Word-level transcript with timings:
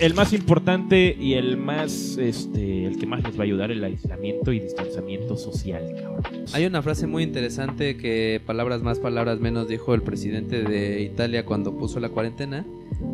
el 0.00 0.14
más 0.14 0.32
importante 0.32 1.16
y 1.18 1.34
el 1.34 1.56
más, 1.56 2.16
este, 2.16 2.86
el 2.86 2.98
que 2.98 3.06
más 3.06 3.22
les 3.22 3.36
va 3.36 3.40
a 3.40 3.44
ayudar 3.44 3.70
el 3.70 3.84
aislamiento 3.84 4.52
y 4.52 4.60
distanciamiento 4.60 5.36
social, 5.36 5.94
cabrón. 5.94 6.22
Hay 6.52 6.64
una 6.64 6.82
frase 6.82 7.06
muy 7.06 7.22
interesante 7.22 7.96
que 7.96 8.40
palabras 8.44 8.82
más, 8.82 8.98
palabras 8.98 9.40
menos 9.40 9.68
dijo 9.68 9.94
el 9.94 10.02
presidente 10.02 10.62
de 10.62 11.02
Italia 11.02 11.44
cuando 11.44 11.76
puso 11.76 12.00
la 12.00 12.08
cuarentena, 12.08 12.66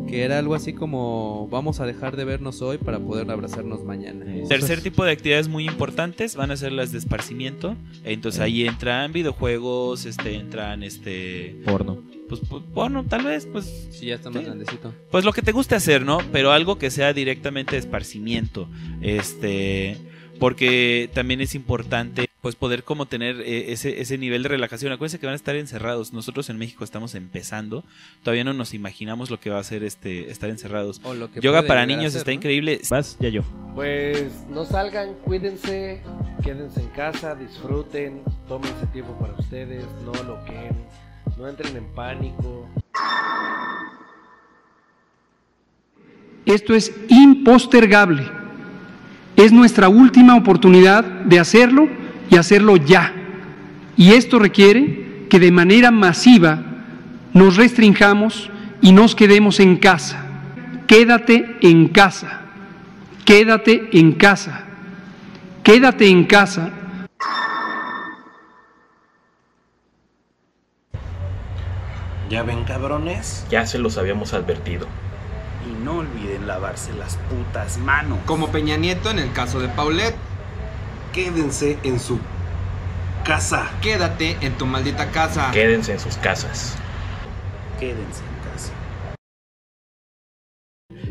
que 0.07 0.23
era 0.23 0.39
algo 0.39 0.55
así 0.55 0.73
como 0.73 1.47
vamos 1.51 1.81
a 1.81 1.85
dejar 1.85 2.15
de 2.15 2.23
vernos 2.23 2.61
hoy 2.61 2.77
para 2.77 2.99
poder 2.99 3.29
abrazarnos 3.29 3.83
mañana. 3.83 4.25
Tercer 4.47 4.81
tipo 4.81 5.03
de 5.03 5.11
actividades 5.11 5.49
muy 5.49 5.65
importantes 5.65 6.35
van 6.35 6.51
a 6.51 6.57
ser 6.57 6.71
las 6.71 6.91
de 6.91 6.99
esparcimiento. 6.99 7.75
Entonces 8.05 8.41
ahí 8.41 8.65
entran 8.65 9.11
videojuegos, 9.11 10.05
este, 10.05 10.35
entran 10.35 10.83
este 10.83 11.55
Porno. 11.65 12.01
Pues, 12.27 12.41
pues, 12.49 12.63
porno, 12.73 13.03
tal 13.05 13.23
vez, 13.25 13.47
pues 13.51 13.87
Sí, 13.91 14.07
ya 14.07 14.15
está 14.15 14.29
más 14.29 14.39
Sí. 14.39 14.45
grandecito. 14.45 14.93
pues 15.11 15.23
lo 15.25 15.33
que 15.33 15.41
te 15.41 15.51
guste 15.51 15.75
hacer, 15.75 16.05
¿no? 16.05 16.19
Pero 16.31 16.51
algo 16.51 16.77
que 16.77 16.91
sea 16.91 17.13
directamente 17.13 17.71
de 17.73 17.77
esparcimiento. 17.79 18.67
Este, 19.01 19.97
porque 20.39 21.09
también 21.13 21.41
es 21.41 21.55
importante 21.55 22.27
pues 22.41 22.55
poder 22.55 22.83
como 22.83 23.07
tener 23.07 23.41
eh, 23.41 23.73
ese, 23.73 23.99
ese 23.99 24.17
nivel 24.17 24.43
de 24.43 24.49
relajación. 24.49 24.91
Acuérdense 24.93 25.19
que 25.19 25.25
van 25.25 25.33
a 25.33 25.35
estar 25.35 25.55
encerrados. 25.55 26.13
Nosotros 26.13 26.49
en 26.49 26.57
México 26.57 26.83
estamos 26.83 27.15
empezando. 27.15 27.83
Todavía 28.23 28.43
no 28.43 28.53
nos 28.53 28.73
imaginamos 28.75 29.29
lo 29.31 29.39
que 29.39 29.49
va 29.49 29.59
a 29.59 29.63
ser 29.63 29.83
este 29.83 30.29
estar 30.31 30.49
encerrados. 30.49 31.01
O 31.03 31.13
lo 31.15 31.29
que 31.31 31.41
Yoga 31.41 31.63
para 31.63 31.85
niños 31.85 32.13
está 32.15 32.29
¿no? 32.31 32.35
increíble. 32.35 32.79
Vas, 32.89 33.17
ya 33.19 33.29
yo. 33.29 33.41
Pues 33.75 34.31
no 34.49 34.63
salgan, 34.65 35.15
cuídense, 35.25 36.01
quédense 36.43 36.81
en 36.81 36.87
casa, 36.89 37.35
disfruten, 37.35 38.21
tómense 38.47 38.85
tiempo 38.93 39.17
para 39.19 39.33
ustedes, 39.33 39.83
no 40.05 40.13
lo 40.23 40.43
que 40.45 40.69
no 41.37 41.47
entren 41.47 41.77
en 41.77 41.85
pánico. 41.93 42.67
Esto 46.45 46.73
es 46.73 46.91
impostergable. 47.09 48.27
Es 49.35 49.51
nuestra 49.51 49.87
última 49.87 50.35
oportunidad 50.35 51.03
de 51.03 51.39
hacerlo 51.39 51.87
y 52.31 52.37
hacerlo 52.37 52.77
ya. 52.77 53.13
Y 53.95 54.13
esto 54.13 54.39
requiere 54.39 55.27
que 55.29 55.39
de 55.39 55.51
manera 55.51 55.91
masiva 55.91 56.59
nos 57.33 57.55
restringamos 57.55 58.49
y 58.81 58.91
nos 58.91 59.13
quedemos 59.13 59.59
en 59.59 59.77
casa. 59.77 60.25
Quédate 60.87 61.57
en 61.61 61.89
casa. 61.89 62.41
Quédate 63.25 63.89
en 63.91 64.13
casa. 64.13 64.63
Quédate 65.61 66.07
en 66.07 66.23
casa 66.23 66.71
¿Ya 72.29 72.43
ven 72.43 72.63
cabrones? 72.65 73.45
Ya 73.49 73.65
se 73.65 73.79
los 73.79 73.97
habíamos 73.97 74.33
advertido. 74.33 74.87
Y 75.65 75.83
no 75.83 75.99
olviden 75.99 76.47
lavarse 76.47 76.93
las 76.93 77.17
putas 77.29 77.77
manos. 77.77 78.19
Como 78.25 78.49
Peña 78.49 78.77
Nieto 78.77 79.09
en 79.09 79.19
el 79.19 79.31
caso 79.33 79.59
de 79.59 79.69
Paulette. 79.69 80.15
Quédense 81.13 81.77
en 81.83 81.99
su 81.99 82.19
casa. 83.25 83.69
Quédate 83.81 84.37
en 84.41 84.53
tu 84.57 84.65
maldita 84.65 85.11
casa. 85.11 85.51
Quédense 85.51 85.93
en 85.93 85.99
sus 85.99 86.17
casas. 86.17 86.75
Quédense 87.79 88.36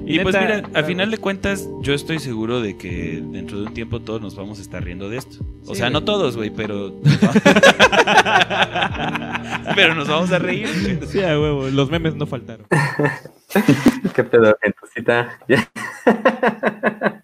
Y 0.09 0.21
pues 0.21 0.37
mira, 0.39 0.55
al 0.57 0.62
claro. 0.71 0.87
final 0.87 1.11
de 1.11 1.19
cuentas, 1.19 1.69
yo 1.83 1.93
estoy 1.93 2.21
seguro 2.21 2.61
de 2.61 2.77
que 2.79 3.21
dentro 3.23 3.59
de 3.61 3.67
un 3.67 3.75
tiempo 3.75 4.01
todos 4.01 4.21
nos 4.23 4.37
vamos 4.37 4.61
a 4.61 4.62
estar 4.62 4.83
riendo 4.85 5.11
de 5.11 5.17
esto. 5.19 5.39
O 5.67 5.75
Sí, 5.75 5.81
sea, 5.81 5.91
no 5.91 6.05
todos, 6.05 6.37
güey, 6.37 6.51
pero. 6.51 6.95
pero 9.75 9.95
nos 9.97 10.07
vamos 10.09 10.31
a 10.33 10.39
reír. 10.39 10.69
güey. 10.99 11.07
Sí, 11.09 11.23
a 11.23 11.39
huevo, 11.41 11.69
los 11.69 11.91
memes 11.91 12.15
no 12.15 12.27
faltaron. 12.27 12.67
¿Qué 14.15 14.25
pedo, 14.25 14.57
gentecita? 14.62 15.39
Ya. 15.49 15.69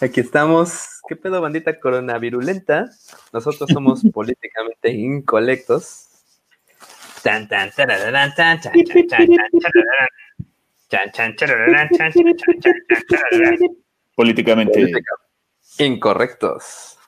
Aquí 0.00 0.20
estamos. 0.20 0.86
¿Qué 1.08 1.16
pedo, 1.16 1.40
bandita 1.40 1.78
coronavirulenta? 1.78 2.86
Nosotros 3.32 3.68
somos 3.72 4.02
políticamente 4.12 4.92
incolectos. 4.92 6.06
Tan, 7.22 7.48
tan, 7.48 7.70
tan, 7.72 7.88
chan, 7.88 7.88
chan, 7.88 7.90
chan, 8.14 8.34
chan, 8.34 8.34
tarararán. 8.34 8.34
Chan, 8.34 8.60
chan, 8.60 8.70
tarararán, 8.70 10.08
chan, 11.12 11.34
chan, 11.36 11.36
chan. 11.36 12.12
Políticamente. 14.14 14.92
Incorrectos. 15.78 16.98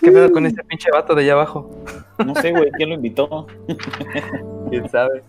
¿Qué 0.00 0.10
pedo 0.10 0.32
con 0.32 0.44
este 0.46 0.64
pinche 0.64 0.90
vato 0.90 1.14
de 1.14 1.22
allá 1.22 1.34
abajo? 1.34 1.70
No 2.24 2.34
sé, 2.34 2.50
güey, 2.50 2.70
¿quién 2.72 2.88
lo 2.90 2.96
invitó? 2.96 3.46
¿Quién 4.70 4.88
sabe? 4.88 5.22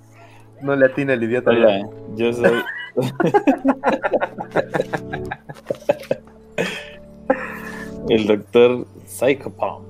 No 0.61 0.75
le 0.75 0.87
atina 0.87 1.13
el 1.13 1.23
idiota. 1.23 1.51
Hola, 1.51 1.87
yo 2.15 2.33
soy. 2.33 2.63
El 8.07 8.27
doctor 8.27 8.85
Psychopomp. 9.07 9.83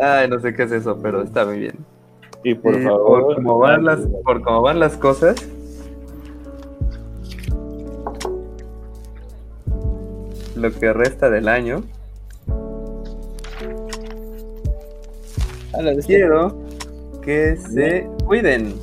Ay, 0.00 0.28
no 0.28 0.38
sé 0.38 0.54
qué 0.54 0.62
es 0.62 0.72
eso, 0.72 0.98
pero 1.02 1.22
está 1.22 1.44
muy 1.44 1.58
bien. 1.58 1.84
Y 2.44 2.54
por 2.54 2.74
Eh, 2.74 2.84
favor. 2.84 3.22
por 3.26 3.34
cómo 3.36 3.58
van 3.58 3.84
las, 3.84 4.00
por 4.24 4.42
cómo 4.42 4.62
van 4.62 4.80
las 4.80 4.96
cosas. 4.96 5.36
Lo 10.56 10.70
que 10.72 10.92
resta 10.92 11.30
del 11.30 11.48
año. 11.48 11.82
Quiero 16.06 16.54
que 17.22 17.56
se 17.56 18.06
cuiden. 18.26 18.74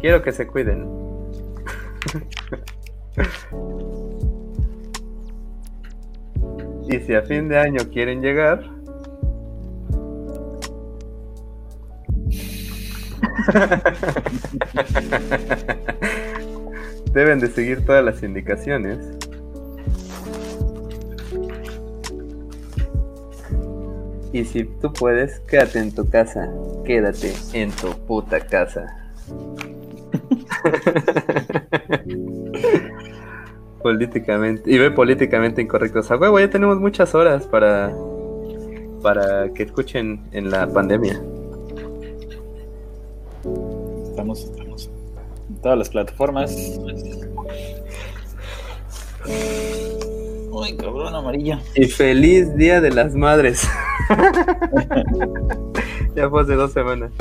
Quiero 0.00 0.22
que 0.22 0.32
se 0.32 0.46
cuiden. 0.46 0.88
y 6.88 6.98
si 7.00 7.14
a 7.14 7.22
fin 7.22 7.48
de 7.48 7.58
año 7.58 7.80
quieren 7.92 8.22
llegar, 8.22 8.62
Deben 17.12 17.40
de 17.40 17.48
seguir 17.48 17.84
todas 17.84 18.04
las 18.04 18.22
indicaciones. 18.22 18.98
Y 24.32 24.44
si 24.44 24.64
tú 24.64 24.92
puedes, 24.92 25.40
quédate 25.40 25.78
en 25.78 25.94
tu 25.94 26.08
casa. 26.08 26.48
Quédate 26.84 27.34
en 27.54 27.70
tu 27.70 27.90
puta 28.06 28.40
casa. 28.40 28.86
políticamente. 33.82 34.70
Y 34.70 34.78
ve 34.78 34.90
políticamente 34.90 35.62
incorrectos. 35.62 36.10
A 36.10 36.16
huevo, 36.16 36.38
ya 36.38 36.50
tenemos 36.50 36.78
muchas 36.78 37.14
horas 37.14 37.46
para. 37.46 37.92
Para 39.02 39.52
que 39.54 39.62
escuchen 39.62 40.24
en 40.32 40.50
la 40.50 40.66
pandemia. 40.66 41.20
Estamos, 44.18 44.40
estamos 44.40 44.90
en 45.48 45.62
todas 45.62 45.78
las 45.78 45.88
plataformas. 45.90 46.80
Uy, 50.50 50.76
cabrón, 50.76 51.14
amarillo. 51.14 51.58
Y 51.76 51.84
feliz 51.84 52.52
Día 52.56 52.80
de 52.80 52.90
las 52.90 53.14
Madres. 53.14 53.62
ya 56.16 56.28
fue 56.28 56.42
hace 56.42 56.54
dos 56.54 56.72
semanas. 56.72 57.12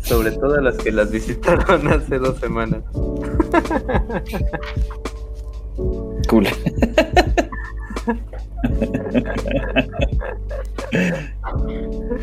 Sobre 0.00 0.30
todo 0.30 0.58
las 0.62 0.78
que 0.78 0.90
las 0.90 1.10
visitaron 1.10 1.88
hace 1.92 2.18
dos 2.18 2.38
semanas. 2.38 2.82
Cool. 6.26 6.48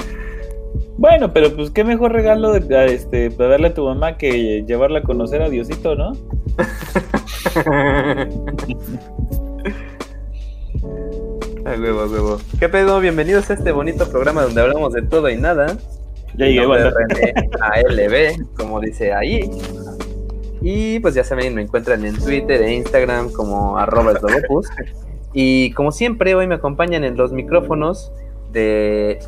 Bueno, 0.99 1.31
pero 1.31 1.55
pues 1.55 1.71
qué 1.71 1.85
mejor 1.85 2.11
regalo 2.11 2.51
de, 2.51 2.77
a 2.77 2.83
este, 2.83 3.31
para 3.31 3.51
darle 3.51 3.67
a 3.69 3.73
tu 3.73 3.85
mamá 3.85 4.17
que 4.17 4.65
llevarla 4.67 4.99
a 4.99 5.01
conocer 5.01 5.41
a 5.41 5.47
Diosito, 5.47 5.95
¿no? 5.95 6.11
A 11.65 11.71
huevo, 11.79 12.01
a 12.01 12.05
huevo. 12.05 12.37
¿Qué 12.59 12.67
pedo? 12.67 12.99
Bienvenidos 12.99 13.49
a 13.49 13.53
este 13.53 13.71
bonito 13.71 14.09
programa 14.09 14.41
donde 14.41 14.59
hablamos 14.59 14.91
de 14.91 15.03
todo 15.03 15.29
y 15.29 15.37
nada. 15.37 15.77
Ya 16.35 16.47
llegué, 16.47 16.65
banda. 16.65 16.91
René 16.91 17.33
ALB, 17.61 18.55
como 18.57 18.81
dice 18.81 19.13
ahí. 19.13 19.49
Y 20.61 20.99
pues 20.99 21.15
ya 21.15 21.23
saben, 21.23 21.55
me 21.55 21.61
encuentran 21.61 22.03
en 22.05 22.17
Twitter 22.17 22.61
e 22.61 22.73
Instagram 22.73 23.31
como 23.31 23.77
arroba. 23.77 24.19
Y 25.33 25.71
como 25.71 25.93
siempre, 25.93 26.35
hoy 26.35 26.45
me 26.47 26.55
acompañan 26.55 27.05
en 27.05 27.15
los 27.15 27.31
micrófonos 27.31 28.11
de 28.51 29.19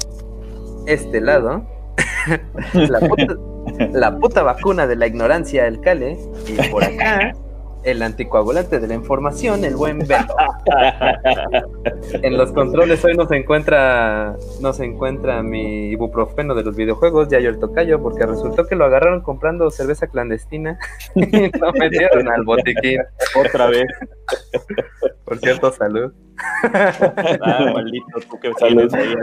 este 0.85 1.21
lado. 1.21 1.65
la, 2.73 2.99
puta, 2.99 3.35
la 3.91 4.17
puta 4.17 4.43
vacuna 4.43 4.87
de 4.87 4.95
la 4.95 5.07
ignorancia, 5.07 5.67
el 5.67 5.79
Cale. 5.81 6.17
Y 6.47 6.69
por 6.69 6.83
acá, 6.83 7.33
el 7.83 8.01
anticoagulante 8.03 8.79
de 8.79 8.87
la 8.87 8.93
información, 8.93 9.65
el 9.65 9.75
buen 9.75 9.99
Beto. 9.99 10.35
en 12.21 12.37
los 12.37 12.51
controles 12.51 13.03
hoy 13.03 13.15
nos 13.15 13.31
encuentra, 13.31 14.35
nos 14.59 14.79
encuentra 14.79 15.41
mi 15.41 15.89
ibuprofeno 15.89 16.53
de 16.53 16.63
los 16.63 16.75
videojuegos, 16.75 17.29
Yayo 17.29 17.49
el 17.49 17.59
Tocayo, 17.59 18.01
porque 18.01 18.25
resultó 18.25 18.67
que 18.67 18.75
lo 18.75 18.85
agarraron 18.85 19.21
comprando 19.21 19.69
cerveza 19.71 20.07
clandestina 20.07 20.77
y 21.15 21.57
lo 21.57 21.71
metieron 21.73 22.29
al 22.29 22.43
botiquín. 22.43 23.01
Otra 23.35 23.67
vez. 23.67 23.87
Por 25.25 25.39
cierto, 25.39 25.71
salud. 25.71 26.13
Ah, 26.63 27.71
maldito, 27.73 28.19
tú 28.29 28.39
que 28.39 28.51
sales 28.59 28.93
ahí. 28.93 29.15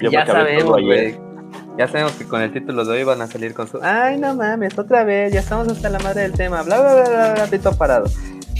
Yo 0.00 0.10
ya 0.10 0.26
sabemos, 0.26 0.82
güey. 0.82 1.16
Ya 1.76 1.86
sabemos 1.88 2.12
que 2.12 2.24
con 2.24 2.40
el 2.42 2.52
título 2.52 2.84
de 2.84 2.92
hoy 2.92 3.04
van 3.04 3.20
a 3.22 3.26
salir 3.26 3.54
con 3.54 3.66
su. 3.68 3.78
Ay, 3.82 4.18
no 4.18 4.34
mames, 4.34 4.78
otra 4.78 5.04
vez, 5.04 5.32
ya 5.32 5.40
estamos 5.40 5.68
hasta 5.68 5.88
la 5.88 5.98
madre 6.00 6.20
del 6.22 6.32
tema. 6.32 6.62
Bla, 6.62 6.80
bla, 6.80 6.94
bla, 6.94 7.08
bla, 7.08 7.34
bla, 7.34 7.46
pito 7.46 7.72
parado. 7.76 8.04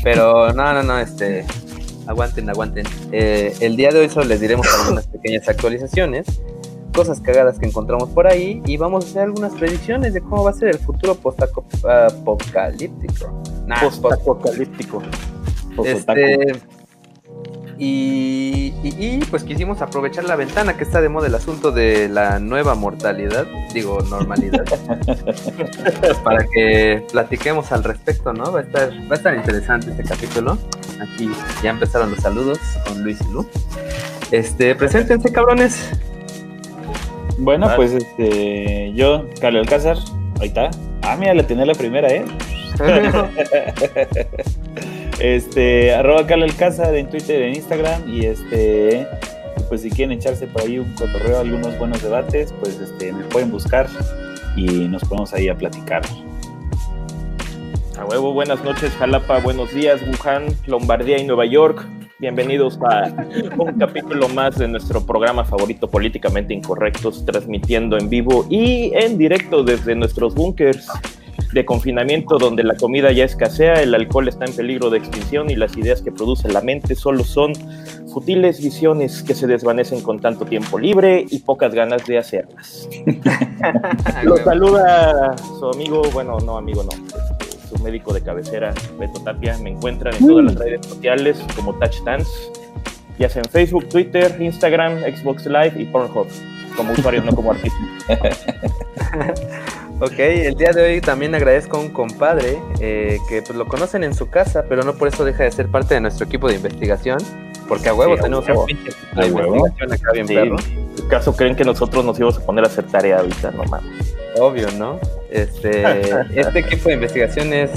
Pero 0.04 0.52
no, 0.52 0.72
no, 0.72 0.82
no, 0.82 0.98
este. 0.98 1.44
Aguanten, 2.06 2.48
aguanten. 2.48 2.86
Eh, 3.12 3.54
el 3.60 3.76
día 3.76 3.90
de 3.90 4.00
hoy 4.00 4.08
solo 4.08 4.26
les 4.26 4.40
diremos 4.40 4.66
algunas 4.80 5.06
pequeñas 5.08 5.46
actualizaciones, 5.48 6.40
cosas 6.94 7.20
cagadas 7.20 7.58
que 7.58 7.66
encontramos 7.66 8.08
por 8.10 8.26
ahí 8.26 8.62
y 8.64 8.76
vamos 8.78 9.04
a 9.04 9.08
hacer 9.08 9.22
algunas 9.24 9.52
predicciones 9.54 10.14
de 10.14 10.20
cómo 10.22 10.44
va 10.44 10.50
a 10.50 10.54
ser 10.54 10.68
el 10.68 10.78
futuro 10.78 11.14
post-apocalíptico. 11.16 13.42
Nah, 13.66 13.80
post- 13.80 14.00
Post-apocalíptico. 14.00 15.02
Post-otaku. 15.76 16.20
este, 16.20 16.52
y, 17.78 18.72
y- 18.82 18.94
y, 18.98 19.18
pues 19.30 19.44
quisimos 19.44 19.80
aprovechar 19.82 20.24
la 20.24 20.34
ventana 20.36 20.76
que 20.76 20.82
está 20.84 21.00
de 21.00 21.08
moda 21.08 21.26
el 21.28 21.34
asunto 21.34 21.70
de 21.70 22.08
la 22.08 22.38
nueva 22.40 22.74
mortalidad, 22.74 23.46
digo 23.72 24.00
normalidad, 24.10 24.64
para 26.24 26.44
que 26.52 27.04
platiquemos 27.12 27.70
al 27.72 27.84
respecto, 27.84 28.32
¿no? 28.32 28.50
Va 28.52 28.60
a 28.60 28.62
estar, 28.62 28.90
va 28.90 29.12
a 29.12 29.14
estar 29.14 29.34
interesante 29.34 29.90
este 29.90 30.02
capítulo. 30.02 30.58
Aquí 31.00 31.30
ya 31.62 31.70
empezaron 31.70 32.10
los 32.10 32.20
saludos 32.20 32.58
con 32.86 33.02
Luis 33.04 33.18
y 33.20 33.32
Lu. 33.32 33.46
Este, 34.32 34.74
preséntense 34.74 35.30
cabrones. 35.32 35.90
Bueno, 37.38 37.70
pues 37.76 37.92
este, 37.92 38.92
yo, 38.94 39.26
Carlos 39.40 39.62
Alcázar, 39.62 39.96
ahí 40.40 40.48
está. 40.48 40.70
Ah, 41.02 41.16
mira, 41.16 41.32
le 41.34 41.44
tenía 41.44 41.64
la 41.64 41.74
primera, 41.74 42.08
¿eh? 42.08 42.24
este, 45.20 45.92
arroba 45.94 46.26
Carlos 46.26 46.50
Alcázar 46.50 46.94
en 46.94 47.08
Twitter, 47.08 47.42
en 47.42 47.54
Instagram 47.56 48.08
y 48.08 48.26
este, 48.26 49.06
pues 49.68 49.82
si 49.82 49.90
quieren 49.90 50.16
echarse 50.18 50.46
por 50.46 50.62
ahí 50.62 50.78
un 50.78 50.92
cotorreo, 50.94 51.40
algunos 51.40 51.76
buenos 51.78 52.02
debates, 52.02 52.52
pues 52.60 52.78
este, 52.80 53.12
me 53.12 53.24
pueden 53.24 53.50
buscar 53.50 53.88
y 54.56 54.64
nos 54.88 55.02
ponemos 55.04 55.32
ahí 55.34 55.48
a 55.48 55.56
platicar. 55.56 56.02
A 57.98 58.04
huevo, 58.04 58.32
buenas 58.32 58.62
noches, 58.62 58.92
Jalapa, 58.92 59.40
buenos 59.40 59.74
días, 59.74 60.00
Wuhan, 60.02 60.46
Lombardía 60.66 61.18
y 61.18 61.24
Nueva 61.24 61.46
York. 61.46 61.84
Bienvenidos 62.20 62.78
a 62.82 63.12
un 63.56 63.72
capítulo 63.78 64.28
más 64.28 64.58
de 64.58 64.66
nuestro 64.68 65.04
programa 65.04 65.44
favorito 65.44 65.88
Políticamente 65.88 66.54
Incorrectos, 66.54 67.24
transmitiendo 67.24 67.96
en 67.96 68.08
vivo 68.08 68.46
y 68.48 68.92
en 68.94 69.18
directo 69.18 69.62
desde 69.62 69.94
nuestros 69.94 70.34
búnkers 70.34 70.88
de 71.52 71.64
confinamiento 71.64 72.38
donde 72.38 72.62
la 72.62 72.76
comida 72.76 73.10
ya 73.12 73.24
escasea, 73.24 73.74
el 73.82 73.94
alcohol 73.94 74.28
está 74.28 74.44
en 74.44 74.52
peligro 74.52 74.90
de 74.90 74.98
extinción 74.98 75.50
y 75.50 75.56
las 75.56 75.76
ideas 75.76 76.02
que 76.02 76.12
produce 76.12 76.48
la 76.48 76.60
mente 76.60 76.94
solo 76.94 77.24
son 77.24 77.52
futiles 78.12 78.62
visiones 78.62 79.22
que 79.22 79.34
se 79.34 79.46
desvanecen 79.46 80.02
con 80.02 80.20
tanto 80.20 80.44
tiempo 80.44 80.78
libre 80.78 81.24
y 81.28 81.38
pocas 81.40 81.74
ganas 81.74 82.06
de 82.06 82.18
hacerlas. 82.18 82.88
Lo 84.24 84.36
saluda 84.38 85.36
su 85.58 85.66
amigo, 85.66 86.02
bueno, 86.12 86.38
no 86.38 86.58
amigo, 86.58 86.82
no, 86.82 86.90
este, 86.90 87.68
su 87.68 87.82
médico 87.82 88.12
de 88.12 88.22
cabecera, 88.22 88.74
Beto 88.98 89.20
Tapia. 89.20 89.56
Me 89.58 89.70
encuentran 89.70 90.14
en 90.16 90.26
todas 90.26 90.44
las 90.44 90.54
redes 90.56 90.86
sociales 90.86 91.38
como 91.56 91.74
Touch 91.78 92.02
Dance, 92.04 92.30
ya 93.18 93.28
sea 93.28 93.42
en 93.42 93.50
Facebook, 93.50 93.88
Twitter, 93.88 94.36
Instagram, 94.40 95.00
Xbox 95.00 95.46
Live 95.46 95.74
y 95.78 95.86
Pornhub, 95.86 96.26
como 96.76 96.92
usuario, 96.92 97.22
no 97.22 97.34
como 97.34 97.52
artista. 97.52 97.78
Ok, 100.00 100.18
el 100.18 100.54
día 100.54 100.70
de 100.72 100.82
hoy 100.82 101.00
también 101.00 101.34
agradezco 101.34 101.76
a 101.76 101.80
un 101.80 101.88
compadre 101.88 102.56
eh, 102.80 103.18
que 103.28 103.42
pues, 103.42 103.56
lo 103.58 103.66
conocen 103.66 104.04
en 104.04 104.14
su 104.14 104.30
casa, 104.30 104.64
pero 104.68 104.82
no 104.84 104.94
por 104.94 105.08
eso 105.08 105.24
deja 105.24 105.42
de 105.42 105.50
ser 105.50 105.66
parte 105.68 105.94
de 105.94 106.00
nuestro 106.00 106.24
equipo 106.26 106.46
de 106.48 106.54
investigación, 106.54 107.18
porque 107.66 107.88
a 107.88 107.94
huevo 107.94 108.14
Sí, 108.16 108.22
tenemos 108.22 108.46
huevo. 108.46 108.60
un 108.60 108.66
pinche 108.66 108.90
equipo 108.90 109.20
de 109.20 109.26
A 109.26 109.32
huevo. 109.32 109.56
investigación 109.56 109.92
acá 109.92 110.12
bien 110.12 110.28
Sí. 110.28 110.34
perro. 110.34 110.56
¿Acaso 111.06 111.34
creen 111.34 111.56
que 111.56 111.64
nosotros 111.64 112.04
nos 112.04 112.16
íbamos 112.18 112.38
a 112.38 112.46
poner 112.46 112.64
a 112.64 112.68
hacer 112.68 112.84
tarea 112.86 113.18
ahorita? 113.18 113.50
No 113.50 113.64
mames. 113.64 114.14
Obvio, 114.38 114.68
¿no? 114.78 115.00
Este, 115.30 115.82
este 116.40 116.58
equipo 116.60 116.90
de 116.90 116.94
investigación 116.94 117.52
es 117.52 117.70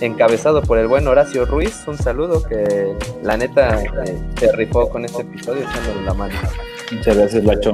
encabezado 0.00 0.62
por 0.62 0.78
el 0.78 0.86
buen 0.86 1.08
Horacio 1.08 1.46
Ruiz. 1.46 1.82
Un 1.88 1.98
saludo 1.98 2.44
que 2.44 2.94
la 3.24 3.36
neta 3.36 3.82
eh, 3.82 4.18
se 4.38 4.52
rifó 4.52 4.88
con 4.88 5.04
este 5.04 5.22
episodio 5.22 5.62
echándole 5.62 6.06
la 6.06 6.14
mano. 6.14 6.34
Muchas 6.92 7.16
gracias, 7.16 7.42
Lacho. 7.44 7.72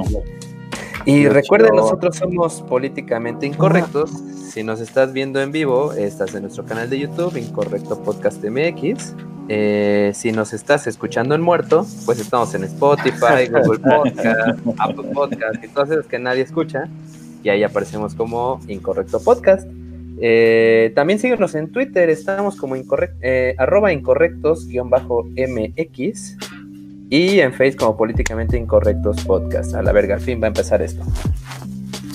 Y 1.07 1.29
recuerden, 1.29 1.77
nosotros 1.77 2.17
somos 2.17 2.61
políticamente 2.63 3.47
incorrectos. 3.47 4.11
Si 4.51 4.65
nos 4.65 4.81
estás 4.81 5.13
viendo 5.13 5.41
en 5.41 5.53
vivo, 5.53 5.93
estás 5.93 6.35
en 6.35 6.43
nuestro 6.43 6.65
canal 6.65 6.91
de 6.91 6.99
YouTube, 6.99 7.37
Incorrecto 7.37 8.03
Podcast 8.03 8.43
MX. 8.45 9.15
Eh, 9.49 10.11
si 10.13 10.33
nos 10.33 10.53
estás 10.53 10.89
escuchando 10.89 11.37
en 11.37 11.43
muerto, 11.43 11.87
pues 12.05 12.19
estamos 12.19 12.53
en 12.57 12.65
Spotify, 12.65 13.47
Google 13.51 13.79
Podcast, 13.79 14.59
Apple 14.79 15.11
Podcast 15.15 15.63
y 15.63 15.69
todas 15.69 15.91
esas 15.91 16.07
que 16.07 16.19
nadie 16.19 16.43
escucha. 16.43 16.89
Y 17.45 17.51
ahí 17.51 17.63
aparecemos 17.63 18.17
como 18.17 18.61
Incorrecto 18.67 19.23
Podcast. 19.23 19.69
Eh, 20.21 20.91
también 20.97 21.21
síguenos 21.21 21.55
en 21.55 21.71
Twitter, 21.71 22.11
estamos 22.11 22.57
como 22.57 22.75
incorrect, 22.75 23.15
eh, 23.23 23.55
arroba 23.59 23.93
incorrectos-mx 23.93 26.37
y 27.11 27.41
en 27.41 27.53
Facebook 27.53 27.81
como 27.81 27.97
Políticamente 27.97 28.57
Incorrectos 28.59 29.23
Podcast. 29.25 29.75
A 29.75 29.83
la 29.83 29.93
verga, 29.93 30.15
al 30.17 30.21
fin 30.21 30.41
va 30.41 30.47
a 30.47 30.49
empezar 30.49 30.83
esto. 30.83 31.05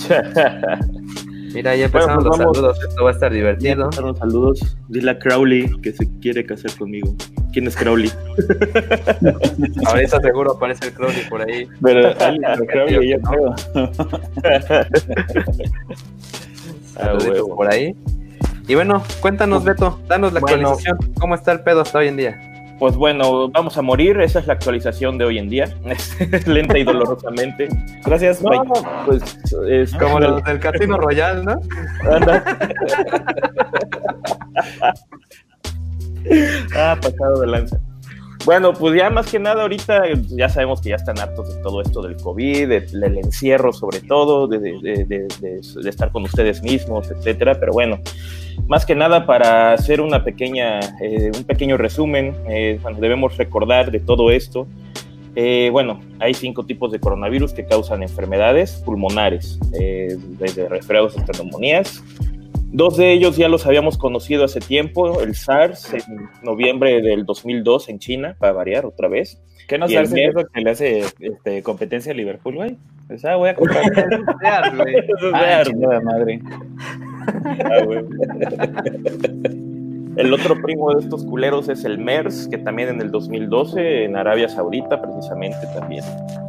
Mira, 1.53 1.75
ya 1.75 1.89
Bueno, 1.89 2.13
empezaron 2.13 2.15
pues 2.23 2.25
los 2.25 2.37
vamos. 2.39 2.55
saludos, 2.57 2.79
esto 2.87 3.03
va 3.03 3.09
a 3.09 3.13
estar 3.13 3.31
divertido. 3.33 3.89
Los 4.01 4.17
saludos. 4.17 4.77
Dile 4.87 5.11
a 5.11 5.19
Crowley 5.19 5.69
que 5.81 5.91
se 5.91 6.07
quiere 6.21 6.45
casar 6.45 6.71
conmigo. 6.77 7.13
¿Quién 7.51 7.67
es 7.67 7.75
Crowley? 7.75 8.09
Ahorita 9.85 10.21
seguro 10.21 10.53
aparece 10.53 10.85
el 10.87 10.93
Crowley 10.93 11.27
por 11.29 11.41
ahí. 11.41 11.67
Pero 11.81 12.13
creo 12.67 12.85
que 12.87 13.09
yo 13.09 13.19
creo. 13.19 13.55
Saluditos 16.93 17.29
huevo. 17.33 17.55
por 17.55 17.71
ahí. 17.71 17.95
Y 18.67 18.75
bueno, 18.75 19.03
cuéntanos, 19.21 19.63
Beto, 19.65 19.99
danos 20.07 20.31
la 20.33 20.39
Bueno. 20.39 20.69
actualización. 20.69 21.13
¿Cómo 21.19 21.35
está 21.35 21.51
el 21.51 21.61
pedo 21.61 21.81
hasta 21.81 21.97
hoy 21.99 22.07
en 22.07 22.17
día? 22.17 22.39
Pues 22.81 22.95
bueno, 22.95 23.47
vamos 23.49 23.77
a 23.77 23.83
morir. 23.83 24.19
Esa 24.21 24.39
es 24.39 24.47
la 24.47 24.53
actualización 24.53 25.19
de 25.19 25.25
hoy 25.25 25.37
en 25.37 25.49
día. 25.49 25.65
Lenta 26.47 26.79
y 26.79 26.83
dolorosamente. 26.83 27.69
Gracias, 28.03 28.41
No, 28.41 28.63
pues 29.05 29.21
es 29.69 29.93
Como 29.93 30.19
los 30.19 30.43
del 30.43 30.59
Casino 30.59 30.97
Royal, 30.97 31.45
¿no? 31.45 31.61
Ah, 36.75 36.97
pasado 37.01 37.41
de 37.41 37.47
lanza. 37.47 37.79
Bueno, 38.45 38.73
pues 38.73 38.95
ya 38.95 39.09
más 39.11 39.29
que 39.29 39.37
nada 39.37 39.61
ahorita 39.61 40.01
ya 40.29 40.49
sabemos 40.49 40.81
que 40.81 40.89
ya 40.89 40.95
están 40.95 41.19
hartos 41.19 41.55
de 41.55 41.61
todo 41.61 41.81
esto 41.81 42.01
del 42.01 42.15
COVID, 42.17 42.67
de- 42.69 42.81
del 42.81 43.17
encierro 43.19 43.71
sobre 43.73 43.99
todo, 44.01 44.47
de- 44.47 44.59
de 44.59 45.89
estar 45.89 46.11
con 46.11 46.23
ustedes 46.23 46.63
mismos, 46.63 47.11
etcétera. 47.11 47.59
Pero 47.59 47.73
bueno, 47.73 47.99
más 48.67 48.85
que 48.85 48.95
nada 48.95 49.25
para 49.25 49.73
hacer 49.73 50.01
una 50.01 50.23
pequeña, 50.23 50.79
eh, 51.01 51.31
un 51.35 51.43
pequeño 51.43 51.77
resumen, 51.77 52.35
eh, 52.47 52.79
bueno, 52.81 52.99
debemos 52.99 53.37
recordar 53.37 53.91
de 53.91 53.99
todo 53.99 54.31
esto. 54.31 54.67
Eh, 55.35 55.69
bueno, 55.71 56.01
hay 56.19 56.33
cinco 56.33 56.65
tipos 56.65 56.91
de 56.91 56.99
coronavirus 56.99 57.53
que 57.53 57.65
causan 57.65 58.03
enfermedades 58.03 58.81
pulmonares, 58.85 59.59
eh, 59.79 60.17
desde 60.39 60.67
resfriados 60.67 61.17
hasta 61.17 61.31
neumonías. 61.33 62.03
Dos 62.73 62.97
de 62.97 63.11
ellos 63.11 63.35
ya 63.37 63.49
los 63.49 63.65
habíamos 63.65 63.97
conocido 63.97 64.45
hace 64.45 64.59
tiempo, 64.59 65.21
el 65.21 65.35
SARS 65.35 65.93
en 65.93 66.29
noviembre 66.41 67.01
del 67.01 67.25
2002 67.25 67.89
en 67.89 67.99
China, 67.99 68.35
para 68.39 68.53
variar 68.53 68.85
otra 68.85 69.07
vez. 69.07 69.41
¿Qué 69.67 69.77
no 69.77 69.87
sabes 69.87 70.11
MERS. 70.11 70.35
eso 70.35 70.47
que 70.53 70.61
le 70.61 70.69
hace 70.69 71.03
este, 71.19 71.63
competencia 71.63 72.11
a 72.11 72.15
Liverpool, 72.15 72.55
güey? 72.55 72.77
Pues, 73.07 73.23
ah, 73.25 73.35
voy 73.35 73.49
a 73.49 73.55
comprar. 73.55 73.83
Es 74.41 75.69
ah, 75.73 76.01
madre. 76.03 76.41
Ah. 77.63 77.85
El 80.17 80.33
otro 80.33 80.61
primo 80.61 80.93
de 80.93 81.01
estos 81.01 81.25
culeros 81.25 81.69
es 81.69 81.85
el 81.85 81.97
MERS, 81.97 82.49
que 82.49 82.57
también 82.57 82.89
en 82.89 83.01
el 83.01 83.11
2012 83.11 84.03
en 84.03 84.17
Arabia 84.17 84.49
Saudita 84.49 85.01
precisamente 85.01 85.57
también 85.73 86.03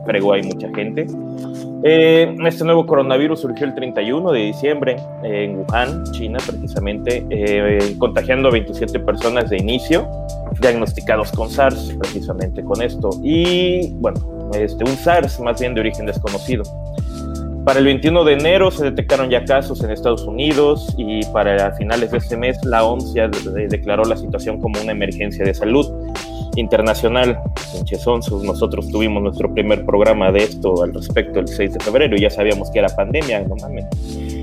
fregó 0.05 0.33
ahí 0.33 0.43
mucha 0.43 0.69
gente. 0.75 1.07
Eh, 1.85 2.37
este 2.45 2.64
nuevo 2.64 2.87
coronavirus 2.87 3.41
surgió 3.41 3.67
el 3.67 3.75
31 3.75 4.33
de 4.33 4.41
diciembre 4.41 4.97
eh, 5.23 5.45
en 5.45 5.59
Wuhan, 5.59 6.05
China 6.11 6.38
precisamente, 6.45 7.25
eh, 7.31 7.95
contagiando 7.99 8.49
a 8.49 8.52
27 8.52 8.99
personas 9.00 9.49
de 9.49 9.59
inicio, 9.59 10.09
diagnosticados 10.61 11.31
con 11.31 11.49
SARS 11.49 11.97
precisamente 12.00 12.64
con 12.64 12.83
esto. 12.83 13.11
Y 13.23 13.93
bueno, 13.95 14.50
este, 14.55 14.83
un 14.83 14.97
SARS 14.97 15.38
más 15.38 15.61
bien 15.61 15.75
de 15.75 15.81
origen 15.83 16.07
desconocido. 16.07 16.64
Para 17.64 17.78
el 17.78 17.85
21 17.85 18.25
de 18.25 18.33
enero 18.33 18.71
se 18.73 18.85
detectaron 18.85 19.31
ya 19.31 19.45
casos 19.45 19.83
en 19.85 19.90
Estados 19.92 20.25
Unidos 20.25 20.92
y 20.99 21.25
para 21.26 21.73
finales 21.76 22.11
de 22.11 22.19
ese 22.19 22.37
mes 22.37 22.59
la 22.64 22.85
OMS 22.85 23.14
ya 23.14 23.28
de- 23.28 23.50
de- 23.52 23.69
declaró 23.69 24.04
la 24.04 24.16
situación 24.16 24.61
como 24.61 24.81
una 24.81 24.90
emergencia 24.92 25.45
de 25.45 25.54
salud 25.54 25.87
internacional. 26.57 27.38
Pinches 27.73 28.04
onzos, 28.07 28.42
nosotros 28.42 28.88
tuvimos 28.88 29.23
nuestro 29.23 29.52
primer 29.54 29.87
programa 29.87 30.33
de 30.33 30.40
esto 30.40 30.83
al 30.83 30.92
respecto 30.92 31.38
el 31.38 31.47
6 31.47 31.75
de 31.75 31.81
febrero 31.81 32.16
y 32.16 32.21
ya 32.23 32.31
sabíamos 32.31 32.71
que 32.73 32.81
era 32.81 32.88
pandemia, 32.88 33.40
no 33.42 33.54
mames. 33.57 33.87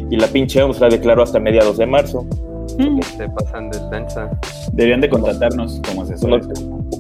Y 0.10 0.16
la 0.16 0.28
pinche 0.28 0.64
OMS 0.64 0.80
la 0.80 0.88
declaró 0.90 1.22
hasta 1.22 1.40
mediados 1.40 1.78
de 1.78 1.86
marzo. 1.86 2.26
Se 3.18 3.30
pasan 3.30 3.70
de 3.70 3.80
lanza. 3.92 4.30
Deberían 4.72 5.02
de 5.02 5.10
contratarnos 5.10 5.82
como 5.86 6.04
asesores. 6.04 6.48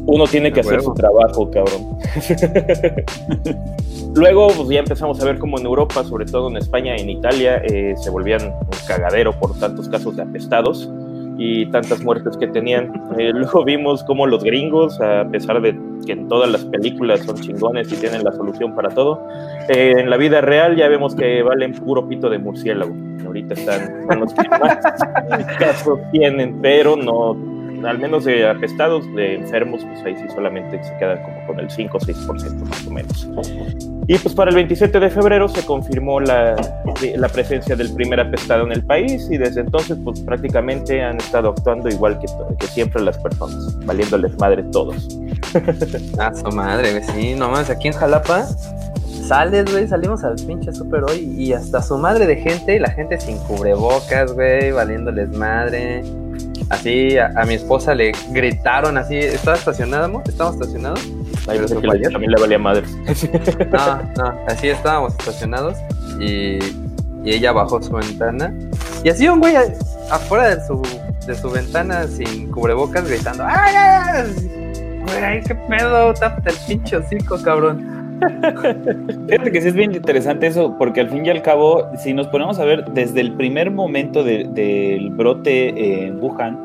uno 0.05 0.25
tiene 0.25 0.51
que 0.51 0.59
hacer 0.59 0.81
su 0.81 0.93
trabajo, 0.93 1.49
cabrón. 1.49 1.97
Luego, 4.15 4.47
pues 4.47 4.69
ya 4.69 4.79
empezamos 4.79 5.21
a 5.21 5.25
ver 5.25 5.39
cómo 5.39 5.57
en 5.57 5.65
Europa, 5.65 6.03
sobre 6.03 6.25
todo 6.25 6.49
en 6.49 6.57
España 6.57 6.97
y 6.97 7.01
en 7.01 7.09
Italia, 7.11 7.61
eh, 7.63 7.95
se 7.97 8.09
volvían 8.09 8.47
un 8.47 8.87
cagadero 8.87 9.39
por 9.39 9.57
tantos 9.57 9.87
casos 9.87 10.17
de 10.17 10.23
apestados 10.23 10.89
y 11.39 11.65
tantas 11.67 12.03
muertes 12.03 12.35
que 12.37 12.47
tenían. 12.47 12.91
Eh, 13.17 13.31
luego 13.33 13.63
vimos 13.63 14.03
cómo 14.03 14.27
los 14.27 14.43
gringos, 14.43 14.99
a 14.99 15.25
pesar 15.31 15.61
de 15.61 15.73
que 16.05 16.11
en 16.11 16.27
todas 16.27 16.51
las 16.51 16.65
películas 16.65 17.21
son 17.21 17.37
chingones 17.37 17.91
y 17.91 17.95
tienen 17.95 18.25
la 18.25 18.33
solución 18.33 18.75
para 18.75 18.89
todo, 18.89 19.25
eh, 19.69 19.95
en 19.97 20.09
la 20.09 20.17
vida 20.17 20.41
real 20.41 20.75
ya 20.75 20.89
vemos 20.89 21.15
que 21.15 21.41
valen 21.41 21.73
puro 21.73 22.07
pito 22.07 22.29
de 22.29 22.39
murciélago. 22.39 22.93
Ahorita 23.25 23.53
están 23.53 24.05
son 24.07 24.19
los 24.19 24.33
que 24.33 24.49
más 24.49 24.77
casos 25.59 25.99
tienen, 26.11 26.59
pero 26.61 26.97
no, 26.97 27.37
al 27.85 27.99
menos 27.99 28.25
de 28.25 28.47
apestados, 28.47 29.05
de 29.15 29.35
enfermos, 29.35 29.83
pues 29.85 30.03
ahí 30.05 30.15
sí 30.15 30.23
solamente 30.33 30.83
se 30.83 30.97
quedan 30.97 31.21
como 31.23 31.47
con 31.47 31.59
el 31.59 31.69
5 31.69 31.97
o 31.97 31.99
6% 31.99 32.53
más 32.67 32.87
o 32.87 32.91
menos. 32.91 33.29
Y 34.07 34.17
pues 34.17 34.33
para 34.33 34.49
el 34.49 34.55
27 34.55 34.99
de 34.99 35.09
febrero 35.09 35.47
se 35.47 35.63
confirmó 35.65 36.19
la, 36.19 36.55
la 37.15 37.29
presencia 37.29 37.75
del 37.75 37.93
primer 37.93 38.19
apestado 38.19 38.65
en 38.65 38.71
el 38.71 38.83
país 38.83 39.27
y 39.29 39.37
desde 39.37 39.61
entonces 39.61 39.97
pues 40.03 40.19
prácticamente 40.21 41.01
han 41.03 41.17
estado 41.17 41.49
actuando 41.49 41.89
igual 41.89 42.19
que, 42.19 42.27
que 42.57 42.67
siempre 42.67 43.01
las 43.01 43.17
personas, 43.19 43.77
valiéndoles 43.85 44.37
madre 44.39 44.63
todos. 44.71 45.19
Ah, 46.19 46.31
su 46.33 46.51
madre. 46.51 47.01
Sí, 47.03 47.33
nomás 47.33 47.69
aquí 47.69 47.87
en 47.87 47.93
Jalapa 47.93 48.45
sales, 49.29 49.71
güey. 49.71 49.87
Salimos 49.87 50.23
al 50.23 50.35
pinche 50.35 50.73
super 50.73 51.03
hoy 51.03 51.19
y 51.37 51.53
hasta 51.53 51.81
su 51.83 51.97
madre 51.97 52.25
de 52.25 52.37
gente 52.37 52.75
y 52.75 52.79
la 52.79 52.89
gente 52.89 53.19
sin 53.21 53.37
cubrebocas, 53.37 54.33
güey, 54.33 54.71
valiéndoles 54.71 55.29
madre. 55.29 56.03
Así 56.69 57.17
a, 57.17 57.31
a 57.35 57.45
mi 57.45 57.55
esposa 57.55 57.95
le 57.95 58.11
gritaron 58.31 58.97
así. 58.97 59.15
¿Estaba 59.17 59.57
estacionado, 59.57 60.21
estacionados? 60.51 60.99
Ahí 61.47 61.57
¿Pero 61.57 61.67
pensé 61.67 61.81
que 61.81 61.87
le- 61.87 62.09
también 62.09 62.31
le 62.31 62.41
valía 62.41 62.59
madre. 62.59 62.83
No, 63.71 64.01
no, 64.17 64.39
así 64.47 64.69
estábamos 64.69 65.13
estacionados 65.13 65.77
y, 66.19 66.59
y 67.23 67.33
ella 67.33 67.51
bajó 67.51 67.81
su 67.81 67.91
ventana. 67.93 68.53
Y 69.03 69.09
así 69.09 69.27
un 69.27 69.39
güey 69.39 69.55
a- 69.55 69.73
afuera 70.11 70.55
de 70.55 70.65
su, 70.67 70.81
de 71.25 71.35
su 71.35 71.49
ventana 71.49 72.05
sin 72.07 72.51
cubrebocas 72.51 73.07
gritando 73.07 73.43
¡Ay, 73.47 73.73
ay, 73.75 73.99
ay! 74.13 75.01
Güey, 75.05 75.43
qué 75.43 75.55
pedo, 75.55 76.13
tápate 76.13 76.51
el 76.51 76.55
pinche 76.67 76.97
hocico, 76.97 77.41
cabrón. 77.41 77.98
Fíjate 79.29 79.51
que 79.51 79.61
sí 79.61 79.67
es 79.69 79.73
bien 79.75 79.93
interesante 79.93 80.47
eso, 80.47 80.75
porque 80.77 81.01
al 81.01 81.09
fin 81.09 81.25
y 81.25 81.29
al 81.29 81.41
cabo, 81.41 81.87
si 81.97 82.13
nos 82.13 82.27
ponemos 82.27 82.59
a 82.59 82.65
ver 82.65 82.85
desde 82.85 83.21
el 83.21 83.33
primer 83.33 83.71
momento 83.71 84.23
de- 84.23 84.45
del 84.53 85.09
brote 85.11 86.03
en 86.05 86.21
Wuhan, 86.21 86.57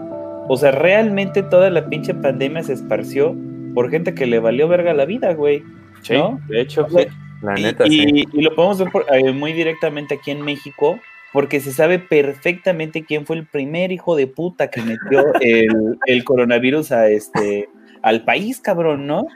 o 0.49 0.57
sea, 0.57 0.71
realmente 0.73 1.43
toda 1.43 1.71
la 1.71 1.87
pinche 1.89 2.15
pandemia 2.15 2.63
se 2.63 2.75
esparció 2.75 3.35
por 3.75 3.91
gente 3.91 4.15
que 4.15 4.27
le 4.27 4.39
valió 4.39 4.69
verga 4.69 4.93
la 4.95 5.05
vida, 5.05 5.33
güey. 5.35 5.63
Sí, 6.03 6.15
¿no? 6.15 6.39
de 6.49 6.61
hecho, 6.61 6.85
O 6.85 6.91
sea, 6.91 7.05
sí. 7.05 7.09
La 7.43 7.59
y, 7.59 7.63
neta, 7.63 7.87
y- 7.87 7.91
sí. 7.91 8.25
y 8.33 8.43
lo 8.43 8.55
podemos 8.55 8.79
ver 8.79 8.89
por- 8.91 9.07
eh, 9.13 9.33
muy 9.33 9.53
directamente 9.53 10.15
aquí 10.15 10.31
en 10.31 10.43
México, 10.43 10.99
porque 11.33 11.61
se 11.61 11.73
sabe 11.73 11.99
perfectamente 11.99 13.05
quién 13.05 13.27
fue 13.27 13.37
el 13.37 13.47
primer 13.47 13.91
hijo 13.91 14.15
de 14.17 14.27
puta 14.27 14.69
que 14.71 14.81
metió 14.83 15.25
el, 15.41 15.99
el 16.07 16.25
coronavirus 16.25 16.93
a 16.93 17.09
este 17.09 17.69
al 18.05 18.23
país, 18.23 18.61
cabrón, 18.61 19.07
¿no? 19.07 19.27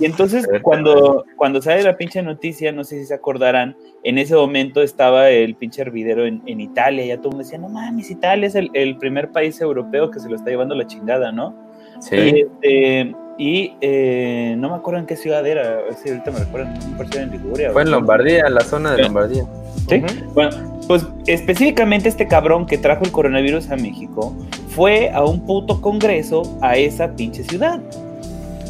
Y 0.00 0.04
entonces 0.06 0.48
cuando, 0.62 1.26
cuando 1.36 1.60
sale 1.60 1.82
la 1.82 1.96
pinche 1.96 2.22
noticia, 2.22 2.72
no 2.72 2.82
sé 2.82 2.98
si 2.98 3.04
se 3.04 3.14
acordarán, 3.14 3.76
en 4.02 4.16
ese 4.16 4.34
momento 4.34 4.82
estaba 4.82 5.28
el 5.28 5.54
pinche 5.54 5.82
hervidero 5.82 6.24
en, 6.24 6.42
en 6.46 6.60
Italia, 6.60 7.04
ya 7.04 7.18
todo 7.18 7.28
el 7.28 7.36
mundo 7.36 7.44
decía, 7.44 7.58
no 7.58 7.68
mames, 7.68 8.10
Italia 8.10 8.46
es 8.46 8.54
el, 8.54 8.70
el 8.72 8.96
primer 8.96 9.30
país 9.30 9.60
europeo 9.60 10.10
que 10.10 10.20
se 10.20 10.28
lo 10.30 10.36
está 10.36 10.50
llevando 10.50 10.74
la 10.74 10.86
chingada, 10.86 11.32
¿no? 11.32 11.54
Sí. 12.00 12.16
Y, 12.16 12.40
este, 12.40 13.14
y, 13.36 13.72
eh, 13.82 14.54
no 14.56 14.70
me 14.70 14.76
acuerdo 14.76 15.00
en 15.00 15.06
qué 15.06 15.16
ciudad 15.16 15.46
era, 15.46 15.80
si 16.02 16.08
ahorita 16.08 16.30
me 16.30 16.38
recuerdan, 16.38 16.78
no 16.96 17.20
en 17.20 17.30
Liguria. 17.30 17.72
Fue 17.72 17.82
en 17.82 17.90
Lombardía, 17.90 18.48
la 18.48 18.62
zona 18.62 18.92
de 18.92 18.96
Sí. 18.96 19.02
Lombardía. 19.02 19.44
¿Sí? 19.88 20.02
Bueno, 20.32 20.80
pues 20.88 21.06
específicamente 21.26 22.08
este 22.08 22.26
cabrón 22.26 22.64
que 22.64 22.78
trajo 22.78 23.04
el 23.04 23.12
coronavirus 23.12 23.70
a 23.70 23.76
México 23.76 24.34
fue 24.68 25.10
a 25.10 25.22
un 25.24 25.44
puto 25.44 25.80
congreso 25.80 26.42
a 26.62 26.76
esa 26.76 27.14
pinche 27.14 27.42
ciudad. 27.44 27.80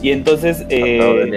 Y 0.05 0.13
entonces, 0.13 0.67
eh, 0.69 1.33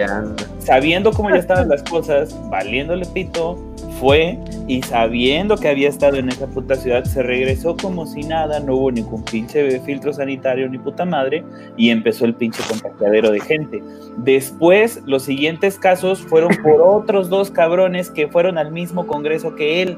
sabiendo 0.60 1.14
cómo 1.14 1.30
ya 1.30 1.38
estaban 1.38 1.70
las 1.70 1.84
cosas, 1.84 2.38
valiéndole 2.50 3.06
pito, 3.06 3.58
fue 3.98 4.38
y 4.68 4.82
sabiendo 4.82 5.56
que 5.56 5.70
había 5.70 5.88
estado 5.88 6.18
en 6.18 6.28
esa 6.28 6.48
puta 6.48 6.76
ciudad, 6.76 7.06
se 7.06 7.24
regresó 7.24 7.78
como 7.78 8.06
si 8.06 8.24
nada, 8.24 8.60
no 8.60 8.76
hubo 8.76 8.92
ningún 8.92 9.24
pinche 9.24 9.80
filtro 9.80 10.12
sanitario 10.12 10.68
ni 10.68 10.78
puta 10.80 11.06
madre, 11.06 11.46
y 11.78 11.92
empezó 11.92 12.26
el 12.26 12.34
pinche 12.34 12.62
contagiadero 12.68 13.32
de 13.32 13.40
gente. 13.40 13.82
Después, 14.18 15.02
los 15.06 15.24
siguientes 15.24 15.80
casos 15.80 16.20
fueron 16.24 16.52
por 16.62 16.82
otros 16.84 17.30
dos 17.30 17.50
cabrones 17.50 18.10
que 18.10 18.28
fueron 18.28 18.58
al 18.58 18.74
mismo 18.74 19.08
congreso 19.08 19.56
que 19.56 19.82
él. 19.82 19.98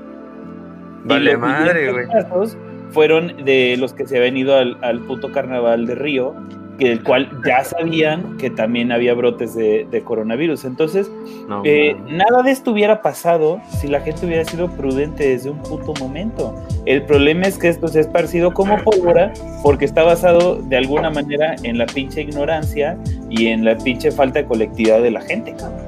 Y 1.05 1.07
Vale 1.07 1.31
los 1.31 1.41
madre, 1.41 1.87
siguientes 1.87 2.07
güey. 2.07 2.21
casos 2.23 2.57
fueron 2.91 3.43
de 3.45 3.77
los 3.79 3.93
que 3.93 4.05
se 4.05 4.19
habían 4.19 4.37
ido 4.37 4.55
al, 4.55 4.77
al 4.83 4.99
puto 4.99 5.31
carnaval 5.31 5.87
de 5.87 5.95
Río, 5.95 6.35
el 6.79 7.03
cual 7.03 7.29
ya 7.45 7.63
sabían 7.63 8.37
que 8.37 8.49
también 8.49 8.91
había 8.91 9.13
brotes 9.13 9.55
de, 9.55 9.87
de 9.89 10.01
coronavirus. 10.01 10.65
Entonces, 10.65 11.09
No, 11.47 11.61
eh, 11.65 11.95
nada 12.07 12.43
de 12.43 12.51
esto 12.51 12.71
hubiera 12.71 13.01
pasado 13.01 13.61
si 13.79 13.87
la 13.87 14.01
gente 14.01 14.25
hubiera 14.25 14.45
sido 14.45 14.69
prudente 14.69 15.29
desde 15.29 15.49
un 15.49 15.59
puto 15.59 15.93
momento. 15.99 16.55
El 16.85 17.03
problema 17.03 17.47
es 17.47 17.57
que 17.57 17.69
esto 17.69 17.87
se 17.87 17.99
ha 17.99 18.01
esparcido 18.01 18.53
como 18.53 18.77
pólvora 18.83 19.33
porque 19.63 19.85
está 19.85 20.03
basado 20.03 20.55
de 20.55 20.77
alguna 20.77 21.09
manera 21.09 21.55
en 21.63 21.77
la 21.77 21.85
pinche 21.85 22.21
ignorancia 22.21 22.97
y 23.29 23.47
en 23.47 23.65
la 23.65 23.77
pinche 23.77 24.11
falta 24.11 24.39
de 24.39 24.45
colectividad 24.45 25.01
de 25.01 25.11
la 25.11 25.21
gente, 25.21 25.55
cabrón. 25.55 25.79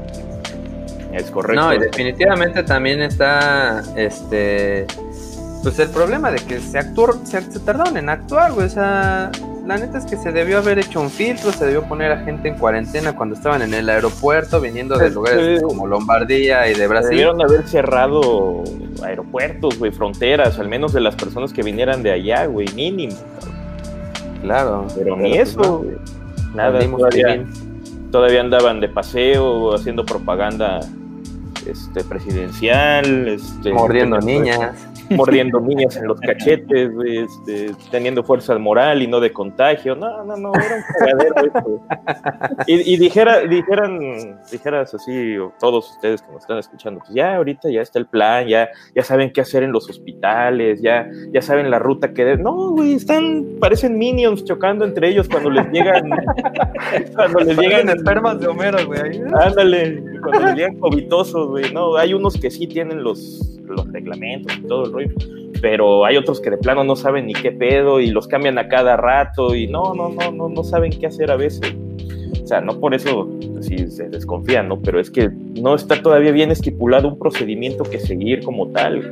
Es 1.13 1.29
correcto. 1.29 1.61
No, 1.61 1.73
y 1.73 1.79
definitivamente 1.79 2.63
también 2.63 3.01
está 3.01 3.83
este 3.97 4.87
pues 5.61 5.77
el 5.77 5.89
problema 5.89 6.31
de 6.31 6.39
que 6.39 6.59
se 6.59 6.79
actuó, 6.79 7.13
se, 7.23 7.41
se 7.41 7.59
tardaron 7.59 7.95
en 7.97 8.09
actuar, 8.09 8.51
güey. 8.53 8.65
O 8.65 8.69
sea, 8.69 9.31
la 9.65 9.77
neta 9.77 9.97
es 9.97 10.05
que 10.05 10.17
se 10.17 10.31
debió 10.31 10.57
haber 10.57 10.79
hecho 10.79 10.99
un 10.99 11.09
filtro, 11.09 11.51
se 11.51 11.65
debió 11.65 11.83
poner 11.83 12.11
a 12.11 12.23
gente 12.23 12.47
en 12.47 12.55
cuarentena 12.57 13.13
cuando 13.15 13.35
estaban 13.35 13.61
en 13.61 13.73
el 13.73 13.89
aeropuerto, 13.89 14.59
viniendo 14.59 14.97
de 14.97 15.09
Sí. 15.09 15.13
lugares 15.15 15.61
como 15.63 15.87
Lombardía 15.87 16.69
y 16.69 16.73
de 16.73 16.87
Brasil. 16.87 17.09
Debieron 17.11 17.41
haber 17.41 17.67
cerrado 17.67 18.63
aeropuertos, 19.03 19.77
güey, 19.77 19.91
fronteras, 19.91 20.59
al 20.59 20.67
menos 20.67 20.93
de 20.93 21.01
las 21.01 21.15
personas 21.15 21.53
que 21.53 21.63
vinieran 21.63 22.01
de 22.03 22.11
allá, 22.11 22.45
güey, 22.45 22.67
mínimo. 22.75 23.15
Claro. 24.41 24.87
Pero 24.95 25.15
ni 25.17 25.35
pues, 25.35 25.49
eso, 25.49 25.85
no. 25.85 26.55
Nada, 26.55 26.79
todavía, 26.79 27.45
todavía 28.11 28.41
andaban 28.41 28.79
de 28.79 28.89
paseo, 28.89 29.73
haciendo 29.75 30.05
propaganda 30.05 30.81
este, 31.65 32.03
presidencial, 32.03 33.27
este, 33.27 33.71
Mordiendo 33.71 34.19
niñas. 34.19 34.75
mordiendo 35.15 35.59
niñas 35.59 35.95
en 35.97 36.07
los 36.07 36.19
cachetes, 36.19 36.91
este, 37.05 37.71
teniendo 37.89 38.23
fuerza 38.23 38.57
moral 38.57 39.01
y 39.01 39.07
no 39.07 39.19
de 39.19 39.31
contagio. 39.31 39.95
No, 39.95 40.23
no, 40.23 40.37
no, 40.37 40.51
era 40.53 40.75
un 40.75 40.83
cagadero 40.99 41.35
esto. 41.45 41.81
Y, 42.67 42.93
y 42.93 42.97
dijera, 42.97 43.41
dijeran, 43.41 44.39
dijeras 44.51 44.93
así, 44.93 45.35
todos 45.59 45.91
ustedes 45.91 46.21
que 46.21 46.31
nos 46.31 46.41
están 46.41 46.57
escuchando, 46.57 46.99
pues 46.99 47.13
ya 47.13 47.35
ahorita 47.35 47.69
ya 47.69 47.81
está 47.81 47.99
el 47.99 48.07
plan, 48.07 48.47
ya, 48.47 48.69
ya 48.95 49.03
saben 49.03 49.31
qué 49.31 49.41
hacer 49.41 49.63
en 49.63 49.71
los 49.71 49.89
hospitales, 49.89 50.81
ya, 50.81 51.09
ya 51.31 51.41
saben 51.41 51.69
la 51.69 51.79
ruta 51.79 52.13
que 52.13 52.25
de... 52.25 52.37
No, 52.37 52.71
güey, 52.71 52.93
están, 52.93 53.45
parecen 53.59 53.97
minions 53.97 54.43
chocando 54.45 54.85
entre 54.85 55.09
ellos 55.09 55.27
cuando 55.27 55.49
les 55.49 55.69
llegan, 55.71 56.09
cuando 57.15 57.39
les 57.41 57.57
llegan 57.57 57.89
espermas 57.89 58.39
de 58.39 58.47
Homero, 58.47 58.85
güey. 58.85 59.01
ahí. 59.01 59.21
Ándale, 59.43 60.03
cuando 60.21 60.47
les 60.47 60.55
llegan 60.55 60.79
covitosos, 60.79 61.49
güey. 61.49 61.73
No, 61.73 61.95
hay 61.95 62.13
unos 62.13 62.37
que 62.37 62.49
sí 62.51 62.67
tienen 62.67 63.03
los, 63.03 63.59
los 63.71 63.91
reglamentos 63.91 64.55
y 64.57 64.61
todo 64.67 64.85
el 64.85 64.93
rollo, 64.93 65.09
pero 65.61 66.05
hay 66.05 66.17
otros 66.17 66.41
que 66.41 66.49
de 66.49 66.57
plano 66.57 66.83
no 66.83 66.95
saben 66.95 67.27
ni 67.27 67.33
qué 67.33 67.51
pedo 67.51 67.99
y 67.99 68.07
los 68.07 68.27
cambian 68.27 68.57
a 68.57 68.67
cada 68.67 68.97
rato 68.97 69.55
y 69.55 69.67
no, 69.67 69.93
no, 69.93 70.09
no, 70.09 70.31
no, 70.31 70.49
no 70.49 70.63
saben 70.63 70.91
qué 70.91 71.07
hacer 71.07 71.31
a 71.31 71.35
veces. 71.35 71.73
O 72.43 72.47
sea, 72.47 72.61
no 72.61 72.79
por 72.79 72.93
eso 72.93 73.29
sí 73.61 73.87
se 73.89 74.09
desconfían, 74.09 74.67
¿no? 74.67 74.79
Pero 74.81 74.99
es 74.99 75.09
que 75.09 75.29
no 75.29 75.75
está 75.75 76.01
todavía 76.01 76.31
bien 76.31 76.51
estipulado 76.51 77.07
un 77.07 77.19
procedimiento 77.19 77.83
que 77.83 77.99
seguir 77.99 78.43
como 78.43 78.67
tal. 78.69 79.09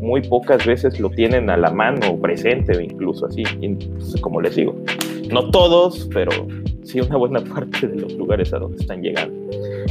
Muy 0.00 0.22
pocas 0.22 0.64
veces 0.66 0.98
lo 0.98 1.10
tienen 1.10 1.50
a 1.50 1.56
la 1.56 1.70
mano, 1.70 2.16
presente, 2.16 2.82
incluso 2.82 3.26
así, 3.26 3.42
pues, 3.42 4.16
como 4.20 4.40
les 4.40 4.56
digo. 4.56 4.74
No 5.30 5.50
todos, 5.50 6.08
pero 6.12 6.30
sí 6.84 7.00
una 7.00 7.16
buena 7.16 7.40
parte 7.54 7.86
de 7.86 7.96
los 7.96 8.12
lugares 8.14 8.52
a 8.52 8.58
donde 8.58 8.78
están 8.78 9.02
llegando. 9.02 9.34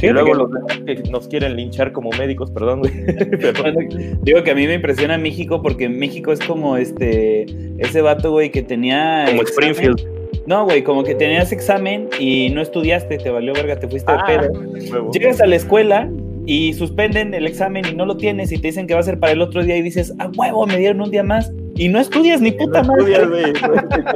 Y 0.02 0.08
luego 0.08 0.34
los 0.34 0.50
que 0.86 1.02
nos 1.10 1.28
quieren 1.28 1.56
linchar 1.56 1.92
como 1.92 2.10
médicos, 2.10 2.50
perdón, 2.50 2.80
güey. 2.80 2.92
Perdón. 3.40 3.88
Digo 4.22 4.42
que 4.42 4.50
a 4.50 4.54
mí 4.54 4.66
me 4.66 4.74
impresiona 4.74 5.18
México 5.18 5.60
porque 5.60 5.88
México 5.88 6.32
es 6.32 6.40
como 6.40 6.76
este 6.76 7.46
ese 7.78 8.00
vato, 8.00 8.30
güey, 8.32 8.50
que 8.50 8.62
tenía 8.62 9.24
Como 9.26 9.42
examen. 9.42 9.70
Springfield. 9.70 10.20
No, 10.46 10.64
güey, 10.64 10.82
como 10.82 11.04
que 11.04 11.14
tenías 11.14 11.52
examen 11.52 12.08
y 12.18 12.48
no 12.50 12.62
estudiaste, 12.62 13.18
te 13.18 13.30
valió 13.30 13.52
verga, 13.52 13.78
te 13.78 13.88
fuiste 13.88 14.10
Ah, 14.10 14.24
de 14.26 14.48
pedo. 14.48 15.10
Llegas 15.12 15.40
a 15.40 15.46
la 15.46 15.56
escuela 15.56 16.10
y 16.46 16.72
suspenden 16.72 17.34
el 17.34 17.46
examen 17.46 17.84
y 17.86 17.94
no 17.94 18.06
lo 18.06 18.16
tienes 18.16 18.50
y 18.52 18.58
te 18.58 18.68
dicen 18.68 18.86
que 18.86 18.94
va 18.94 19.00
a 19.00 19.04
ser 19.04 19.18
para 19.18 19.32
el 19.32 19.42
otro 19.42 19.62
día 19.62 19.76
y 19.76 19.82
dices, 19.82 20.14
ah, 20.18 20.30
huevo, 20.36 20.66
me 20.66 20.78
dieron 20.78 21.00
un 21.02 21.10
día 21.10 21.22
más. 21.22 21.52
Y 21.76 21.88
no 21.88 21.98
estudias 22.00 22.40
ni 22.40 22.52
puta 22.52 22.82
No 22.82 22.94
madre. 22.94 23.26
güey. 23.26 23.52
Te 23.52 23.68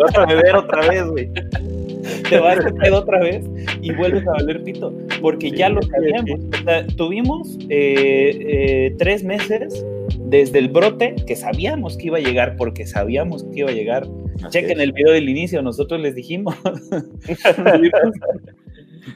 vas 0.02 0.18
a 0.18 0.26
beber 0.26 0.56
otra 0.56 0.88
vez, 0.88 1.04
güey. 1.06 1.30
te 2.28 2.38
vas 2.38 2.62
de 2.64 2.73
pedo 2.73 2.99
otra 2.99 3.20
vez 3.20 3.44
y 3.80 3.92
vuelves 3.94 4.26
a 4.26 4.32
valer 4.32 4.62
pito, 4.62 4.92
porque 5.20 5.50
ya 5.50 5.68
lo 5.68 5.80
sabíamos. 5.82 6.40
O 6.61 6.64
sea, 6.64 6.87
tuvimos 6.88 7.58
eh, 7.70 8.38
eh, 8.40 8.94
tres 8.99 9.25
meses 9.25 9.84
desde 10.26 10.58
el 10.58 10.68
brote 10.68 11.14
que 11.26 11.37
sabíamos 11.37 11.96
que 11.96 12.06
iba 12.06 12.18
a 12.18 12.20
llegar, 12.20 12.56
porque 12.56 12.87
sabíamos 12.87 13.44
que 13.44 13.61
iba 13.61 13.70
a 13.70 13.75
llegar. 13.75 14.06
Chequen 14.50 14.80
el 14.80 14.92
video 14.92 15.12
del 15.12 15.28
inicio, 15.28 15.62
nosotros 15.62 16.00
les 16.00 16.14
dijimos. 16.14 16.54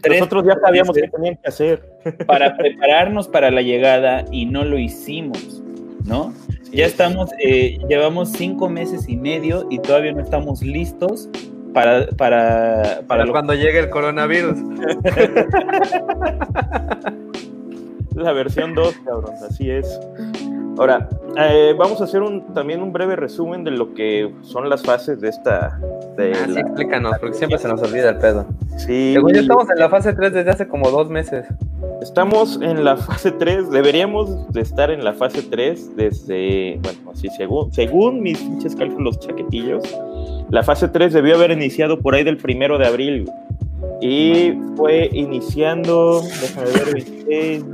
Nosotros 0.09 0.45
ya 0.47 0.55
sabíamos 0.61 0.95
qué 0.97 1.09
tenían 1.09 1.37
que 1.37 1.49
hacer. 1.49 1.83
para 2.27 2.57
prepararnos 2.57 3.27
para 3.29 3.51
la 3.51 3.63
llegada 3.63 4.25
y 4.31 4.47
no 4.47 4.65
lo 4.65 4.79
hicimos, 4.79 5.63
¿no? 6.05 6.33
Ya 6.73 6.87
estamos, 6.87 7.31
eh, 7.43 7.79
llevamos 7.89 8.33
cinco 8.33 8.69
meses 8.69 9.09
y 9.09 9.17
medio 9.17 9.67
y 9.71 9.79
todavía 9.79 10.13
no 10.13 10.21
estamos 10.21 10.61
listos 10.63 11.29
para, 11.73 12.07
para, 12.09 12.83
para 12.83 13.07
Para 13.07 13.25
lo 13.25 13.33
cuando 13.33 13.55
llegue 13.55 13.79
el 13.81 13.91
coronavirus. 13.91 14.59
La 18.15 18.33
versión 18.33 18.75
2, 18.75 18.95
cabrón, 19.05 19.35
así 19.49 19.71
es. 19.71 20.01
Ahora, 20.79 21.09
eh, 21.37 21.75
vamos 21.77 22.01
a 22.01 22.05
hacer 22.05 22.23
un, 22.23 22.55
también 22.55 22.81
un 22.83 22.93
breve 22.93 23.17
resumen 23.17 23.65
de 23.65 23.73
lo 23.73 23.95
que 23.95 24.33
son 24.43 24.69
las 24.69 24.83
fases 24.83 25.21
de 25.21 25.29
esta... 25.29 25.79
De 26.17 26.33
Ah, 26.33 26.45
sí, 26.47 26.53
la- 26.53 26.61
explícanos, 26.61 27.19
porque 27.21 27.37
siempre 27.37 27.59
se 27.59 27.69
nos 27.69 27.83
olvida 27.83 28.11
el 28.11 28.19
pedo. 28.19 28.47
sí, 28.77 29.13
Según 29.15 29.33
yo, 29.35 29.41
estamos 29.41 29.69
en 29.71 29.79
la 29.79 29.89
fase 29.89 30.13
3 30.13 30.33
desde 30.33 30.51
hace 30.51 30.69
como 30.69 30.91
dos 30.91 31.09
meses. 31.11 31.47
Estamos 32.01 32.61
en 32.63 32.85
la 32.85 32.97
fase 32.97 33.33
3, 33.33 33.71
deberíamos 33.71 34.53
de 34.53 34.61
estar 34.61 34.91
en 34.91 35.03
la 35.05 35.13
fase 35.15 35.43
3 35.43 35.97
desde, 35.97 36.79
bueno, 36.83 37.11
así 37.13 37.29
según, 37.37 37.73
según 37.73 38.21
mis 38.23 38.39
pinches 38.39 38.77
cálculos 38.77 39.19
chaquetillos, 39.19 39.83
la 40.51 40.63
fase 40.63 40.87
3 40.89 41.13
debió 41.13 41.35
haber 41.35 41.51
iniciado 41.51 41.99
por 42.01 42.15
ahí 42.15 42.23
del 42.23 42.37
primero 42.37 42.79
de 42.79 42.87
abril 42.87 43.31
y 44.01 44.53
fue 44.77 45.11
iniciando, 45.13 46.23
déjame 46.41 46.67
ver, 46.71 46.93
26, 46.95 47.65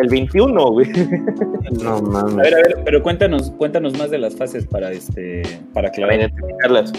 el 0.00 0.08
21, 0.08 0.70
güey. 0.70 0.88
No 1.82 1.96
A 1.96 2.00
mames. 2.02 2.36
ver, 2.36 2.54
a 2.54 2.56
ver, 2.56 2.76
pero 2.84 3.02
cuéntanos, 3.02 3.50
cuéntanos 3.52 3.96
más 3.98 4.10
de 4.10 4.18
las 4.18 4.34
fases 4.36 4.66
para 4.66 4.90
este, 4.90 5.42
para 5.74 5.90
identificarlas. 5.94 6.92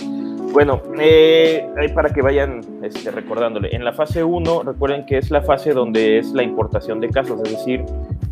Bueno, 0.52 0.82
eh, 1.00 1.68
para 1.94 2.10
que 2.10 2.22
vayan 2.22 2.62
este, 2.84 3.12
recordándole. 3.12 3.76
En 3.76 3.84
la 3.84 3.94
fase 3.94 4.24
1, 4.24 4.64
recuerden 4.64 5.06
que 5.06 5.18
es 5.18 5.32
la 5.32 5.42
fase 5.42 5.74
donde 5.74 6.20
es 6.20 6.32
la 6.34 6.44
importación 6.44 7.00
de 7.00 7.10
casos, 7.10 7.40
es 7.46 7.52
decir, 7.52 7.84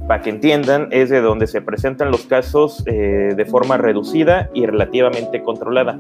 para 0.07 0.21
que 0.21 0.29
entiendan, 0.31 0.87
es 0.91 1.09
de 1.09 1.21
donde 1.21 1.47
se 1.47 1.61
presentan 1.61 2.11
los 2.11 2.25
casos 2.25 2.83
eh, 2.87 3.33
de 3.35 3.45
forma 3.45 3.77
reducida 3.77 4.49
y 4.53 4.65
relativamente 4.65 5.41
controlada. 5.43 5.99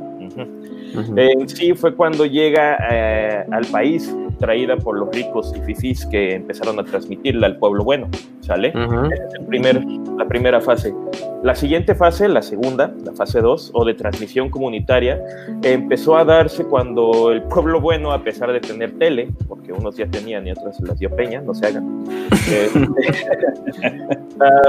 Eh, 1.15 1.35
sí, 1.47 1.73
fue 1.73 1.95
cuando 1.95 2.25
llega 2.25 2.77
eh, 2.89 3.45
al 3.51 3.65
país, 3.65 4.13
traída 4.39 4.77
por 4.77 4.97
los 4.97 5.13
ricos 5.13 5.53
y 5.55 5.61
fifís 5.61 6.05
que 6.05 6.35
empezaron 6.35 6.79
a 6.79 6.83
transmitirla 6.83 7.47
al 7.47 7.57
pueblo 7.57 7.83
bueno, 7.83 8.07
¿sale? 8.41 8.69
Ujú. 8.69 9.05
Esa 9.11 9.27
es 9.27 9.33
el 9.39 9.45
primer, 9.45 9.83
la 10.17 10.27
primera 10.27 10.61
fase. 10.61 10.93
La 11.43 11.53
siguiente 11.53 11.93
fase, 11.93 12.27
la 12.27 12.41
segunda, 12.41 12.91
la 13.03 13.13
fase 13.13 13.41
2, 13.41 13.71
o 13.73 13.85
de 13.85 13.93
transmisión 13.93 14.49
comunitaria, 14.49 15.23
empezó 15.61 16.17
a 16.17 16.25
darse 16.25 16.65
cuando 16.65 17.31
el 17.31 17.43
pueblo 17.43 17.79
bueno, 17.79 18.11
a 18.11 18.23
pesar 18.23 18.51
de 18.51 18.59
tener 18.59 18.97
tele, 18.97 19.29
porque 19.47 19.71
unos 19.71 19.95
ya 19.95 20.07
tenían 20.07 20.47
y 20.47 20.51
otros 20.51 20.77
se 20.77 20.85
las 20.85 20.97
dio 20.97 21.15
Peña, 21.15 21.41
no 21.41 21.53
se 21.53 21.67
hagan, 21.67 22.03
eh, 22.49 22.69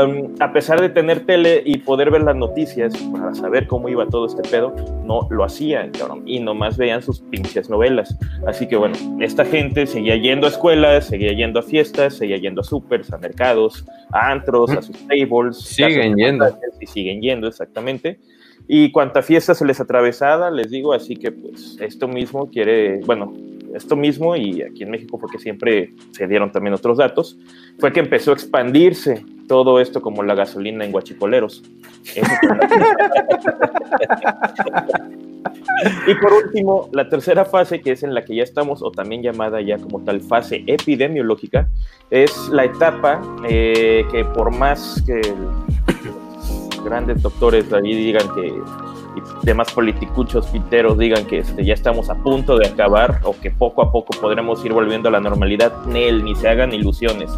um, 0.05 0.35
a 0.41 0.53
pesar 0.53 0.81
de 0.81 0.91
tener 0.91 1.25
tele 1.25 1.63
y 1.65 1.79
poder 1.79 2.11
ver 2.11 2.23
las 2.23 2.37
noticias 2.37 2.95
para 3.13 3.35
saber 3.35 3.67
cómo 3.67 3.89
iba 3.89 4.07
todo 4.07 4.27
este 4.27 4.43
pedo, 4.49 4.75
no 5.05 5.27
lo 5.31 5.45
hacían, 5.59 5.91
cabrón, 5.91 6.23
y 6.25 6.39
nomás 6.39 6.77
veían 6.77 7.03
sus 7.03 7.19
pinches 7.19 7.69
novelas. 7.69 8.17
Así 8.47 8.69
que 8.69 8.77
bueno, 8.77 8.97
esta 9.21 9.45
gente 9.45 9.87
seguía 9.87 10.15
yendo 10.17 10.47
a 10.47 10.51
escuelas, 10.51 11.07
seguía 11.07 11.33
yendo 11.33 11.59
a 11.59 11.63
fiestas, 11.63 12.15
seguía 12.15 12.37
yendo 12.37 12.61
a 12.61 12.65
supers, 12.65 13.13
a 13.13 13.19
mercados, 13.19 13.85
a 14.13 14.31
antros, 14.31 14.71
a 14.71 14.83
sus 14.83 14.97
tables. 15.07 15.59
Siguen 15.59 16.17
yendo. 16.17 16.47
Y 16.81 16.87
siguen 16.87 17.21
yendo, 17.21 17.49
exactamente. 17.49 18.19
Y 18.67 18.93
cuanta 18.93 19.23
fiesta 19.23 19.55
se 19.55 19.65
les 19.65 19.81
atravesaba, 19.81 20.51
les 20.51 20.71
digo, 20.71 20.93
así 20.93 21.17
que 21.17 21.33
pues 21.33 21.79
esto 21.81 22.07
mismo 22.07 22.51
quiere, 22.51 23.01
bueno, 23.07 23.33
esto 23.75 23.97
mismo 23.97 24.37
y 24.37 24.63
aquí 24.63 24.83
en 24.83 24.91
México 24.91 25.19
porque 25.19 25.39
siempre 25.39 25.95
se 26.11 26.27
dieron 26.27 26.53
también 26.53 26.75
otros 26.75 26.99
datos, 26.99 27.39
fue 27.79 27.93
que 27.93 28.01
empezó 28.01 28.33
a 28.33 28.35
expandirse 28.35 29.25
todo 29.47 29.81
esto 29.81 30.03
como 30.03 30.23
la 30.23 30.35
gasolina 30.35 30.85
en 30.85 30.93
guachicoleros. 30.93 31.63
Y 36.07 36.15
por 36.15 36.33
último, 36.33 36.89
la 36.93 37.09
tercera 37.09 37.45
fase, 37.45 37.81
que 37.81 37.93
es 37.93 38.03
en 38.03 38.15
la 38.15 38.25
que 38.25 38.35
ya 38.35 38.43
estamos, 38.43 38.83
o 38.83 38.91
también 38.91 39.23
llamada 39.23 39.61
ya 39.61 39.79
como 39.79 40.01
tal 40.01 40.21
fase 40.21 40.65
epidemiológica, 40.67 41.69
es 42.11 42.49
la 42.49 42.65
etapa 42.65 43.21
eh, 43.49 43.98
que 44.07 44.25
por 44.25 44.51
más 44.51 45.03
que 45.05 45.21
los 45.21 46.85
grandes 46.85 47.21
doctores 47.23 47.73
ahí 47.73 47.95
digan 47.95 48.29
que 48.35 48.55
y 49.17 49.47
demás 49.47 49.73
politicuchos 49.73 50.47
piteros 50.47 50.99
digan 50.99 51.25
que 51.25 51.39
este, 51.39 51.65
ya 51.65 51.75
estamos 51.75 52.11
a 52.11 52.15
punto 52.15 52.57
de 52.57 52.67
acabar 52.67 53.21
o 53.25 53.35
que 53.39 53.51
poco 53.51 53.83
a 53.83 53.91
poco 53.91 54.17
podremos 54.21 54.65
ir 54.65 54.73
volviendo 54.73 55.09
a 55.09 55.13
la 55.13 55.21
normalidad, 55.21 55.85
Nel, 55.87 56.25
ni 56.25 56.35
se 56.37 56.49
hagan 56.49 56.73
ilusiones. 56.73 57.31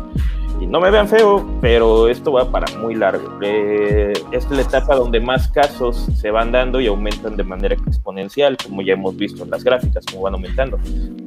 Y 0.60 0.66
no 0.66 0.78
me 0.78 0.90
vean 0.90 1.08
feo, 1.08 1.44
pero 1.62 2.08
esto 2.08 2.32
va 2.32 2.50
para 2.50 2.66
muy 2.78 2.94
largo. 2.94 3.38
Eh, 3.40 4.12
es 4.30 4.50
la 4.50 4.60
etapa 4.60 4.94
donde 4.94 5.18
más 5.18 5.48
casos 5.48 6.06
se 6.14 6.30
van 6.30 6.52
dando 6.52 6.80
y 6.82 6.86
aumentan 6.86 7.36
de 7.36 7.44
manera 7.44 7.74
exponencial, 7.74 8.58
como 8.62 8.82
ya 8.82 8.92
hemos 8.92 9.16
visto 9.16 9.42
en 9.44 9.50
las 9.50 9.64
gráficas, 9.64 10.04
como 10.04 10.22
van 10.22 10.34
aumentando. 10.34 10.78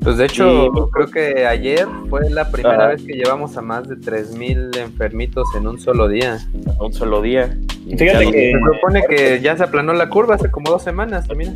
Pues 0.03 0.17
de 0.17 0.25
hecho, 0.25 0.67
Y- 0.67 0.69
creo 0.91 1.07
que 1.07 1.47
ayer 1.47 1.87
fue 2.09 2.29
la 2.29 2.51
primera 2.51 2.87
vez 2.89 3.01
que 3.03 3.13
llevamos 3.13 3.57
a 3.57 3.61
más 3.61 3.89
de 3.89 3.95
3.000 3.95 4.77
enfermitos 4.77 5.47
en 5.57 5.65
un 5.67 5.79
solo 5.79 6.07
día. 6.07 6.37
A 6.79 6.83
un 6.85 6.93
solo 6.93 7.21
día. 7.21 7.57
Y 7.87 7.97
Fíjate 7.97 8.29
que- 8.31 8.51
Se 8.53 8.75
supone 8.75 9.03
que 9.09 9.39
ya 9.41 9.57
se 9.57 9.63
aplanó 9.63 9.93
la 9.93 10.09
curva 10.09 10.35
hace 10.35 10.51
como 10.51 10.69
dos 10.69 10.83
semanas, 10.83 11.25
mira. 11.35 11.51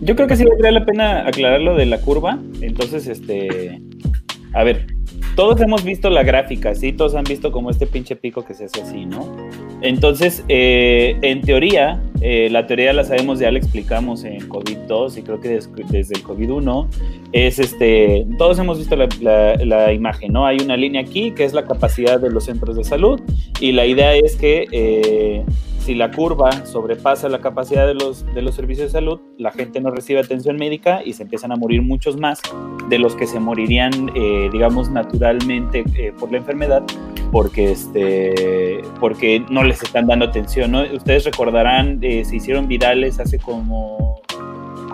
Yo 0.00 0.16
creo 0.16 0.26
que 0.26 0.36
sí 0.36 0.44
valdría 0.44 0.70
la 0.72 0.84
pena 0.86 1.26
aclarar 1.28 1.60
lo 1.60 1.74
de 1.76 1.84
la 1.86 2.00
curva. 2.00 2.38
Entonces, 2.62 3.06
este. 3.06 3.80
A 4.52 4.62
ver, 4.64 4.86
todos 5.36 5.60
hemos 5.60 5.82
visto 5.84 6.10
la 6.10 6.22
gráfica, 6.22 6.74
¿sí? 6.74 6.92
Todos 6.92 7.14
han 7.14 7.24
visto 7.24 7.50
como 7.52 7.70
este 7.70 7.86
pinche 7.86 8.16
pico 8.16 8.44
que 8.44 8.54
se 8.54 8.64
hace 8.66 8.82
así, 8.82 9.04
¿no? 9.06 9.26
Entonces, 9.82 10.44
eh, 10.48 11.16
en 11.22 11.40
teoría, 11.42 12.00
eh, 12.20 12.48
la 12.50 12.66
teoría 12.66 12.92
la 12.92 13.04
sabemos, 13.04 13.38
ya 13.40 13.50
la 13.50 13.58
explicamos 13.58 14.24
en 14.24 14.48
COVID-2 14.48 15.18
y 15.18 15.22
creo 15.22 15.40
que 15.40 15.48
des- 15.48 15.70
desde 15.90 16.14
el 16.14 16.22
COVID-1, 16.22 16.86
es 17.32 17.58
este, 17.58 18.26
todos 18.38 18.58
hemos 18.58 18.78
visto 18.78 18.96
la, 18.96 19.08
la- 19.20 19.56
la 19.64 19.92
imagen, 19.92 20.32
¿no? 20.32 20.46
Hay 20.46 20.58
una 20.64 20.76
línea 20.76 21.02
aquí 21.02 21.32
que 21.32 21.44
es 21.44 21.52
la 21.52 21.64
capacidad 21.64 22.20
de 22.20 22.30
los 22.30 22.44
centros 22.44 22.76
de 22.76 22.84
salud 22.84 23.20
y 23.60 23.72
la 23.72 23.86
idea 23.86 24.14
es 24.14 24.36
que 24.36 24.66
eh, 24.72 25.44
si 25.84 25.94
la 25.94 26.10
curva 26.10 26.64
sobrepasa 26.64 27.28
la 27.28 27.40
capacidad 27.40 27.86
de 27.86 27.92
los, 27.92 28.24
de 28.34 28.40
los 28.40 28.54
servicios 28.54 28.86
de 28.86 28.92
salud, 28.92 29.20
la 29.36 29.50
gente 29.50 29.82
no 29.82 29.90
recibe 29.90 30.18
atención 30.18 30.56
médica 30.56 31.02
y 31.04 31.12
se 31.12 31.24
empiezan 31.24 31.52
a 31.52 31.56
morir 31.56 31.82
muchos 31.82 32.16
más 32.16 32.40
de 32.88 32.98
los 32.98 33.14
que 33.14 33.26
se 33.26 33.38
morirían, 33.38 34.10
eh, 34.14 34.48
digamos, 34.50 34.90
naturalmente 34.90 35.84
eh, 35.94 36.14
por 36.18 36.32
la 36.32 36.38
enfermedad, 36.38 36.82
porque, 37.30 37.72
este, 37.72 38.80
porque 38.98 39.44
no 39.50 39.62
les 39.62 39.82
están 39.82 40.06
dando 40.06 40.24
atención. 40.24 40.74
Ustedes 40.74 41.26
recordarán, 41.26 41.98
eh, 42.00 42.24
se 42.24 42.36
hicieron 42.36 42.66
virales 42.66 43.20
hace 43.20 43.38
como, 43.38 44.22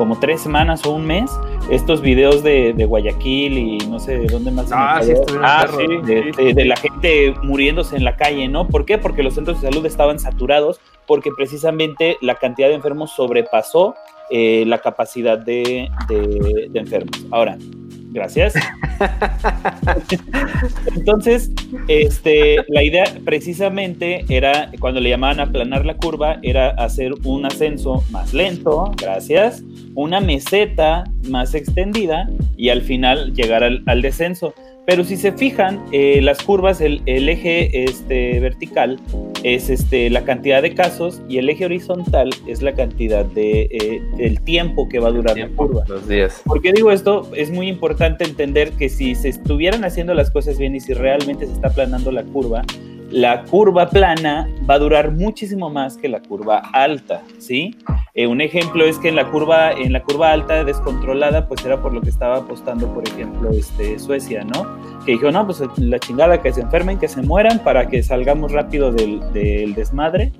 como 0.00 0.18
tres 0.18 0.40
semanas 0.40 0.86
o 0.86 0.92
un 0.94 1.06
mes 1.06 1.30
estos 1.70 2.00
videos 2.00 2.42
de, 2.42 2.72
de 2.72 2.86
Guayaquil 2.86 3.58
y 3.58 3.76
no 3.86 4.00
sé 4.00 4.16
de 4.18 4.28
dónde 4.28 4.50
más. 4.50 4.70
Ah, 4.72 4.98
sí, 5.02 5.12
Ah, 5.42 5.66
sí. 5.76 5.86
de, 6.06 6.32
de- 6.32 6.54
de 6.54 6.64
la 6.64 6.74
gente 6.76 7.34
muriéndose 7.42 7.96
en 7.96 8.04
la 8.04 8.16
calle, 8.16 8.48
¿no? 8.48 8.66
¿Por 8.66 8.86
qué? 8.86 8.96
Porque 8.96 9.22
los 9.22 9.34
centros 9.34 9.60
de 9.60 9.68
salud 9.70 9.84
estaban 9.84 10.18
saturados, 10.18 10.80
porque 11.06 11.28
precisamente 11.36 12.16
la 12.22 12.36
cantidad 12.36 12.68
de 12.68 12.76
enfermos 12.76 13.10
sobrepasó 13.14 13.94
eh, 14.30 14.64
la 14.66 14.78
capacidad 14.78 15.36
de 15.36 15.90
enfermos. 16.72 17.26
Ahora, 17.30 17.58
gracias. 18.10 18.54
Entonces, 20.94 21.50
este, 21.88 22.56
la 22.68 22.82
idea 22.82 23.04
precisamente 23.24 24.24
era, 24.28 24.70
cuando 24.78 25.00
le 25.00 25.10
llamaban 25.10 25.40
aplanar 25.40 25.84
la 25.84 25.96
curva, 25.96 26.38
era 26.42 26.70
hacer 26.70 27.12
un 27.24 27.46
ascenso 27.46 28.04
más 28.10 28.34
lento, 28.34 28.92
gracias, 29.00 29.62
una 29.94 30.20
meseta 30.20 31.04
más 31.28 31.54
extendida 31.54 32.28
y 32.56 32.68
al 32.68 32.82
final 32.82 33.32
llegar 33.34 33.64
al, 33.64 33.82
al 33.86 34.02
descenso. 34.02 34.54
Pero 34.86 35.04
si 35.04 35.16
se 35.16 35.32
fijan, 35.32 35.84
eh, 35.92 36.20
las 36.22 36.42
curvas, 36.42 36.80
el, 36.80 37.02
el 37.06 37.28
eje 37.28 37.84
este, 37.84 38.40
vertical 38.40 38.98
es 39.44 39.70
este, 39.70 40.10
la 40.10 40.24
cantidad 40.24 40.62
de 40.62 40.74
casos 40.74 41.20
y 41.28 41.38
el 41.38 41.48
eje 41.48 41.66
horizontal 41.66 42.30
es 42.46 42.62
la 42.62 42.72
cantidad 42.74 43.24
de, 43.24 43.68
eh, 43.70 44.02
del 44.16 44.40
tiempo 44.42 44.88
que 44.88 44.98
va 44.98 45.08
a 45.08 45.12
durar 45.12 45.38
la 45.38 45.48
curva. 45.48 45.84
Los 45.86 46.08
días. 46.08 46.42
¿Por 46.44 46.60
qué 46.60 46.72
digo 46.72 46.90
esto? 46.90 47.30
Es 47.34 47.50
muy 47.50 47.68
importante 47.68 48.24
entender 48.24 48.72
que 48.72 48.88
si 48.88 49.14
se 49.14 49.28
estuvieran 49.28 49.84
haciendo 49.84 50.14
las 50.14 50.30
cosas 50.30 50.58
bien 50.58 50.74
y 50.74 50.80
si 50.80 50.92
realmente 50.92 51.46
se 51.46 51.52
está 51.52 51.68
aplanando 51.68 52.10
la 52.10 52.24
curva, 52.24 52.64
la 53.10 53.42
curva 53.44 53.88
plana 53.88 54.48
va 54.68 54.74
a 54.74 54.78
durar 54.78 55.10
muchísimo 55.12 55.68
más 55.68 55.96
que 55.96 56.08
la 56.08 56.20
curva 56.20 56.62
alta, 56.72 57.22
¿sí? 57.38 57.76
Eh, 58.14 58.26
un 58.26 58.40
ejemplo 58.40 58.84
es 58.84 58.98
que 58.98 59.08
en 59.08 59.16
la 59.16 59.30
curva 59.30 59.72
en 59.72 59.92
la 59.92 60.02
curva 60.02 60.32
alta 60.32 60.64
descontrolada, 60.64 61.48
pues 61.48 61.64
era 61.64 61.80
por 61.82 61.92
lo 61.92 62.00
que 62.00 62.10
estaba 62.10 62.38
apostando, 62.38 62.92
por 62.92 63.06
ejemplo, 63.08 63.50
este 63.50 63.98
Suecia, 63.98 64.44
¿no? 64.44 64.66
Que 65.04 65.12
dijo, 65.12 65.30
no, 65.30 65.44
pues 65.46 65.62
la 65.78 65.98
chingada 65.98 66.40
que 66.40 66.52
se 66.52 66.60
enfermen, 66.60 66.98
que 66.98 67.08
se 67.08 67.22
mueran 67.22 67.58
para 67.60 67.88
que 67.88 68.02
salgamos 68.02 68.52
rápido 68.52 68.92
del, 68.92 69.20
del 69.32 69.74
desmadre 69.74 70.32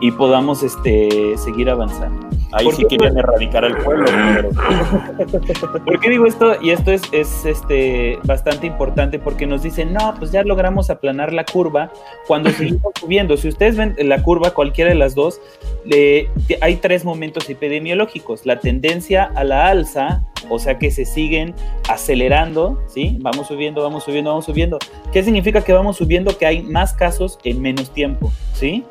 y 0.00 0.10
podamos 0.10 0.62
este 0.62 1.36
seguir 1.38 1.70
avanzando. 1.70 2.26
Ahí 2.52 2.64
¿Por 2.66 2.74
sí 2.76 2.84
querían 2.88 3.18
erradicar 3.18 3.64
al 3.64 3.76
pueblo. 3.78 4.04
pero- 4.06 4.50
¿Por 5.84 6.00
qué 6.00 6.10
digo 6.10 6.26
esto? 6.26 6.54
Y 6.62 6.70
esto 6.70 6.92
es, 6.92 7.02
es, 7.12 7.44
este, 7.44 8.18
bastante 8.24 8.66
importante 8.66 9.18
porque 9.18 9.46
nos 9.46 9.62
dicen, 9.62 9.92
no, 9.92 10.14
pues 10.18 10.30
ya 10.32 10.42
logramos 10.44 10.88
aplanar 10.90 11.32
la 11.32 11.44
curva 11.44 11.90
cuando 12.26 12.50
seguimos 12.52 12.92
subiendo. 13.00 13.36
Si 13.36 13.48
ustedes 13.48 13.76
ven 13.76 13.96
la 13.98 14.22
curva, 14.22 14.50
cualquiera 14.50 14.90
de 14.90 14.96
las 14.96 15.14
dos, 15.14 15.40
le- 15.84 16.30
hay 16.60 16.76
tres 16.76 17.04
momentos 17.04 17.50
epidemiológicos. 17.50 18.46
La 18.46 18.60
tendencia 18.60 19.24
a 19.34 19.42
la 19.42 19.66
alza, 19.68 20.22
o 20.48 20.58
sea 20.60 20.78
que 20.78 20.90
se 20.92 21.04
siguen 21.04 21.52
acelerando, 21.88 22.80
¿sí? 22.86 23.16
Vamos 23.20 23.48
subiendo, 23.48 23.82
vamos 23.82 24.04
subiendo, 24.04 24.30
vamos 24.30 24.44
subiendo. 24.44 24.78
¿Qué 25.12 25.22
significa 25.24 25.62
que 25.62 25.72
vamos 25.72 25.96
subiendo? 25.96 26.36
Que 26.38 26.46
hay 26.46 26.62
más 26.62 26.92
casos 26.94 27.38
en 27.42 27.60
menos 27.60 27.90
tiempo, 27.90 28.30
¿sí? 28.52 28.84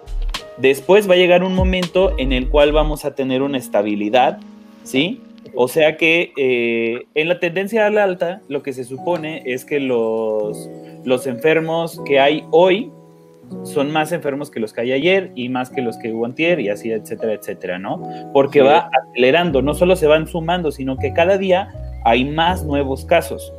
Después 0.57 1.09
va 1.09 1.13
a 1.15 1.17
llegar 1.17 1.43
un 1.43 1.53
momento 1.53 2.13
en 2.17 2.31
el 2.31 2.49
cual 2.49 2.71
vamos 2.71 3.03
a 3.05 3.13
tener 3.15 3.41
una 3.41 3.57
estabilidad, 3.57 4.39
¿sí? 4.83 5.21
O 5.53 5.67
sea 5.67 5.97
que 5.97 6.31
eh, 6.37 7.05
en 7.13 7.27
la 7.29 7.39
tendencia 7.39 7.85
a 7.85 7.89
la 7.89 8.03
alta, 8.03 8.41
lo 8.47 8.63
que 8.63 8.73
se 8.73 8.83
supone 8.83 9.43
es 9.45 9.65
que 9.65 9.79
los, 9.79 10.69
los 11.03 11.27
enfermos 11.27 12.01
que 12.05 12.19
hay 12.19 12.43
hoy 12.51 12.89
son 13.63 13.91
más 13.91 14.11
enfermos 14.11 14.49
que 14.49 14.59
los 14.59 14.73
que 14.73 14.81
hay 14.81 14.91
ayer 14.93 15.31
y 15.35 15.49
más 15.49 15.69
que 15.69 15.81
los 15.81 15.97
que 15.97 16.11
hubo 16.11 16.25
antier 16.25 16.59
y 16.59 16.69
así, 16.69 16.91
etcétera, 16.91 17.33
etcétera, 17.33 17.77
¿no? 17.77 18.01
Porque 18.33 18.59
Sí. 18.59 18.65
va 18.65 18.89
acelerando, 19.11 19.61
no 19.61 19.73
solo 19.75 19.95
se 19.95 20.07
van 20.07 20.27
sumando, 20.27 20.71
sino 20.71 20.97
que 20.97 21.13
cada 21.13 21.37
día 21.37 21.69
hay 22.05 22.25
más 22.25 22.63
nuevos 22.65 23.05
casos. 23.05 23.53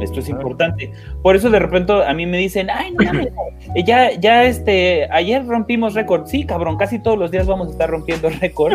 Esto 0.00 0.20
es 0.20 0.28
importante. 0.28 0.92
Por 1.22 1.36
eso 1.36 1.50
de 1.50 1.58
repente 1.58 1.92
a 1.92 2.14
mí 2.14 2.26
me 2.26 2.38
dicen, 2.38 2.70
ay, 2.70 2.92
no 2.92 3.04
mames, 3.04 3.28
eh, 3.74 3.84
ya, 3.84 4.12
ya 4.18 4.44
este, 4.44 5.08
ayer 5.10 5.44
rompimos 5.46 5.94
récord. 5.94 6.26
Sí, 6.26 6.44
cabrón, 6.46 6.76
casi 6.76 6.98
todos 6.98 7.18
los 7.18 7.30
días 7.30 7.46
vamos 7.46 7.68
a 7.68 7.70
estar 7.72 7.90
rompiendo 7.90 8.28
récord. 8.40 8.74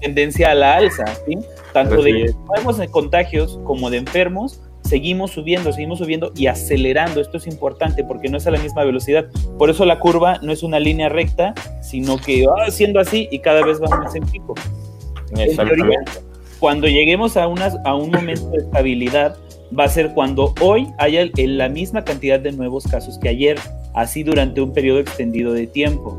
tendencia 0.00 0.50
a 0.50 0.54
la 0.54 0.76
alza, 0.76 1.04
¿sí? 1.26 1.38
Tanto 1.72 2.02
sí. 2.02 2.12
de 2.12 2.34
nuevos 2.46 2.80
contagios 2.90 3.60
como 3.64 3.90
de 3.90 3.98
enfermos, 3.98 4.60
seguimos 4.82 5.32
subiendo, 5.32 5.72
seguimos 5.72 5.98
subiendo 5.98 6.32
y 6.34 6.46
acelerando. 6.46 7.20
Esto 7.20 7.38
es 7.38 7.46
importante 7.46 8.04
porque 8.04 8.28
no 8.28 8.38
es 8.38 8.46
a 8.46 8.50
la 8.50 8.58
misma 8.58 8.84
velocidad. 8.84 9.26
Por 9.58 9.70
eso 9.70 9.84
la 9.84 9.98
curva 9.98 10.38
no 10.42 10.52
es 10.52 10.62
una 10.62 10.78
línea 10.78 11.08
recta, 11.08 11.54
sino 11.82 12.18
que 12.18 12.46
va 12.46 12.70
siendo 12.70 13.00
así 13.00 13.28
y 13.30 13.38
cada 13.40 13.64
vez 13.64 13.80
va 13.80 13.88
más 13.88 14.14
en 14.14 14.24
pico. 14.26 14.54
En 15.36 15.56
teoría, 15.56 16.00
cuando 16.58 16.86
lleguemos 16.86 17.36
a, 17.36 17.46
unas, 17.46 17.76
a 17.84 17.94
un 17.94 18.10
momento 18.10 18.48
de 18.50 18.58
estabilidad, 18.58 19.36
va 19.78 19.84
a 19.84 19.88
ser 19.88 20.12
cuando 20.14 20.54
hoy 20.60 20.86
haya 20.98 21.22
el- 21.22 21.32
el- 21.36 21.58
la 21.58 21.68
misma 21.68 22.04
cantidad 22.04 22.38
de 22.40 22.52
nuevos 22.52 22.86
casos 22.86 23.18
que 23.18 23.28
ayer, 23.28 23.58
así 23.94 24.22
durante 24.22 24.60
un 24.60 24.72
periodo 24.72 25.00
extendido 25.00 25.52
de 25.52 25.66
tiempo. 25.66 26.18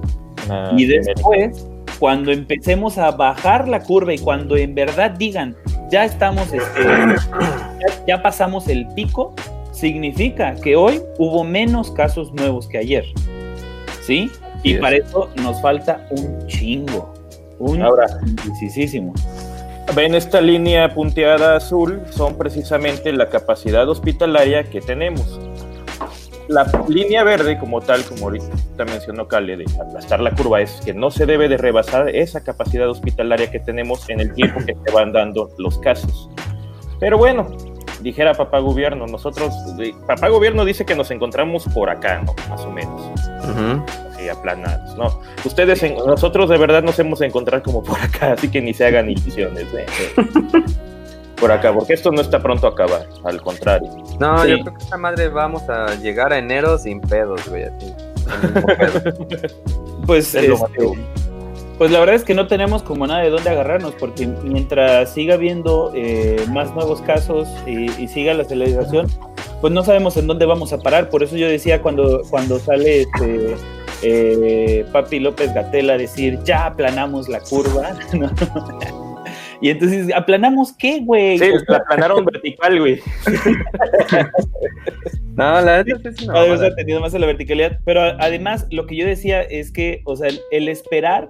Ah, 0.50 0.74
y 0.76 0.86
después, 0.86 1.68
cuando 2.00 2.32
empecemos 2.32 2.98
a 2.98 3.12
bajar 3.12 3.68
la 3.68 3.82
curva 3.82 4.14
y 4.14 4.18
cuando 4.20 4.56
en 4.58 4.76
verdad 4.76 5.12
digan, 5.12 5.56
ya 5.92 6.06
estamos, 6.06 6.52
este, 6.54 6.84
ya, 6.84 8.06
ya 8.08 8.22
pasamos 8.22 8.68
el 8.68 8.88
pico, 8.90 9.34
significa 9.72 10.56
que 10.56 10.76
hoy 10.76 11.02
hubo 11.18 11.44
menos 11.44 11.92
casos 11.92 12.34
nuevos 12.34 12.68
que 12.68 12.80
ayer. 12.80 13.06
¿Sí? 14.02 14.30
Y 14.64 14.74
es. 14.74 14.80
para 14.80 14.98
eso 14.98 15.30
nos 15.44 15.62
falta 15.62 16.08
un 16.12 16.48
chingo. 16.48 17.14
Un 17.60 17.82
Ahora. 17.82 18.06
Ven 19.95 20.13
esta 20.13 20.41
línea 20.41 20.93
punteada 20.93 21.56
azul, 21.56 22.02
son 22.12 22.38
precisamente 22.38 23.12
la 23.12 23.30
capacidad 23.30 23.88
hospitalaria 23.89 24.63
que 24.65 24.82
tenemos. 24.82 25.39
La 26.47 26.65
línea 26.88 27.23
verde, 27.23 27.58
como 27.58 27.82
tal, 27.82 28.04
como 28.04 28.26
ahorita 28.26 28.86
mencionó 28.86 29.28
Cale, 29.28 29.58
de 29.58 29.65
aplastar 29.82 30.19
la 30.19 30.32
curva, 30.32 30.62
es 30.62 30.80
que 30.86 30.93
no 30.93 31.10
se 31.10 31.26
debe 31.26 31.50
de 31.50 31.58
rebasar 31.58 32.10
esa 32.10 32.43
capacidad 32.43 32.89
hospitalaria 32.89 33.50
que 33.50 33.60
tenemos 33.60 34.10
en 34.10 34.19
el 34.19 34.34
tiempo 34.34 34.60
que 34.65 34.76
se 34.76 34.91
van 34.93 35.12
dando 35.12 35.50
los 35.58 35.80
casos. 35.80 36.30
Pero 37.00 37.17
bueno, 37.17 37.47
dijera 38.02 38.34
papá 38.34 38.60
gobierno, 38.60 39.06
nosotros, 39.08 39.54
papá 40.06 40.28
gobierno 40.30 40.66
dice 40.66 40.86
que 40.86 40.96
nos 40.96 41.10
encontramos 41.12 41.66
por 41.74 41.90
acá, 41.90 42.22
¿no? 42.26 42.34
Más 42.50 42.62
o 42.62 42.72
menos. 42.72 43.02
Ujú. 43.50 43.84
así 44.12 44.28
aplanados, 44.30 44.96
¿no? 44.98 45.20
Ustedes, 45.46 45.82
en- 45.84 45.96
nosotros 45.96 46.50
de 46.50 46.58
verdad 46.58 46.84
nos 46.84 46.98
hemos 47.00 47.22
encontrado 47.22 47.64
como 47.64 47.84
por 47.84 48.00
acá, 48.00 48.34
así 48.34 48.50
que 48.50 48.62
ni 48.62 48.74
se 48.74 48.86
hagan 48.86 49.10
ilusiones. 49.10 49.66
¿eh? 49.74 49.86
Por 51.40 51.52
acá, 51.52 51.72
porque 51.72 51.94
esto 51.94 52.12
no 52.12 52.20
está 52.22 52.40
pronto 52.42 52.66
a 52.66 52.72
acabar, 52.72 53.08
al 53.24 53.40
contrario. 53.44 53.90
No, 54.20 54.42
Sí. 54.42 54.50
yo 54.50 54.60
creo 54.62 54.74
que 54.76 54.84
esta 54.84 54.98
madre 54.98 55.30
vamos 55.30 55.70
a 55.70 55.94
llegar 55.98 56.34
a 56.34 56.40
enero 56.40 56.80
sin 56.80 57.00
pedos, 57.00 57.48
güey. 57.48 57.66
Así. 57.66 57.94
Pedo. 58.76 59.14
Pues, 60.08 60.34
Es 60.34 60.46
este. 60.46 60.58
Pues 61.78 61.92
la 61.92 62.00
verdad 62.00 62.16
es 62.16 62.24
que 62.24 62.34
no 62.34 62.48
tenemos 62.48 62.84
como 62.84 63.06
nada 63.08 63.22
de 63.22 63.30
dónde 63.30 63.50
agarrarnos, 63.50 63.94
porque 63.96 64.28
mientras 64.44 65.13
siga 65.13 65.36
habiendo 65.36 65.92
eh, 65.96 66.44
más 66.52 66.74
nuevos 66.74 67.02
casos 67.02 67.48
y, 67.66 67.92
y 68.02 68.08
siga 68.08 68.34
la 68.34 68.44
aceleración, 68.44 69.08
pues 69.62 69.74
no 69.74 69.84
sabemos 69.84 70.18
en 70.18 70.28
dónde 70.28 70.46
vamos 70.46 70.74
a 70.74 70.80
parar. 70.80 71.10
Por 71.10 71.24
eso 71.24 71.36
yo 71.38 71.48
decía 71.48 71.82
cuando, 71.82 72.22
cuando 72.30 72.60
sale 72.60 73.02
este, 73.02 73.56
eh, 74.04 74.86
Papi 74.92 75.20
López 75.20 75.54
Gatela 75.54 75.94
a 75.94 75.98
decir, 75.98 76.40
ya 76.44 76.68
aplanamos 76.68 77.28
la 77.30 77.40
curva. 77.40 77.98
¿no? 78.13 78.32
y 79.62 79.70
entonces, 79.70 80.13
¿aplanamos 80.16 80.74
qué, 80.74 81.02
güey? 81.02 81.40
Sí, 81.40 81.50
la 81.68 81.78
aplanaron 81.78 82.26
vertical, 82.32 82.80
güey. 82.80 83.00
No, 85.38 85.62
la 85.62 85.84
sí 85.84 85.92
es 85.92 86.24
una 86.24 86.34
Cada 86.34 86.46
vez 86.46 86.54
mamada. 86.54 86.68
ha 86.70 86.76
tenido 86.76 87.00
más 87.00 87.13
a 87.13 87.20
la 87.20 87.28
verticalidad. 87.28 87.78
Pero 87.86 88.02
además, 88.02 88.66
lo 88.72 88.88
que 88.88 88.96
yo 88.96 89.06
decía 89.06 89.44
es 89.44 89.72
que, 89.72 90.02
o 90.06 90.16
sea, 90.16 90.30
el, 90.30 90.42
el 90.50 90.68
esperar, 90.68 91.30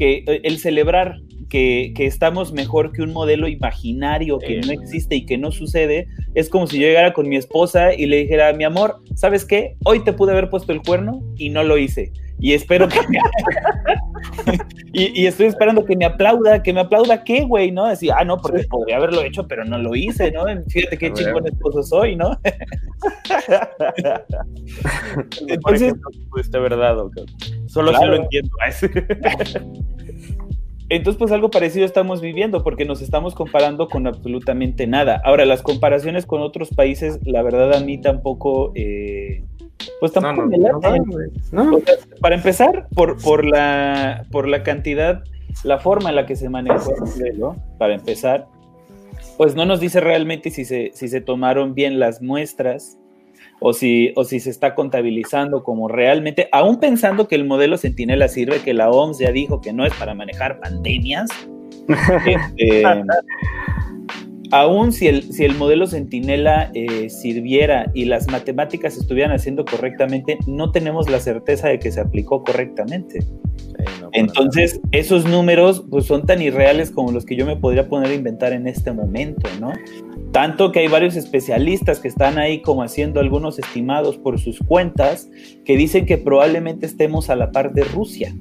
que 0.00 0.24
el 0.44 0.58
celebrar 0.58 1.20
que, 1.50 1.92
que 1.94 2.06
estamos 2.06 2.52
mejor 2.52 2.92
que 2.92 3.02
un 3.02 3.12
modelo 3.12 3.46
imaginario 3.48 4.38
que 4.38 4.62
Sí. 4.62 4.68
no 4.68 4.72
existe 4.80 5.16
y 5.16 5.26
que 5.26 5.36
no 5.36 5.50
sucede, 5.52 6.06
es 6.34 6.48
como 6.48 6.66
si 6.66 6.78
yo 6.78 6.86
llegara 6.86 7.12
con 7.12 7.28
mi 7.28 7.36
esposa 7.36 7.92
y 7.92 8.06
le 8.06 8.18
dijera, 8.18 8.52
mi 8.54 8.64
amor, 8.64 9.02
¿sabes 9.16 9.44
qué? 9.44 9.76
Hoy 9.84 10.02
te 10.04 10.12
pude 10.14 10.32
haber 10.32 10.48
puesto 10.48 10.72
el 10.72 10.80
cuerno 10.80 11.20
y 11.36 11.50
no 11.50 11.62
lo 11.64 11.76
hice. 11.76 12.12
Y 12.42 12.54
espero 12.54 12.88
que 12.88 13.00
me... 13.08 13.18
y, 14.94 15.20
y 15.22 15.26
estoy 15.26 15.46
esperando 15.48 15.84
que 15.84 15.94
me 15.94 16.06
aplauda, 16.06 16.62
que 16.62 16.72
me 16.72 16.80
aplauda 16.80 17.22
qué, 17.22 17.42
güey, 17.44 17.70
¿no? 17.70 17.86
Decir, 17.86 18.12
ah, 18.16 18.24
no, 18.24 18.38
porque 18.38 18.64
podría 18.64 18.96
haberlo 18.96 19.22
hecho, 19.22 19.46
pero 19.46 19.64
no 19.66 19.76
lo 19.76 19.94
hice, 19.94 20.30
¿no? 20.32 20.44
Fíjate 20.68 20.96
qué 20.96 21.12
chingón 21.12 21.46
esposo 21.46 21.82
soy, 21.82 22.16
¿no? 22.16 22.38
Entonces, 25.48 25.48
Entonces- 25.48 25.94
pudiste 26.30 26.56
haber 26.56 26.76
dado. 26.78 27.10
Solo 27.66 27.90
Claro. 27.90 28.04
si 28.04 28.08
lo 28.08 28.16
entiendo. 28.24 28.50
Entonces, 30.90 31.18
pues 31.18 31.30
algo 31.30 31.50
parecido 31.50 31.86
estamos 31.86 32.20
viviendo 32.20 32.64
porque 32.64 32.84
nos 32.84 33.00
estamos 33.00 33.34
comparando 33.36 33.88
con 33.88 34.08
absolutamente 34.08 34.88
nada. 34.88 35.22
Ahora, 35.24 35.44
las 35.44 35.62
comparaciones 35.62 36.26
con 36.26 36.42
otros 36.42 36.70
países, 36.70 37.20
la 37.24 37.42
verdad 37.42 37.72
a 37.74 37.80
mí 37.80 37.98
tampoco, 37.98 38.72
eh, 38.74 39.44
pues 40.00 40.12
tampoco 40.12 40.42
no, 40.42 40.48
me 40.48 40.58
laten. 40.58 41.04
güey. 41.04 41.28
No. 41.52 41.76
O 41.76 41.80
sea, 41.80 41.94
para 42.20 42.34
empezar, 42.34 42.88
por, 42.94 43.22
por, 43.22 43.44
la, 43.44 44.26
por 44.32 44.48
la 44.48 44.64
cantidad, 44.64 45.22
la 45.62 45.78
forma 45.78 46.10
en 46.10 46.16
la 46.16 46.26
que 46.26 46.34
se 46.34 46.48
manejó 46.48 46.92
el 46.92 47.00
modelo, 47.00 47.56
para 47.78 47.94
empezar, 47.94 48.48
pues 49.36 49.54
no 49.54 49.64
nos 49.66 49.78
dice 49.78 50.00
realmente 50.00 50.50
si 50.50 50.64
se, 50.64 50.90
si 50.92 51.06
se 51.06 51.20
tomaron 51.20 51.74
bien 51.74 52.00
las 52.00 52.20
muestras 52.20 52.99
o 53.60 53.72
si, 53.72 54.12
o 54.16 54.24
si 54.24 54.40
se 54.40 54.50
está 54.50 54.74
contabilizando 54.74 55.62
como 55.62 55.86
realmente, 55.86 56.48
aún 56.50 56.80
pensando 56.80 57.28
que 57.28 57.34
el 57.34 57.44
modelo 57.44 57.78
Centinela 57.78 58.28
sirve, 58.28 58.60
que 58.60 58.74
la 58.74 58.90
OMS 58.90 59.18
ya 59.18 59.30
dijo 59.30 59.60
que 59.60 59.72
no 59.72 59.84
es 59.84 59.94
para 59.94 60.14
manejar 60.14 60.58
pandemias, 60.60 61.28
este, 62.26 62.82
aún 64.50 64.92
si 64.92 65.06
el, 65.06 65.32
si 65.32 65.44
el 65.44 65.54
modelo 65.54 65.86
Centinela 65.86 66.70
eh, 66.74 67.08
sirviera 67.10 67.90
y 67.94 68.04
las 68.04 68.28
matemáticas 68.28 68.96
estuvieran 68.96 69.32
haciendo 69.32 69.64
correctamente, 69.64 70.38
no 70.46 70.72
tenemos 70.72 71.08
la 71.08 71.20
certeza 71.20 71.68
de 71.68 71.78
que 71.78 71.92
se 71.92 72.00
aplicó 72.00 72.42
correctamente. 72.42 73.22
Sí, 73.22 73.84
no 74.00 74.10
Entonces, 74.12 74.80
esos 74.92 75.24
números 75.26 75.84
pues 75.90 76.06
son 76.06 76.26
tan 76.26 76.42
irreales 76.42 76.90
como 76.90 77.12
los 77.12 77.24
que 77.24 77.36
yo 77.36 77.46
me 77.46 77.56
podría 77.56 77.88
poner 77.88 78.10
a 78.10 78.14
inventar 78.14 78.52
en 78.52 78.66
este 78.66 78.92
momento, 78.92 79.48
¿no? 79.60 79.72
Tanto 80.32 80.70
que 80.70 80.80
hay 80.80 80.88
varios 80.88 81.16
especialistas 81.16 82.00
que 82.00 82.08
están 82.08 82.38
ahí 82.38 82.62
como 82.62 82.82
haciendo 82.82 83.20
algunos 83.20 83.58
estimados 83.58 84.16
por 84.16 84.38
sus 84.38 84.58
cuentas 84.60 85.28
que 85.64 85.76
dicen 85.76 86.06
que 86.06 86.18
probablemente 86.18 86.86
estemos 86.86 87.30
a 87.30 87.36
la 87.36 87.50
par 87.50 87.72
de 87.72 87.84
Rusia. 87.84 88.34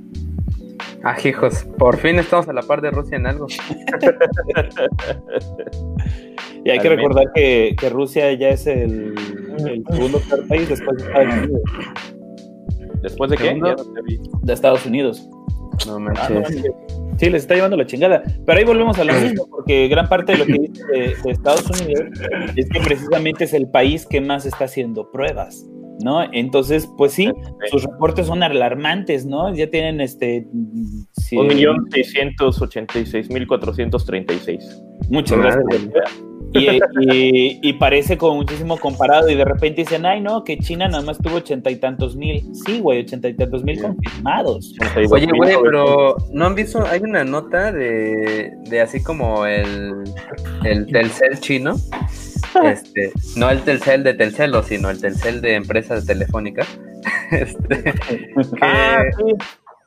Ah, 1.04 1.16
hijos, 1.24 1.66
por 1.78 1.98
fin 1.98 2.20
estamos 2.20 2.48
a 2.50 2.54
la 2.54 2.62
par 2.62 2.82
de 2.82 2.92
Rusia 2.92 3.18
en 3.18 3.28
algo. 3.28 3.48
y 6.66 6.70
hay 6.70 6.80
que 6.80 6.90
recordar 6.90 7.26
que, 7.34 7.76
que 7.80 7.90
Rusia 7.90 8.32
ya 8.34 8.50
es 8.50 8.68
el, 8.68 9.14
el 9.66 9.84
segundo 9.90 10.22
país 10.48 10.68
después 10.70 10.98
de 10.98 11.04
Estados 11.08 11.34
Unidos. 11.34 11.62
¿Después 13.02 13.32
de 13.32 13.38
qué? 13.38 13.56
No. 13.56 13.76
De 14.42 14.54
Estados 14.54 14.86
Unidos. 14.86 15.28
No 15.88 15.96
Ah, 15.96 16.00
manches. 16.00 16.64
Sí, 17.18 17.30
les 17.30 17.44
está 17.44 17.56
llevando 17.56 17.78
la 17.78 17.86
chingada. 17.86 18.24
Pero 18.46 18.60
ahí 18.60 18.66
volvemos 18.66 18.98
a 19.00 19.04
lo 19.04 19.14
mismo, 19.14 19.48
porque 19.50 19.88
gran 19.88 20.08
parte 20.08 20.34
de 20.34 20.38
lo 20.40 20.46
que 20.46 20.54
dice 20.54 20.84
de, 20.88 21.16
de 21.24 21.32
Estados 21.32 21.66
Unidos 21.82 22.04
es 22.56 22.70
que 22.70 22.80
precisamente 22.82 23.46
es 23.46 23.54
el 23.54 23.68
país 23.70 24.06
que 24.06 24.22
más 24.22 24.46
está 24.46 24.66
haciendo 24.66 25.10
pruebas, 25.12 25.66
¿no? 26.04 26.24
Entonces, 26.32 26.90
pues 26.98 27.14
sí, 27.14 27.32
sus 27.70 27.84
reportes 27.84 28.28
son 28.28 28.44
alarmantes, 28.44 29.26
¿no? 29.26 29.54
Ya 29.54 29.70
tienen 29.70 30.02
este... 30.02 30.48
sí, 31.14 31.38
Un 31.38 31.48
millón 31.48 31.86
seiscientos 31.92 32.62
ochenta 32.62 33.00
y 33.00 33.06
seis 33.06 33.30
mil 33.30 33.48
cuatrocientos 33.48 34.06
treinta 34.06 34.34
y 34.34 34.40
seis. 34.40 34.82
Muchas 35.10 35.38
Madre 35.38 35.64
gracias. 35.70 36.29
Y, 36.54 36.68
y- 37.02 37.60
y 37.62 37.74
parece 37.74 38.18
como 38.18 38.36
muchísimo 38.36 38.78
comparado 38.78 39.30
y 39.30 39.36
de 39.36 39.46
repente 39.46 39.82
dicen, 39.82 40.06
ay 40.06 40.22
no, 40.22 40.44
que 40.44 40.58
China 40.58 40.88
nada 40.88 41.04
más 41.04 41.18
tuvo 41.20 41.36
ochenta 41.36 41.70
y 41.70 41.76
tantos 41.76 42.16
mil. 42.16 42.44
Sí, 42.66 42.80
güey, 42.80 43.02
ochenta 43.02 43.28
y 43.30 43.36
tantos 43.36 43.64
mil 43.64 43.80
confirmados. 43.82 44.74
Oye, 45.12 45.28
güey, 45.36 45.56
pero 45.62 46.16
¿no 46.32 46.46
han 46.46 46.56
visto? 46.56 46.84
Hay 46.86 47.02
una 47.02 47.24
nota 47.24 47.72
de, 47.72 48.52
de 48.70 48.82
así 48.82 49.04
como 49.04 49.46
el, 49.46 50.04
el 50.64 50.88
Telcel 50.88 51.40
chino. 51.40 51.76
Este, 52.64 53.12
no 53.36 53.50
el 53.52 53.62
Telcel 53.62 54.04
de 54.04 54.16
Telcelo, 54.16 54.64
sino 54.64 54.90
el 54.90 55.00
Telcel 55.00 55.42
de 55.42 55.56
empresas 55.56 56.06
telefónicas. 56.06 56.68
Este, 57.32 57.84
que, 57.84 57.94
Ah, 58.62 59.04
sí. 59.16 59.34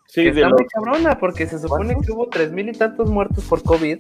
Sí, 0.06 0.22
que 0.24 0.32
de 0.32 0.42
está 0.42 0.48
muy 0.50 0.66
cabrona 0.72 1.18
porque 1.18 1.46
se 1.46 1.58
supone 1.58 1.96
que 2.04 2.12
hubo 2.12 2.28
tres 2.28 2.52
mil 2.52 2.68
y 2.68 2.72
tantos 2.72 3.10
muertos 3.10 3.44
por 3.46 3.62
COVID, 3.64 3.98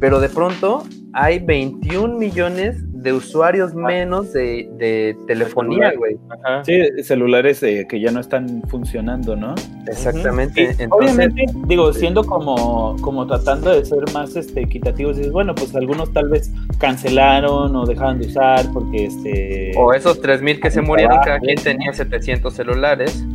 pero 0.00 0.20
de 0.20 0.28
pronto 0.28 0.84
hay 1.12 1.38
21 1.40 2.16
millones 2.16 2.76
de 3.02 3.12
usuarios 3.12 3.74
menos 3.74 4.32
de, 4.32 4.68
de 4.76 5.16
telefonía, 5.26 5.92
güey. 5.96 6.16
Ajá. 6.28 6.62
Sí, 6.64 6.78
celulares 7.02 7.62
eh, 7.62 7.86
que 7.88 7.98
ya 8.00 8.10
no 8.10 8.20
están 8.20 8.62
funcionando, 8.68 9.34
¿no? 9.36 9.54
Exactamente. 9.86 10.74
Entonces, 10.78 10.88
obviamente, 10.90 11.44
digo, 11.66 11.92
siendo 11.92 12.22
como, 12.24 12.96
como 13.00 13.26
tratando 13.26 13.70
de 13.70 13.84
ser 13.84 14.04
más 14.12 14.36
este, 14.36 14.60
equitativos, 14.60 15.16
dices, 15.16 15.32
bueno, 15.32 15.54
pues 15.54 15.74
algunos 15.74 16.12
tal 16.12 16.28
vez 16.28 16.52
cancelaron 16.78 17.74
o 17.74 17.86
dejaron 17.86 18.20
de 18.20 18.26
usar 18.26 18.66
porque 18.72 19.06
este... 19.06 19.72
o 19.76 19.94
esos 19.94 20.20
3 20.20 20.42
mil 20.42 20.60
que 20.60 20.70
se 20.70 20.82
murieron, 20.82 21.18
Ah, 21.18 21.22
cada 21.24 21.40
quien 21.40 21.56
sí. 21.58 21.64
tenía 21.64 21.92
700 21.92 22.52
celulares. 22.52 23.24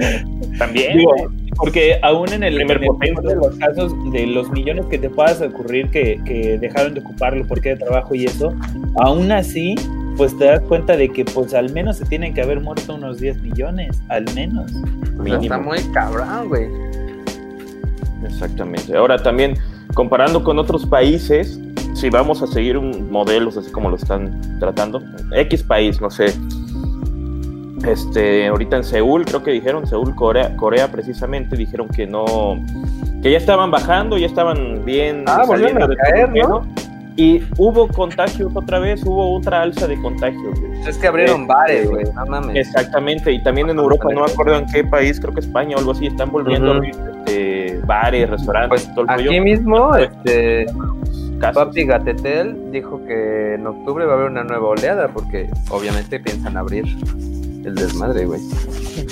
También. 0.58 0.98
Digo, 0.98 1.14
porque 1.60 1.98
aún 2.02 2.32
en 2.32 2.42
el, 2.42 2.54
Primer 2.56 2.82
en 2.82 3.18
el 3.18 3.24
de 3.24 3.34
los 3.36 3.54
casos 3.56 4.12
de 4.12 4.26
los 4.26 4.50
millones 4.50 4.86
que 4.86 4.98
te 4.98 5.10
puedas 5.10 5.40
ocurrir 5.42 5.90
que, 5.90 6.20
que 6.24 6.58
dejaron 6.58 6.94
de 6.94 7.00
ocuparlo 7.00 7.46
porque 7.46 7.70
de 7.70 7.76
trabajo 7.76 8.14
y 8.14 8.24
eso, 8.24 8.54
aún 8.96 9.30
así, 9.30 9.74
pues 10.16 10.36
te 10.38 10.46
das 10.46 10.60
cuenta 10.60 10.96
de 10.96 11.10
que 11.10 11.24
pues 11.24 11.54
al 11.54 11.72
menos 11.72 11.98
se 11.98 12.06
tienen 12.06 12.34
que 12.34 12.42
haber 12.42 12.60
muerto 12.60 12.94
unos 12.94 13.20
10 13.20 13.42
millones, 13.42 14.02
al 14.08 14.24
menos. 14.34 14.72
O 15.18 15.24
sea, 15.24 15.38
está 15.38 15.58
muy 15.58 15.78
cabrón, 15.92 16.48
güey. 16.48 16.68
Exactamente. 18.24 18.96
Ahora 18.96 19.18
también, 19.18 19.54
comparando 19.94 20.42
con 20.42 20.58
otros 20.58 20.86
países, 20.86 21.60
si 21.94 22.10
vamos 22.10 22.42
a 22.42 22.46
seguir 22.46 22.76
un 22.76 23.10
modelos 23.10 23.56
así 23.56 23.70
como 23.70 23.90
lo 23.90 23.96
están 23.96 24.58
tratando, 24.58 25.02
X 25.34 25.62
país, 25.62 26.00
no 26.00 26.10
sé. 26.10 26.32
Este, 27.86 28.46
ahorita 28.48 28.76
en 28.76 28.84
Seúl, 28.84 29.24
creo 29.24 29.42
que 29.42 29.50
dijeron, 29.52 29.86
Seúl, 29.86 30.14
Corea, 30.14 30.54
Corea 30.56 30.90
precisamente, 30.90 31.56
dijeron 31.56 31.88
que 31.88 32.06
no, 32.06 32.24
que 33.22 33.30
ya 33.32 33.38
estaban 33.38 33.70
bajando, 33.70 34.18
ya 34.18 34.26
estaban 34.26 34.84
bien 34.84 35.24
Ah, 35.26 35.44
volvieron 35.46 35.80
saliendo 35.80 35.84
a 35.84 35.88
de 35.88 35.96
caer, 35.96 36.26
todo 36.26 36.34
el 36.34 36.66
¿no? 36.76 36.90
Y 37.16 37.42
hubo 37.58 37.88
contagios 37.88 38.50
otra 38.54 38.78
vez, 38.78 39.02
hubo 39.04 39.34
otra 39.36 39.62
alza 39.62 39.86
de 39.86 40.00
contagios. 40.00 40.58
güey. 40.60 40.80
Es 40.88 40.96
que 40.96 41.06
abrieron 41.06 41.42
Eh, 41.42 41.46
bares, 41.46 41.90
güey. 41.90 42.04
No 42.14 42.24
mames. 42.26 42.56
Exactamente, 42.56 43.32
y 43.32 43.42
también 43.42 43.68
en 43.70 43.78
Europa, 43.78 44.08
no 44.14 44.24
me 44.24 44.30
acuerdo 44.32 44.56
en 44.56 44.66
qué 44.66 44.84
país, 44.84 45.18
creo 45.20 45.34
que 45.34 45.40
España 45.40 45.76
o 45.76 45.78
algo 45.80 45.92
así, 45.92 46.06
están 46.06 46.30
volviendo 46.30 46.68
a 46.68 46.70
Ujú. 46.70 46.78
abrir 46.78 46.94
este, 47.26 47.80
bares, 47.86 48.30
restaurantes, 48.30 48.68
Pues 48.84 48.94
todo 48.94 49.02
el 49.02 49.08
rollo. 49.08 49.30
aquí 49.30 49.40
mismo, 49.40 49.96
este, 49.96 50.66
Casos. 51.40 51.64
Papi 51.64 51.84
Gatetel 51.86 52.70
dijo 52.70 53.02
que 53.06 53.54
en 53.54 53.66
octubre 53.66 54.04
va 54.04 54.12
a 54.12 54.16
haber 54.16 54.30
una 54.30 54.44
nueva 54.44 54.68
oleada 54.68 55.08
porque 55.08 55.48
obviamente 55.70 56.20
piensan 56.20 56.56
abrir 56.58 56.84
el 57.64 57.74
desmadre, 57.74 58.24
güey. 58.26 58.40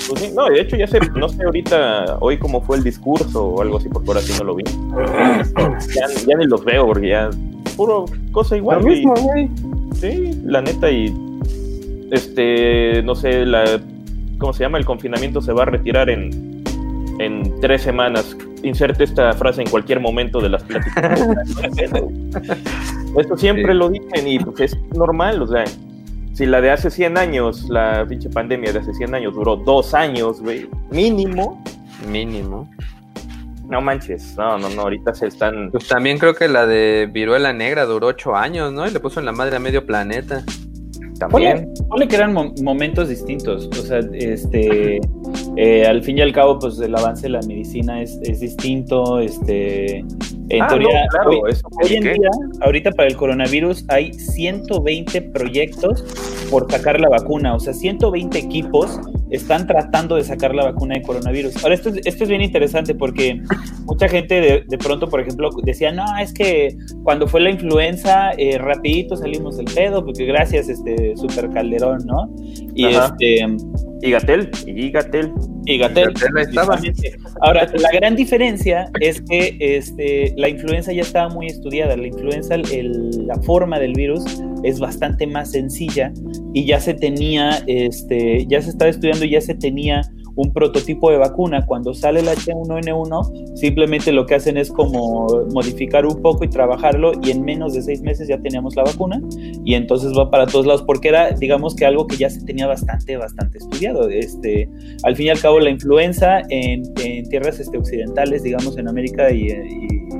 Pues 0.07 0.19
sí, 0.21 0.31
no, 0.35 0.45
de 0.49 0.61
hecho 0.61 0.75
ya 0.75 0.87
sé, 0.87 0.99
no 1.15 1.29
sé 1.29 1.43
ahorita, 1.43 2.17
hoy 2.19 2.37
cómo 2.37 2.61
fue 2.61 2.77
el 2.77 2.83
discurso 2.83 3.45
o 3.45 3.61
algo 3.61 3.77
así, 3.77 3.89
porque 3.89 4.09
ahora 4.09 4.21
sí 4.21 4.33
no 4.37 4.43
lo 4.45 4.55
vi. 4.55 4.63
Ya, 5.95 6.07
ya 6.27 6.35
ni 6.37 6.45
los 6.45 6.63
veo 6.65 6.85
porque 6.87 7.09
ya, 7.09 7.29
puro 7.77 8.05
cosa 8.31 8.57
igual. 8.57 8.81
Lo 8.81 8.87
mismo, 8.87 9.13
güey. 9.15 9.49
Sí, 9.95 10.41
la 10.45 10.61
neta 10.61 10.89
y, 10.91 11.13
este, 12.11 13.01
no 13.03 13.15
sé, 13.15 13.45
la, 13.45 13.79
¿cómo 14.37 14.53
se 14.53 14.63
llama? 14.63 14.77
El 14.77 14.85
confinamiento 14.85 15.41
se 15.41 15.51
va 15.53 15.63
a 15.63 15.65
retirar 15.65 16.09
en, 16.09 16.63
en 17.19 17.59
tres 17.61 17.81
semanas. 17.83 18.35
Inserte 18.63 19.05
esta 19.05 19.31
frase 19.33 19.61
en 19.61 19.69
cualquier 19.69 19.99
momento 20.01 20.41
de 20.41 20.49
las 20.49 20.63
pláticas. 20.63 21.21
Esto 23.17 23.37
siempre 23.37 23.71
Sí. 23.71 23.77
lo 23.77 23.89
dicen 23.89 24.27
y 24.27 24.39
pues 24.39 24.59
es 24.73 24.77
normal, 24.95 25.41
o 25.41 25.47
sea, 25.47 25.63
si 26.39 26.45
la 26.45 26.61
de 26.61 26.71
hace 26.71 26.89
100 26.89 27.17
años, 27.17 27.67
la 27.69 28.05
pinche 28.07 28.29
pandemia 28.29 28.71
de 28.71 28.79
hace 28.79 28.93
100 28.93 29.13
años 29.13 29.33
duró 29.33 29.57
dos 29.57 29.93
años, 29.93 30.39
güey, 30.41 30.69
mínimo, 30.89 31.61
Mínimo. 32.09 32.69
no 33.67 33.81
manches, 33.81 34.37
no, 34.37 34.57
no, 34.57 34.69
no, 34.69 34.83
ahorita 34.83 35.13
se 35.13 35.27
están... 35.27 35.69
Pues 35.69 35.89
también 35.89 36.17
creo 36.17 36.33
que 36.35 36.47
la 36.47 36.65
de 36.65 37.09
Viruela 37.11 37.51
Negra 37.51 37.83
duró 37.83 38.07
ocho 38.07 38.37
años, 38.37 38.71
¿no? 38.71 38.87
Y 38.87 38.91
le 38.91 39.01
puso 39.01 39.19
en 39.19 39.25
la 39.25 39.33
madre 39.33 39.57
a 39.57 39.59
medio 39.59 39.85
planeta. 39.85 40.45
También. 41.19 41.57
Ponle, 41.75 41.87
ponle 41.89 42.07
que 42.07 42.15
eran 42.15 42.31
mo- 42.33 42.53
momentos 42.63 43.09
distintos. 43.09 43.67
O 43.77 43.83
sea, 43.83 43.99
este, 44.13 45.01
eh, 45.57 45.85
al 45.85 46.01
fin 46.03 46.19
y 46.19 46.21
al 46.21 46.31
cabo, 46.31 46.57
pues 46.57 46.79
el 46.79 46.95
avance 46.95 47.23
de 47.23 47.29
la 47.31 47.41
medicina 47.41 48.01
es, 48.01 48.17
es 48.23 48.39
distinto. 48.39 49.19
Este, 49.19 50.05
en 50.49 50.63
Ah, 50.63 50.67
teoría, 50.67 51.03
no, 51.03 51.07
claro, 51.09 51.29
hoy, 51.83 51.93
en 51.93 52.03
día, 52.03 52.29
ahorita 52.61 52.91
para 52.91 53.07
el 53.07 53.15
coronavirus, 53.15 53.85
hay 53.87 54.13
120 54.13 55.21
proyectos 55.21 56.03
por 56.49 56.71
sacar 56.71 56.99
la 56.99 57.09
vacuna. 57.09 57.55
O 57.55 57.59
sea, 57.59 57.73
120 57.73 58.37
equipos 58.37 58.99
están 59.29 59.67
tratando 59.67 60.15
de 60.15 60.23
sacar 60.23 60.55
la 60.55 60.65
vacuna 60.65 60.95
de 60.95 61.03
coronavirus. 61.03 61.63
Ahora, 61.63 61.75
esto 61.75 61.89
es, 61.89 62.01
esto 62.05 62.23
es 62.23 62.29
bien 62.29 62.41
interesante 62.41 62.95
porque 62.95 63.41
mucha 63.85 64.07
gente 64.07 64.41
de, 64.41 64.63
de 64.67 64.77
pronto, 64.77 65.07
por 65.07 65.21
ejemplo, 65.21 65.49
decía, 65.63 65.91
no, 65.91 66.05
es 66.19 66.33
que 66.33 66.75
cuando 67.03 67.27
fue 67.27 67.41
la 67.41 67.51
influenza, 67.51 68.31
eh, 68.37 68.57
rapidito 68.57 69.15
salimos 69.15 69.57
del 69.57 69.67
pedo, 69.67 70.03
porque 70.03 70.25
gracias, 70.25 70.67
este, 70.69 71.15
super 71.15 71.49
Calderón, 71.51 71.99
¿no? 72.05 72.29
Y 72.73 72.85
Ajá. 72.85 73.15
este... 73.19 73.45
Y 74.01 74.11
Gatel, 74.11 74.49
y 74.65 74.89
Gatel. 74.91 75.31
Y 75.65 75.77
Gatel. 75.77 76.13
Ahora, 77.41 77.67
la 77.73 77.89
gran 77.91 78.15
diferencia 78.15 78.89
es 79.01 79.21
que 79.21 79.57
este, 79.59 80.33
la 80.37 80.47
influenza 80.49 80.91
ya 80.93 81.01
estaba 81.01 81.29
muy 81.29 81.47
estudiada. 81.47 81.95
La 81.97 82.07
influenza, 82.07 82.55
el- 82.55 83.27
la 83.27 83.35
forma 83.41 83.77
del 83.79 83.93
virus 83.93 84.23
es 84.63 84.79
bastante 84.79 85.27
más 85.27 85.51
sencilla 85.51 86.11
y 86.53 86.65
ya 86.65 86.79
se 86.79 86.93
tenía, 86.93 87.61
este, 87.67 88.45
ya 88.47 88.61
se 88.61 88.69
estaba 88.69 88.89
estudiando 88.89 89.25
y 89.25 89.31
ya 89.31 89.41
se 89.41 89.53
tenía 89.55 90.01
un 90.39 90.53
prototipo 90.53 91.11
de 91.11 91.17
vacuna. 91.17 91.65
Cuando 91.65 91.93
sale 91.93 92.21
el 92.21 92.27
H1N1, 92.27 93.57
simplemente 93.57 94.13
lo 94.13 94.25
que 94.25 94.35
hacen 94.35 94.55
es 94.57 94.71
como 94.71 95.27
modificar 95.53 96.05
un 96.05 96.21
poco 96.21 96.45
y 96.45 96.47
trabajarlo 96.47 97.11
y 97.21 97.31
en 97.31 97.43
menos 97.43 97.73
de 97.73 97.81
seis 97.81 98.01
meses 98.01 98.29
ya 98.29 98.39
teníamos 98.39 98.73
la 98.77 98.83
vacuna 98.83 99.21
y 99.65 99.73
entonces 99.73 100.13
va 100.17 100.31
para 100.31 100.47
todos 100.47 100.65
lados 100.65 100.83
porque 100.83 101.09
era, 101.09 101.31
digamos 101.31 101.75
que 101.75 101.85
algo 101.85 102.07
que 102.07 102.15
ya 102.15 102.29
se 102.29 102.41
tenía 102.45 102.67
bastante, 102.67 103.17
bastante 103.17 103.57
estudiado. 103.57 104.09
Este, 104.09 104.69
al 105.03 105.17
fin 105.17 105.27
y 105.27 105.29
al 105.29 105.41
cabo, 105.41 105.59
la 105.59 105.71
influenza 105.71 106.39
en, 106.49 106.83
en 107.03 107.27
tierras 107.27 107.59
este, 107.59 107.77
occidentales, 107.77 108.41
digamos 108.41 108.77
en 108.77 108.87
América 108.87 109.29
y, 109.31 109.49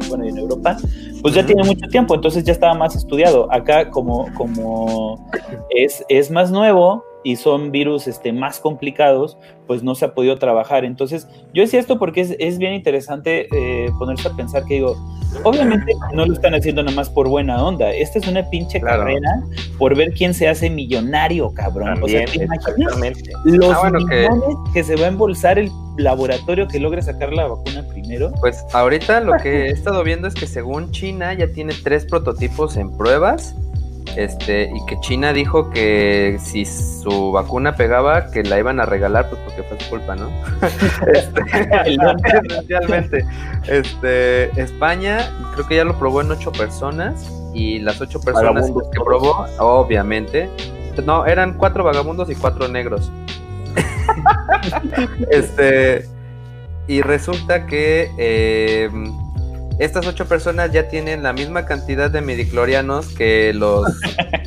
bueno, 0.10 0.26
y 0.26 0.30
en 0.30 0.38
Europa, 0.38 0.76
pues 1.22 1.34
ya 1.34 1.46
tiene 1.46 1.64
mucho 1.64 1.88
tiempo, 1.88 2.16
entonces 2.16 2.44
ya 2.44 2.54
estaba 2.54 2.74
más 2.74 2.96
estudiado. 2.96 3.52
Acá 3.52 3.90
como, 3.90 4.28
como 4.36 5.30
es, 5.70 6.04
es 6.10 6.32
más 6.32 6.52
nuevo, 6.52 7.04
y 7.22 7.36
son 7.36 7.72
virus 7.72 8.08
este, 8.08 8.32
más 8.32 8.60
complicados, 8.62 9.38
pues 9.68 9.84
no 9.84 9.94
se 9.94 10.06
ha 10.06 10.14
podido 10.14 10.38
trabajar. 10.38 10.86
Entonces, 10.86 11.28
yo 11.54 11.62
decía 11.64 11.80
esto 11.82 12.00
porque 12.00 12.22
es, 12.22 12.34
es 12.40 12.58
bien 12.58 12.74
interesante 12.74 13.48
eh, 13.52 13.90
ponerse 14.00 14.30
a 14.30 14.32
pensar 14.32 14.64
que 14.64 14.76
digo, 14.76 14.96
obviamente 15.44 15.92
no 16.14 16.26
lo 16.26 16.32
están 16.34 16.56
haciendo 16.56 16.82
nada 16.82 16.96
más 16.96 17.10
por 17.10 17.28
buena 17.28 17.62
onda. 17.62 17.92
Esta 17.92 18.20
es 18.20 18.28
una 18.30 18.50
pinche 18.50 18.80
Claro. 18.80 19.00
carrera 19.04 19.44
por 19.78 19.96
ver 19.98 20.14
quién 20.14 20.34
se 20.34 20.48
hace 20.48 20.70
millonario, 20.70 21.54
cabrón. 21.54 22.02
o 22.02 22.08
sea, 22.08 22.24
¿te 22.24 22.42
imaginas 22.46 22.64
los 23.44 23.76
Ah, 23.76 23.80
bueno, 23.82 24.00
que- 24.08 24.16
millones 24.30 24.56
que... 24.74 24.84
se 24.86 24.96
va 24.96 25.04
a 25.06 25.08
embolsar 25.10 25.60
el 25.60 25.70
laboratorio 26.04 26.68
que 26.68 26.80
logre 26.80 27.02
sacar 27.02 27.34
la 27.34 27.48
vacuna 27.48 27.86
primero? 27.88 28.32
Pues 28.40 28.64
ahorita 28.74 29.22
lo 29.22 29.34
que 29.42 29.68
he 29.68 29.72
estado 29.72 30.04
viendo 30.04 30.28
es 30.28 30.34
que 30.34 30.48
según 30.48 30.92
China 30.92 31.34
ya 31.34 31.48
tiene 31.48 31.74
tres 31.84 32.06
prototipos 32.06 32.78
en 32.78 32.96
pruebas. 32.98 33.56
Este, 34.16 34.64
y 34.64 34.86
que 34.88 35.00
China 35.02 35.34
dijo 35.34 35.70
que 35.70 36.40
si 36.42 36.66
su 36.66 37.32
vacuna 37.32 37.76
pegaba, 37.76 38.32
que 38.32 38.44
la 38.44 38.58
iban 38.58 38.80
a 38.80 38.86
regalar, 38.86 39.30
pues 39.30 39.40
porque 39.46 39.64
fue 39.64 39.80
su 39.80 39.90
culpa, 39.90 40.16
¿no? 40.16 40.30
Este, 41.14 41.42
esencialmente. 42.50 43.26
Este, 43.68 44.62
España, 44.62 45.30
creo 45.54 45.68
que 45.68 45.76
ya 45.76 45.84
lo 45.84 45.98
probó 46.00 46.22
en 46.22 46.32
ocho 46.32 46.52
personas. 46.52 47.32
Y 47.54 47.80
las 47.80 48.00
ocho 48.00 48.20
personas 48.22 48.54
Vagabundos 48.54 48.90
que 48.92 49.00
probó, 49.02 49.46
obviamente. 49.60 50.50
No, 51.04 51.26
eran 51.26 51.54
cuatro 51.54 51.84
vagabundos 51.84 52.30
y 52.30 52.36
cuatro 52.36 52.68
negros. 52.68 53.12
este. 55.32 56.06
Y 56.88 57.02
resulta 57.02 57.68
que 57.68 58.10
eh, 58.18 58.90
estas 59.78 60.08
ocho 60.08 60.26
personas 60.26 60.72
ya 60.72 60.88
tienen 60.88 61.22
la 61.22 61.34
misma 61.34 61.66
cantidad 61.66 62.10
de 62.10 62.22
midiclorianos 62.22 63.10
que 63.10 63.54
los 63.54 63.86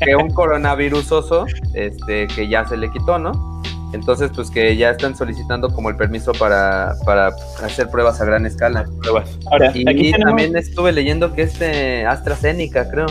que 0.04 0.16
un 0.16 0.28
coronavirusoso, 0.30 1.46
este, 1.74 2.26
que 2.26 2.48
ya 2.48 2.66
se 2.66 2.76
le 2.76 2.90
quitó, 2.90 3.18
¿no? 3.18 3.62
Entonces, 3.92 4.30
pues 4.34 4.50
que 4.50 4.76
ya 4.76 4.90
están 4.90 5.14
solicitando 5.14 5.68
como 5.68 5.90
el 5.90 5.96
permiso 5.96 6.32
para, 6.32 6.94
para 7.04 7.28
hacer 7.62 7.88
pruebas 7.90 8.20
a 8.20 8.24
gran 8.24 8.44
escala. 8.46 8.86
Pruebas. 9.02 9.38
Ahora, 9.50 9.70
Y 9.74 9.88
aquí 9.88 10.10
tenemos- 10.10 10.24
también 10.24 10.56
estuve 10.56 10.92
leyendo 10.92 11.34
que 11.34 11.42
este 11.42 12.06
AstraZeneca, 12.06 12.90
creo. 12.90 13.06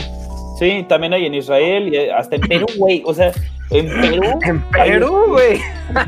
Sí, 0.58 0.84
también 0.88 1.14
hay 1.14 1.24
en 1.26 1.34
Israel 1.34 1.94
y 1.94 2.10
hasta 2.10 2.36
en 2.36 2.42
Perú, 2.42 2.66
güey. 2.76 3.02
O 3.06 3.14
sea, 3.14 3.32
en 3.72 3.88
Perú. 3.88 4.38
En 4.44 4.62
Perú, 4.70 5.24
güey. 5.28 5.58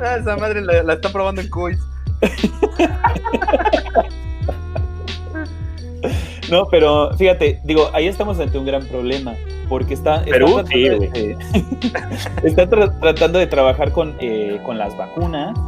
Ah, 0.00 0.16
Esa 0.20 0.36
madre 0.36 0.60
la, 0.62 0.82
la 0.82 0.94
está 0.94 1.10
probando 1.10 1.40
en 1.40 1.48
Cuis. 1.50 1.78
No, 6.50 6.66
pero 6.70 7.12
fíjate, 7.18 7.60
digo, 7.64 7.90
ahí 7.92 8.06
estamos 8.06 8.38
ante 8.40 8.56
un 8.56 8.64
gran 8.64 8.82
problema. 8.86 9.34
Porque 9.68 9.92
está, 9.92 10.20
está 10.20 10.30
Perú, 10.30 10.46
tratando, 10.64 10.70
sí, 10.70 10.82
de, 10.88 11.36
está 12.42 12.66
tra- 12.70 12.98
tratando 13.00 13.38
de 13.38 13.46
trabajar 13.46 13.92
con, 13.92 14.14
eh, 14.18 14.58
con 14.64 14.78
las 14.78 14.96
vacunas, 14.96 15.58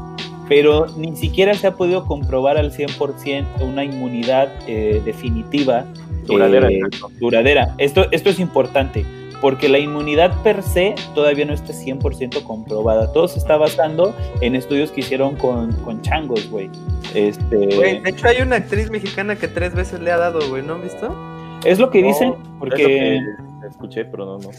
pero 0.48 0.86
ni 0.96 1.14
siquiera 1.16 1.52
se 1.52 1.66
ha 1.66 1.72
podido 1.74 2.06
comprobar 2.06 2.56
al 2.56 2.72
100% 2.72 3.44
una 3.60 3.84
inmunidad 3.84 4.48
eh, 4.66 5.02
definitiva. 5.04 5.84
Duradera, 6.24 6.70
eh, 6.70 6.80
duradera. 7.18 7.74
Esto, 7.76 8.06
esto 8.10 8.30
es 8.30 8.38
importante, 8.40 9.04
porque 9.40 9.68
la 9.68 9.79
inmunidad 9.79 10.42
per 10.42 10.62
se 10.62 10.94
todavía 11.14 11.44
no 11.44 11.55
está 11.55 11.72
100% 11.72 12.42
comprobada. 12.42 13.12
Todo 13.12 13.29
se 13.29 13.38
está 13.38 13.57
basando 13.57 14.14
en 14.40 14.55
estudios 14.55 14.90
que 14.90 15.00
hicieron 15.00 15.37
con, 15.37 15.72
con 15.85 16.03
changos, 16.03 16.48
güey. 16.50 16.70
Este, 17.14 17.57
Güey, 17.76 18.00
de 18.00 18.11
hecho 18.11 18.29
hay 18.29 18.42
una 18.42 18.57
actriz 18.57 18.90
mexicana 18.90 19.37
que 19.37 19.48
tres 19.48 19.74
veces 19.74 20.00
le 20.00 20.11
ha 20.12 20.16
dado, 20.18 20.40
güey, 20.48 20.62
¿no 20.62 20.74
han 20.74 20.83
visto? 20.83 21.14
es 21.64 21.79
lo 21.79 21.90
que 21.90 22.03
dicen, 22.03 22.31
Es 22.33 22.38
lo 22.38 22.59
porque... 22.59 22.85
que 22.85 23.20
escuché, 23.68 24.05
pero 24.05 24.24
no, 24.24 24.38
no. 24.38 24.50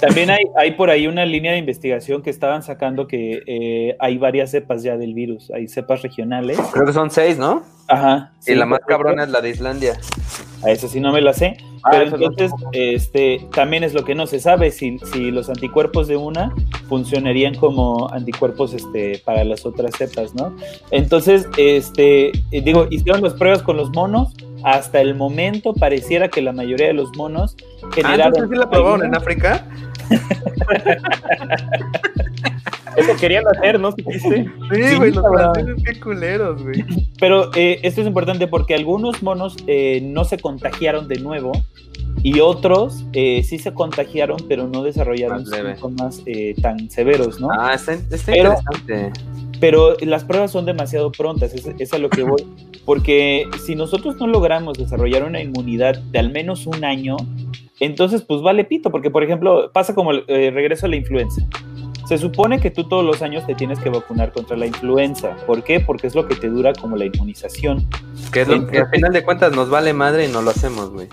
También 0.00 0.30
hay, 0.30 0.44
hay 0.56 0.72
por 0.72 0.90
ahí 0.90 1.06
una 1.06 1.24
línea 1.24 1.52
de 1.52 1.58
investigación 1.58 2.22
que 2.22 2.30
estaban 2.30 2.62
sacando 2.62 3.06
que 3.06 3.42
eh, 3.46 3.96
hay 3.98 4.18
varias 4.18 4.50
cepas 4.50 4.82
ya 4.82 4.96
del 4.96 5.14
virus, 5.14 5.50
hay 5.50 5.68
cepas 5.68 6.02
regionales. 6.02 6.58
Creo 6.72 6.86
que 6.86 6.92
son 6.92 7.10
seis, 7.10 7.38
¿no? 7.38 7.62
Ajá. 7.86 8.32
Y 8.46 8.54
la 8.54 8.66
más 8.66 8.80
cabrona 8.86 9.24
es 9.24 9.30
la 9.30 9.40
de 9.40 9.50
Islandia. 9.50 9.94
A 10.64 10.70
eso 10.70 10.88
sí 10.88 11.00
no 11.00 11.12
me 11.12 11.20
la 11.20 11.32
sé. 11.32 11.56
Ah, 11.82 11.90
pero 11.90 12.10
no. 12.10 12.16
entonces, 12.16 12.52
este, 12.72 13.46
también 13.54 13.84
es 13.84 13.94
lo 13.94 14.04
que 14.04 14.14
no 14.14 14.26
se 14.26 14.40
sabe, 14.40 14.70
si, 14.70 14.98
si 15.12 15.30
los 15.30 15.48
anticuerpos 15.48 16.08
de 16.08 16.16
una 16.16 16.54
funcionarían 16.88 17.54
como 17.54 18.08
anticuerpos 18.12 18.74
este, 18.74 19.20
para 19.24 19.44
las 19.44 19.64
otras 19.66 19.92
cepas, 19.96 20.34
¿no? 20.34 20.54
Entonces, 20.90 21.48
este, 21.56 22.28
eh, 22.28 22.60
digo, 22.62 22.86
hicieron 22.90 23.22
las 23.22 23.34
pruebas 23.34 23.62
con 23.62 23.76
los 23.76 23.90
monos, 23.90 24.34
hasta 24.64 25.00
el 25.00 25.14
momento 25.14 25.72
pareciera 25.72 26.28
que 26.28 26.42
la 26.42 26.52
mayoría 26.52 26.88
de 26.88 26.92
los 26.94 27.14
monos 27.16 27.56
Ah, 27.82 27.88
generaron... 27.94 28.26
entonces 28.26 28.50
sí 28.50 28.56
la 28.56 28.70
probaron 28.70 29.06
en 29.06 29.14
África. 29.14 29.66
Eso 32.98 33.16
querían 33.20 33.44
hacer, 33.48 33.78
¿no? 33.80 33.90
¿Supiste? 33.92 34.44
Sí, 34.74 34.82
Sí, 34.88 34.96
güey, 34.96 35.12
los 35.12 35.24
franceses 35.26 35.82
qué 35.84 36.00
culeros, 36.00 36.62
güey. 36.62 36.84
Pero 37.18 37.50
eh, 37.54 37.80
esto 37.82 38.00
es 38.00 38.06
importante 38.06 38.46
porque 38.46 38.74
algunos 38.74 39.22
monos 39.22 39.56
eh, 39.66 40.00
no 40.02 40.24
se 40.24 40.38
contagiaron 40.38 41.08
de 41.08 41.20
nuevo 41.20 41.52
y 42.22 42.40
otros 42.40 43.04
eh, 43.12 43.42
sí 43.44 43.58
se 43.58 43.72
contagiaron, 43.74 44.38
pero 44.48 44.66
no 44.66 44.82
desarrollaron 44.82 45.44
Más 45.44 45.50
síntomas 45.50 46.22
eh, 46.26 46.54
tan 46.60 46.90
severos, 46.90 47.40
¿no? 47.40 47.48
Ah, 47.52 47.74
está, 47.74 47.92
está 47.94 48.16
Pero- 48.32 48.54
interesante. 48.58 49.12
Pero 49.60 49.96
las 50.02 50.22
pruebas 50.22 50.52
son 50.52 50.66
demasiado 50.66 51.10
prontas, 51.10 51.52
es, 51.52 51.66
es 51.80 51.92
a 51.92 51.98
lo 51.98 52.10
que 52.10 52.22
voy. 52.22 52.46
Porque 52.84 53.44
si 53.66 53.74
nosotros 53.74 54.14
no 54.20 54.28
logramos 54.28 54.78
desarrollar 54.78 55.24
una 55.24 55.40
inmunidad 55.42 55.98
de 55.98 56.20
al 56.20 56.30
menos 56.30 56.66
un 56.68 56.84
año, 56.84 57.16
entonces 57.80 58.22
pues 58.22 58.40
vale 58.40 58.64
pito, 58.64 58.90
porque 58.92 59.10
por 59.10 59.24
ejemplo 59.24 59.70
pasa 59.72 59.96
como 59.96 60.12
el 60.12 60.22
eh, 60.28 60.52
regreso 60.52 60.86
a 60.86 60.88
la 60.88 60.96
influenza. 60.96 61.42
Se 62.08 62.16
supone 62.16 62.58
que 62.58 62.70
tú 62.70 62.84
todos 62.84 63.04
los 63.04 63.20
años 63.20 63.46
te 63.46 63.54
tienes 63.54 63.78
que 63.80 63.90
vacunar 63.90 64.32
contra 64.32 64.56
la 64.56 64.64
influenza. 64.64 65.36
¿Por 65.46 65.62
qué? 65.62 65.78
Porque 65.78 66.06
es 66.06 66.14
lo 66.14 66.26
que 66.26 66.36
te 66.36 66.48
dura 66.48 66.72
como 66.72 66.96
la 66.96 67.04
inmunización. 67.04 67.86
Que 68.32 68.40
es 68.40 68.48
lo 68.48 68.66
que 68.66 68.78
al 68.78 68.88
final 68.88 69.12
de 69.12 69.22
cuentas 69.22 69.54
nos 69.54 69.68
vale 69.68 69.92
madre 69.92 70.24
y 70.24 70.32
no 70.32 70.40
lo 70.40 70.48
hacemos, 70.48 70.88
güey. 70.88 71.08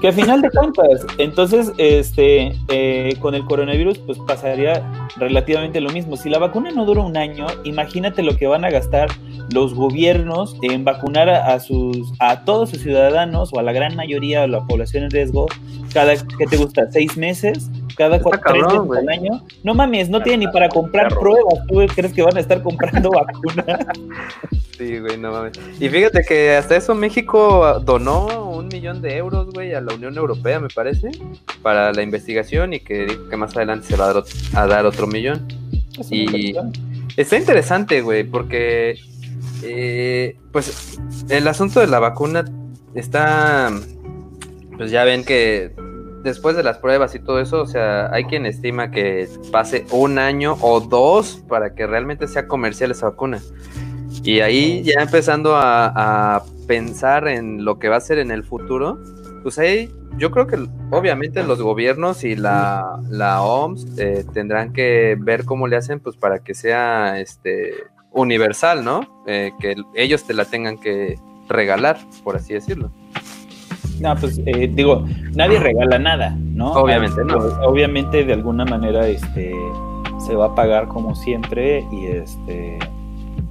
Que 0.00 0.08
a 0.08 0.12
final 0.12 0.42
de 0.42 0.50
cuentas, 0.50 1.06
entonces, 1.18 1.72
este, 1.78 2.52
eh, 2.68 3.16
con 3.20 3.34
el 3.34 3.44
coronavirus, 3.44 3.98
pues 3.98 4.18
pasaría 4.26 5.08
relativamente 5.16 5.80
lo 5.80 5.90
mismo. 5.90 6.16
Si 6.16 6.28
la 6.28 6.38
vacuna 6.38 6.70
no 6.72 6.84
dura 6.84 7.02
un 7.02 7.16
año, 7.16 7.46
imagínate 7.64 8.22
lo 8.22 8.36
que 8.36 8.46
van 8.46 8.64
a 8.64 8.70
gastar 8.70 9.08
los 9.52 9.74
gobiernos 9.74 10.56
en 10.62 10.84
vacunar 10.84 11.28
a, 11.28 11.58
sus, 11.60 12.12
a 12.18 12.44
todos 12.44 12.70
sus 12.70 12.80
ciudadanos 12.80 13.50
o 13.52 13.58
a 13.58 13.62
la 13.62 13.72
gran 13.72 13.94
mayoría 13.94 14.42
de 14.42 14.48
la 14.48 14.64
población 14.66 15.04
en 15.04 15.10
riesgo 15.10 15.46
cada, 15.94 16.16
¿qué 16.16 16.46
te 16.50 16.56
gusta? 16.56 16.90
¿Seis 16.90 17.16
meses? 17.16 17.70
¿Cada 17.96 18.20
cuatro, 18.20 18.40
tres 18.52 18.64
veces 18.64 18.98
al 18.98 19.08
año? 19.08 19.42
No 19.62 19.74
mames, 19.74 20.10
no 20.10 20.20
tienen 20.20 20.40
ni 20.40 20.48
para 20.48 20.68
comprar 20.68 21.14
pruebas. 21.14 21.64
¿Tú 21.68 21.86
crees 21.94 22.12
que 22.12 22.22
van 22.22 22.36
a 22.36 22.40
estar 22.40 22.60
comprando 22.62 23.10
vacunas? 23.12 23.86
Sí, 24.76 24.98
güey, 24.98 25.16
no 25.16 25.30
mames. 25.30 25.52
Y 25.78 25.88
fíjate 25.88 26.24
que 26.24 26.56
hasta 26.56 26.76
eso 26.76 26.96
México 26.96 27.80
donó 27.84 28.50
un 28.50 28.66
millón 28.66 29.00
de 29.00 29.16
euros, 29.16 29.52
güey, 29.52 29.72
a 29.72 29.80
la 29.84 29.94
Unión 29.94 30.16
Europea, 30.16 30.58
me 30.60 30.68
parece, 30.68 31.10
para 31.62 31.92
la 31.92 32.02
investigación 32.02 32.72
y 32.72 32.80
que 32.80 33.06
dijo 33.06 33.28
que 33.28 33.36
más 33.36 33.56
adelante 33.56 33.86
se 33.88 33.96
va 33.96 34.04
a 34.06 34.12
dar, 34.14 34.24
ot- 34.24 34.54
a 34.54 34.66
dar 34.66 34.86
otro 34.86 35.06
millón. 35.06 35.46
Es 35.98 36.10
Y-. 36.10 36.54
Está 37.16 37.36
interesante, 37.36 38.00
güey, 38.00 38.24
porque 38.24 38.98
eh, 39.62 40.36
pues 40.52 40.98
el 41.28 41.46
asunto 41.46 41.80
de 41.80 41.86
la 41.86 42.00
vacuna 42.00 42.44
está, 42.94 43.70
pues 44.76 44.90
ya 44.90 45.04
ven 45.04 45.24
que 45.24 45.72
después 46.24 46.56
de 46.56 46.62
las 46.64 46.78
pruebas 46.78 47.14
y 47.14 47.18
todo 47.20 47.38
eso, 47.38 47.60
o 47.62 47.66
sea, 47.66 48.12
hay 48.12 48.24
quien 48.24 48.46
estima 48.46 48.90
que 48.90 49.28
pase 49.52 49.84
un 49.90 50.18
año 50.18 50.56
o 50.60 50.80
dos 50.80 51.42
para 51.48 51.74
que 51.74 51.86
realmente 51.86 52.26
sea 52.26 52.48
comercial 52.48 52.90
esa 52.90 53.10
vacuna. 53.10 53.40
Y 54.22 54.40
ahí 54.40 54.82
ya 54.82 55.02
empezando 55.02 55.54
a, 55.54 56.36
a 56.36 56.44
pensar 56.66 57.28
en 57.28 57.64
lo 57.64 57.78
que 57.78 57.88
va 57.88 57.96
a 57.96 58.00
ser 58.00 58.18
en 58.18 58.30
el 58.30 58.42
futuro, 58.42 58.98
pues 59.44 59.58
ahí 59.58 59.92
yo 60.16 60.30
creo 60.30 60.46
que 60.48 60.56
obviamente 60.90 61.44
los 61.44 61.60
gobiernos 61.60 62.24
y 62.24 62.34
la, 62.34 62.98
la 63.10 63.42
OMS 63.42 63.86
eh, 63.98 64.24
tendrán 64.32 64.72
que 64.72 65.16
ver 65.20 65.44
cómo 65.44 65.68
le 65.68 65.76
hacen 65.76 66.00
pues 66.00 66.16
para 66.16 66.38
que 66.40 66.54
sea 66.54 67.20
este 67.20 67.74
universal, 68.10 68.84
¿no? 68.84 69.22
Eh, 69.26 69.52
que 69.60 69.74
ellos 69.94 70.24
te 70.24 70.32
la 70.34 70.46
tengan 70.46 70.78
que 70.78 71.18
regalar, 71.48 71.98
por 72.24 72.36
así 72.36 72.54
decirlo. 72.54 72.90
No, 74.00 74.16
pues 74.16 74.40
eh, 74.46 74.68
digo, 74.72 75.06
nadie 75.34 75.58
regala 75.60 75.98
nada, 75.98 76.36
¿no? 76.40 76.72
Obviamente 76.72 77.20
Ah, 77.20 77.24
no. 77.26 77.38
pues, 77.38 77.52
Obviamente 77.62 78.24
de 78.24 78.32
alguna 78.32 78.64
manera 78.64 79.06
este 79.06 79.54
se 80.26 80.34
va 80.34 80.46
a 80.46 80.54
pagar 80.54 80.88
como 80.88 81.14
siempre 81.14 81.86
y 81.92 82.06
este 82.06 82.78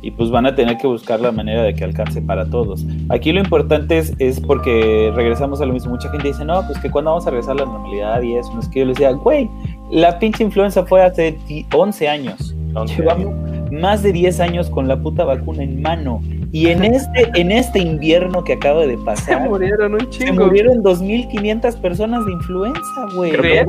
y 0.04 0.12
pues 0.12 0.30
van 0.30 0.46
a 0.46 0.54
tener 0.54 0.78
que 0.78 0.86
buscar 0.86 1.20
la 1.22 1.32
manera 1.32 1.64
de 1.64 1.74
que 1.74 1.84
alcance 1.84 2.22
para 2.22 2.46
todos. 2.50 2.86
Aquí 3.10 3.32
lo 3.32 3.40
importante 3.40 3.98
es, 3.98 4.14
es 4.20 4.40
porque 4.40 5.12
regresamos 5.16 5.62
a 5.62 5.66
lo 5.66 5.74
mismo. 5.74 5.92
Mucha 5.92 6.10
gente 6.12 6.28
dice, 6.28 6.44
no, 6.46 6.62
pues 6.68 6.78
que 6.80 6.92
cuando 6.92 7.12
vamos 7.12 7.26
a 7.26 7.30
regresar 7.32 7.54
a 7.54 7.60
la 7.60 7.66
normalidad 7.66 8.22
y 8.22 8.36
eso. 8.36 8.54
No 8.54 8.60
es 8.60 8.68
que 8.68 8.82
yo 8.82 8.86
les 8.86 8.98
decía, 8.98 9.12
güey, 9.14 9.50
la 9.92 10.20
pinche 10.20 10.44
influenza 10.44 10.86
fue 10.86 11.02
hace 11.02 11.32
ti- 11.48 11.66
11 11.74 12.08
años. 12.10 12.54
Llevamos 12.98 13.34
más 13.72 14.04
de 14.04 14.12
10 14.12 14.40
años 14.40 14.70
con 14.70 14.88
la 14.88 14.98
puta 14.98 15.24
vacuna 15.26 15.62
en 15.64 15.82
mano 15.82 16.22
Y 16.52 16.68
en 16.68 16.84
este, 16.84 17.30
en 17.36 17.52
este 17.52 17.80
invierno 17.80 18.44
que 18.44 18.54
acaba 18.54 18.82
de 18.86 18.98
Se 18.98 19.04
pasar, 19.04 19.50
murieron 19.50 19.94
un 19.94 20.00
se 20.02 20.10
chingo. 20.26 20.46
murieron 20.46 20.84
2.500 20.84 21.80
personas 21.82 22.26
de 22.26 22.32
influenza, 22.32 22.82
güey. 23.16 23.32
Creo 23.32 23.66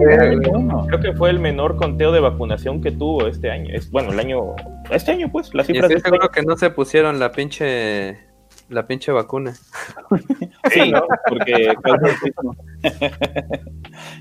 creo 0.87 1.01
que 1.01 1.13
fue 1.15 1.31
el 1.31 1.39
menor 1.39 1.77
conteo 1.77 2.13
de 2.13 2.21
vacunación 2.21 2.81
que 2.83 2.91
tuvo 2.91 3.27
este 3.27 3.51
año. 3.51 3.73
Es, 3.75 3.91
bueno, 3.91 4.13
el 4.13 4.19
año. 4.21 4.41
Este 4.91 5.13
año, 5.13 5.31
pues, 5.31 5.55
las 5.55 5.69
Y 5.69 5.73
cifras 5.75 5.91
estoy 5.91 5.95
de 5.95 5.99
este 5.99 6.09
seguro 6.11 6.29
que 6.31 6.43
no 6.43 6.57
se 6.57 6.71
pusieron 6.71 7.19
la 7.19 7.33
pinche 7.33 8.19
la 8.71 8.87
pinche 8.87 9.13
vacuna. 9.13 9.53
Sí, 10.73 10.91
¿no? 10.91 11.03
Porque 11.29 11.75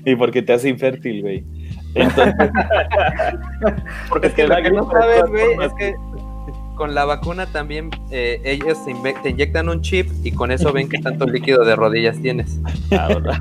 y 0.04 0.14
porque 0.16 0.42
te 0.42 0.52
hace 0.52 0.68
infértil, 0.68 1.22
güey. 1.22 1.44
Entonces, 1.94 2.34
Porque 4.08 4.28
Es 4.28 4.34
que 4.34 4.46
lo 4.46 4.56
que 4.56 4.70
no 4.70 4.90
sabes, 4.90 5.24
güey, 5.28 5.64
es 5.64 5.72
que 5.78 5.94
con 6.76 6.94
la 6.94 7.04
vacuna 7.04 7.46
también 7.46 7.90
eh, 8.10 8.40
ellos 8.44 8.84
te, 8.84 8.90
inve- 8.92 9.20
te 9.22 9.30
inyectan 9.30 9.68
un 9.68 9.80
chip 9.80 10.10
y 10.24 10.32
con 10.32 10.50
eso 10.50 10.72
ven 10.72 10.88
qué 10.88 10.98
tanto 10.98 11.24
líquido 11.24 11.64
de 11.64 11.76
rodillas 11.76 12.20
tienes. 12.20 12.58
Ahora, 12.98 13.38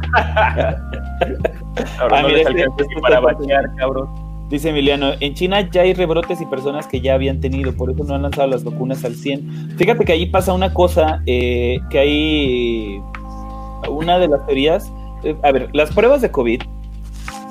Ah, 2.10 2.22
no 2.22 2.28
mira, 2.28 2.38
les 2.38 2.48
este- 2.48 2.64
este 2.84 3.02
para 3.02 3.20
bañar, 3.20 3.70
cabrón. 3.76 4.10
Dice 4.50 4.70
Emiliano, 4.70 5.12
en 5.20 5.34
China 5.34 5.70
ya 5.70 5.82
hay 5.82 5.94
rebrotes 5.94 6.42
y 6.42 6.46
personas 6.46 6.88
que 6.88 7.02
ya 7.02 7.14
habían 7.14 7.40
tenido, 7.40 7.74
por 7.74 7.92
eso 7.92 8.04
no 8.04 8.16
han 8.16 8.24
lanzado 8.24 8.48
las 8.48 8.64
vacunas 8.64 9.04
al 9.06 9.16
100. 9.16 9.78
Fíjate 9.78 10.06
que 10.06 10.12
ahí 10.14 10.26
pasa 10.26 10.54
una 10.54 10.74
cosa, 10.74 11.22
eh, 11.26 11.80
que 11.90 12.00
hay 12.00 13.02
una 13.90 14.20
de 14.20 14.28
las 14.28 14.46
teorías, 14.46 14.92
eh, 15.24 15.36
a 15.44 15.52
ver, 15.52 15.70
las 15.74 15.94
pruebas 15.94 16.22
de 16.22 16.32
COVID 16.32 16.62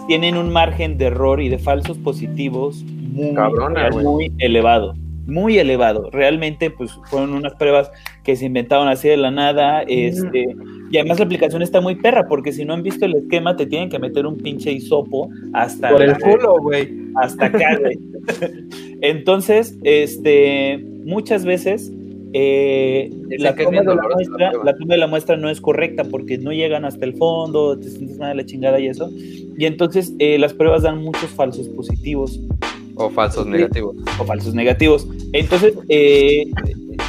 tienen 0.07 0.37
un 0.37 0.53
margen 0.53 0.99
de 0.99 1.07
error 1.07 1.41
y 1.41 1.49
de 1.49 1.59
falsos 1.59 1.99
positivos 1.99 2.85
muy, 3.13 3.35
Cabrona, 3.35 3.91
güey. 3.91 4.05
muy 4.05 4.33
elevado. 4.39 4.95
Muy 5.27 5.59
elevado. 5.59 6.11
Realmente, 6.11 6.71
pues 6.71 6.99
fueron 7.05 7.35
unas 7.35 7.55
pruebas 7.55 7.91
que 8.25 8.35
se 8.35 8.47
inventaron 8.47 8.89
así 8.89 9.09
de 9.09 9.17
la 9.17 9.31
nada. 9.31 9.83
Este, 9.83 10.57
y 10.93 10.99
además 10.99 11.19
la 11.19 11.25
aplicación 11.25 11.63
está 11.63 11.81
muy 11.81 11.95
perra, 11.97 12.29
porque 12.29 12.53
si 12.53 12.67
no 12.67 12.75
han 12.75 12.83
visto 12.83 13.07
el 13.07 13.15
esquema, 13.17 13.57
te 13.57 13.65
tienen 13.65 13.89
que 13.89 13.99
meter 13.99 14.27
un 14.27 14.37
pinche 14.37 14.71
hisopo 14.71 15.31
hasta 15.55 15.89
Por 15.89 16.03
el 16.03 16.19
culo, 16.19 16.59
güey. 16.61 16.89
hasta 17.17 17.47
acá, 17.47 17.79
güey. 17.81 17.99
Entonces, 19.01 19.79
este, 19.85 20.85
muchas 21.05 21.47
veces 21.47 21.91
eh, 22.35 23.11
toma 23.57 23.81
de 23.81 23.95
muestra, 24.15 24.53
la 24.65 24.77
toma 24.77 24.95
de 24.95 24.99
la 24.99 25.07
muestra 25.07 25.37
no 25.37 25.49
es 25.49 25.61
correcta 25.63 26.05
porque 26.05 26.37
no 26.39 26.53
llegan 26.53 26.85
hasta 26.85 27.05
el 27.07 27.15
fondo, 27.15 27.79
te 27.79 27.89
sientes 27.89 28.19
mal 28.19 28.37
de 28.37 28.43
la 28.43 28.47
chingada 28.47 28.79
y 28.79 28.87
eso. 28.89 29.11
Y 29.57 29.65
entonces 29.65 30.13
eh, 30.19 30.39
las 30.39 30.53
pruebas 30.53 30.83
dan 30.83 31.03
muchos 31.03 31.31
falsos 31.31 31.69
positivos 31.71 32.41
O 32.97 33.11
falsos 33.11 33.47
negativos. 33.47 33.97
o 34.19 34.25
falsos 34.25 34.55
negativos. 34.55 35.07
Entonces, 35.33 35.75
eh, 35.89 36.45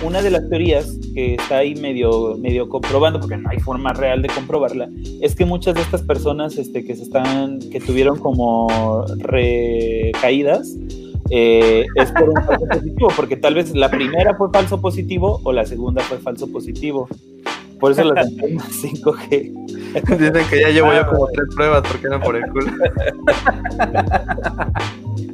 una 0.06 0.22
de 0.22 0.30
las 0.30 0.48
teorías 0.50 0.98
que 1.14 1.36
está 1.36 1.60
ahí 1.60 1.76
medio, 1.76 2.38
medio 2.38 2.70
comprobando, 2.70 3.20
porque 3.20 3.38
no 3.38 3.50
hay 3.50 3.60
forma 3.60 3.94
real 3.94 4.22
de 4.22 4.30
comprobarla, 4.30 4.90
es 5.22 5.36
que 5.36 5.46
muchas 5.46 5.76
de 5.76 5.82
estas 5.82 6.02
personas 6.02 6.58
este, 6.58 6.84
que 6.84 6.96
se 6.96 7.04
están, 7.04 7.60
que 7.60 7.80
tuvieron 7.80 8.20
como 8.20 9.06
recaídas, 9.18 10.76
eh, 11.30 11.86
es 11.96 12.12
por 12.12 12.30
un 12.30 12.44
falso 12.44 12.66
positivo, 12.68 13.08
porque 13.16 13.38
tal 13.38 13.56
vez 13.56 13.74
la 13.74 13.90
primera 13.90 14.36
fue 14.36 14.50
falso 14.52 14.82
positivo 14.82 15.40
o 15.44 15.52
la 15.52 15.66
segunda 15.66 16.02
fue 16.02 16.18
falso 16.18 16.52
positivo. 16.52 17.08
Por 17.84 17.92
eso 17.92 18.06
las 18.06 18.32
enfermas 18.32 18.72
5G. 18.82 19.52
Dicen 20.18 20.50
que 20.50 20.62
ya 20.62 20.70
llevo 20.70 20.94
yo 20.94 21.06
como 21.06 21.28
tres 21.28 21.48
pruebas 21.54 21.84
porque 21.86 22.08
no 22.08 22.22
por 22.22 22.38
el 22.38 22.44
culo. 22.50 22.72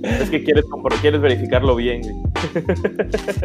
Es 0.01 0.29
que 0.29 0.43
quieres, 0.43 0.65
quieres 1.01 1.21
verificarlo 1.21 1.75
bien. 1.75 2.01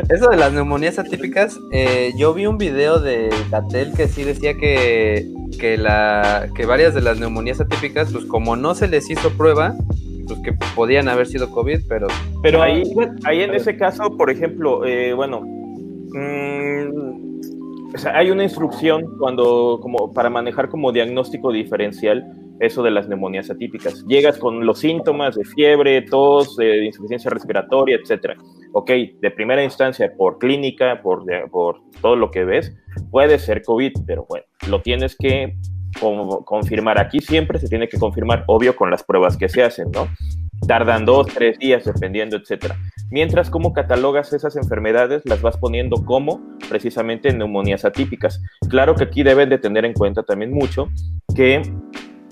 Eso 0.08 0.30
de 0.30 0.36
las 0.36 0.52
neumonías 0.52 0.98
atípicas, 0.98 1.58
eh, 1.72 2.12
yo 2.16 2.32
vi 2.32 2.46
un 2.46 2.56
video 2.58 2.98
de 2.98 3.28
Gatel 3.50 3.92
que 3.92 4.08
sí 4.08 4.22
decía 4.22 4.54
que, 4.54 5.28
que, 5.58 5.76
la, 5.76 6.48
que 6.54 6.64
varias 6.64 6.94
de 6.94 7.02
las 7.02 7.18
neumonías 7.18 7.60
atípicas, 7.60 8.10
pues 8.10 8.24
como 8.24 8.56
no 8.56 8.74
se 8.74 8.88
les 8.88 9.10
hizo 9.10 9.30
prueba, 9.30 9.74
pues 10.28 10.38
que 10.40 10.54
podían 10.74 11.08
haber 11.08 11.26
sido 11.26 11.50
COVID, 11.50 11.80
pero 11.88 12.06
Pero 12.42 12.62
ahí, 12.62 12.84
ahí 13.24 13.42
en 13.42 13.52
ese 13.52 13.76
caso, 13.76 14.16
por 14.16 14.30
ejemplo, 14.30 14.86
eh, 14.86 15.12
bueno, 15.12 15.40
mm, 15.42 17.33
o 17.94 17.98
sea, 17.98 18.16
hay 18.16 18.30
una 18.30 18.42
instrucción 18.42 19.16
cuando, 19.18 19.78
como 19.80 20.12
para 20.12 20.28
manejar 20.28 20.68
como 20.68 20.90
diagnóstico 20.90 21.52
diferencial 21.52 22.24
eso 22.60 22.82
de 22.82 22.90
las 22.90 23.08
neumonías 23.08 23.50
atípicas. 23.50 24.04
Llegas 24.06 24.38
con 24.38 24.66
los 24.66 24.80
síntomas 24.80 25.34
de 25.36 25.44
fiebre, 25.44 26.02
tos, 26.02 26.56
eh, 26.60 26.84
insuficiencia 26.84 27.30
respiratoria, 27.30 27.96
etcétera. 27.96 28.36
Ok, 28.72 28.90
de 29.20 29.30
primera 29.30 29.62
instancia, 29.62 30.12
por 30.16 30.38
clínica, 30.38 31.00
por, 31.02 31.24
por 31.50 31.80
todo 32.00 32.16
lo 32.16 32.30
que 32.30 32.44
ves, 32.44 32.74
puede 33.10 33.38
ser 33.38 33.62
COVID, 33.62 33.92
pero 34.06 34.26
bueno, 34.28 34.46
lo 34.68 34.82
tienes 34.82 35.16
que 35.16 35.56
confirmar. 36.44 37.00
Aquí 37.00 37.20
siempre 37.20 37.58
se 37.58 37.68
tiene 37.68 37.88
que 37.88 37.98
confirmar, 37.98 38.44
obvio, 38.48 38.74
con 38.74 38.90
las 38.90 39.04
pruebas 39.04 39.36
que 39.36 39.48
se 39.48 39.62
hacen, 39.62 39.90
¿no? 39.92 40.08
Tardan 40.66 41.04
dos, 41.04 41.28
tres 41.28 41.58
días, 41.58 41.84
dependiendo, 41.84 42.36
etcétera. 42.36 42.76
Mientras, 43.14 43.48
¿cómo 43.48 43.72
catalogas 43.72 44.32
esas 44.32 44.56
enfermedades? 44.56 45.22
Las 45.24 45.40
vas 45.40 45.56
poniendo 45.56 46.04
como 46.04 46.40
precisamente 46.68 47.32
neumonías 47.32 47.84
atípicas. 47.84 48.42
Claro 48.68 48.96
que 48.96 49.04
aquí 49.04 49.22
deben 49.22 49.48
de 49.50 49.58
tener 49.58 49.84
en 49.84 49.92
cuenta 49.92 50.24
también 50.24 50.52
mucho 50.52 50.88
que 51.32 51.62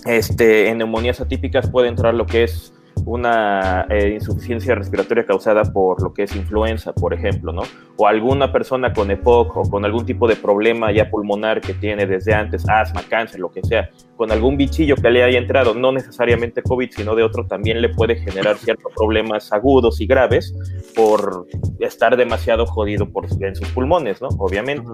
este, 0.07 0.71
en 0.71 0.79
neumonías 0.79 1.21
atípicas 1.21 1.71
puede 1.71 1.87
entrar 1.87 2.15
lo 2.15 2.27
que 2.27 2.43
es 2.43 2.75
una 3.05 3.87
eh, 3.91 4.11
insuficiencia 4.15 4.75
respiratoria 4.75 5.25
causada 5.25 5.63
por 5.73 6.03
lo 6.03 6.13
que 6.13 6.25
es 6.25 6.35
influenza, 6.35 6.93
por 6.93 7.15
ejemplo, 7.15 7.53
¿no? 7.53 7.63
O 7.97 8.09
alguna 8.09 8.53
persona 8.53 8.93
con 8.93 9.09
EPOC 9.13 9.57
o 9.57 9.71
con 9.71 9.85
algún 9.85 10.05
tipo 10.05 10.27
de 10.27 10.35
problema 10.35 10.91
ya 10.91 11.09
pulmonar 11.11 11.61
que 11.61 11.75
tiene 11.75 12.07
desde 12.07 12.35
antes, 12.35 12.69
asma, 12.69 13.03
cáncer, 13.09 13.39
lo 13.39 13.53
que 13.53 13.63
sea, 13.63 13.89
con 14.23 14.31
algún 14.31 14.57
bichillo 14.57 14.95
que 14.95 15.11
le 15.11 15.25
haya 15.25 15.37
entrado, 15.37 15.75
no 15.75 15.91
necesariamente 15.91 16.63
COVID, 16.63 16.93
sino 16.93 17.17
de 17.17 17.25
otro, 17.25 17.45
también 17.49 17.83
le 17.83 17.89
puede 17.89 18.15
generar 18.15 18.57
ciertos 18.57 18.93
problemas 18.95 19.53
agudos 19.53 20.01
y 20.01 20.07
graves 20.07 20.55
por 20.95 21.49
estar 21.81 22.17
demasiado 22.17 22.65
jodido 22.65 23.11
por, 23.11 23.27
en 23.41 23.57
sus 23.57 23.67
pulmones, 23.71 24.23
¿no? 24.23 24.29
Obviamente. 24.39 24.87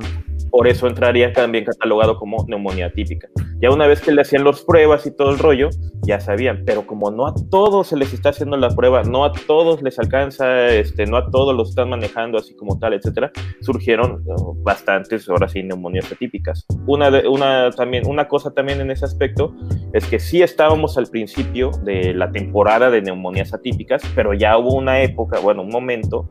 Por 0.51 0.67
eso 0.67 0.87
entraría 0.87 1.33
también 1.35 1.67
catalogado 1.67 2.17
como 2.17 2.47
neumonía 2.49 2.91
típica. 2.91 3.29
Ya 3.61 3.71
una 3.71 3.87
vez 3.87 4.01
que 4.01 4.13
le 4.13 4.23
hacían 4.23 4.45
las 4.45 4.63
pruebas 4.63 5.05
y 5.05 5.15
todo 5.15 5.31
el 5.31 5.39
rollo, 5.39 5.69
ya 6.03 6.21
sabían, 6.21 6.63
pero 6.65 6.87
como 6.87 7.11
no 7.11 7.27
a 7.27 7.35
todos 7.51 7.89
se 7.89 7.97
les 7.97 8.15
está 8.15 8.31
haciendo 8.31 8.57
la 8.57 8.71
prueba, 8.71 9.03
no 9.03 9.25
a 9.25 9.33
todos 9.33 9.83
les 9.83 9.99
alcanza, 9.99 10.69
este, 10.69 11.07
no 11.07 11.17
a 11.17 11.31
todos 11.31 11.55
los 11.55 11.71
están 11.71 11.91
manejando 11.91 12.39
así 12.39 12.57
como 12.57 12.79
tal, 12.79 12.95
etcétera, 12.95 13.31
surgieron 13.61 14.23
uh, 14.25 14.55
bastantes, 14.63 15.29
ahora 15.29 15.49
sí, 15.49 15.63
neumonías 15.63 16.11
atípicas. 16.11 16.65
Una, 16.87 17.11
de, 17.11 17.29
una, 17.29 17.71
también, 17.73 18.07
una 18.07 18.27
cosa 18.27 18.53
también 18.53 18.81
en 18.81 18.91
ese 18.91 19.05
aspecto 19.19 19.53
es 19.93 20.07
que 20.07 20.21
sí 20.21 20.43
estábamos 20.43 20.97
al 20.97 21.09
principio 21.09 21.73
de 21.83 22.15
la 22.15 22.31
temporada 22.31 22.89
de 22.89 23.03
neumonías 23.03 23.53
atípicas, 23.53 24.01
pero 24.15 24.33
ya 24.33 24.57
hubo 24.57 24.75
una 24.75 25.03
época, 25.03 25.41
bueno, 25.41 25.63
un 25.63 25.71
momento, 25.71 26.31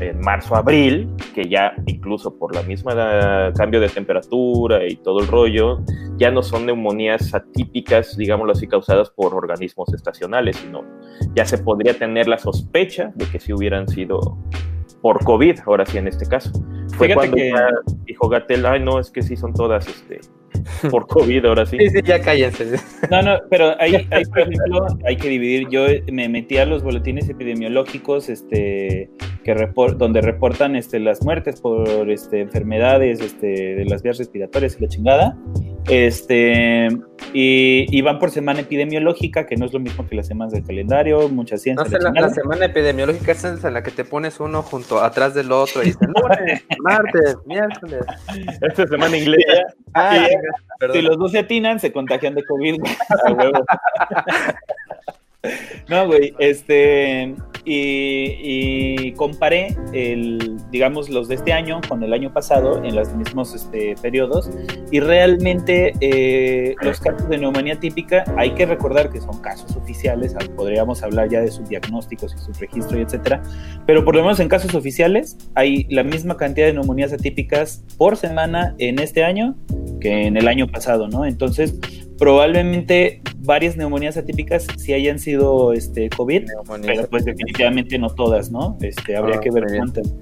en 0.00 0.20
marzo, 0.20 0.54
abril, 0.54 1.08
que 1.34 1.48
ya 1.48 1.72
incluso 1.86 2.36
por 2.36 2.54
la 2.54 2.62
misma 2.62 3.52
cambio 3.56 3.80
de 3.80 3.88
temperatura 3.88 4.86
y 4.86 4.96
todo 4.96 5.20
el 5.20 5.28
rollo, 5.28 5.78
ya 6.18 6.30
no 6.30 6.42
son 6.42 6.66
neumonías 6.66 7.34
atípicas, 7.34 8.16
digámoslo 8.18 8.52
así, 8.52 8.66
causadas 8.66 9.08
por 9.10 9.34
organismos 9.34 9.92
estacionales, 9.94 10.56
sino 10.56 10.84
ya 11.34 11.46
se 11.46 11.58
podría 11.58 11.94
tener 11.98 12.28
la 12.28 12.36
sospecha 12.38 13.12
de 13.14 13.24
que 13.26 13.40
sí 13.40 13.52
hubieran 13.54 13.88
sido 13.88 14.36
por 15.00 15.24
COVID, 15.24 15.60
ahora 15.66 15.86
sí 15.86 15.96
en 15.98 16.08
este 16.08 16.26
caso. 16.26 16.50
Fue 16.96 17.08
Fíjate 17.08 17.14
cuando 17.14 17.36
que- 17.36 17.52
dijo 18.04 18.28
Gatel, 18.28 18.66
ay 18.66 18.80
no, 18.82 18.98
es 18.98 19.10
que 19.10 19.22
sí 19.22 19.36
son 19.36 19.52
todas 19.54 19.86
este, 19.86 20.20
por 20.90 21.06
COVID, 21.06 21.44
ahora 21.46 21.66
sí. 21.66 21.76
sí, 21.78 21.90
sí, 21.90 22.00
ya 22.04 22.20
cállense. 22.20 22.76
No, 23.10 23.22
no, 23.22 23.38
pero 23.50 23.74
ahí, 23.80 24.06
ahí, 24.10 24.24
por 24.24 24.40
ejemplo, 24.40 24.86
hay 25.06 25.16
que 25.16 25.28
dividir. 25.28 25.68
Yo 25.70 25.86
me 26.12 26.28
metí 26.28 26.58
a 26.58 26.66
los 26.66 26.82
boletines 26.82 27.28
epidemiológicos, 27.28 28.28
este, 28.28 29.10
que 29.44 29.54
repor- 29.54 29.96
donde 29.96 30.20
reportan 30.20 30.76
este, 30.76 30.98
las 31.00 31.22
muertes 31.22 31.60
por 31.60 32.10
este, 32.10 32.40
enfermedades 32.40 33.20
este, 33.20 33.74
de 33.76 33.84
las 33.84 34.02
vías 34.02 34.18
respiratorias 34.18 34.76
y 34.78 34.82
la 34.82 34.88
chingada. 34.88 35.36
Este, 35.88 36.88
y, 37.32 37.86
y 37.96 38.02
van 38.02 38.18
por 38.18 38.30
semana 38.30 38.60
epidemiológica, 38.60 39.46
que 39.46 39.56
no 39.56 39.66
es 39.66 39.72
lo 39.72 39.78
mismo 39.78 40.06
que 40.08 40.16
las 40.16 40.26
semanas 40.26 40.52
del 40.52 40.64
calendario, 40.64 41.28
mucha 41.28 41.56
ciencia. 41.58 41.84
No 41.84 41.90
la 41.90 42.10
sé, 42.10 42.20
la, 42.20 42.20
la 42.28 42.30
semana 42.30 42.64
epidemiológica 42.66 43.32
es 43.32 43.44
en 43.44 43.72
la 43.72 43.82
que 43.82 43.92
te 43.92 44.04
pones 44.04 44.40
uno 44.40 44.62
junto 44.62 44.98
atrás 45.00 45.34
del 45.34 45.52
otro 45.52 45.82
y 45.82 45.86
dices 45.86 46.00
lunes, 46.08 46.64
martes, 46.80 47.36
miércoles. 47.46 48.00
Esta 48.60 48.86
semana 48.86 49.16
inglesa. 49.16 49.62
Ah. 49.96 50.28
Si 50.92 51.00
los 51.00 51.18
dos 51.18 51.32
se 51.32 51.38
atinan, 51.38 51.80
se 51.80 51.90
contagian 51.90 52.34
de 52.34 52.44
COVID, 52.44 52.80
güey. 52.80 52.92
A 53.26 53.32
huevo. 53.32 53.64
No, 55.88 56.06
güey, 56.08 56.34
este. 56.40 57.36
Y, 57.66 58.38
y 59.08 59.12
comparé 59.12 59.76
el, 59.92 60.56
digamos, 60.70 61.10
los 61.10 61.26
de 61.28 61.34
este 61.34 61.52
año 61.52 61.80
con 61.88 62.02
el 62.02 62.12
año 62.12 62.32
pasado 62.32 62.82
en 62.84 62.94
los 62.94 63.12
mismos 63.14 63.54
este, 63.54 63.96
periodos 64.00 64.48
y 64.92 65.00
realmente 65.00 65.92
eh, 66.00 66.74
los 66.80 67.00
casos 67.00 67.28
de 67.28 67.38
neumonía 67.38 67.78
típica 67.80 68.24
hay 68.36 68.50
que 68.52 68.64
recordar 68.66 69.10
que 69.10 69.20
son 69.20 69.40
casos 69.40 69.76
oficiales, 69.76 70.34
al- 70.36 70.48
podríamos 70.50 71.02
hablar 71.02 71.28
ya 71.28 71.40
de 71.40 71.50
sus 71.50 71.68
diagnósticos 71.68 72.34
y 72.34 72.38
su 72.38 72.52
registro 72.60 72.98
y 72.98 73.02
etcétera, 73.02 73.42
pero 73.84 74.04
por 74.04 74.14
lo 74.14 74.22
menos 74.22 74.38
en 74.40 74.48
casos 74.48 74.74
oficiales 74.74 75.36
hay 75.54 75.86
la 75.90 76.04
misma 76.04 76.36
cantidad 76.36 76.66
de 76.68 76.72
neumonías 76.74 77.12
atípicas 77.12 77.82
por 77.98 78.16
semana 78.16 78.74
en 78.78 79.00
este 79.00 79.24
año 79.24 79.56
que 80.00 80.26
en 80.26 80.36
el 80.36 80.46
año 80.46 80.68
pasado, 80.68 81.08
¿no? 81.08 81.24
Entonces, 81.26 81.78
probablemente 82.18 83.20
varias 83.38 83.76
neumonías 83.76 84.16
atípicas 84.16 84.66
sí 84.76 84.92
hayan 84.92 85.18
sido 85.18 85.72
este 85.72 86.08
COVID, 86.10 86.44
pero 86.82 87.06
pues 87.08 87.24
definitivamente 87.24 87.98
no 87.98 88.08
todas, 88.10 88.50
¿no? 88.50 88.76
Este, 88.80 89.16
habría 89.16 89.36
Ah, 89.36 89.40
que 89.40 89.50
ver 89.50 89.64
cuántas. 89.76 90.12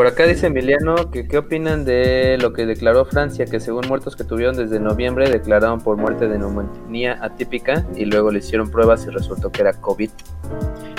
Por 0.00 0.06
acá 0.06 0.26
dice 0.26 0.46
Emiliano 0.46 1.10
que 1.10 1.28
qué 1.28 1.36
opinan 1.36 1.84
de 1.84 2.38
lo 2.40 2.54
que 2.54 2.64
declaró 2.64 3.04
Francia, 3.04 3.44
que 3.44 3.60
según 3.60 3.86
muertos 3.86 4.16
que 4.16 4.24
tuvieron 4.24 4.56
desde 4.56 4.80
noviembre 4.80 5.28
declararon 5.28 5.78
por 5.78 5.98
muerte 5.98 6.26
de 6.26 6.38
neumonía 6.38 7.18
atípica 7.20 7.84
y 7.94 8.06
luego 8.06 8.30
le 8.30 8.38
hicieron 8.38 8.70
pruebas 8.70 9.04
y 9.06 9.10
resultó 9.10 9.52
que 9.52 9.60
era 9.60 9.74
COVID. 9.74 10.08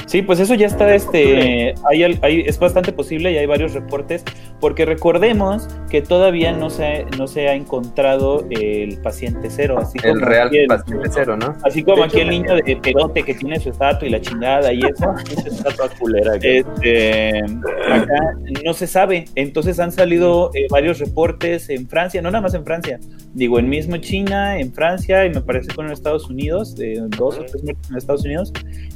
Sí, 0.06 0.22
pues 0.22 0.42
eso 0.42 0.56
ya 0.56 0.68
está, 0.68 0.94
este, 0.94 1.74
hay, 1.90 2.04
hay- 2.04 2.42
es 2.46 2.60
bastante 2.60 2.92
posible 2.92 3.32
y 3.32 3.38
hay 3.38 3.46
varios 3.46 3.74
reportes, 3.74 4.26
porque 4.60 4.84
recordemos 4.86 5.70
que 5.90 6.02
todavía 6.02 6.52
no 6.52 6.70
se, 6.70 7.06
no 7.18 7.28
se 7.28 7.48
ha 7.48 7.54
encontrado 7.56 8.46
el 8.50 8.98
paciente 8.98 9.48
cero, 9.50 9.78
así 9.80 9.98
El 10.04 10.16
como 10.16 10.26
real 10.26 10.48
aquí 10.48 10.58
el- 10.58 10.68
paciente 10.68 11.10
cero, 11.14 11.38
¿no? 11.38 11.56
Así 11.64 11.82
como 11.82 12.04
aquí 12.04 12.20
el 12.20 12.30
niño 12.30 12.56
de 12.56 12.76
perote 12.76 13.24
que 13.24 13.36
tiene 13.36 13.58
su 13.62 13.70
estatua 13.70 14.06
y 14.06 14.12
la 14.12 14.20
chingada 14.20 14.74
y 14.74 14.80
eso, 14.82 15.14
esa 15.32 15.48
estatua 15.48 15.88
culera. 15.98 16.34
Este, 16.42 17.40
acá 17.90 18.36
no 18.66 18.74
se 18.74 18.88
sabe. 18.92 19.26
Entonces 19.36 19.80
han 19.80 19.92
salido 19.92 20.52
eh, 20.54 20.68
varios 20.70 21.00
reportes 21.00 21.70
en 21.70 21.88
Francia, 21.88 22.22
no 22.22 22.30
nada 22.30 22.42
más 22.42 22.54
en 22.54 22.64
Francia, 22.64 23.00
digo, 23.34 23.58
en 23.60 23.70
mismo 23.70 23.98
China, 23.98 24.60
en 24.60 24.74
Francia 24.74 25.26
y 25.26 25.30
me 25.30 25.42
parece 25.42 25.74
con 25.74 25.92
Estados 25.92 26.30
Unidos, 26.30 26.76
eh, 26.80 27.02
dos 27.18 27.38
o 27.38 27.46
tres 27.46 27.64
muertes 27.64 27.90
en 27.90 27.98
Estados 27.98 28.24
Unidos, 28.24 28.54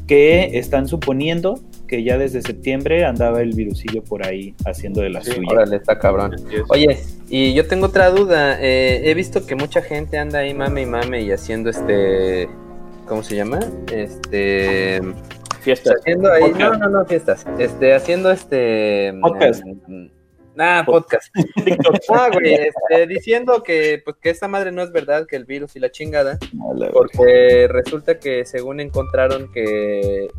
que 0.08 0.58
están 0.58 0.88
suponiendo 0.88 1.60
que 1.88 2.04
ya 2.04 2.18
desde 2.18 2.42
septiembre 2.42 3.06
andaba 3.06 3.42
el 3.42 3.54
virusillo 3.54 4.04
por 4.04 4.26
ahí 4.26 4.54
haciendo 4.66 5.02
de 5.02 5.10
la 5.10 5.22
suya. 5.22 5.48
Órale, 5.50 5.78
está 5.78 5.98
cabrón. 5.98 6.36
Oye, 6.70 7.00
y 7.30 7.54
yo 7.54 7.68
tengo 7.68 7.88
otra 7.88 8.10
duda. 8.10 8.58
eh, 8.62 9.10
he 9.10 9.14
visto 9.14 9.46
que 9.46 9.56
mucha 9.56 9.82
gente 9.82 10.18
anda 10.18 10.40
ahí 10.40 10.54
mame 10.54 10.82
y 10.82 10.86
mame 10.86 11.22
y 11.22 11.32
haciendo 11.32 11.70
este. 11.70 12.48
¿Cómo 13.08 13.24
se 13.24 13.36
llama? 13.36 13.60
Este. 13.94 15.00
Fiestas. 15.66 15.96
Haciendo 16.00 16.32
ahí. 16.32 16.54
No, 16.58 16.74
no, 16.76 16.88
no, 16.90 17.06
fiestas. 17.06 17.46
Este, 17.60 17.94
haciendo 17.94 18.32
este. 18.32 19.14
Podcast. 19.22 19.64
mm, 19.88 20.06
Ah, 20.58 20.84
podcast. 20.86 21.28
Ah, 22.14 22.30
güey, 22.32 22.54
este, 22.54 23.08
diciendo 23.08 23.62
que, 23.62 24.02
pues, 24.06 24.16
que 24.22 24.30
esta 24.30 24.48
madre 24.48 24.72
no 24.72 24.82
es 24.84 24.92
verdad, 24.94 25.26
que 25.28 25.36
el 25.36 25.44
virus 25.44 25.76
y 25.76 25.80
la 25.80 25.92
chingada, 25.92 26.38
porque 26.94 27.68
resulta 27.70 28.20
que 28.20 28.46
según 28.46 28.80
encontraron 28.80 29.52
que, 29.52 30.30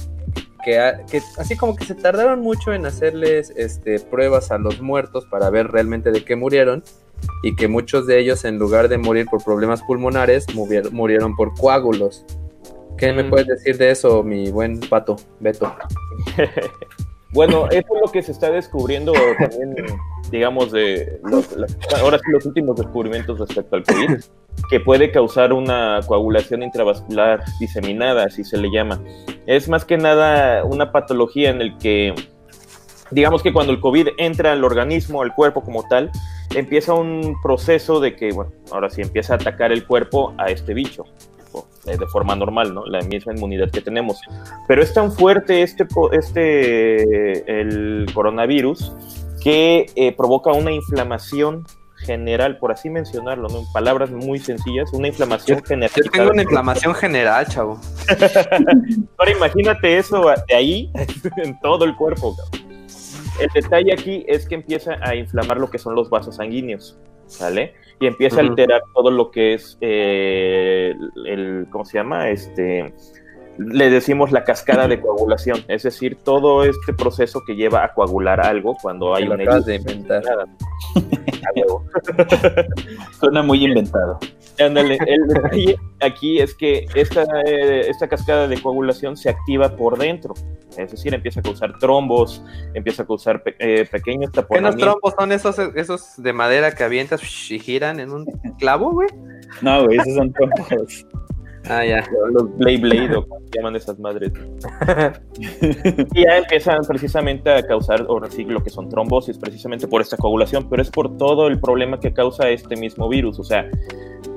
que, 0.64 0.95
que 1.11 1.20
así 1.37 1.55
como 1.57 1.77
que 1.77 1.85
se 1.85 1.95
tardaron 1.95 2.41
mucho 2.41 2.72
en 2.72 2.87
hacerles 2.87 3.53
este, 3.57 4.01
pruebas 4.01 4.51
a 4.51 4.57
los 4.57 4.81
muertos 4.81 5.27
para 5.27 5.51
ver 5.51 5.66
realmente 5.68 6.11
de 6.11 6.24
qué 6.24 6.35
murieron 6.35 6.83
y 7.43 7.55
que 7.55 7.68
muchos 7.68 8.07
de 8.07 8.18
ellos 8.18 8.47
en 8.47 8.59
lugar 8.59 8.89
de 8.89 8.97
morir 8.97 9.27
por 9.27 9.45
problemas 9.45 9.83
pulmonares 9.83 10.47
muvier- 10.55 10.91
murieron 10.93 11.37
por 11.37 11.53
coágulos. 11.55 12.24
¿Qué 12.99 13.13
me 13.13 13.25
puedes 13.25 13.47
decir 13.47 13.77
de 13.79 13.91
eso, 13.91 14.23
mi 14.23 14.51
buen 14.51 14.81
pato, 14.81 15.17
Beto? 15.41 15.75
Bueno, 17.33 17.67
eso 17.71 17.95
es 17.95 18.01
lo 18.03 18.11
que 18.11 18.23
se 18.23 18.33
está 18.33 18.51
descubriendo 18.51 19.13
también, 19.39 19.75
digamos, 20.31 20.73
de 20.73 21.21
los, 21.25 21.53
las- 21.55 21.77
ahora 22.01 22.19
sí 22.19 22.31
los 22.31 22.47
últimos 22.47 22.77
descubrimientos 22.77 23.39
respecto 23.39 23.77
al 23.77 23.83
COVID, 23.85 24.21
que 24.71 24.81
puede 24.81 25.11
causar 25.11 25.53
una 25.53 26.01
coagulación 26.07 26.63
intravascular 26.63 27.43
diseminada, 27.61 28.25
así 28.25 28.43
se 28.43 28.57
le 28.57 28.71
llama. 28.71 29.03
Es 29.45 29.69
más 29.69 29.85
que 29.85 29.99
nada 29.99 30.65
una 30.65 30.93
patología 30.93 31.51
en 31.51 31.61
el 31.61 31.77
que, 31.77 32.15
digamos 33.11 33.43
que 33.43 33.53
cuando 33.53 33.73
el 33.73 33.81
COVID 33.81 34.09
entra 34.17 34.53
al 34.53 34.65
organismo, 34.65 35.21
al 35.21 35.35
cuerpo 35.35 35.63
como 35.63 35.87
tal, 35.89 36.11
empieza 36.55 36.95
un 36.95 37.37
proceso 37.43 38.01
de 38.01 38.17
que, 38.17 38.33
bueno, 38.33 38.53
ahora 38.71 38.89
sí 38.89 39.03
empieza 39.03 39.35
a 39.35 39.37
atacar 39.37 39.73
el 39.73 39.85
cuerpo 39.85 40.33
a 40.39 40.47
este 40.47 40.73
bicho 40.73 41.05
eh, 41.87 41.97
de 41.97 42.07
forma 42.07 42.35
normal, 42.35 42.75
¿no? 42.75 42.85
La 42.87 43.01
misma 43.01 43.35
inmunidad 43.35 43.71
que 43.71 43.81
tenemos. 43.81 44.21
Pero 44.67 44.83
es 44.83 44.93
tan 44.93 45.13
fuerte 45.13 45.63
este, 45.63 45.87
este 46.13 47.61
el 47.61 48.07
coronavirus 48.13 48.93
que 49.43 49.87
eh, 49.95 50.13
provoca 50.13 50.53
una 50.53 50.73
inflamación 50.73 51.65
general, 51.99 52.59
por 52.59 52.73
así 52.73 52.91
mencionarlo, 52.91 53.49
¿no? 53.49 53.61
En 53.61 53.73
palabras 53.73 54.11
muy 54.11 54.39
sencillas, 54.39 54.93
una 54.93 55.09
inflamación 55.09 55.63
general. 55.65 55.91
Yo 55.97 56.11
tengo 56.11 56.31
una 56.31 56.43
inflamación 56.43 56.95
general, 56.95 57.47
chavo. 57.47 57.81
Ahora 59.19 59.31
imagínate 59.33 59.99
eso 59.99 60.25
de 60.49 60.55
ahí 60.55 60.91
en 61.37 61.59
todo 61.61 61.85
el 61.85 61.97
cuerpo. 61.97 62.37
cabrón. 62.37 62.67
El 63.41 63.49
detalle 63.55 63.93
aquí 63.93 64.25
es 64.27 64.49
que 64.49 64.55
empieza 64.55 64.97
a 65.03 65.15
inflamar 65.15 65.59
lo 65.59 65.71
que 65.71 65.79
son 65.79 65.95
los 65.95 66.09
vasos 66.09 66.37
sanguíneos, 66.37 66.99
¿sale? 67.27 67.74
Y 68.01 68.07
empieza 68.07 68.41
a 68.41 68.45
alterar 68.51 68.83
todo 68.95 69.11
lo 69.11 69.31
que 69.31 69.55
es 69.55 69.79
eh, 69.81 70.93
el, 71.16 71.27
el- 71.27 71.66
¿cómo 71.70 71.85
se 71.85 71.99
llama? 71.99 72.29
Este, 72.29 72.93
le 73.59 73.89
decimos 73.89 74.33
la 74.33 74.45
cascada 74.45 74.87
de 74.87 75.01
coagulación, 75.01 75.64
es 75.68 75.85
decir, 75.85 76.18
todo 76.22 76.62
este 76.64 76.93
proceso 76.93 77.43
que 77.47 77.55
lleva 77.57 77.85
a 77.85 77.95
coagular 77.95 78.41
algo 78.45 78.77
cuando 78.83 79.14
hay 79.14 79.27
una 79.27 79.37
de 79.64 79.77
inventar. 79.77 80.22
Suena 83.18 83.43
muy 83.43 83.64
inventado. 83.64 84.18
Ándale, 84.59 84.99
el 85.07 85.27
detalle 85.27 85.77
aquí 86.01 86.39
es 86.41 86.55
que 86.55 86.87
esta, 86.95 87.25
eh, 87.47 87.89
esta 87.89 88.09
cascada 88.09 88.49
de 88.49 88.61
coagulación 88.61 89.17
se 89.17 89.29
activa 89.31 89.77
por 89.77 89.99
dentro, 89.99 90.35
es 90.77 90.91
decir, 90.91 91.13
empieza 91.15 91.41
a 91.41 91.43
causar 91.43 91.79
trombos, 91.79 92.43
empieza 92.75 93.03
a 93.03 93.07
causar 93.07 93.43
pe- 93.43 93.57
eh, 93.59 93.87
pequeños 93.91 94.31
¿Qué 94.31 94.37
los 94.39 94.45
taponamientos. 94.47 94.83
trompos 94.83 95.15
son 95.19 95.33
esos, 95.33 95.59
esos 95.75 96.15
de 96.23 96.33
madera 96.33 96.73
que 96.75 96.85
avientas 96.85 97.23
y 97.51 97.59
giran 97.59 98.01
en 98.01 98.13
un 98.13 98.25
clavo, 98.59 98.93
güey? 98.93 99.09
No, 99.63 99.85
güey, 99.85 99.99
esos 99.99 100.15
son 100.15 100.33
trompos. 100.33 101.07
Ah, 101.69 101.85
ya. 101.85 102.05
Los 102.33 102.57
Blade 102.57 102.79
Blade 102.79 103.17
o 103.17 103.27
como 103.27 103.41
se 103.41 103.59
llaman 103.59 103.77
esas 103.77 103.99
madres. 103.99 104.33
y 106.14 106.23
ya 106.23 106.39
empiezan 106.39 106.81
precisamente 106.87 107.51
a 107.51 107.67
causar, 107.67 108.07
ahora 108.09 108.31
sí, 108.31 108.45
lo 108.45 108.62
que 108.62 108.71
son 108.71 108.89
trombosis, 108.89 109.39
precisamente 109.39 109.89
por 109.89 110.01
esta 110.01 110.17
coagulación, 110.17 110.69
pero 110.69 110.83
es 110.83 110.91
por 110.91 111.17
todo 111.17 111.49
el 111.49 111.61
problema 111.61 111.99
que 111.99 112.12
causa 112.12 112.49
este 112.51 112.77
mismo 112.77 113.09
virus. 113.09 113.39
O 113.39 113.45
sea, 113.45 113.69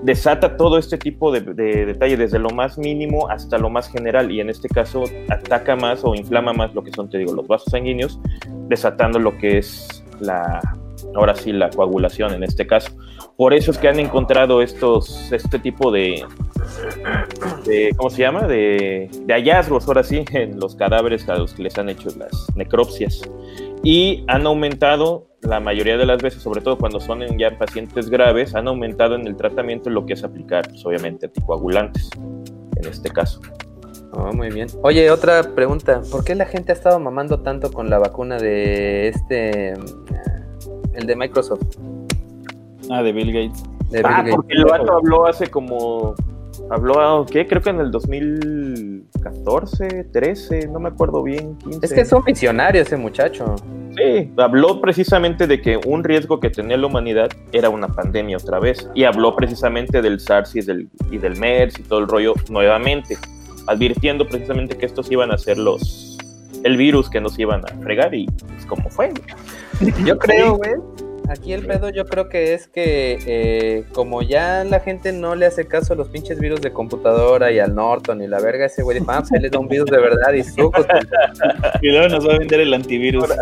desata 0.04 0.58
todo 0.58 0.78
este 0.78 0.98
tipo 0.98 1.32
de, 1.32 1.42
de 1.42 1.86
detalle, 1.86 2.18
desde 2.18 2.40
lo 2.40 2.50
más 2.50 2.78
mínimo 2.78 3.30
hasta 3.30 3.58
lo 3.58 3.70
más 3.70 3.90
general, 3.90 4.32
y 4.32 4.40
en 4.40 4.50
este 4.50 4.68
caso 4.68 5.04
ataca 5.30 5.76
más 5.76 6.04
o 6.04 6.16
inflama 6.16 6.54
más 6.54 6.74
lo 6.74 6.84
que 6.84 6.92
son, 6.92 7.10
te 7.10 7.18
digo, 7.18 7.34
los 7.34 7.48
vasos 7.48 7.72
sanguíneos, 7.72 8.20
desatando 8.68 9.20
lo 9.20 9.38
que 9.38 9.60
es 9.60 10.04
la, 10.20 10.60
ahora 11.16 11.36
sí, 11.36 11.52
la 11.52 11.70
coagulación 11.70 12.34
en 12.34 12.44
este 12.44 12.66
caso. 12.66 12.92
Por 13.40 13.54
eso 13.54 13.72
es 13.72 13.78
que 13.78 13.88
han 13.88 14.02
encontrado 14.02 14.62
este 14.62 15.60
tipo 15.60 15.94
de, 15.94 16.26
¿cómo 17.96 18.10
se 18.10 18.22
llama? 18.22 18.46
De, 18.46 19.10
hallazgos, 19.30 19.88
ahora 19.88 20.04
sí, 20.04 20.26
en 20.34 20.60
los 20.60 20.76
cadáveres 20.76 21.30
a 21.30 21.38
los 21.38 21.54
que 21.54 21.64
les 21.64 21.78
han 21.78 21.88
hecho 21.88 22.10
las 22.18 22.54
necropsias. 22.58 23.22
Y 23.82 24.26
han 24.28 24.46
aumentado, 24.46 25.30
la 25.42 25.62
mayoría 25.62 25.96
de 25.96 26.06
las 26.06 26.22
veces, 26.22 26.44
sobre 26.44 26.60
todo 26.60 26.78
cuando 26.78 27.00
son 27.00 27.22
ya 27.38 27.58
pacientes 27.58 28.10
graves, 28.10 28.56
han 28.56 28.68
aumentado 28.68 29.16
en 29.16 29.26
el 29.26 29.38
tratamiento 29.38 29.90
lo 29.90 30.06
que 30.06 30.16
es 30.16 30.24
aplicar, 30.26 30.68
pues, 30.68 30.86
obviamente, 30.86 31.28
anticoagulantes, 31.28 32.10
en 32.76 32.90
este 32.90 33.10
caso. 33.10 33.40
Oh, 34.12 34.34
muy 34.34 34.50
bien. 34.50 34.68
Oye, 34.84 35.10
otra 35.12 35.56
pregunta. 35.56 36.02
¿Por 36.12 36.26
qué 36.26 36.36
la 36.36 36.46
gente 36.46 36.74
ha 36.74 36.76
estado 36.76 37.00
mamando 37.00 37.40
tanto 37.40 37.72
con 37.72 37.90
la 37.90 38.00
vacuna 38.00 38.38
de 38.38 39.08
este... 39.08 39.76
El 40.94 41.06
de 41.06 41.16
Microsoft? 41.16 41.78
Ah, 42.90 43.04
de 43.04 43.12
Bill 43.12 43.32
Gates. 43.32 43.64
De 43.90 44.00
Ah, 44.04 44.22
Bill 44.24 44.34
Gates. 44.34 44.36
porque 44.36 44.54
el 44.56 44.66
vato 44.66 44.98
habló 44.98 45.28
hace 45.28 45.48
como. 45.48 46.16
Habló, 46.72 47.26
¿qué? 47.26 47.48
Creo 47.48 47.62
que 47.62 47.70
en 47.72 47.80
el 47.80 47.90
2014, 47.92 50.06
13, 50.12 50.68
no 50.68 50.80
me 50.80 50.90
acuerdo 50.90 51.24
bien. 51.24 51.56
15. 51.60 51.86
Es 51.86 51.94
que 51.94 52.02
es 52.02 52.12
un 52.12 52.24
visionario 52.24 52.82
ese 52.82 52.98
muchacho. 52.98 53.56
Sí, 53.98 54.32
habló 54.38 54.80
precisamente 54.82 55.48
de 55.48 55.62
que 55.62 55.80
un 55.86 56.04
riesgo 56.04 56.40
que 56.40 56.50
tenía 56.50 56.78
la 56.78 56.88
humanidad 56.88 57.30
era 57.52 57.70
una 57.70 57.88
pandemia 57.88 58.38
otra 58.38 58.60
vez. 58.60 58.90
Y 58.94 59.04
habló 59.06 59.36
precisamente 59.36 60.02
del 60.02 60.20
SARS 60.20 60.56
y 60.56 60.62
del, 60.62 60.90
y 61.12 61.18
del 61.18 61.38
MERS 61.38 61.80
y 61.80 61.84
todo 61.84 62.00
el 62.00 62.08
rollo 62.08 62.34
nuevamente, 62.50 63.18
advirtiendo 63.68 64.28
precisamente 64.28 64.78
que 64.78 64.86
estos 64.86 65.10
iban 65.12 65.32
a 65.32 65.38
ser 65.38 65.58
los. 65.58 66.18
el 66.64 66.78
virus 66.78 67.10
que 67.10 67.22
nos 67.22 67.38
iban 67.40 67.62
a 67.66 67.70
fregar 67.84 68.14
y 68.14 68.26
pues 68.28 68.66
como 68.68 68.90
fue. 68.90 69.12
Yo 70.06 70.18
creo, 70.20 70.56
güey. 70.58 70.74
Aquí 71.30 71.54
el 71.54 71.66
pedo 71.66 71.90
yo 71.90 72.06
creo 72.06 72.28
que 72.30 72.54
es 72.54 72.68
que 72.68 73.20
eh, 73.26 73.86
como 73.94 74.22
ya 74.22 74.64
la 74.64 74.80
gente 74.80 75.12
no 75.14 75.36
le 75.36 75.46
hace 75.46 75.66
caso 75.68 75.94
a 75.94 75.96
los 75.96 76.10
pinches 76.10 76.40
virus 76.40 76.62
de 76.62 76.72
computadora 76.72 77.52
y 77.52 77.60
al 77.60 77.76
Norton 77.76 78.22
y 78.22 78.28
la 78.28 78.40
verga, 78.40 78.66
ese 78.66 78.84
güey 78.84 79.00
dice, 79.00 79.12
ah, 79.12 79.20
pues 79.20 79.32
ahí 79.34 79.40
les 79.40 79.52
da 79.52 79.60
un 79.60 79.68
virus 79.68 79.90
de 79.90 80.00
verdad 80.00 80.34
y 80.34 80.44
sucos. 80.44 80.86
Y 81.82 81.90
luego 81.92 82.10
nos 82.10 82.28
va 82.28 82.34
a 82.34 82.40
vender 82.40 82.60
el 82.62 82.74
antivirus. 82.74 83.30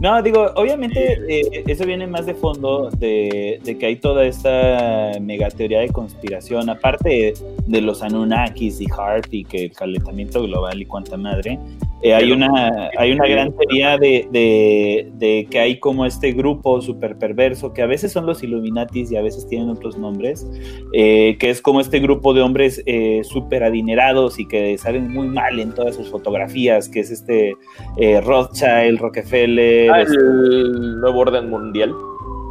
No, 0.00 0.22
digo, 0.22 0.50
obviamente 0.54 1.20
eh, 1.28 1.62
eso 1.66 1.84
viene 1.84 2.06
más 2.06 2.24
de 2.24 2.32
fondo 2.32 2.88
de, 2.88 3.60
de 3.62 3.76
que 3.76 3.84
hay 3.84 3.96
toda 3.96 4.24
esta 4.24 5.12
mega 5.20 5.50
teoría 5.50 5.80
de 5.80 5.90
conspiración, 5.90 6.70
aparte 6.70 7.34
de 7.66 7.80
los 7.82 8.02
Anunnakis 8.02 8.80
y 8.80 8.86
Hart 8.90 9.26
y 9.30 9.44
que 9.44 9.66
el 9.66 9.72
calentamiento 9.72 10.42
global 10.42 10.80
y 10.80 10.86
cuanta 10.86 11.18
madre. 11.18 11.58
Eh, 12.02 12.14
hay, 12.14 12.32
una, 12.32 12.90
hay 12.96 13.12
una 13.12 13.26
gran 13.26 13.52
teoría 13.56 13.98
de, 13.98 14.26
de, 14.30 15.10
de 15.14 15.46
que 15.50 15.58
hay 15.58 15.78
como 15.78 16.06
este 16.06 16.32
grupo 16.32 16.80
súper 16.80 17.16
perverso, 17.18 17.72
que 17.72 17.82
a 17.82 17.86
veces 17.86 18.12
son 18.12 18.26
los 18.26 18.42
Illuminatis 18.42 19.12
y 19.12 19.16
a 19.16 19.22
veces 19.22 19.46
tienen 19.48 19.68
otros 19.68 19.98
nombres, 19.98 20.46
eh, 20.92 21.36
que 21.38 21.50
es 21.50 21.60
como 21.60 21.80
este 21.80 22.00
grupo 22.00 22.34
de 22.34 22.42
hombres 22.42 22.82
eh, 22.86 23.22
súper 23.24 23.64
adinerados 23.64 24.38
y 24.38 24.46
que 24.46 24.76
salen 24.78 25.12
muy 25.12 25.28
mal 25.28 25.60
en 25.60 25.74
todas 25.74 25.96
sus 25.96 26.08
fotografías, 26.10 26.88
que 26.88 27.00
es 27.00 27.10
este 27.10 27.54
eh, 27.98 28.20
Rothschild, 28.20 28.98
Rockefeller, 28.98 29.90
Ah, 29.90 30.02
el 30.02 31.00
nuevo 31.00 31.20
orden 31.20 31.50
mundial. 31.50 31.94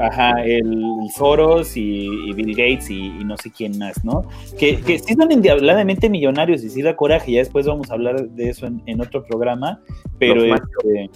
Ajá, 0.01 0.43
el, 0.43 0.71
el 0.73 1.09
Soros 1.17 1.75
y, 1.77 2.07
y 2.29 2.33
Bill 2.33 2.51
Gates 2.55 2.89
y, 2.89 3.07
y 3.07 3.23
no 3.25 3.35
sé 3.37 3.51
quién 3.51 3.77
más, 3.77 4.03
¿no? 4.05 4.27
Que, 4.57 4.79
que 4.81 4.97
sí 4.99 5.13
son 5.15 5.31
endiabladamente 5.31 6.09
millonarios 6.09 6.63
y 6.63 6.69
sí 6.69 6.81
da 6.81 6.95
coraje, 6.95 7.31
ya 7.33 7.39
después 7.39 7.65
vamos 7.67 7.89
a 7.91 7.95
hablar 7.95 8.21
de 8.29 8.49
eso 8.49 8.65
en, 8.65 8.81
en 8.85 9.01
otro 9.01 9.23
programa, 9.25 9.81
pero 10.17 10.41
este, 10.43 11.09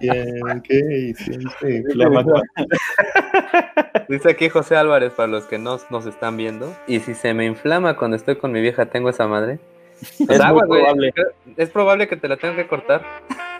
la 1.94 2.10
maca- 2.10 2.42
Dice 4.08 4.30
aquí 4.30 4.48
José 4.48 4.76
Álvarez 4.76 5.12
para 5.12 5.28
los 5.28 5.44
que 5.44 5.58
no 5.58 5.78
nos 5.90 6.06
están 6.06 6.36
viendo. 6.36 6.74
Y 6.86 7.00
si 7.00 7.14
se 7.14 7.32
me 7.34 7.46
inflama 7.46 7.96
cuando 7.96 8.16
estoy 8.16 8.36
con 8.36 8.52
mi 8.52 8.60
vieja, 8.60 8.86
tengo 8.86 9.08
esa 9.08 9.26
madre. 9.26 9.58
Pues 10.18 10.20
Es 10.20 10.38
muy 10.38 10.46
aguas, 10.46 10.66
güey. 10.66 10.80
probable. 10.82 11.14
Es 11.56 11.70
probable 11.70 12.08
que 12.08 12.16
te 12.16 12.28
la 12.28 12.36
tenga 12.36 12.56
que 12.56 12.66
cortar. 12.66 13.02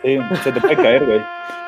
Sí, 0.05 0.19
se 0.43 0.51
te 0.51 0.61
puede 0.61 0.75
caer, 0.75 1.05
güey. 1.05 1.21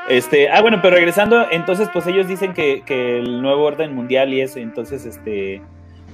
Este, 0.09 0.49
ah, 0.49 0.61
bueno, 0.61 0.79
pero 0.81 0.95
regresando, 0.95 1.47
entonces, 1.51 1.89
pues 1.91 2.07
ellos 2.07 2.27
dicen 2.27 2.53
que, 2.53 2.83
que 2.85 3.19
el 3.19 3.41
nuevo 3.41 3.63
orden 3.63 3.93
mundial 3.93 4.33
y 4.33 4.41
eso, 4.41 4.59
entonces, 4.59 5.05
este, 5.05 5.61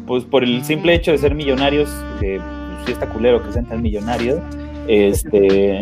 pues 0.07 0.24
por 0.24 0.43
el 0.43 0.63
simple 0.63 0.95
hecho 0.95 1.11
de 1.11 1.19
ser 1.19 1.36
millonarios, 1.36 1.89
que 2.19 2.39
pues, 2.39 2.86
sí 2.86 2.91
está 2.93 3.07
culero 3.07 3.43
que 3.43 3.51
sean 3.51 3.65
tan 3.65 3.82
millonarios, 3.84 4.39
este, 4.88 5.82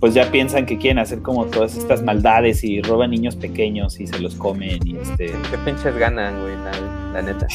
pues 0.00 0.14
ya 0.14 0.30
piensan 0.30 0.64
que 0.64 0.78
quieren 0.78 0.98
hacer 0.98 1.20
como 1.20 1.44
todas 1.46 1.76
estas 1.76 2.02
maldades 2.02 2.64
y 2.64 2.80
roban 2.80 3.10
niños 3.10 3.36
pequeños 3.36 4.00
y 4.00 4.06
se 4.06 4.18
los 4.18 4.34
comen 4.34 4.78
y 4.84 4.96
este, 4.96 5.26
Qué 5.26 5.58
pinches 5.64 5.96
ganan, 5.96 6.40
güey, 6.40 6.54
la, 6.54 7.12
la 7.12 7.22
neta. 7.22 7.46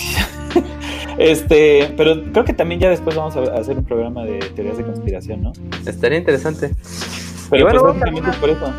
este, 1.18 1.92
pero 1.98 2.22
creo 2.32 2.46
que 2.46 2.54
también 2.54 2.82
ya 2.82 2.90
después 2.90 3.16
vamos 3.16 3.36
a 3.36 3.42
hacer 3.56 3.78
un 3.78 3.84
programa 3.86 4.26
de 4.26 4.40
teorías 4.56 4.78
de 4.78 4.84
conspiración, 4.84 5.42
¿no? 5.42 5.54
Estaría 5.86 6.20
interesante. 6.20 6.72
Pero 7.52 7.66
bueno, 7.66 7.94
pues 8.00 8.28
es 8.28 8.36
por 8.38 8.50
eso. 8.50 8.74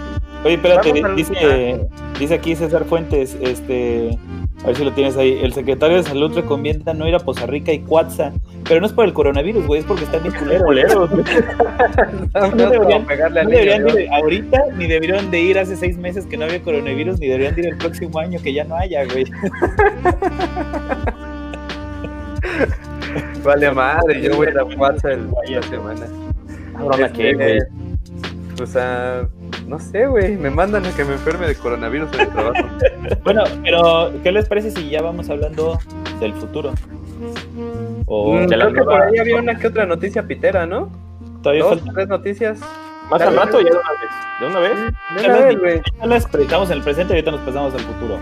Oye, 0.44 0.54
espérate, 0.54 0.92
dice, 1.14 1.86
dice 2.18 2.34
aquí 2.34 2.56
César 2.56 2.84
Fuentes, 2.84 3.36
este, 3.40 4.18
a 4.64 4.66
ver 4.66 4.76
si 4.76 4.84
lo 4.84 4.92
tienes 4.92 5.16
ahí. 5.16 5.38
El 5.40 5.52
secretario 5.52 5.98
de 5.98 6.02
salud 6.02 6.34
recomienda 6.34 6.94
no 6.94 7.06
ir 7.06 7.14
a 7.14 7.20
Poza 7.20 7.46
Rica 7.46 7.72
y 7.72 7.78
Cuatza, 7.78 8.32
pero 8.66 8.80
no 8.80 8.86
es 8.86 8.92
por 8.92 9.04
el 9.04 9.12
coronavirus, 9.12 9.64
güey, 9.66 9.80
es 9.80 9.86
porque 9.86 10.02
están 10.04 10.22
bien 10.22 10.34
culeros. 10.34 11.10
No 12.34 12.70
deberían, 12.70 13.06
no 13.06 13.50
deberían 13.50 13.88
ir 13.88 14.08
ahorita, 14.10 14.58
ni 14.76 14.86
deberían 14.86 15.30
de 15.30 15.40
ir 15.40 15.58
hace 15.58 15.76
seis 15.76 15.98
meses 15.98 16.26
que 16.26 16.36
no 16.36 16.44
había 16.46 16.62
coronavirus, 16.62 17.20
ni 17.20 17.26
deberían 17.26 17.54
de 17.54 17.60
ir 17.62 17.68
el 17.68 17.76
próximo 17.76 18.18
año 18.18 18.40
que 18.42 18.52
ya 18.52 18.64
no 18.64 18.74
haya, 18.76 19.04
güey. 19.04 19.24
Vale 23.44 23.70
madre, 23.72 24.22
yo 24.22 24.36
voy 24.36 24.46
a 24.46 24.52
la 24.52 24.64
fuerza 24.66 25.12
el, 25.12 25.28
la 25.48 25.62
semana. 25.62 26.06
Cabrón, 26.76 27.04
¿a 27.04 27.12
qué, 27.12 27.30
Este, 27.30 27.44
güey? 27.44 27.58
Pues 28.62 28.76
a. 28.76 29.26
No 29.66 29.80
sé, 29.80 30.06
güey. 30.06 30.36
Me 30.36 30.48
mandan 30.48 30.86
a 30.86 30.90
que 30.94 31.04
me 31.04 31.14
enferme 31.14 31.48
de 31.48 31.56
coronavirus 31.56 32.12
en 32.12 32.20
el 32.20 32.28
trabajo. 32.28 32.68
Bueno, 33.24 33.42
pero 33.64 34.12
¿qué 34.22 34.30
les 34.30 34.48
parece 34.48 34.70
si 34.70 34.88
ya 34.88 35.02
vamos 35.02 35.28
hablando 35.30 35.80
del 36.20 36.32
futuro? 36.34 36.72
O 38.06 38.34
Mm, 38.34 38.46
de 38.46 38.56
la 38.56 38.66
creo 38.66 38.74
que 38.76 38.82
por 38.84 39.02
ahí 39.02 39.18
había 39.18 39.36
una 39.36 39.58
que 39.58 39.66
otra 39.66 39.84
noticia 39.84 40.22
pitera, 40.28 40.64
¿no? 40.64 40.90
Todavía 41.42 41.64
Dos, 41.64 41.78
falta- 41.80 41.92
tres 41.92 42.08
noticias. 42.08 42.60
Más 43.10 43.20
al 43.22 43.34
rato, 43.36 43.60
ya 43.60 43.70
de 43.70 43.76
una 43.76 43.80
vez. 43.90 44.10
¿De 44.40 44.46
una 44.46 44.58
vez? 44.60 44.92
De 45.16 45.26
una 45.28 45.46
vez, 45.46 45.58
güey. 45.58 45.82
Ya 46.00 46.06
las 46.06 46.34
estamos 46.34 46.70
en 46.70 46.76
el 46.76 46.82
presente 46.84 47.14
y 47.14 47.16
ahorita 47.16 47.30
nos 47.32 47.40
pasamos 47.40 47.74
al 47.74 47.80
futuro. 47.80 48.18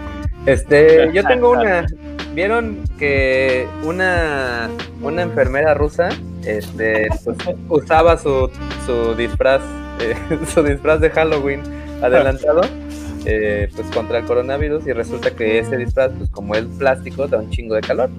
Este, 0.46 1.10
yo 1.12 1.22
tengo 1.24 1.50
una. 1.50 1.84
¿Vieron 2.32 2.78
que 2.98 3.68
una, 3.84 4.70
una 5.02 5.20
enfermera 5.22 5.74
rusa 5.74 6.08
este, 6.46 7.08
pues, 7.24 7.36
usaba 7.68 8.16
su, 8.16 8.48
su 8.86 9.14
disfraz 9.16 9.60
eh, 10.00 10.16
su 10.52 10.62
disfraz 10.62 11.00
de 11.00 11.10
Halloween 11.10 11.62
adelantado 12.02 12.62
eh, 13.26 13.68
pues 13.74 13.86
contra 13.88 14.18
el 14.18 14.24
coronavirus 14.24 14.86
y 14.86 14.92
resulta 14.92 15.30
que 15.30 15.58
ese 15.58 15.76
disfraz 15.76 16.12
pues 16.16 16.30
como 16.30 16.54
es 16.54 16.64
plástico 16.78 17.26
da 17.28 17.38
un 17.38 17.50
chingo 17.50 17.74
de 17.74 17.82
calor. 17.82 18.10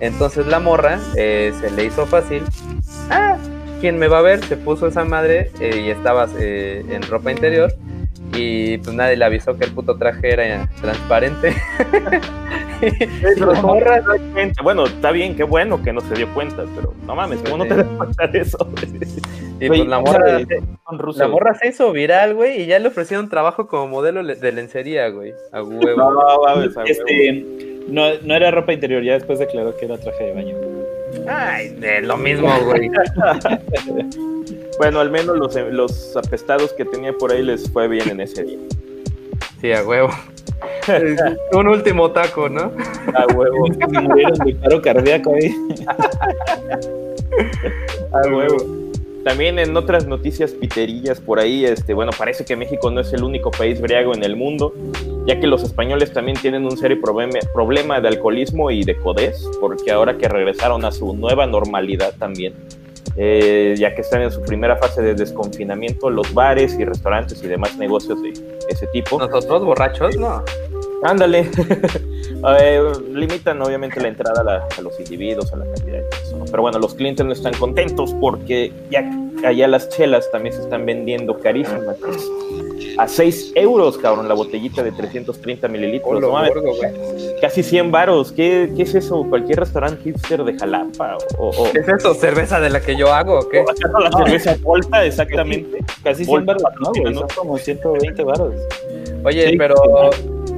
Entonces 0.00 0.46
la 0.46 0.60
morra 0.60 0.98
eh, 1.16 1.52
se 1.60 1.70
le 1.70 1.84
hizo 1.84 2.06
fácil. 2.06 2.42
Ah 3.10 3.36
quién 3.80 3.98
me 3.98 4.08
va 4.08 4.18
a 4.18 4.22
ver 4.22 4.44
se 4.44 4.56
puso 4.56 4.86
esa 4.86 5.04
madre 5.04 5.50
eh, 5.60 5.82
y 5.86 5.90
estaba 5.90 6.28
eh, 6.38 6.84
en 6.90 7.02
ropa 7.02 7.30
interior 7.30 7.72
y 8.34 8.78
pues 8.78 8.94
nadie 8.94 9.16
le 9.16 9.24
avisó 9.24 9.56
que 9.56 9.64
el 9.64 9.72
puto 9.72 9.96
traje 9.96 10.32
era 10.32 10.68
transparente 10.80 11.54
Pero 12.80 13.46
no 13.46 13.54
se. 13.54 14.62
Bueno, 14.62 14.84
está 14.84 15.10
bien, 15.10 15.36
qué 15.36 15.44
bueno 15.44 15.82
que 15.82 15.92
no 15.92 16.00
se 16.00 16.14
dio 16.14 16.32
cuenta, 16.34 16.64
pero 16.74 16.92
no 17.06 17.14
mames, 17.14 17.40
¿cómo 17.42 17.58
no 17.58 17.66
te 17.66 17.76
das 17.76 17.86
cuenta 17.96 18.26
de 18.26 18.40
eso? 18.40 18.58
Y 19.58 19.68
pues 19.68 19.86
la 19.86 20.00
morra, 20.00 20.38
rusos. 20.98 21.18
la 21.18 21.28
morra 21.28 21.54
se 21.54 21.68
hizo 21.68 21.90
viral, 21.90 22.34
güey, 22.34 22.60
y 22.60 22.66
ya 22.66 22.78
le 22.78 22.88
ofrecieron 22.88 23.30
trabajo 23.30 23.68
como 23.68 23.88
modelo 23.88 24.22
de 24.22 24.52
lencería, 24.52 25.08
güey. 25.08 25.32
A 25.50 25.62
huevo. 25.62 25.96
No, 25.96 26.10
mames, 26.42 26.76
a 26.76 26.80
huevo. 26.80 26.84
Este, 26.84 27.46
no, 27.88 28.02
no 28.22 28.34
era 28.34 28.50
ropa 28.50 28.74
interior, 28.74 29.02
ya 29.02 29.14
después 29.14 29.38
declaró 29.38 29.74
que 29.74 29.86
era 29.86 29.96
traje 29.96 30.24
de 30.24 30.34
baño. 30.34 30.56
Ay, 31.28 31.70
de 31.70 32.02
lo 32.02 32.16
mismo, 32.16 32.48
güey. 32.64 32.90
Bueno, 34.78 35.00
al 35.00 35.10
menos 35.10 35.38
los, 35.38 35.56
los 35.72 36.16
apestados 36.18 36.70
que 36.74 36.84
tenía 36.84 37.10
por 37.14 37.32
ahí 37.32 37.42
les 37.42 37.70
fue 37.70 37.88
bien 37.88 38.10
en 38.10 38.20
ese 38.20 38.44
día. 38.44 38.58
Sí, 39.58 39.72
a 39.72 39.82
huevo. 39.82 40.10
Un 41.52 41.68
último 41.68 42.10
taco, 42.10 42.48
¿no? 42.48 42.72
A 43.14 43.26
huevo. 43.34 43.66
Murieron 43.88 44.38
de 44.44 44.54
paro 44.54 44.82
cardíaco 44.82 45.34
ahí. 45.34 45.54
A 48.12 48.28
huevo. 48.28 48.56
También 49.24 49.58
en 49.58 49.76
otras 49.76 50.06
noticias 50.06 50.52
piterillas 50.52 51.20
por 51.20 51.40
ahí, 51.40 51.64
este, 51.64 51.94
bueno, 51.94 52.12
parece 52.16 52.44
que 52.44 52.54
México 52.54 52.90
no 52.92 53.00
es 53.00 53.12
el 53.12 53.24
único 53.24 53.50
país 53.50 53.80
briago 53.80 54.14
en 54.14 54.22
el 54.22 54.36
mundo, 54.36 54.72
ya 55.26 55.38
que 55.40 55.46
los 55.46 55.62
españoles 55.62 56.12
también 56.12 56.36
tienen 56.38 56.64
un 56.64 56.76
serio 56.76 57.00
problema, 57.00 57.38
problema 57.52 58.00
de 58.00 58.08
alcoholismo 58.08 58.70
y 58.70 58.84
de 58.84 58.96
codez, 58.96 59.36
porque 59.60 59.90
ahora 59.90 60.16
que 60.16 60.28
regresaron 60.28 60.84
a 60.84 60.92
su 60.92 61.14
nueva 61.14 61.46
normalidad 61.46 62.14
también, 62.18 62.54
eh, 63.16 63.74
ya 63.78 63.94
que 63.94 64.02
están 64.02 64.22
en 64.22 64.30
su 64.30 64.42
primera 64.42 64.76
fase 64.76 65.02
de 65.02 65.14
desconfinamiento, 65.14 66.10
los 66.10 66.32
bares 66.34 66.76
y 66.78 66.84
restaurantes 66.84 67.42
y 67.42 67.46
demás 67.48 67.76
negocios 67.76 68.22
de 68.22 68.32
ese 68.68 68.86
tipo. 68.88 69.18
Nosotros 69.18 69.64
borrachos, 69.64 70.16
no. 70.16 70.42
Ándale. 71.02 71.48
Eh, 72.60 72.80
limitan 73.12 73.60
obviamente 73.62 73.98
la 74.00 74.08
entrada 74.08 74.40
a, 74.42 74.44
la- 74.44 74.68
a 74.78 74.82
los 74.82 75.00
individuos, 75.00 75.52
a 75.52 75.56
la 75.56 75.64
cantidad 75.64 75.96
de 75.98 76.02
personas. 76.02 76.50
Pero 76.50 76.62
bueno, 76.62 76.78
los 76.78 76.94
clientes 76.94 77.24
no 77.24 77.32
están 77.32 77.54
contentos 77.54 78.14
porque 78.20 78.72
ya 78.90 79.10
allá 79.44 79.66
las 79.66 79.88
chelas 79.88 80.30
también 80.30 80.54
se 80.54 80.60
están 80.60 80.84
vendiendo 80.84 81.38
carísimas. 81.38 81.96
A 82.98 83.08
6 83.08 83.52
euros, 83.54 83.98
cabrón, 83.98 84.28
la 84.28 84.34
botellita 84.34 84.82
de 84.82 84.92
330 84.92 85.68
mililitros. 85.68 86.10
Olo, 86.10 86.20
no 86.20 86.32
mames, 86.32 86.54
gordo, 86.54 86.72
casi 87.40 87.62
100 87.62 87.90
varos. 87.90 88.32
¿Qué, 88.32 88.72
¿Qué 88.76 88.82
es 88.82 88.94
eso? 88.94 89.24
¿Cualquier 89.28 89.60
restaurante 89.60 90.02
hipster 90.04 90.44
de 90.44 90.58
Jalapa? 90.58 91.18
¿O, 91.38 91.48
o, 91.50 91.72
¿Qué 91.72 91.80
es 91.80 91.88
eso? 91.88 92.14
¿Cerveza 92.14 92.60
de 92.60 92.70
la 92.70 92.80
que 92.80 92.96
yo 92.96 93.12
hago 93.12 93.38
o 93.40 93.48
qué? 93.48 93.60
o 93.60 93.98
la 94.00 94.10
cerveza 94.10 94.56
Volta? 94.62 95.04
Exactamente. 95.04 95.78
Casi 96.02 96.24
100 96.24 96.46
Volta 96.46 96.54
baros, 96.62 96.80
¿no? 96.80 97.02
güey? 97.02 97.14
¿no? 97.14 97.20
Son 97.20 97.28
como 97.36 97.58
120 97.58 98.22
baros. 98.24 98.54
Oye, 99.24 99.50
Sí. 99.50 99.56
pero 99.56 99.74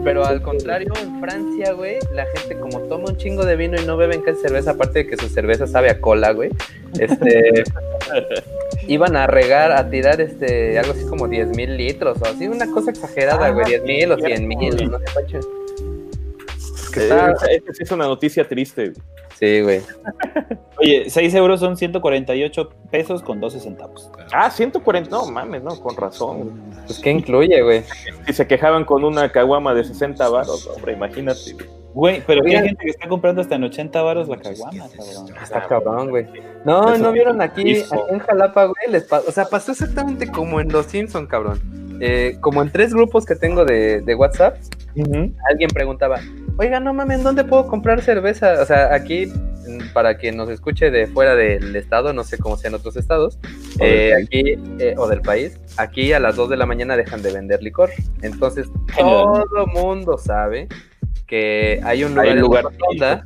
pero 0.04 0.24
al 0.24 0.40
contrario, 0.40 0.92
en 1.02 1.20
Francia, 1.20 1.72
güey, 1.72 1.98
la 2.14 2.24
gente 2.26 2.56
como 2.58 2.78
toma 2.82 3.08
un 3.10 3.16
chingo 3.16 3.44
de 3.44 3.56
vino 3.56 3.78
y 3.80 3.84
no 3.84 3.96
beben 3.96 4.22
casi 4.22 4.40
cerveza, 4.40 4.70
aparte 4.70 5.00
de 5.00 5.06
que 5.08 5.16
su 5.16 5.28
cerveza 5.28 5.66
sabe 5.66 5.90
a 5.90 6.00
cola, 6.00 6.32
güey. 6.32 6.50
Este 6.98 7.64
iban 8.88 9.16
a 9.16 9.26
regar, 9.26 9.72
a 9.72 9.88
tirar 9.88 10.20
este 10.20 10.78
algo 10.78 10.92
así 10.92 11.04
como 11.06 11.28
10 11.28 11.48
mil 11.56 11.76
litros 11.76 12.18
o 12.20 12.26
así, 12.26 12.48
una 12.48 12.70
cosa 12.70 12.90
exagerada, 12.90 13.46
Ah, 13.46 13.50
güey, 13.50 13.66
10 13.66 13.82
mil 13.84 14.12
o 14.12 14.16
cierto, 14.16 14.36
100 14.36 14.48
mil, 14.48 14.90
no 14.90 14.98
sé, 14.98 15.04
pacho. 15.14 15.40
Que 16.92 17.00
Eh, 17.00 17.04
está- 17.06 17.72
sí 17.74 17.82
es 17.82 17.90
una 17.92 18.06
noticia 18.06 18.48
triste. 18.48 18.90
güey. 18.90 18.96
Sí, 19.38 19.60
güey. 19.60 19.80
Oye, 20.80 21.10
6 21.10 21.32
euros 21.34 21.60
son 21.60 21.76
148 21.76 22.70
pesos 22.90 23.22
con 23.22 23.38
12 23.40 23.60
centavos. 23.60 24.10
Ah, 24.32 24.50
140. 24.50 25.10
No 25.10 25.26
mames, 25.26 25.62
no, 25.62 25.78
con 25.80 25.96
razón. 25.96 26.60
Pues, 26.86 26.98
¿qué 26.98 27.10
incluye, 27.12 27.62
güey? 27.62 27.84
Si 28.26 28.32
se 28.32 28.46
quejaban 28.48 28.84
con 28.84 29.04
una 29.04 29.30
caguama 29.30 29.74
de 29.74 29.84
60 29.84 30.28
baros, 30.28 30.66
hombre, 30.66 30.94
imagínate. 30.94 31.52
güey. 31.52 31.66
Güey, 31.94 32.22
pero 32.26 32.42
Mira. 32.44 32.60
hay 32.60 32.68
gente 32.68 32.84
que 32.84 32.90
está 32.90 33.08
comprando 33.08 33.40
hasta 33.40 33.56
en 33.56 33.64
80 33.64 34.02
varos 34.02 34.28
la 34.28 34.36
caguama, 34.36 34.88
cabrón. 34.88 35.34
Está 35.42 35.66
cabrón, 35.66 36.10
güey. 36.10 36.26
No, 36.64 36.92
Eso 36.92 37.02
¿no 37.02 37.12
vieron 37.12 37.40
aquí, 37.40 37.80
aquí 37.80 38.00
en 38.10 38.18
Jalapa, 38.18 38.64
güey? 38.66 38.90
Les 38.90 39.10
o 39.10 39.32
sea, 39.32 39.46
pasó 39.46 39.72
exactamente 39.72 40.30
como 40.30 40.60
en 40.60 40.68
Los 40.70 40.86
Simpson, 40.86 41.26
cabrón. 41.26 41.60
Eh, 42.00 42.36
como 42.40 42.62
en 42.62 42.70
tres 42.70 42.94
grupos 42.94 43.24
que 43.24 43.34
tengo 43.34 43.64
de, 43.64 44.00
de 44.02 44.14
WhatsApp, 44.14 44.56
alguien 45.50 45.70
preguntaba, 45.70 46.20
oiga, 46.56 46.78
no 46.78 46.94
mames, 46.94 47.22
¿dónde 47.22 47.44
puedo 47.44 47.66
comprar 47.66 48.02
cerveza? 48.02 48.62
O 48.62 48.66
sea, 48.66 48.94
aquí, 48.94 49.32
para 49.92 50.16
quien 50.16 50.36
nos 50.36 50.48
escuche 50.48 50.90
de 50.90 51.06
fuera 51.08 51.34
del 51.34 51.74
estado, 51.74 52.12
no 52.12 52.22
sé 52.22 52.38
cómo 52.38 52.56
sean 52.56 52.74
otros 52.74 52.96
estados, 52.96 53.38
eh, 53.80 54.12
aquí, 54.22 54.54
eh, 54.78 54.94
o 54.96 55.08
del 55.08 55.22
país, 55.22 55.58
aquí 55.76 56.12
a 56.12 56.20
las 56.20 56.36
2 56.36 56.50
de 56.50 56.56
la 56.56 56.66
mañana 56.66 56.96
dejan 56.96 57.22
de 57.22 57.32
vender 57.32 57.62
licor. 57.62 57.90
Entonces, 58.22 58.68
todo 58.96 59.66
mundo 59.66 60.18
sabe 60.18 60.68
que 61.28 61.80
hay 61.84 62.02
un 62.02 62.14
lugar, 62.14 62.28
Hay 62.28 62.38
lugar 62.38 62.64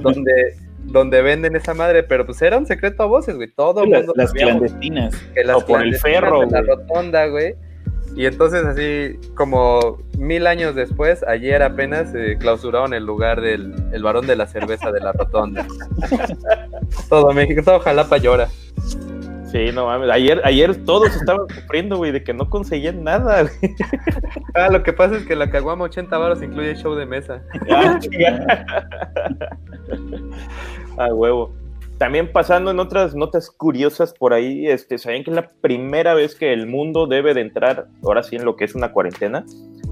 donde, 0.00 0.56
donde 0.84 1.22
venden 1.22 1.56
esa 1.56 1.74
madre, 1.74 2.04
pero 2.04 2.24
pues 2.24 2.40
era 2.40 2.56
un 2.56 2.64
secreto 2.64 3.02
a 3.02 3.06
voces, 3.06 3.36
güey. 3.36 3.50
Todo 3.50 3.84
el 3.84 3.90
Las, 3.90 4.00
mundo 4.00 4.14
las 4.16 4.32
clandestinas. 4.32 5.14
que 5.34 5.44
las 5.44 5.58
o 5.58 5.66
por 5.66 5.82
el 5.82 5.94
ferro, 5.96 6.40
de 6.40 6.46
la 6.46 6.62
rotonda, 6.62 7.26
güey. 7.26 7.54
Y 8.14 8.26
entonces 8.26 8.64
así 8.64 9.18
como 9.34 9.98
mil 10.18 10.46
años 10.46 10.74
después, 10.74 11.22
ayer 11.24 11.62
apenas 11.62 12.14
eh, 12.14 12.36
clausuraron 12.38 12.94
el 12.94 13.04
lugar 13.04 13.40
del 13.40 13.74
el 13.92 14.02
varón 14.02 14.26
de 14.26 14.36
la 14.36 14.46
cerveza 14.46 14.92
de 14.92 15.00
la 15.00 15.12
rotonda. 15.12 15.66
todo 17.08 17.32
México, 17.32 17.62
todo 17.64 17.80
Jalapa 17.80 18.18
llora. 18.18 18.48
Sí, 19.52 19.70
no 19.70 19.84
mames. 19.84 20.08
Ayer, 20.10 20.40
ayer 20.44 20.74
todos 20.86 21.14
estaban 21.14 21.46
sufriendo, 21.46 21.98
güey, 21.98 22.10
de 22.10 22.24
que 22.24 22.32
no 22.32 22.48
conseguían 22.48 23.04
nada, 23.04 23.42
güey. 23.42 23.74
Ah, 24.54 24.68
lo 24.70 24.82
que 24.82 24.92
pasa 24.92 25.16
es 25.16 25.26
que 25.26 25.36
la 25.36 25.50
caguama 25.50 25.84
80 25.84 26.16
baros 26.16 26.42
incluye 26.42 26.74
show 26.74 26.94
de 26.94 27.06
mesa. 27.06 27.42
Ah, 27.70 27.98
chinga. 28.00 28.66
A 30.96 31.06
huevo. 31.12 31.54
También 31.98 32.32
pasando 32.32 32.70
en 32.70 32.80
otras 32.80 33.14
notas 33.14 33.50
curiosas 33.50 34.12
por 34.14 34.32
ahí, 34.32 34.66
este, 34.66 34.98
¿sabían 34.98 35.22
que 35.22 35.30
es 35.30 35.36
la 35.36 35.50
primera 35.60 36.14
vez 36.14 36.34
que 36.34 36.52
el 36.52 36.66
mundo 36.66 37.06
debe 37.06 37.34
de 37.34 37.42
entrar, 37.42 37.86
ahora 38.02 38.22
sí, 38.22 38.36
en 38.36 38.44
lo 38.44 38.56
que 38.56 38.64
es 38.64 38.74
una 38.74 38.92
cuarentena? 38.92 39.44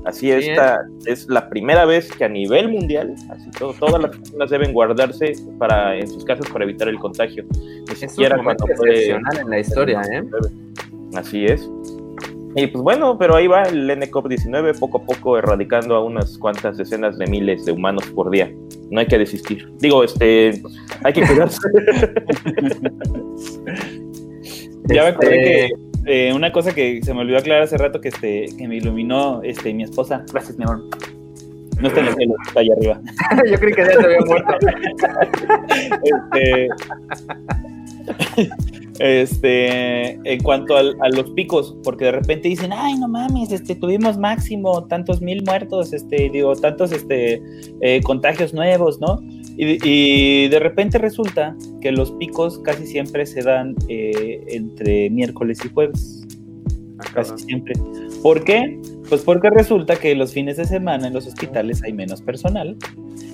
Así 0.05 0.21
Sí, 0.21 0.31
esta 0.33 0.81
es 1.07 1.29
la 1.29 1.49
primera 1.51 1.85
vez 1.85 2.11
que 2.11 2.25
a 2.25 2.29
nivel 2.29 2.69
mundial, 2.71 3.15
así 3.31 3.51
todo, 3.59 3.75
todas 3.75 4.01
las 4.01 4.17
personas 4.17 4.51
deben 4.51 4.73
guardarse 4.73 5.33
para 5.59 5.97
en 5.97 6.09
sus 6.09 6.25
casas 6.25 6.47
para 6.51 6.65
evitar 6.65 6.89
el 6.89 6.99
contagio. 6.99 7.45
Ni 7.53 7.93
Es 7.93 8.03
un 8.03 8.09
siquiera 8.09 8.37
momento 8.37 8.65
cuando 8.65 8.83
puede- 8.83 8.93
excepcional 8.95 9.39
en 9.39 9.51
la 9.51 9.59
historia, 9.59 10.01
¿eh? 10.13 10.23
Así 11.15 11.45
es. 11.45 11.69
Y 12.57 12.67
pues 12.67 12.83
bueno, 12.83 13.17
pero 13.17 13.37
ahí 13.37 13.47
va 13.47 13.63
el 13.63 13.89
NCOV-19 13.91 14.79
poco 14.81 14.99
a 14.99 15.05
poco 15.05 15.39
erradicando 15.39 15.95
a 15.95 16.03
unas 16.05 16.37
cuantas 16.39 16.79
decenas 16.79 17.17
de 17.17 17.27
miles 17.29 17.65
de 17.65 17.71
humanos 17.73 18.05
por 18.15 18.29
día. 18.31 18.51
No 18.91 18.99
hay 19.01 19.07
que 19.07 19.19
desistir. 19.19 19.71
Digo, 19.79 20.03
este, 20.03 20.61
hay 21.05 21.13
que 21.13 21.25
cuidarse. 21.27 21.59
Ya 24.89 25.03
me 25.03 25.09
acordé 25.11 25.65
Este- 25.65 25.75
que 26.05 26.29
eh, 26.29 26.33
una 26.35 26.51
cosa 26.53 26.75
que 26.75 27.01
se 27.03 27.13
me 27.15 27.21
olvidó 27.21 27.39
aclarar 27.39 27.63
hace 27.65 27.77
rato 27.79 28.01
que, 28.01 28.09
este, 28.09 28.47
que 28.57 28.67
me 28.69 28.77
iluminó 28.77 29.43
este, 29.43 29.73
mi 29.75 29.83
esposa. 29.85 30.25
Gracias, 30.33 30.57
mi 30.59 30.65
amor. 30.65 30.83
No 31.81 31.89
está 31.89 32.01
en 32.01 32.07
el 32.09 32.15
cielo, 32.15 32.35
está 32.47 32.61
allá 32.61 32.75
arriba. 32.77 33.01
Yo 33.51 33.59
creí 33.59 33.73
que 33.75 33.83
ya 33.85 33.93
se 33.93 34.05
había 34.05 34.19
muerto. 34.27 34.55
Este, 36.03 36.69
este, 38.99 40.11
en 40.31 40.43
cuanto 40.43 40.77
al- 40.77 40.97
a 41.01 41.09
los 41.09 41.31
picos, 41.31 41.77
porque 41.85 42.07
de 42.07 42.13
repente 42.13 42.49
dicen, 42.49 42.73
ay, 42.75 42.99
no 42.99 43.09
mames, 43.09 43.51
este, 43.53 43.75
tuvimos 43.75 44.19
máximo 44.19 44.85
tantos 44.89 45.23
mil 45.23 45.43
muertos, 45.45 45.93
este, 45.93 46.29
digo, 46.31 46.55
tantos 46.57 46.93
este, 46.93 47.43
eh, 47.81 48.01
contagios 48.03 48.53
nuevos, 48.53 49.01
¿no? 49.01 49.21
Y, 49.57 49.79
y 49.89 50.49
de 50.49 50.59
repente 50.59 50.99
resulta 50.99 51.57
que 51.81 51.93
los 51.93 52.13
picos 52.13 52.59
casi 52.61 52.87
siempre 52.87 53.27
se 53.27 53.43
dan 53.43 53.75
eh, 53.89 54.45
entre 54.49 55.11
miércoles 55.11 55.59
y 55.65 55.69
jueves. 55.69 56.27
Casi 57.15 57.37
siempre. 57.39 57.75
¿Por 58.23 58.45
qué? 58.45 58.79
Pues 59.11 59.23
porque 59.23 59.51
resulta 59.51 59.97
que 59.97 60.15
los 60.15 60.33
fines 60.33 60.57
de 60.57 60.65
semana 60.65 61.09
en 61.09 61.13
los 61.13 61.27
hospitales 61.27 61.83
hay 61.83 61.93
menos 61.93 62.23
personal. 62.23 62.77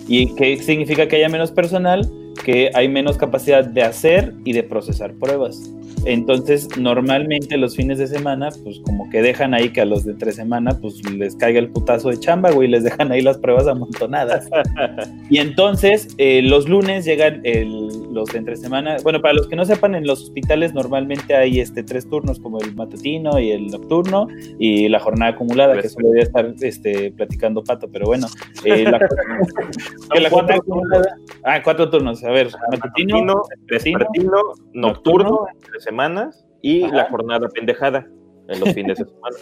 ¿Y 0.08 0.34
qué 0.34 0.56
significa 0.56 1.06
que 1.06 1.16
haya 1.16 1.28
menos 1.28 1.52
personal? 1.52 2.10
Que 2.44 2.70
hay 2.74 2.88
menos 2.88 3.16
capacidad 3.16 3.64
de 3.64 3.82
hacer 3.82 4.32
y 4.44 4.52
de 4.54 4.62
procesar 4.62 5.12
pruebas. 5.14 5.70
Entonces, 6.06 6.68
normalmente 6.78 7.56
los 7.56 7.74
fines 7.74 7.98
de 7.98 8.06
semana, 8.06 8.50
pues 8.62 8.78
como 8.80 9.10
que 9.10 9.22
dejan 9.22 9.54
ahí 9.54 9.70
que 9.70 9.80
a 9.80 9.84
los 9.84 10.04
de 10.04 10.14
tres 10.14 10.36
semana, 10.36 10.78
pues 10.80 11.02
les 11.10 11.34
caiga 11.34 11.58
el 11.58 11.68
putazo 11.70 12.10
de 12.10 12.20
chamba, 12.20 12.52
güey, 12.52 12.68
les 12.68 12.84
dejan 12.84 13.10
ahí 13.10 13.22
las 13.22 13.38
pruebas 13.38 13.66
amontonadas. 13.66 14.48
y 15.30 15.38
entonces, 15.38 16.08
eh, 16.18 16.42
los 16.42 16.68
lunes 16.68 17.04
llegan 17.04 17.40
el- 17.42 17.88
los 18.12 18.28
de 18.28 18.38
entre 18.38 18.56
semana. 18.56 18.98
Bueno, 19.02 19.20
para 19.20 19.34
los 19.34 19.48
que 19.48 19.56
no 19.56 19.64
sepan, 19.64 19.96
en 19.96 20.06
los 20.06 20.22
hospitales 20.22 20.72
normalmente 20.74 21.34
hay 21.34 21.58
este, 21.58 21.82
tres 21.82 22.08
turnos, 22.08 22.38
como 22.38 22.60
el 22.60 22.74
matutino 22.76 23.40
y 23.40 23.50
el 23.50 23.66
nocturno, 23.66 24.28
y 24.60 24.88
la 24.88 25.00
jornada 25.00 25.32
acumulada, 25.32 25.65
que 25.74 25.86
eso 25.86 26.00
lo 26.00 26.08
voy 26.08 26.20
a 26.20 26.22
estar 26.22 26.54
este, 26.60 27.12
platicando 27.12 27.62
pato, 27.62 27.88
pero 27.90 28.06
bueno. 28.06 28.26
eh, 28.64 28.84
la, 28.84 28.98
que 30.12 30.20
la 30.20 30.30
jornada 30.30 30.56
acumulada. 30.56 31.16
Ah, 31.44 31.62
cuatro 31.62 31.90
turnos. 31.90 32.22
A 32.24 32.30
ver, 32.30 32.48
matutino, 32.70 33.16
Matutino, 33.18 33.42
vespertino, 33.68 33.98
vespertino, 33.98 34.36
nocturno, 34.72 35.46
entre 35.52 35.80
semanas 35.80 36.46
y 36.62 36.84
Ajá. 36.84 36.94
la 36.96 37.04
jornada 37.10 37.48
pendejada 37.48 38.06
en 38.48 38.60
los 38.60 38.72
fines 38.74 38.98
de 38.98 39.04
semana. 39.06 39.36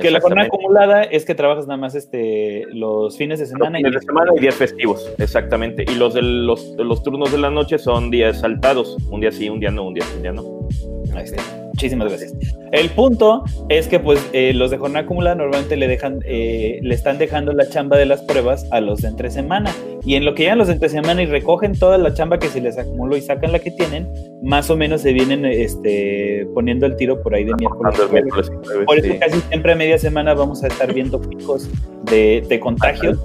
Que 0.00 0.10
la 0.10 0.20
jornada 0.20 0.46
acumulada 0.46 1.02
es 1.04 1.24
que 1.24 1.34
trabajas 1.34 1.66
nada 1.66 1.78
más 1.78 1.94
este, 1.94 2.66
los 2.72 3.16
fines 3.16 3.38
de 3.38 3.44
Los 3.44 3.50
semana. 3.52 3.78
fines 3.78 3.92
de 3.94 4.00
semana 4.00 4.32
y 4.36 4.40
días 4.40 4.54
festivos, 4.54 5.10
exactamente. 5.18 5.84
Y 5.88 5.94
los 5.94 6.14
de 6.14 6.22
los, 6.22 6.74
los 6.78 7.02
turnos 7.02 7.32
de 7.32 7.38
la 7.38 7.50
noche 7.50 7.78
son 7.78 8.10
días 8.10 8.40
saltados. 8.40 8.96
Un 9.10 9.20
día 9.20 9.32
sí, 9.32 9.48
un 9.48 9.60
día 9.60 9.70
no, 9.70 9.86
un 9.86 9.94
día 9.94 10.04
sí, 10.04 10.12
un 10.16 10.22
día 10.22 10.32
no. 10.32 10.68
Ahí 11.14 11.24
está. 11.24 11.42
Muchísimas 11.80 12.08
gracias. 12.08 12.34
El 12.72 12.90
punto 12.90 13.42
es 13.70 13.88
que 13.88 13.98
pues 13.98 14.20
eh, 14.34 14.52
los 14.52 14.70
de 14.70 14.76
jornada 14.76 15.06
acumulada 15.06 15.34
normalmente 15.34 15.78
le 15.78 15.88
dejan, 15.88 16.20
eh, 16.26 16.78
le 16.82 16.94
están 16.94 17.16
dejando 17.16 17.54
la 17.54 17.66
chamba 17.70 17.96
de 17.96 18.04
las 18.04 18.20
pruebas 18.20 18.66
a 18.70 18.82
los 18.82 19.00
de 19.00 19.08
entre 19.08 19.30
semana. 19.30 19.74
Y 20.04 20.16
en 20.16 20.26
lo 20.26 20.34
que 20.34 20.42
llegan 20.42 20.58
los 20.58 20.66
de 20.66 20.74
entre 20.74 20.90
semana 20.90 21.22
y 21.22 21.26
recogen 21.26 21.72
toda 21.78 21.96
la 21.96 22.12
chamba 22.12 22.38
que 22.38 22.48
se 22.48 22.60
les 22.60 22.76
acumuló 22.76 23.16
y 23.16 23.22
sacan 23.22 23.52
la 23.52 23.60
que 23.60 23.70
tienen, 23.70 24.06
más 24.42 24.68
o 24.68 24.76
menos 24.76 25.00
se 25.00 25.14
vienen 25.14 25.46
este, 25.46 26.46
poniendo 26.52 26.84
el 26.84 26.96
tiro 26.96 27.22
por 27.22 27.34
ahí 27.34 27.44
de 27.44 27.54
miércoles. 27.54 27.96
Jueves. 27.96 28.24
miércoles 28.24 28.50
Por 28.84 28.98
eso 28.98 29.12
sí. 29.12 29.18
casi 29.18 29.40
siempre 29.40 29.72
a 29.72 29.76
media 29.76 29.96
semana 29.96 30.34
vamos 30.34 30.62
a 30.62 30.66
estar 30.66 30.92
viendo 30.92 31.18
picos 31.18 31.66
de, 32.10 32.44
de 32.46 32.60
contagios, 32.60 33.18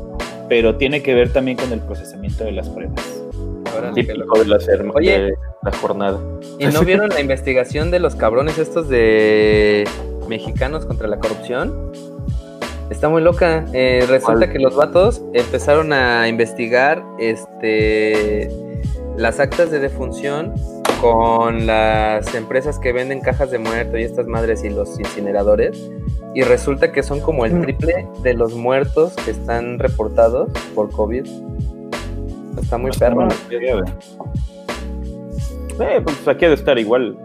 pero 0.48 0.78
tiene 0.78 1.04
que 1.04 1.14
ver 1.14 1.34
también 1.34 1.58
con 1.58 1.74
el 1.74 1.82
procesamiento 1.82 2.46
de 2.46 2.54
las 2.54 2.70
pruebas. 2.70 3.22
Típico 3.94 4.40
de 4.40 4.46
la, 4.46 4.60
ser- 4.60 4.86
Oye. 4.94 5.20
de 5.20 5.34
la 5.64 5.72
jornada. 5.78 6.20
¿Y 6.60 6.66
no 6.68 6.82
vieron 6.86 7.10
la 7.10 7.20
investigación 7.22 7.92
de 7.92 8.00
los 8.00 8.16
cabrones 8.16 8.58
estos 8.58 8.90
de 8.90 9.86
mexicanos 10.28 10.86
contra 10.86 11.08
la 11.08 11.18
corrupción? 11.20 11.92
Está 12.90 13.10
muy 13.10 13.22
loca. 13.22 13.66
Eh, 13.74 14.06
resulta 14.08 14.40
¿Cuál? 14.46 14.52
que 14.52 14.60
los 14.60 14.76
vatos 14.76 15.22
empezaron 15.34 15.92
a 15.94 16.28
investigar 16.28 17.04
este 17.20 18.50
las 19.18 19.40
actas 19.40 19.72
de 19.72 19.80
defunción 19.80 20.54
con 21.02 21.66
las 21.66 22.34
empresas 22.36 22.78
que 22.80 22.92
venden 22.94 23.22
cajas 23.22 23.50
de 23.50 23.58
muerto 23.60 23.98
y 23.98 24.04
estas 24.04 24.28
madres 24.28 24.64
y 24.64 24.70
los 24.70 25.00
incineradores. 25.00 25.90
Y 26.36 26.42
resulta 26.44 26.92
que 26.92 27.02
son 27.02 27.22
como 27.22 27.46
el 27.46 27.62
triple 27.62 28.08
de 28.22 28.34
los 28.34 28.54
muertos 28.56 29.14
que 29.24 29.32
están 29.32 29.80
reportados 29.80 30.50
por 30.76 30.92
COVID. 30.92 31.26
Está 32.62 32.78
muy 32.78 32.92
perro. 32.92 33.28
Eh, 35.80 36.02
pues 36.04 36.28
aquí 36.28 36.46
ha 36.46 36.50
de 36.50 36.56
estar 36.56 36.78
igual. 36.80 37.18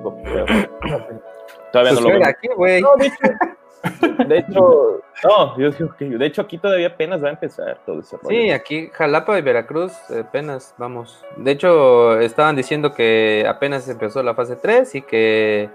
Todavía 1.72 1.93
Pues 1.93 1.95
no 1.95 2.01
lo 2.01 2.18
veo. 2.18 2.26
aquí, 2.28 2.49
güey. 2.57 2.81
No, 2.83 2.97
de 2.97 3.07
hecho, 3.07 4.24
de 4.26 4.39
hecho, 4.39 5.01
no, 5.24 5.57
yo 5.59 5.70
digo 5.70 5.95
que- 5.97 6.05
de 6.07 6.26
hecho 6.26 6.43
aquí 6.43 6.59
todavía 6.59 6.89
apenas 6.89 7.22
va 7.22 7.28
a 7.28 7.31
empezar 7.33 7.78
todo 7.87 8.01
ese 8.01 8.16
rollo. 8.16 8.28
Sí, 8.28 8.51
aquí 8.51 8.91
Jalapa 8.93 9.39
y 9.39 9.43
Veracruz 9.43 9.93
apenas 10.11 10.74
vamos. 10.78 11.22
De 11.37 11.53
hecho, 11.53 12.18
estaban 12.18 12.57
diciendo 12.57 12.93
que 12.93 13.47
apenas 13.49 13.89
empezó 13.89 14.22
la 14.22 14.35
fase 14.35 14.57
3 14.57 14.95
y 14.97 15.03
que 15.03 15.70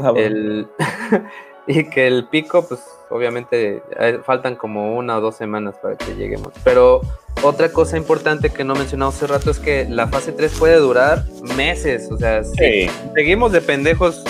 Ah, 0.00 0.12
bueno. 0.12 0.18
el 0.26 0.68
y 1.66 1.90
que 1.90 2.06
el 2.06 2.28
pico, 2.28 2.66
pues 2.66 2.80
obviamente 3.10 3.82
eh, 3.98 4.20
faltan 4.24 4.54
como 4.56 4.96
una 4.96 5.18
o 5.18 5.20
dos 5.20 5.34
semanas 5.36 5.76
para 5.78 5.96
que 5.96 6.14
lleguemos. 6.14 6.52
Pero 6.64 7.00
otra 7.42 7.70
cosa 7.70 7.96
importante 7.96 8.50
que 8.50 8.64
no 8.64 8.74
mencionamos 8.74 9.16
hace 9.16 9.26
rato 9.26 9.50
es 9.50 9.58
que 9.58 9.86
la 9.88 10.06
fase 10.08 10.32
3 10.32 10.52
puede 10.58 10.76
durar 10.76 11.24
meses. 11.56 12.08
O 12.10 12.16
sea, 12.18 12.44
si 12.44 12.52
Sí. 12.56 12.90
seguimos 13.14 13.52
de 13.52 13.60
pendejos 13.60 14.22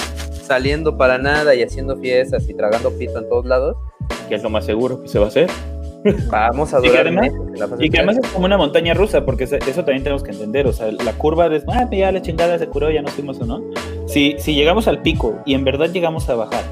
saliendo 0.46 0.96
para 0.96 1.18
nada 1.18 1.54
y 1.54 1.62
haciendo 1.62 1.96
fiestas 1.96 2.48
y 2.48 2.54
tragando 2.54 2.90
pito 2.96 3.18
en 3.18 3.28
todos 3.28 3.44
lados, 3.46 3.76
que 4.28 4.34
es 4.34 4.42
lo 4.42 4.50
más 4.50 4.64
seguro 4.64 5.02
que 5.02 5.08
se 5.08 5.18
va 5.18 5.26
a 5.26 5.28
hacer. 5.28 5.50
Vamos 6.30 6.74
a 6.74 6.78
Y 6.80 6.82
que 6.82 6.88
durar 6.88 7.06
además- 7.06 7.32
meses 7.32 7.60
la 7.60 7.68
fase 7.68 7.84
Y 7.84 7.90
que 7.90 7.98
además 7.98 8.18
es 8.22 8.26
como 8.30 8.46
una 8.46 8.56
montaña 8.58 8.92
rusa, 8.94 9.24
porque 9.24 9.44
eso 9.44 9.58
también 9.58 10.02
tenemos 10.02 10.22
que 10.22 10.30
entender. 10.32 10.66
O 10.66 10.72
sea, 10.72 10.90
la 10.90 11.12
curva 11.12 11.48
de, 11.48 11.62
ah, 11.68 11.88
ya 11.92 12.10
la 12.12 12.22
chingada 12.22 12.58
se 12.58 12.66
curó, 12.66 12.90
ya 12.90 13.02
nos 13.02 13.12
fuimos 13.12 13.38
o 13.40 13.46
no. 13.46 13.62
Si, 14.06 14.36
si 14.38 14.54
llegamos 14.54 14.88
al 14.88 15.00
pico 15.02 15.38
y 15.46 15.54
en 15.54 15.64
verdad 15.64 15.90
llegamos 15.90 16.28
a 16.28 16.34
bajar 16.34 16.64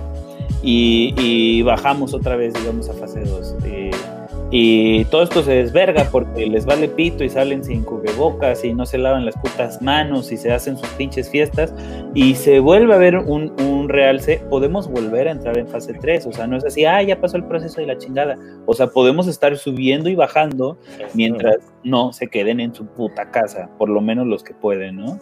y, 0.62 1.14
y 1.16 1.62
bajamos 1.62 2.12
otra 2.12 2.36
vez, 2.36 2.54
digamos, 2.54 2.88
a 2.88 2.92
fase 2.94 3.20
2, 3.20 3.54
y 4.53 5.05
todo 5.07 5.22
esto 5.22 5.42
se 5.42 5.53
desverga 5.53 6.09
porque 6.11 6.46
les 6.46 6.66
vale 6.66 6.88
pito 6.88 7.22
y 7.22 7.28
salen 7.28 7.62
sin 7.62 7.84
cubrebocas 7.84 8.64
y 8.64 8.74
no 8.74 8.84
se 8.84 8.98
lavan 8.98 9.24
las 9.24 9.36
putas 9.36 9.80
manos 9.80 10.32
y 10.32 10.36
se 10.36 10.53
hacen 10.53 10.76
sus 10.76 10.88
pinches 10.90 11.30
fiestas 11.30 11.72
y 12.14 12.34
se 12.34 12.59
vuelve 12.59 12.92
a 12.94 12.98
ver 12.98 13.16
un, 13.16 13.55
un 13.61 13.88
realce, 13.88 14.42
podemos 14.51 14.88
volver 14.88 15.28
a 15.28 15.30
entrar 15.30 15.57
en 15.57 15.68
fase 15.68 15.94
3. 15.94 16.26
O 16.26 16.32
sea, 16.32 16.48
no 16.48 16.57
es 16.57 16.64
así, 16.64 16.84
ah, 16.84 17.01
ya 17.03 17.20
pasó 17.20 17.36
el 17.36 17.44
proceso 17.44 17.80
de 17.80 17.86
la 17.86 17.96
chingada. 17.96 18.38
O 18.66 18.74
sea, 18.74 18.88
podemos 18.88 19.28
estar 19.28 19.57
subiendo 19.57 20.09
y 20.09 20.16
bajando 20.16 20.78
mientras 21.14 21.59
no 21.84 22.12
se 22.12 22.26
queden 22.26 22.59
en 22.59 22.74
su 22.74 22.86
puta 22.86 23.30
casa, 23.30 23.70
por 23.78 23.88
lo 23.88 24.01
menos 24.01 24.26
los 24.26 24.42
que 24.42 24.55
pueden, 24.55 24.96
¿no? 24.96 25.20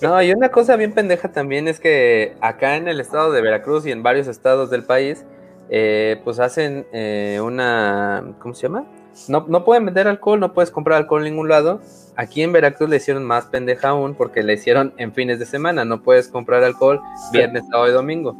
No, 0.00 0.22
y 0.22 0.32
una 0.32 0.48
cosa 0.48 0.76
bien 0.76 0.92
pendeja 0.92 1.30
también 1.32 1.68
es 1.68 1.80
que 1.80 2.34
acá 2.40 2.76
en 2.76 2.88
el 2.88 3.00
estado 3.00 3.32
de 3.32 3.42
Veracruz 3.42 3.86
y 3.86 3.90
en 3.90 4.02
varios 4.02 4.26
estados 4.26 4.70
del 4.70 4.84
país, 4.84 5.26
eh, 5.70 6.20
pues 6.24 6.38
hacen 6.40 6.86
eh, 6.92 7.40
una, 7.42 8.22
¿cómo 8.38 8.54
se 8.54 8.62
llama? 8.68 8.84
No, 9.28 9.44
no 9.48 9.64
pueden 9.64 9.84
vender 9.84 10.08
alcohol, 10.08 10.40
no 10.40 10.52
puedes 10.52 10.70
comprar 10.70 10.98
alcohol 10.98 11.24
en 11.24 11.32
ningún 11.32 11.48
lado. 11.48 11.80
Aquí 12.16 12.42
en 12.42 12.52
Veracruz 12.52 12.88
le 12.90 12.96
hicieron 12.96 13.24
más 13.24 13.46
pendeja 13.46 13.88
aún 13.90 14.14
porque 14.14 14.42
le 14.42 14.54
hicieron 14.54 14.92
en 14.96 15.12
fines 15.12 15.38
de 15.38 15.46
semana, 15.46 15.84
no 15.84 16.02
puedes 16.02 16.28
comprar 16.28 16.64
alcohol 16.64 17.00
viernes, 17.32 17.64
sábado 17.70 17.88
y 17.88 17.92
domingo. 17.92 18.36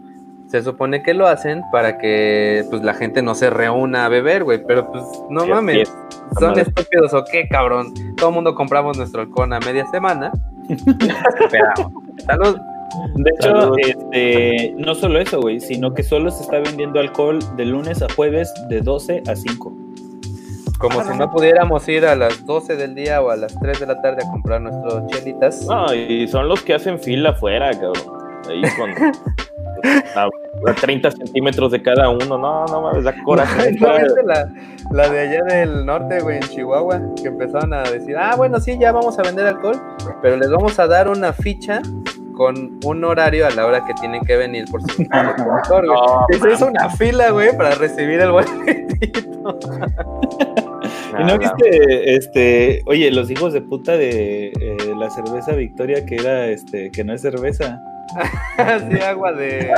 Se 0.49 0.63
supone 0.63 1.03
que 1.03 1.15
lo 1.15 1.27
hacen 1.27 1.63
para 1.73 1.99
que 1.99 2.65
pues 2.71 2.83
la 2.83 2.95
gente 2.95 3.23
no 3.23 3.35
se 3.35 3.51
reúna 3.51 4.05
a 4.05 4.09
beber, 4.09 4.45
güey, 4.45 4.65
pero 4.65 4.91
pues 4.93 5.03
no 5.31 5.43
Sí, 5.43 5.51
mames, 5.51 5.89
es. 5.89 5.95
son 6.39 6.59
estúpidos 6.59 7.15
o 7.15 7.25
qué, 7.31 7.49
cabrón. 7.49 7.93
Todo 8.17 8.29
el 8.29 8.35
mundo 8.35 8.55
compramos 8.55 8.97
nuestro 8.97 9.23
alcohol 9.23 9.53
a 9.53 9.61
media 9.61 9.87
semana. 9.87 10.33
Salud. 12.27 12.57
De 13.17 13.31
hecho, 13.31 13.77
este, 13.79 14.75
no 14.77 14.95
solo 14.95 15.19
eso, 15.19 15.41
güey, 15.41 15.61
sino 15.61 15.95
que 15.95 16.03
solo 16.03 16.31
se 16.31 16.43
está 16.43 16.59
vendiendo 16.59 17.01
alcohol 17.01 17.39
de 17.57 17.65
lunes 17.65 18.03
a 18.03 18.07
jueves 18.15 18.53
de 18.69 18.81
12 18.81 19.23
a 19.27 19.37
5. 19.37 19.73
Como 20.79 21.03
si 21.05 21.17
no 21.17 21.31
pudiéramos 21.31 21.89
ir 21.89 22.05
a 22.05 22.15
las 22.15 22.45
12 22.45 22.77
del 22.77 22.95
día 22.95 23.23
o 23.23 23.31
a 23.31 23.37
las 23.37 23.59
3 23.59 23.81
de 23.81 23.87
la 23.87 24.03
tarde 24.03 24.23
a 24.25 24.31
comprar 24.31 24.61
nuestros 24.61 25.07
chelitas. 25.07 25.67
No, 25.67 25.95
y 25.95 26.27
son 26.29 26.49
los 26.49 26.63
que 26.63 26.75
hacen 26.75 26.99
fila 26.99 27.31
afuera, 27.31 27.71
cabrón. 27.71 28.03
Ahí 28.49 28.63
con 28.77 28.91
a, 30.15 30.29
a 30.71 30.75
30 30.75 31.11
centímetros 31.11 31.73
de 31.73 31.83
cada 31.83 32.09
uno. 32.09 32.39
No, 32.39 32.67
no 32.67 32.83
mames, 32.83 33.05
da 33.05 33.15
coraje. 33.23 33.73
¿No 33.81 33.99
viste 33.99 34.23
la, 34.25 34.53
la 34.91 35.09
de 35.09 35.21
allá 35.21 35.45
del 35.45 35.87
norte, 35.87 36.21
güey, 36.21 36.37
en 36.37 36.43
Chihuahua? 36.43 37.01
Que 37.21 37.29
empezaron 37.29 37.73
a 37.73 37.83
decir, 37.85 38.17
ah, 38.17 38.35
bueno, 38.37 38.61
sí, 38.61 38.77
ya 38.79 38.93
vamos 38.93 39.19
a 39.19 39.23
vender 39.23 39.47
alcohol, 39.47 39.81
pero 40.23 40.37
les 40.37 40.51
vamos 40.51 40.79
a 40.79 40.87
dar 40.87 41.09
una 41.09 41.33
ficha 41.33 41.81
con 42.35 42.79
un 42.85 43.05
horario 43.05 43.47
a 43.47 43.51
la 43.51 43.67
hora 43.67 43.85
que 43.85 43.95
tienen 43.95 44.25
que 44.25 44.37
venir 44.37 44.65
por 44.71 44.83
su 44.83 44.97
güey. 45.05 45.09
No, 45.09 46.27
se 46.41 46.53
hizo 46.53 46.67
una 46.67 46.91
fila, 46.91 47.31
güey, 47.31 47.57
para 47.57 47.75
recibir 47.75 48.21
el 48.21 48.31
boletito. 48.31 49.59
¿Y 51.19 51.23
no 51.23 51.39
viste, 51.39 52.17
este, 52.17 52.83
oye, 52.87 53.11
los 53.13 53.31
hijos 53.31 53.53
de 53.53 53.61
puta 53.61 53.97
de 53.97 54.49
eh, 54.49 54.77
la 54.97 55.09
cerveza 55.11 55.53
Victoria 55.53 56.05
que 56.05 56.17
era, 56.17 56.47
este, 56.47 56.91
que 56.91 57.05
no 57.05 57.13
es 57.13 57.23
cerveza, 57.23 57.81
Así, 58.59 59.01
agua 59.01 59.33
de... 59.33 59.73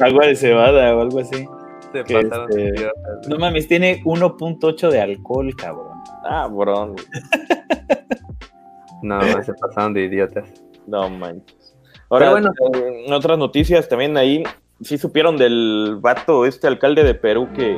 agua 0.00 0.26
de 0.26 0.36
cebada 0.36 0.96
o 0.96 1.00
algo 1.02 1.20
así? 1.20 1.46
Se 1.92 2.04
Que, 2.04 2.22
pasaron 2.22 2.50
de 2.50 2.66
este, 2.66 2.80
idiotas, 2.80 3.28
No 3.28 3.38
mames, 3.38 3.68
tiene 3.68 4.02
1.8 4.04 4.90
de 4.90 5.00
alcohol, 5.00 5.54
cabrón. 5.56 5.98
Ah, 6.24 6.48
bro. 6.50 6.94
No, 9.02 9.20
no, 9.20 9.42
se 9.42 9.52
pasaron 9.54 9.94
de 9.94 10.04
idiotas. 10.04 10.48
No 10.86 11.08
manches. 11.08 11.63
Ahora, 12.14 12.30
bueno. 12.30 12.52
en 12.74 13.12
otras 13.12 13.38
noticias 13.38 13.88
también 13.88 14.16
ahí, 14.16 14.44
sí 14.82 14.98
supieron 14.98 15.36
del 15.36 15.98
vato, 16.00 16.46
este 16.46 16.68
alcalde 16.68 17.02
de 17.02 17.14
Perú, 17.14 17.48
que 17.56 17.76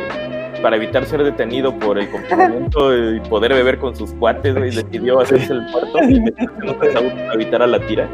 para 0.61 0.77
evitar 0.77 1.07
ser 1.07 1.23
detenido 1.23 1.79
por 1.79 1.99
el 1.99 2.11
confinamiento 2.11 2.95
y 3.15 3.21
poder 3.21 3.55
beber 3.55 3.79
con 3.79 3.97
sus 3.97 4.13
cuates, 4.15 4.55
güey, 4.55 4.71
decidió 4.75 5.21
hacerse 5.21 5.53
el 5.53 5.63
muerto 5.63 5.99
y 6.09 6.31
para 6.75 7.35
evitar 7.35 7.63
a 7.63 7.67
la 7.67 7.81
tira. 7.87 8.09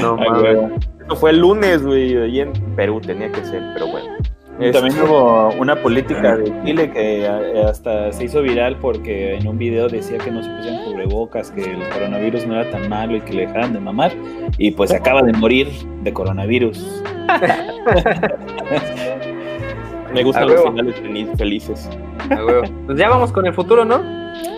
No 0.00 0.16
Ay. 0.18 0.70
Eso 1.04 1.16
fue 1.16 1.30
el 1.30 1.40
lunes, 1.40 1.82
güey, 1.82 2.16
ahí 2.16 2.40
en 2.40 2.52
Perú 2.76 3.00
tenía 3.00 3.30
que 3.30 3.44
ser, 3.44 3.62
pero 3.74 3.88
bueno. 3.88 4.16
También 4.60 4.86
Este, 4.88 5.02
hubo 5.02 5.48
una 5.58 5.76
política 5.76 6.36
de 6.36 6.52
Chile 6.64 6.90
que 6.90 7.24
eh, 7.24 7.64
hasta 7.68 8.12
se 8.12 8.24
hizo 8.24 8.42
viral 8.42 8.76
porque 8.80 9.36
en 9.36 9.48
un 9.48 9.56
video 9.56 9.88
decía 9.88 10.18
que 10.18 10.30
no 10.30 10.42
se 10.42 10.50
pusieran 10.50 10.84
cubrebocas, 10.84 11.50
que 11.50 11.62
el 11.64 11.88
coronavirus 11.88 12.46
no 12.46 12.60
era 12.60 12.70
tan 12.70 12.88
malo 12.88 13.16
y 13.16 13.20
que 13.22 13.32
le 13.32 13.46
dejaran 13.46 13.72
de 13.72 13.80
mamar. 13.80 14.12
Y 14.58 14.72
pues 14.72 14.92
acaba 14.92 15.22
de 15.22 15.32
morir 15.32 15.68
de 16.02 16.12
coronavirus. 16.12 17.02
me 20.12 20.22
gustan 20.24 20.44
A 20.44 20.46
los 20.46 20.62
finales 20.62 21.02
fel- 21.02 21.36
felices. 21.36 21.88
A. 22.30 22.62
Pues 22.86 22.98
ya 22.98 23.08
vamos 23.08 23.32
con 23.32 23.46
el 23.46 23.54
futuro, 23.54 23.84
¿no? 23.84 24.00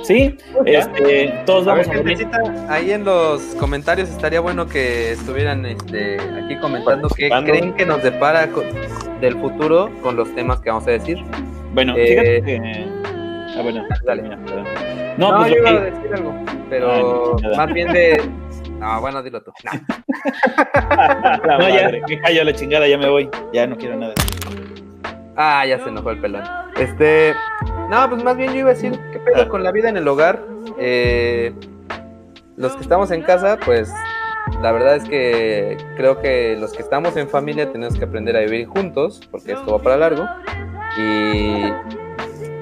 Sí, 0.03 0.37
este, 0.67 1.33
todos 1.47 1.67
A 1.69 1.75
ver, 1.75 1.87
vamos 1.87 2.01
a 2.01 2.03
morir. 2.03 2.19
gentecita, 2.19 2.67
ahí 2.73 2.91
en 2.91 3.05
los 3.05 3.41
comentarios 3.59 4.11
estaría 4.11 4.41
bueno 4.41 4.67
que 4.67 5.13
estuvieran 5.13 5.65
este, 5.65 6.17
aquí 6.45 6.57
comentando 6.57 7.09
qué 7.09 7.31
creen 7.45 7.73
que 7.75 7.87
nos 7.87 8.03
depara 8.03 8.49
co- 8.49 8.65
del 9.23 9.39
futuro 9.41 9.89
con 10.03 10.17
los 10.17 10.35
temas 10.35 10.61
que 10.61 10.69
vamos 10.71 10.87
a 10.87 10.91
decir. 10.91 11.19
Bueno, 11.73 11.95
Eh, 11.97 12.07
fíjate 12.09 12.43
que. 12.43 12.87
Ah, 13.57 13.63
bueno, 13.63 13.85
dale. 14.05 14.23
No, 15.17 15.31
No, 15.33 15.37
pues 15.39 15.53
yo 15.53 15.57
iba 15.59 15.71
a 15.71 15.81
decir 15.81 16.15
algo, 16.15 16.35
pero 16.69 16.91
Ah, 16.91 17.37
nada. 17.43 17.57
más 17.57 17.73
bien 17.75 17.93
de... 17.93 18.21
No, 18.79 19.01
bueno, 19.01 19.23
dilo 19.23 19.41
tú. 19.43 19.53
No. 21.45 21.69
Ya, 21.69 21.91
me 21.91 22.21
callo 22.21 22.45
la 22.45 22.53
chingada, 22.53 22.87
ya 22.89 22.99
me 22.99 23.09
voy. 23.09 23.29
Ya 23.53 23.67
no 23.67 23.77
quiero 23.77 23.97
nada. 23.97 24.15
Ah, 25.37 25.65
ya 25.67 25.79
se 25.79 25.89
enojó 25.89 26.11
el 26.11 26.19
pelón. 26.21 26.43
Este, 26.79 27.35
no, 27.91 28.09
pues 28.11 28.23
más 28.25 28.37
bien 28.37 28.53
yo 28.53 28.61
iba 28.61 28.71
a 28.71 28.75
decir, 28.75 28.99
¿qué 29.13 29.19
pedo 29.21 29.49
con 29.49 29.63
la 29.63 29.71
vida 29.73 29.89
en 29.89 29.97
el 29.97 30.07
hogar? 30.09 30.41
Eh, 30.79 31.53
los 32.57 32.75
que 32.75 32.83
estamos 32.83 33.11
en 33.11 33.23
casa, 33.23 33.59
pues 33.65 33.93
la 34.63 34.73
verdad 34.73 34.97
es 34.97 35.05
que 35.05 35.77
creo 35.97 36.21
que 36.21 36.57
los 36.59 36.73
que 36.73 36.83
estamos 36.83 37.17
en 37.17 37.29
familia 37.29 37.71
tenemos 37.73 37.99
que 37.99 38.05
aprender 38.05 38.37
a 38.37 38.41
vivir 38.41 38.67
juntos, 38.67 39.21
porque 39.31 39.53
esto 39.53 39.73
va 39.73 39.79
para 39.83 39.97
largo. 39.97 40.27
Y 40.99 41.65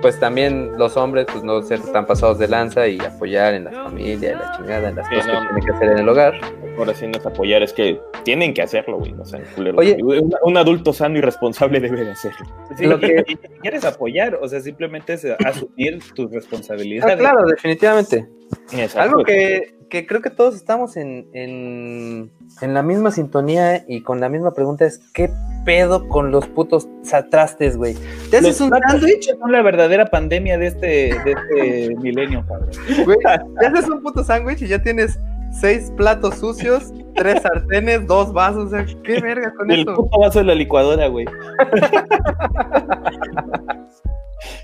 pues 0.00 0.18
también 0.18 0.78
los 0.78 0.96
hombres, 0.96 1.26
pues 1.30 1.44
no 1.44 1.60
ser 1.62 1.80
tan 1.92 2.06
pasados 2.06 2.38
de 2.38 2.48
lanza 2.48 2.86
y 2.88 2.98
apoyar 3.00 3.52
en 3.54 3.64
la 3.64 3.70
familia, 3.72 4.32
en 4.32 4.38
la 4.38 4.52
chingada, 4.56 4.88
en 4.88 4.96
las 4.96 5.06
Sí, 5.08 5.14
cosas 5.16 5.26
no. 5.34 5.40
que 5.40 5.46
tienen 5.48 5.64
que 5.66 5.72
hacer 5.72 5.88
en 5.90 5.98
el 5.98 6.08
hogar. 6.08 6.34
Ahora 6.78 6.94
sí 6.94 7.06
no 7.06 7.18
es 7.18 7.26
apoyar, 7.26 7.62
es 7.62 7.74
que 7.74 8.00
tienen 8.24 8.54
que 8.54 8.62
hacerlo, 8.62 8.98
güey, 8.98 9.12
no 9.12 9.24
sean 9.26 9.42
culeros. 9.54 9.78
Oye. 9.78 9.98
un, 10.02 10.32
un 10.42 10.56
adulto 10.56 10.94
sano 10.94 11.18
y 11.18 11.20
responsable 11.20 11.80
debe 11.80 12.02
de 12.04 12.12
hacerlo. 12.12 12.46
Sí, 12.78 12.86
Lo 12.86 12.96
y- 12.96 13.00
que- 13.00 13.24
y 13.26 13.32
si 13.32 13.48
quieres 13.60 13.84
apoyar, 13.84 14.38
o 14.40 14.48
sea, 14.48 14.60
simplemente 14.60 15.12
es 15.14 15.26
asumir 15.44 15.98
tus 16.14 16.30
Ah, 16.30 16.34
responsabilidades. 16.36 17.16
claro, 17.18 17.44
definitivamente. 17.46 18.26
Exacto. 18.72 19.00
Algo 19.00 19.24
que, 19.24 19.74
que 19.91 20.07
creo 20.07 20.22
que 20.22 20.30
todos 20.30 20.55
estamos 20.55 20.97
en, 20.97 21.26
en, 21.34 22.30
en 22.62 22.74
la 22.74 22.82
misma 22.82 23.11
sintonía 23.11 23.84
y 23.86 24.03
con 24.03 24.20
la 24.20 24.28
misma 24.30 24.55
pregunta 24.55 24.86
es 24.86 24.99
¿qué 25.12 25.30
pedo 25.66 26.09
con 26.09 26.30
los 26.30 26.47
putos 26.47 26.88
trastes, 27.30 27.76
güey? 27.76 27.95
¿Te 28.30 28.38
haces 28.38 28.61
Los 28.61 28.70
un 28.70 28.70
sándwich? 28.70 29.28
son 29.38 29.53
la 29.53 29.61
verdadera 29.61 30.07
pandemia 30.07 30.57
de 30.57 30.66
este, 30.68 30.86
de 30.86 31.32
este 31.32 31.97
milenio, 32.01 32.47
cabrón. 32.47 32.70
Güey, 33.05 33.18
te 33.59 33.66
haces 33.66 33.88
un 33.91 34.03
puto 34.03 34.24
sándwich 34.24 34.62
y 34.62 34.68
ya 34.68 34.80
tienes 34.82 35.18
seis 35.53 35.93
platos 35.97 36.36
sucios, 36.36 36.93
tres 37.16 37.43
sartenes, 37.43 38.07
dos 38.07 38.32
vasos, 38.32 38.66
o 38.66 38.70
sea, 38.70 38.86
¿qué 39.03 39.20
verga 39.20 39.53
con 39.55 39.70
El 39.70 39.80
esto? 39.80 39.97
puto 39.97 40.20
vaso 40.20 40.38
de 40.38 40.45
la 40.47 40.55
licuadora, 40.55 41.09
güey. 41.09 41.26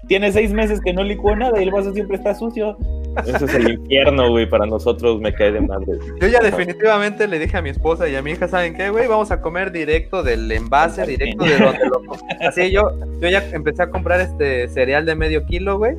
Tiene 0.09 0.33
seis 0.33 0.53
meses 0.53 0.81
que 0.81 0.93
no 0.93 1.03
licuó 1.03 1.35
nada 1.37 1.61
y 1.61 1.64
el 1.64 1.70
vaso 1.70 1.93
siempre 1.93 2.16
está 2.16 2.35
sucio. 2.35 2.77
Ese 3.27 3.45
es 3.47 3.55
el 3.55 3.70
infierno, 3.70 4.31
güey, 4.31 4.49
para 4.49 4.66
nosotros 4.66 5.20
me 5.20 5.33
cae 5.33 5.53
de 5.53 5.61
madre. 5.61 5.87
Yo 6.20 6.29
ya 6.29 6.41
definitivamente 6.41 7.27
le 7.27 7.39
dije 7.39 7.57
a 7.57 7.62
mi 7.62 7.70
esposa 7.70 8.09
y 8.09 8.14
a 8.14 8.22
mi 8.22 8.33
hija, 8.33 8.47
¿saben 8.47 8.74
qué, 8.74 8.91
güey? 8.91 9.07
Vamos 9.07 9.31
a 9.31 9.41
comer 9.41 9.72
directo 9.72 10.22
del 10.22 10.51
envase, 10.53 11.07
directo 11.07 11.45
de 11.45 11.57
donde 11.59 11.87
lo... 11.87 12.03
Así 12.47 12.70
yo, 12.70 12.91
yo 13.20 13.29
ya 13.29 13.43
empecé 13.53 13.83
a 13.85 13.91
comprar 13.91 14.20
este 14.20 14.68
cereal 14.68 15.07
de 15.07 15.14
medio 15.14 15.47
kilo, 15.47 15.79
güey. 15.79 15.95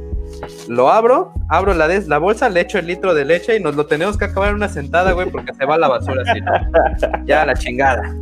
Lo 0.67 0.89
abro, 0.89 1.33
abro 1.49 1.73
la, 1.73 1.87
des- 1.87 2.07
la 2.07 2.17
bolsa, 2.19 2.49
le 2.49 2.61
echo 2.61 2.77
el 2.77 2.85
litro 2.87 3.13
de 3.13 3.25
leche 3.25 3.55
y 3.55 3.59
nos 3.61 3.75
lo 3.75 3.85
tenemos 3.87 4.17
que 4.17 4.25
acabar 4.25 4.49
en 4.49 4.55
una 4.55 4.69
sentada, 4.69 5.13
güey, 5.13 5.29
porque 5.31 5.53
se 5.53 5.65
va 5.65 5.75
a 5.75 5.77
la 5.79 5.87
basura 5.87 6.21
así, 6.27 6.39
¿no? 6.41 7.25
Ya, 7.25 7.41
a 7.43 7.45
la 7.47 7.53
chingada. 7.55 8.13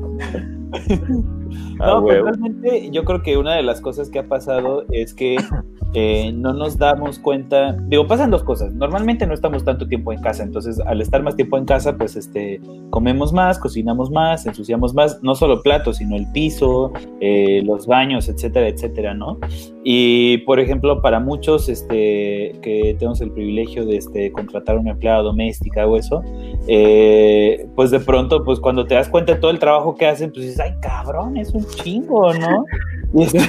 No, 1.86 2.00
huevo. 2.00 2.26
realmente 2.28 2.90
yo 2.92 3.04
creo 3.04 3.22
que 3.22 3.38
una 3.38 3.56
de 3.56 3.64
las 3.64 3.82
cosas 3.82 4.10
que 4.10 4.20
ha 4.20 4.28
pasado 4.28 4.86
es 4.92 5.14
que 5.14 5.38
eh, 5.94 6.32
no 6.34 6.54
nos 6.54 6.78
damos 6.78 7.20
cuenta, 7.20 7.74
digo, 7.88 8.06
pasan 8.08 8.32
dos 8.32 8.44
cosas. 8.44 8.74
Normalmente 8.74 9.26
no 9.26 9.34
estamos 9.34 9.64
tanto 9.64 9.88
tiempo 9.88 10.12
en 10.12 10.22
casa, 10.22 10.44
entonces 10.44 10.80
al 10.82 11.02
estar 11.02 11.24
más 11.24 11.36
tiempo 11.36 11.58
en 11.58 11.66
casa, 11.66 11.98
pues 11.98 12.16
este, 12.16 12.60
comemos 12.90 13.32
más, 13.32 13.60
cocinamos 13.60 14.12
más, 14.12 14.46
ensuciamos 14.46 14.94
más, 14.94 15.24
no 15.24 15.36
solo 15.36 15.62
platos, 15.62 15.98
sino 15.98 16.16
el 16.16 16.30
piso, 16.32 16.92
eh, 17.22 17.62
los 17.64 17.88
baños, 17.88 18.28
etcétera, 18.28 18.68
etcétera, 18.68 19.14
¿no? 19.14 19.40
Y 19.84 20.40
por 20.40 20.60
ejemplo, 20.60 21.02
para 21.02 21.20
muchos 21.20 21.70
este, 21.70 22.60
que 22.62 22.96
tenemos 22.98 23.22
el 23.22 23.32
privilegio 23.32 23.86
de 23.86 23.98
este, 23.98 24.32
contratar 24.32 24.78
una 24.78 24.92
empleada 24.92 25.22
doméstica 25.22 25.86
o 25.86 25.96
eso, 25.96 26.24
eh, 26.68 27.68
pues 27.76 27.92
de 27.92 28.00
pronto, 28.00 28.44
pues 28.44 28.60
cuando 28.60 28.86
te 28.86 28.96
das 28.96 29.10
cuenta 29.10 29.36
de 29.36 29.40
todo 29.40 29.52
el 29.52 29.60
trabajo 29.60 29.96
que 29.96 30.08
hacen, 30.08 30.32
pues 30.32 30.46
dices, 30.46 30.60
ay 30.60 30.74
cabrón, 30.82 31.38
es 31.38 31.54
un 31.54 31.66
chingo, 31.76 32.34
¿no? 32.34 32.66
Y 33.14 33.24
este, 33.24 33.40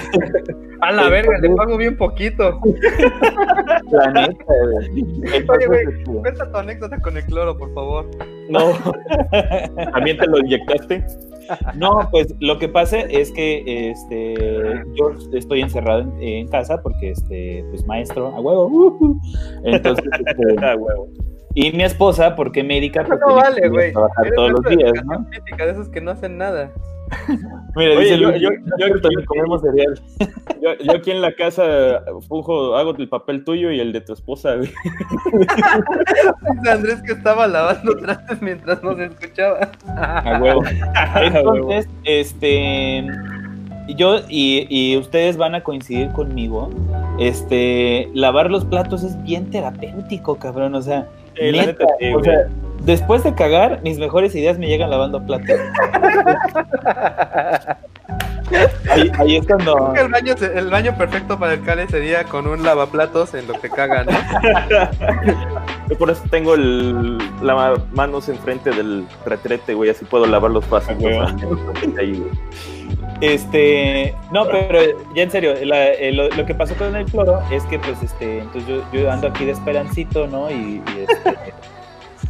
A 0.81 0.93
la 0.93 1.09
verga, 1.09 1.39
le 1.41 1.51
pago 1.51 1.77
bien 1.77 1.97
poquito. 1.97 2.61
la 3.91 4.11
neta, 4.13 4.45
güey. 4.45 5.45
Oye, 5.49 5.67
güey, 5.67 5.87
este, 5.89 6.05
cuenta 6.05 6.53
tu 6.53 6.57
anécdota 6.57 7.01
con 7.01 7.17
el 7.17 7.25
cloro, 7.25 7.59
por 7.59 7.75
favor. 7.75 8.09
No. 8.49 8.73
¿También 9.93 10.19
te 10.19 10.27
lo 10.29 10.39
inyectaste? 10.39 11.05
No, 11.75 12.07
pues 12.13 12.33
lo 12.41 12.59
que 12.59 12.69
pasa 12.69 13.01
es 13.01 13.33
que 13.33 13.91
este, 13.91 14.35
yo 14.95 15.13
estoy 15.33 15.63
encerrado 15.63 16.03
en, 16.03 16.23
en 16.23 16.49
casa 16.49 16.81
porque, 16.83 17.11
este, 17.11 17.65
pues 17.71 17.85
maestro, 17.87 18.29
a 18.29 18.41
huevo. 18.41 19.19
Entonces, 19.65 20.05
este, 20.27 20.77
huevo. 20.77 21.09
Y 21.57 21.73
mi 21.73 21.83
esposa, 21.83 22.37
porque 22.37 22.63
médica, 22.63 23.03
pues 23.05 23.19
No 23.27 23.35
vale, 23.35 23.69
güey. 23.69 23.93
trabajar 23.93 24.31
todos 24.37 24.51
los 24.53 24.61
de 24.63 24.77
días, 24.77 24.93
¿no? 25.05 25.27
de 25.65 25.71
esos 25.71 25.89
que 25.89 26.01
no 26.01 26.13
hacen 26.13 26.39
nada. 26.39 26.71
Mira, 27.77 27.93
Oye, 27.93 28.01
dice 28.01 28.19
yo- 28.19 28.31
Luis, 28.31 28.43
yo- 28.43 28.51
"No 28.51 28.87
es 28.87 29.01
yo- 29.03 29.25
comemos 29.27 29.63
cereal. 29.63 30.01
Yo, 30.63 30.71
yo 30.83 30.93
aquí 30.97 31.13
en 31.13 31.21
la 31.21 31.33
casa 31.33 32.03
funjo, 32.29 32.75
hago 32.77 32.97
el 32.97 33.09
papel 33.09 33.45
tuyo 33.45 33.71
y 33.71 33.79
el 33.79 33.93
de 33.93 34.01
tu 34.01 34.13
esposa, 34.15 34.57
güey. 34.57 34.71
Andrés 36.71 37.03
que 37.03 37.13
estaba 37.13 37.47
lavando 37.47 37.97
trastes 37.97 38.43
mientras 38.43 38.83
nos 38.83 38.99
escuchaba. 38.99 39.71
A 39.87 40.41
huevo. 40.43 40.63
Entonces, 41.23 41.89
este, 42.05 43.07
yo 43.97 44.17
y, 44.29 44.67
y 44.69 44.97
ustedes 44.97 45.37
van 45.37 45.55
a 45.55 45.63
coincidir 45.63 46.09
conmigo. 46.13 46.71
Este, 47.21 48.09
lavar 48.15 48.51
los 48.51 48.65
platos 48.65 49.03
es 49.05 49.23
bien 49.23 49.51
terapéutico, 49.51 50.37
cabrón. 50.37 50.75
O 50.75 50.83
sea, 50.83 51.07
Sí, 51.39 51.53
la 51.53 51.67
neta, 51.67 51.85
neta, 51.85 51.95
sí, 51.99 52.07
o 52.09 52.13
güey. 52.15 52.25
sea, 52.25 52.47
después 52.83 53.25
de 53.25 53.35
cagar, 53.35 53.81
mis 53.83 53.99
mejores 53.99 54.35
ideas 54.35 54.59
me 54.59 54.67
llegan 54.69 54.91
lavando 54.91 55.25
platos. 55.25 55.49
ahí, 58.91 59.11
ahí 59.19 59.37
es 59.37 59.47
cuando. 59.47 59.75
Creo 59.75 59.93
que 59.95 60.01
el 60.03 60.09
baño, 60.09 60.35
se- 60.37 60.59
el 60.59 60.71
baño 60.71 60.97
perfecto 60.97 61.39
para 61.39 61.55
el 61.55 61.63
Cale 61.63 61.87
sería 61.89 62.25
con 62.25 62.47
un 62.47 62.63
lavaplatos 62.63 63.35
en 63.35 63.47
lo 63.47 63.55
que 63.61 63.69
cagan, 63.71 64.07
¿no? 64.07 64.13
Yo 65.89 65.97
por 65.99 66.11
eso 66.11 66.23
tengo 66.31 66.55
el, 66.55 67.19
la 67.43 67.55
ma- 67.55 67.75
manos 67.93 68.29
enfrente 68.29 68.71
del 68.71 69.07
retrete, 69.25 69.75
güey, 69.75 69.91
así 69.91 70.05
puedo 70.05 70.27
lavar 70.27 70.51
los 70.51 70.65
pasos. 70.65 70.95
Este, 73.21 74.15
no, 74.31 74.47
pero 74.47 74.81
ya 75.15 75.23
en 75.23 75.31
serio, 75.31 75.55
la- 75.65 75.87
eh, 75.93 76.13
lo, 76.13 76.29
lo 76.31 76.45
que 76.45 76.55
pasó 76.55 76.75
con 76.75 76.95
el 76.95 77.07
cloro 77.07 77.41
es 77.51 77.63
que, 77.65 77.79
pues, 77.79 78.03
este, 78.03 78.41
entonces 78.41 78.67
yo, 78.69 78.83
yo 78.93 79.11
ando 79.11 79.29
aquí 79.29 79.45
de 79.47 79.53
esperancito, 79.53 80.27
¿no? 80.27 80.51
Y, 80.51 80.83
y, 80.85 81.07
este, 81.09 81.35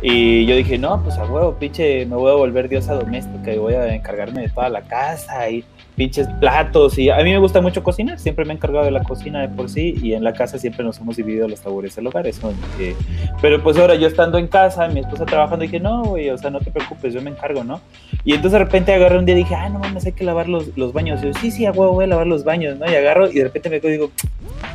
y 0.03 0.47
yo 0.47 0.55
dije, 0.55 0.79
no, 0.79 1.03
pues 1.03 1.19
a 1.19 1.25
huevo, 1.25 1.55
pinche, 1.55 2.07
me 2.07 2.15
voy 2.15 2.31
a 2.31 2.35
volver 2.37 2.69
diosa 2.69 2.95
doméstica 2.95 3.53
y 3.53 3.59
voy 3.59 3.75
a 3.75 3.93
encargarme 3.95 4.43
de 4.43 4.49
toda 4.51 4.69
la 4.69 4.83
casa 4.83 5.49
y 5.51 5.65
pinches 5.97 6.29
platos. 6.41 6.99
Y 6.99 7.11
a 7.11 7.17
mí 7.19 7.31
me 7.31 7.39
gusta 7.39 7.61
mucho 7.61 7.83
cocinar, 7.83 8.19
siempre 8.19 8.45
me 8.45 8.53
he 8.53 8.57
encargado 8.57 8.85
de 8.85 8.91
la 8.91 9.03
cocina 9.03 9.41
de 9.41 9.49
por 9.49 9.69
sí 9.69 9.99
y 10.03 10.13
en 10.13 10.23
la 10.23 10.33
casa 10.33 10.59
siempre 10.59 10.85
nos 10.85 10.99
hemos 10.99 11.17
dividido 11.17 11.49
los 11.49 11.65
labores 11.65 11.97
del 11.97 12.07
hogar. 12.07 12.27
Eso, 12.27 12.53
eh, 12.79 12.95
pero 13.41 13.63
pues 13.63 13.77
ahora 13.79 13.95
yo 13.95 14.07
estando 14.07 14.39
en 14.39 14.47
casa, 14.47 14.87
mi 14.89 15.01
esposa 15.01 15.25
trabajando, 15.25 15.63
dije, 15.63 15.81
no, 15.81 16.05
güey, 16.05 16.31
o 16.31 16.39
sea, 16.39 16.51
no 16.51 16.61
te 16.61 16.71
preocupes, 16.71 17.15
yo 17.15 17.23
me 17.23 17.31
encargo, 17.31 17.65
¿no? 17.65 17.81
Y 18.25 18.35
entonces 18.35 18.53
de 18.53 18.59
repente 18.61 18.93
agarré 18.93 19.19
un 19.19 19.25
día 19.25 19.35
y 19.35 19.39
dije, 19.39 19.55
ah, 19.55 19.69
no 19.69 19.79
mames, 19.79 20.07
hay 20.07 20.13
que 20.13 20.25
lavar 20.25 20.49
los, 20.49 20.77
los 20.77 20.93
baños. 20.93 21.23
Y 21.23 21.27
yo, 21.27 21.35
sí, 21.35 21.51
sí, 21.51 21.67
a 21.67 21.73
huevo, 21.73 21.93
voy 21.93 22.05
a 22.05 22.09
lavar 22.09 22.27
los 22.27 22.45
baños, 22.45 22.79
¿no? 22.79 22.91
Y 22.91 22.95
agarro 22.95 23.29
y 23.31 23.35
de 23.35 23.45
repente 23.45 23.71
me 23.71 23.77
y 23.77 23.81
digo, 23.81 24.11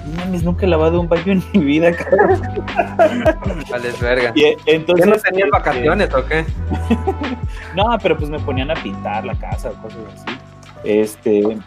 no 0.08 0.26
mames, 0.26 0.44
nunca 0.44 0.66
he 0.66 0.70
lavado 0.70 1.00
un 1.00 1.08
baño 1.08 1.34
en 1.34 1.44
mi 1.54 1.60
vida, 1.60 1.96
cabrón. 1.96 2.42
Vale, 3.70 3.90
verga. 4.02 4.32
Y 4.36 4.56
entonces. 4.66 5.06
¿Qué 5.06 5.12
no 5.12 5.18
tenías 5.18 5.48
este, 5.48 5.50
vacaciones 5.52 6.14
o 6.14 6.26
qué? 6.26 6.46
No, 7.76 7.98
pero 8.02 8.18
pues 8.18 8.30
me 8.30 8.40
ponían 8.40 8.70
a 8.70 8.74
pintar 8.74 9.24
la 9.24 9.34
casa 9.36 9.70
o 9.70 9.82
cosas 9.82 10.00
así. 10.14 10.41
Este. 10.84 11.58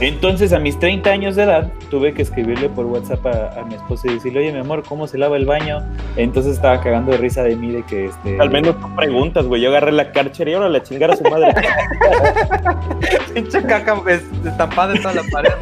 Entonces, 0.00 0.52
a 0.52 0.58
mis 0.58 0.78
30 0.80 1.08
años 1.08 1.36
de 1.36 1.44
edad, 1.44 1.72
tuve 1.88 2.12
que 2.14 2.22
escribirle 2.22 2.68
por 2.68 2.84
WhatsApp 2.86 3.24
a, 3.26 3.60
a 3.60 3.64
mi 3.64 3.74
esposa 3.74 4.08
y 4.10 4.14
decirle, 4.14 4.40
oye, 4.40 4.52
mi 4.52 4.58
amor, 4.58 4.82
¿cómo 4.82 5.06
se 5.06 5.18
lava 5.18 5.36
el 5.36 5.46
baño? 5.46 5.78
Entonces 6.16 6.56
estaba 6.56 6.80
cagando 6.80 7.12
de 7.12 7.18
risa 7.18 7.44
de 7.44 7.54
mí 7.54 7.70
de 7.70 7.84
que 7.84 8.06
este. 8.06 8.40
Al 8.40 8.50
menos 8.50 8.78
tú 8.80 8.94
preguntas, 8.96 9.46
güey. 9.46 9.62
Yo 9.62 9.70
agarré 9.70 9.92
la 9.92 10.10
carchera 10.10 10.50
y 10.50 10.54
ahora 10.54 10.68
la 10.68 10.82
chingar 10.82 11.12
a 11.12 11.16
su 11.16 11.24
madre. 11.24 11.54
Pinche 13.34 13.62
caca 13.62 13.94
pues, 13.96 14.22
estampada 14.44 14.94
en 14.94 15.02
toda 15.02 15.14
la 15.14 15.22
pared. 15.30 15.52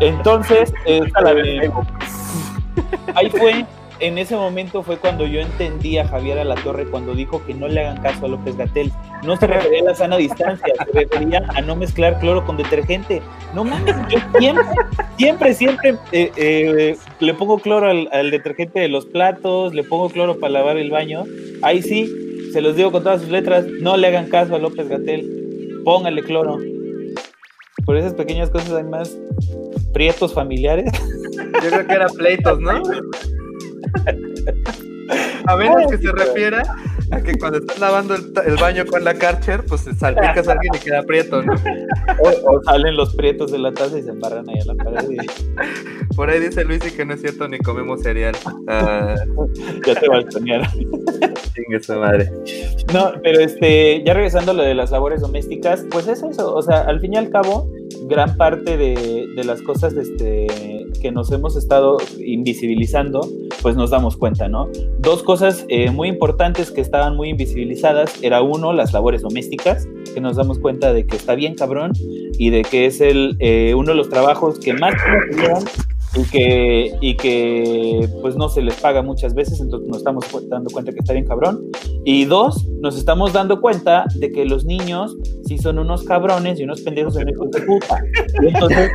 Entonces, 0.00 0.72
este, 0.86 1.72
ahí 3.14 3.30
fue, 3.30 3.64
en 4.00 4.18
ese 4.18 4.36
momento 4.36 4.82
fue 4.82 4.96
cuando 4.98 5.26
yo 5.26 5.40
entendí 5.40 5.98
a 5.98 6.06
Javier 6.06 6.38
Alatorre 6.38 6.86
cuando 6.86 7.14
dijo 7.14 7.44
que 7.46 7.54
no 7.54 7.68
le 7.68 7.80
hagan 7.80 8.02
caso 8.02 8.26
a 8.26 8.28
López 8.28 8.56
Gatel. 8.56 8.92
No 9.24 9.36
se 9.36 9.46
refería 9.46 9.80
a 9.80 9.84
la 9.84 9.94
sana 9.94 10.16
distancia, 10.16 10.74
se 10.78 10.92
refería 10.92 11.42
a 11.54 11.60
no 11.60 11.76
mezclar 11.76 12.18
cloro 12.18 12.44
con 12.44 12.56
detergente. 12.56 13.22
No 13.54 13.64
mames, 13.64 13.94
yo 14.10 14.18
siempre, 14.38 14.64
siempre, 15.16 15.54
siempre 15.54 15.94
eh, 16.12 16.30
eh, 16.36 16.96
le 17.20 17.34
pongo 17.34 17.58
cloro 17.58 17.88
al, 17.90 18.08
al 18.12 18.30
detergente 18.30 18.80
de 18.80 18.88
los 18.88 19.06
platos, 19.06 19.74
le 19.74 19.84
pongo 19.84 20.10
cloro 20.10 20.38
para 20.38 20.52
lavar 20.52 20.76
el 20.76 20.90
baño. 20.90 21.24
Ahí 21.62 21.82
sí, 21.82 22.50
se 22.52 22.60
los 22.60 22.76
digo 22.76 22.92
con 22.92 23.02
todas 23.02 23.22
sus 23.22 23.30
letras, 23.30 23.66
no 23.80 23.96
le 23.96 24.08
hagan 24.08 24.28
caso 24.28 24.54
a 24.54 24.58
López 24.58 24.88
Gatel, 24.88 25.82
póngale 25.84 26.22
cloro. 26.22 26.58
Por 27.84 27.96
esas 27.96 28.14
pequeñas 28.14 28.50
cosas 28.50 28.72
hay 28.72 28.84
más 28.84 29.16
prietos 29.92 30.34
familiares. 30.34 30.90
Yo 31.62 31.70
creo 31.70 31.86
que 31.86 31.94
era 31.94 32.08
pleitos, 32.08 32.60
¿no? 32.60 32.82
A 35.46 35.56
menos 35.56 35.90
que 35.90 35.98
se 35.98 36.10
refiera 36.10 36.62
a 37.12 37.20
que 37.20 37.38
cuando 37.38 37.58
estás 37.58 37.78
lavando 37.78 38.14
el, 38.14 38.56
baño 38.56 38.84
con 38.84 39.04
la 39.04 39.14
Karcher, 39.14 39.64
pues 39.64 39.82
salpicas 39.82 40.48
a 40.48 40.52
alguien 40.52 40.72
y 40.74 40.78
queda 40.78 41.02
prieto, 41.02 41.42
¿no? 41.42 41.54
O, 42.18 42.54
o 42.56 42.62
salen 42.62 42.96
los 42.96 43.14
prietos 43.14 43.52
de 43.52 43.58
la 43.58 43.72
taza 43.72 43.98
y 43.98 44.02
se 44.02 44.10
embarran 44.10 44.48
ahí 44.48 44.58
a 44.60 44.72
la 44.72 44.74
pared 44.74 45.10
y 45.10 46.14
Por 46.14 46.30
ahí 46.30 46.40
dice 46.40 46.64
Luis 46.64 46.80
y 46.86 46.90
que 46.90 47.04
no 47.04 47.14
es 47.14 47.20
cierto 47.20 47.46
ni 47.46 47.58
comemos 47.58 48.02
cereal. 48.02 48.34
Ah, 48.68 49.14
ya 49.86 49.94
te 49.94 50.08
balconearon. 50.08 50.68
chingue 51.54 51.82
su 51.82 51.94
madre. 51.94 52.30
No, 52.92 53.12
pero 53.22 53.40
este, 53.40 54.02
ya 54.04 54.14
regresando 54.14 54.52
a 54.52 54.54
lo 54.54 54.62
de 54.62 54.74
las 54.74 54.90
labores 54.90 55.20
domésticas, 55.20 55.84
pues 55.90 56.08
es 56.08 56.22
eso, 56.22 56.54
o 56.54 56.62
sea, 56.62 56.82
al 56.82 57.00
fin 57.00 57.14
y 57.14 57.16
al 57.16 57.30
cabo, 57.30 57.70
gran 58.08 58.36
parte 58.36 58.76
de, 58.76 59.26
de 59.34 59.44
las 59.44 59.62
cosas 59.62 59.94
este, 59.94 60.46
que 61.00 61.12
nos 61.12 61.30
hemos 61.32 61.56
estado 61.56 61.98
invisibilizando, 62.18 63.28
pues 63.62 63.76
nos 63.76 63.90
damos 63.90 64.16
cuenta, 64.16 64.48
¿no? 64.48 64.68
Dos 64.98 65.22
cosas 65.22 65.64
eh, 65.68 65.90
muy 65.90 66.08
importantes 66.08 66.70
que 66.70 66.80
estaban 66.80 67.16
muy 67.16 67.30
invisibilizadas, 67.30 68.22
era 68.22 68.42
uno, 68.42 68.72
las 68.72 68.92
labores 68.92 69.22
domésticas, 69.22 69.86
que 70.14 70.20
nos 70.20 70.36
damos 70.36 70.58
cuenta 70.58 70.92
de 70.92 71.06
que 71.06 71.16
está 71.16 71.34
bien 71.34 71.54
cabrón 71.54 71.92
y 72.38 72.50
de 72.50 72.62
que 72.62 72.86
es 72.86 73.00
el, 73.00 73.36
eh, 73.40 73.74
uno 73.76 73.90
de 73.90 73.96
los 73.96 74.08
trabajos 74.08 74.58
que 74.58 74.72
más 74.72 74.94
nos 75.36 75.64
y 76.16 76.24
que, 76.24 76.96
y 77.00 77.16
que 77.16 78.08
pues 78.22 78.36
no 78.36 78.48
se 78.48 78.62
les 78.62 78.74
paga 78.76 79.02
muchas 79.02 79.34
veces, 79.34 79.60
entonces 79.60 79.88
nos 79.88 79.98
estamos 79.98 80.24
dando 80.48 80.70
cuenta 80.70 80.92
que 80.92 81.00
está 81.00 81.12
bien 81.12 81.26
cabrón. 81.26 81.70
Y 82.04 82.24
dos, 82.24 82.66
nos 82.80 82.96
estamos 82.96 83.32
dando 83.32 83.60
cuenta 83.60 84.04
de 84.14 84.30
que 84.30 84.44
los 84.44 84.64
niños 84.64 85.16
sí 85.46 85.58
son 85.58 85.78
unos 85.78 86.04
cabrones 86.04 86.58
y 86.58 86.64
unos 86.64 86.80
pendejos 86.82 87.16
en 87.16 87.28
hijos 87.28 87.50
de 87.50 87.62
puta. 87.62 88.02
Y 88.42 88.46
entonces 88.46 88.90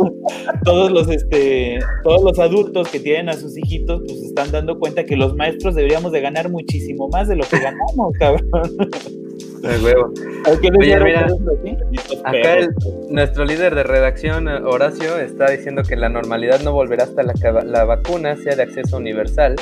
todos 0.64 0.90
los 0.90 1.08
este 1.08 1.80
todos 2.02 2.22
los 2.22 2.38
adultos 2.38 2.88
que 2.88 3.00
tienen 3.00 3.28
a 3.28 3.34
sus 3.34 3.56
hijitos 3.56 4.02
pues 4.06 4.22
están 4.22 4.50
dando 4.50 4.78
cuenta 4.78 5.04
que 5.04 5.16
los 5.16 5.34
maestros 5.36 5.74
deberíamos 5.74 6.12
de 6.12 6.20
ganar 6.20 6.50
muchísimo 6.50 7.08
más 7.08 7.28
de 7.28 7.36
lo 7.36 7.44
que 7.44 7.58
ganamos, 7.58 8.12
cabrón. 8.18 8.48
De 9.68 9.78
huevo. 9.84 10.12
¿A 10.46 10.60
qué 10.60 10.70
les 10.70 10.78
Oye, 10.78 11.00
mira? 11.00 11.26
Acá 12.24 12.58
el- 12.58 12.74
nuestro 13.10 13.44
líder 13.44 13.74
de 13.74 13.82
redacción, 13.82 14.48
Horacio, 14.48 15.18
está 15.18 15.50
diciendo 15.50 15.82
que 15.82 15.96
la 15.96 16.08
normalidad 16.08 16.60
no 16.60 16.72
volverá 16.72 17.04
hasta 17.04 17.22
la, 17.22 17.32
que 17.34 17.50
la 17.66 17.84
vacuna 17.84 18.36
sea 18.36 18.54
de 18.56 18.62
acceso 18.62 18.96
universal, 18.98 19.56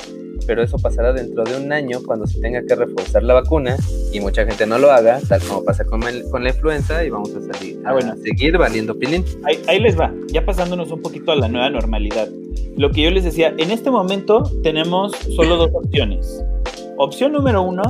pero 0.46 0.62
eso 0.62 0.76
pasará 0.78 1.12
dentro 1.12 1.44
de 1.44 1.56
un 1.56 1.72
año 1.72 2.00
cuando 2.04 2.26
se 2.26 2.40
tenga 2.40 2.62
que 2.66 2.74
reforzar 2.74 3.22
la 3.22 3.34
vacuna 3.34 3.76
y 4.12 4.18
mucha 4.20 4.44
gente 4.44 4.66
no 4.66 4.76
lo 4.78 4.90
haga, 4.90 5.20
tal 5.28 5.40
como 5.42 5.64
pasa 5.64 5.84
con, 5.84 6.02
el- 6.02 6.24
con 6.30 6.42
la 6.42 6.50
influenza 6.50 7.04
y 7.04 7.10
vamos 7.10 7.30
a 7.36 7.40
salir 7.52 7.78
Ah, 7.84 7.92
bueno. 7.92 8.12
a 8.12 8.16
seguir 8.16 8.58
valiendo 8.58 8.98
pilín. 8.98 9.24
Ahí, 9.44 9.62
ahí 9.68 9.78
les 9.78 9.98
va, 9.98 10.12
ya 10.28 10.44
pasándonos 10.44 10.90
un 10.90 11.00
poquito 11.00 11.30
a 11.32 11.36
la 11.36 11.46
nueva 11.48 11.70
normalidad. 11.70 12.28
Lo 12.76 12.90
que 12.90 13.02
yo 13.02 13.10
les 13.10 13.22
decía, 13.24 13.54
en 13.58 13.70
este 13.70 13.90
momento 13.90 14.42
tenemos 14.62 15.12
solo 15.36 15.56
dos 15.56 15.70
opciones. 15.74 16.42
Opción 17.04 17.32
número 17.32 17.62
uno 17.62 17.82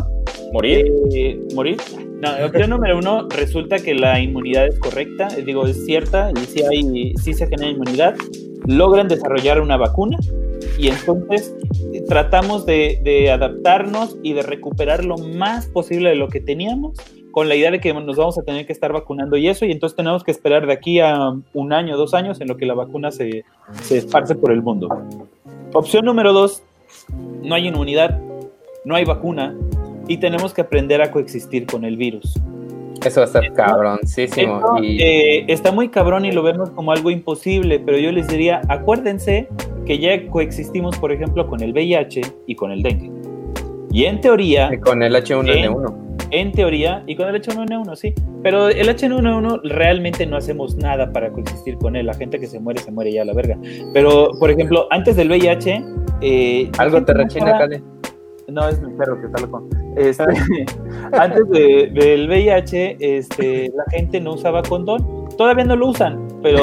¿Morir? 0.55 0.91
Eh, 1.13 1.39
¿Morir? 1.55 1.77
No, 2.23 2.31
opción 2.47 2.71
número 2.71 2.97
uno, 2.97 3.29
resulta 3.29 3.79
que 3.79 3.95
la 3.95 4.19
inmunidad 4.19 4.69
es 4.69 4.79
correcta, 4.79 5.29
eh, 5.37 5.43
digo, 5.43 5.67
es 5.67 5.85
cierta, 5.85 6.31
y 6.31 6.47
sí, 6.47 6.63
hay, 6.63 7.13
sí 7.17 7.35
se 7.35 7.47
genera 7.47 7.73
inmunidad. 7.73 8.15
Logran 8.65 9.09
desarrollar 9.09 9.61
una 9.61 9.77
vacuna 9.77 10.17
y 10.79 10.89
entonces 10.89 11.55
eh, 11.93 12.03
tratamos 12.09 12.65
de, 12.65 13.01
de 13.05 13.31
adaptarnos 13.31 14.17
y 14.23 14.33
de 14.33 14.43
recuperar 14.43 15.05
lo 15.05 15.19
más 15.19 15.67
posible 15.67 16.09
de 16.09 16.17
lo 16.17 16.29
que 16.29 16.41
teníamos 16.41 16.97
con 17.33 17.51
la 17.51 17.55
idea 17.55 17.71
de 17.71 17.81
que 17.81 17.93
nos 17.93 18.17
vamos 18.17 18.39
a 18.39 18.43
tener 18.45 18.67
que 18.67 18.73
estar 18.73 18.95
vacunando 18.95 19.37
y 19.37 19.47
eso, 19.47 19.67
y 19.67 19.73
entonces 19.73 19.95
tenemos 19.95 20.25
que 20.25 20.31
esperar 20.31 20.67
de 20.67 20.73
aquí 20.73 21.01
a 21.01 21.35
un 21.53 21.73
año, 21.75 21.99
dos 21.99 22.15
años, 22.15 22.41
en 22.41 22.49
lo 22.49 22.57
que 22.57 22.65
la 22.65 22.75
vacuna 22.75 23.11
se, 23.11 23.45
se 23.83 23.99
esparce 23.99 24.35
por 24.35 24.53
el 24.53 24.63
mundo. 24.63 24.89
Opción 25.75 26.07
número 26.07 26.33
dos, 26.33 26.63
no 27.43 27.55
hay 27.55 27.69
inmunidad, 27.69 28.19
no 28.85 28.95
hay 28.95 29.05
vacuna, 29.05 29.57
y 30.09 30.17
tenemos 30.19 30.53
que 30.53 30.63
aprender 30.63 31.01
a 31.03 31.11
coexistir 31.11 31.67
con 31.67 31.85
el 31.85 31.97
virus. 31.97 32.35
Eso 33.05 33.21
va 33.21 33.25
a 33.25 33.27
estar 33.27 33.53
cabroncísimo. 33.53 34.57
Esto, 34.57 34.85
y... 34.85 35.03
eh, 35.03 35.45
está 35.49 35.73
muy 35.73 35.89
cabrón 35.89 36.25
y 36.25 36.33
lo 36.33 36.43
vemos 36.43 36.71
como 36.71 36.93
algo 36.93 37.11
imposible, 37.11 37.81
pero 37.81 37.99
yo 37.99 38.13
les 38.13 38.29
diría, 38.29 38.61
acuérdense 38.69 39.49
que 39.87 39.99
ya 39.99 40.27
coexistimos, 40.29 40.97
por 40.99 41.11
ejemplo, 41.13 41.47
con 41.49 41.63
el 41.63 41.73
VIH 41.73 42.21
y 42.47 42.55
con 42.55 42.71
el 42.71 42.83
dengue. 42.83 43.11
Y 43.91 44.05
en 44.05 44.21
teoría... 44.21 44.71
Y 44.73 44.79
con 44.79 45.03
el 45.03 45.15
H1N1. 45.15 45.95
En, 46.31 46.47
en 46.47 46.53
teoría, 46.53 47.03
y 47.07 47.17
con 47.17 47.29
el 47.29 47.43
H1N1, 47.43 47.97
sí. 47.97 48.15
Pero 48.43 48.69
el 48.69 48.89
H1N1 48.89 49.61
realmente 49.65 50.25
no 50.25 50.37
hacemos 50.37 50.77
nada 50.77 51.13
para 51.13 51.31
coexistir 51.31 51.77
con 51.79 51.97
él. 51.97 52.07
La 52.07 52.15
gente 52.15 52.39
que 52.39 52.47
se 52.47 52.61
muere, 52.61 52.81
se 52.81 52.91
muere 52.91 53.13
ya 53.13 53.23
a 53.23 53.25
la 53.25 53.35
verga. 53.35 53.59
Pero, 53.93 54.31
por 54.39 54.51
ejemplo, 54.51 54.87
antes 54.91 55.17
del 55.17 55.29
VIH... 55.29 55.85
Eh, 56.21 56.71
Algo 56.79 57.05
te 57.05 57.13
rechina, 57.13 57.59
Cale. 57.59 57.83
No, 58.49 58.69
es 58.69 58.81
mi 58.83 58.93
perro 58.95 59.21
que 59.21 59.27
está 59.27 59.41
loco. 59.43 59.69
Este, 59.97 60.25
antes 61.13 61.49
de, 61.51 61.91
del 61.95 62.29
VIH, 62.29 62.97
este, 63.01 63.71
la 63.75 63.85
gente 63.91 64.21
no 64.21 64.35
usaba 64.35 64.63
condón. 64.63 65.27
Todavía 65.39 65.65
no 65.65 65.77
lo 65.77 65.89
usan, 65.89 66.29
pero, 66.43 66.59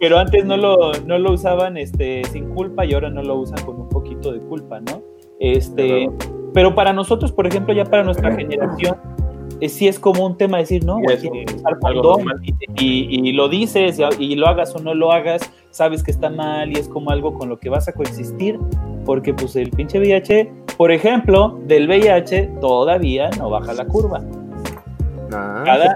pero 0.00 0.18
antes 0.18 0.44
no 0.44 0.56
lo, 0.56 0.92
no 1.06 1.18
lo 1.18 1.32
usaban 1.32 1.76
este, 1.76 2.24
sin 2.24 2.48
culpa 2.50 2.84
y 2.84 2.94
ahora 2.94 3.10
no 3.10 3.22
lo 3.22 3.36
usan 3.36 3.64
con 3.64 3.80
un 3.80 3.88
poquito 3.88 4.32
de 4.32 4.40
culpa, 4.40 4.80
¿no? 4.80 5.02
Este, 5.40 6.10
pero 6.52 6.74
para 6.74 6.92
nosotros, 6.92 7.32
por 7.32 7.46
ejemplo, 7.46 7.74
ya 7.74 7.84
para 7.84 8.02
nuestra 8.02 8.34
generación, 8.34 8.96
eh, 9.60 9.68
sí 9.68 9.88
es 9.88 9.98
como 9.98 10.26
un 10.26 10.36
tema 10.36 10.58
decir, 10.58 10.84
no, 10.84 10.98
que 11.20 11.28
usar 11.56 11.78
condón, 11.78 12.24
y, 12.76 13.20
y- 13.24 13.28
y 13.28 13.32
lo 13.32 13.48
dices, 13.48 14.00
y, 14.18 14.32
y 14.32 14.36
lo 14.36 14.46
hagas 14.48 14.74
o 14.74 14.78
no 14.80 14.94
lo 14.94 15.12
hagas, 15.12 15.42
sabes 15.70 16.02
que 16.02 16.10
está 16.10 16.30
mal 16.30 16.72
y 16.72 16.76
es 16.80 16.88
como 16.88 17.10
algo 17.10 17.34
con 17.34 17.48
lo 17.48 17.58
que 17.58 17.68
vas 17.68 17.88
a 17.88 17.92
coexistir, 17.92 18.58
porque 19.04 19.34
pues 19.34 19.56
el 19.56 19.70
pinche 19.70 19.98
VIH, 19.98 20.52
por 20.76 20.90
ejemplo, 20.92 21.60
del 21.66 21.88
VIH 21.88 22.50
todavía 22.60 23.30
no 23.38 23.50
baja 23.50 23.72
la 23.72 23.84
curva. 23.84 24.22
Ah, 25.32 25.62
Cada, 25.64 25.94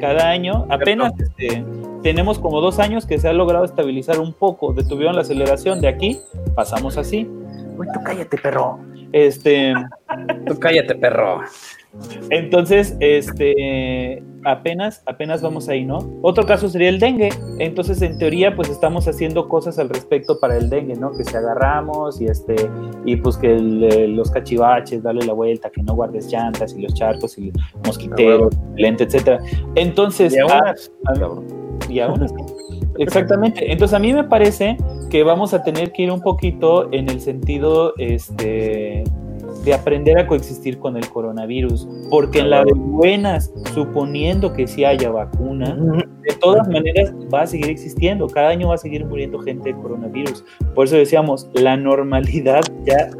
cada 0.00 0.30
año, 0.30 0.66
apenas 0.70 1.12
este, 1.18 1.64
tenemos 2.02 2.38
como 2.38 2.60
dos 2.60 2.78
años 2.78 3.06
que 3.06 3.18
se 3.18 3.28
ha 3.28 3.32
logrado 3.32 3.64
estabilizar 3.64 4.18
un 4.18 4.32
poco, 4.32 4.72
detuvieron 4.72 5.14
la 5.14 5.22
aceleración 5.22 5.80
de 5.80 5.88
aquí, 5.88 6.18
pasamos 6.54 6.96
así. 6.96 7.28
Uy, 7.76 7.86
tú 7.92 8.00
cállate, 8.04 8.38
perro. 8.38 8.78
Este, 9.12 9.72
Tú 10.46 10.58
cállate, 10.58 10.94
perro. 10.96 11.42
Entonces, 12.30 12.96
este, 12.98 14.22
apenas, 14.44 15.02
apenas 15.06 15.42
vamos 15.42 15.68
ahí, 15.68 15.84
¿no? 15.84 15.98
Otro 16.22 16.46
caso 16.46 16.68
sería 16.68 16.88
el 16.88 16.98
dengue. 16.98 17.30
Entonces, 17.58 18.00
en 18.02 18.18
teoría, 18.18 18.54
pues 18.54 18.68
estamos 18.68 19.06
haciendo 19.08 19.48
cosas 19.48 19.78
al 19.78 19.88
respecto 19.88 20.38
para 20.38 20.56
el 20.56 20.70
dengue, 20.70 20.94
¿no? 20.94 21.12
Que 21.12 21.24
se 21.24 21.36
agarramos 21.36 22.20
y 22.20 22.26
este, 22.26 22.56
y 23.04 23.16
pues 23.16 23.36
que 23.36 23.54
el, 23.54 23.84
eh, 23.84 24.08
los 24.08 24.30
cachivaches, 24.30 25.02
darle 25.02 25.26
la 25.26 25.32
vuelta, 25.32 25.70
que 25.70 25.82
no 25.82 25.94
guardes 25.94 26.30
llantas 26.30 26.74
y 26.74 26.82
los 26.82 26.94
charcos 26.94 27.38
y 27.38 27.52
mosquiteros, 27.84 28.54
lente, 28.76 29.04
etcétera. 29.04 29.40
Entonces, 29.74 30.34
Y 30.34 30.38
aún 30.38 30.52
ah, 30.52 30.74
ah, 31.06 31.14
y 31.88 32.00
aún 32.00 32.22
así. 32.22 32.34
Exactamente. 32.98 33.70
Entonces 33.70 33.94
a 33.94 33.98
mí 33.98 34.12
me 34.12 34.24
parece 34.24 34.76
que 35.10 35.22
vamos 35.22 35.54
a 35.54 35.62
tener 35.62 35.92
que 35.92 36.02
ir 36.02 36.10
un 36.10 36.20
poquito 36.20 36.92
en 36.92 37.08
el 37.08 37.20
sentido 37.20 37.94
este, 37.98 39.04
de 39.64 39.74
aprender 39.74 40.18
a 40.18 40.26
coexistir 40.26 40.78
con 40.78 40.96
el 40.96 41.08
coronavirus, 41.08 41.88
porque 42.10 42.40
en 42.40 42.50
la 42.50 42.64
de 42.64 42.72
buenas, 42.74 43.52
suponiendo 43.74 44.52
que 44.52 44.66
sí 44.66 44.84
haya 44.84 45.10
vacuna, 45.10 45.74
de 46.22 46.34
todas 46.40 46.68
maneras 46.68 47.12
va 47.32 47.42
a 47.42 47.46
seguir 47.46 47.70
existiendo, 47.70 48.26
cada 48.28 48.48
año 48.48 48.68
va 48.68 48.74
a 48.74 48.78
seguir 48.78 49.04
muriendo 49.04 49.38
gente 49.40 49.72
de 49.72 49.80
coronavirus. 49.80 50.44
Por 50.74 50.86
eso 50.86 50.96
decíamos, 50.96 51.48
la 51.54 51.76
normalidad 51.76 52.62
ya 52.84 53.10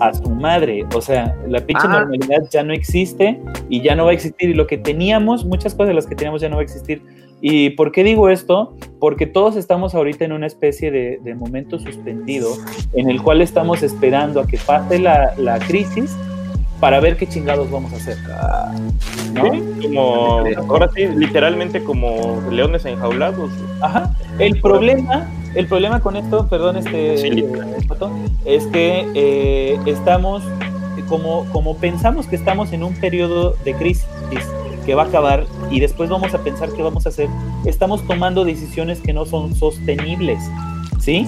a 0.00 0.14
su 0.14 0.30
madre, 0.30 0.84
o 0.94 1.00
sea, 1.00 1.36
la 1.48 1.60
pinche 1.60 1.86
Ah. 1.86 2.00
normalidad 2.00 2.42
ya 2.50 2.62
no 2.62 2.72
existe 2.72 3.40
y 3.68 3.80
ya 3.82 3.94
no 3.94 4.04
va 4.04 4.10
a 4.10 4.14
existir 4.14 4.50
y 4.50 4.54
lo 4.54 4.66
que 4.66 4.78
teníamos, 4.78 5.44
muchas 5.44 5.74
cosas 5.74 5.88
de 5.88 5.94
las 5.94 6.06
que 6.06 6.16
teníamos 6.16 6.40
ya 6.40 6.48
no 6.48 6.56
va 6.56 6.62
a 6.62 6.64
existir. 6.64 7.02
¿Y 7.42 7.70
por 7.70 7.90
qué 7.90 8.04
digo 8.04 8.30
esto? 8.30 8.74
Porque 9.00 9.26
todos 9.26 9.56
estamos 9.56 9.94
ahorita 9.94 10.24
en 10.24 10.32
una 10.32 10.46
especie 10.46 10.92
de, 10.92 11.18
de 11.22 11.34
momento 11.34 11.78
suspendido 11.78 12.48
en 12.94 13.10
el 13.10 13.20
cual 13.20 13.42
estamos 13.42 13.82
esperando 13.82 14.40
a 14.40 14.46
que 14.46 14.58
pase 14.58 15.00
la, 15.00 15.34
la 15.36 15.58
crisis 15.58 16.16
para 16.82 16.98
ver 16.98 17.16
qué 17.16 17.28
chingados 17.28 17.70
vamos 17.70 17.92
a 17.92 17.96
hacer. 17.96 18.16
¿no? 19.34 19.52
Sí, 19.52 19.86
como, 19.86 20.44
ahora 20.68 20.88
sí, 20.92 21.06
literalmente 21.16 21.82
como 21.84 22.42
leones 22.50 22.84
enjaulados. 22.84 23.50
Ajá. 23.80 24.14
El 24.40 24.60
problema, 24.60 25.28
el 25.54 25.68
problema 25.68 26.00
con 26.00 26.16
esto, 26.16 26.48
perdón, 26.48 26.78
este, 26.78 27.18
Sí, 27.18 27.28
eh, 27.28 27.46
es 28.44 28.66
que 28.66 29.06
eh, 29.14 29.78
estamos, 29.86 30.42
como, 31.08 31.46
como 31.52 31.76
pensamos 31.76 32.26
que 32.26 32.36
estamos 32.36 32.72
en 32.72 32.82
un 32.82 32.94
periodo 32.94 33.54
de 33.64 33.74
crisis 33.74 34.06
que 34.84 34.94
va 34.94 35.04
a 35.04 35.06
acabar 35.06 35.46
y 35.70 35.80
después 35.80 36.10
vamos 36.10 36.34
a 36.34 36.38
pensar 36.38 36.70
qué 36.72 36.82
vamos 36.82 37.06
a 37.06 37.10
hacer, 37.10 37.28
estamos 37.64 38.06
tomando 38.06 38.44
decisiones 38.44 39.00
que 39.00 39.12
no 39.12 39.26
son 39.26 39.54
sostenibles, 39.54 40.38
¿sí? 40.98 41.26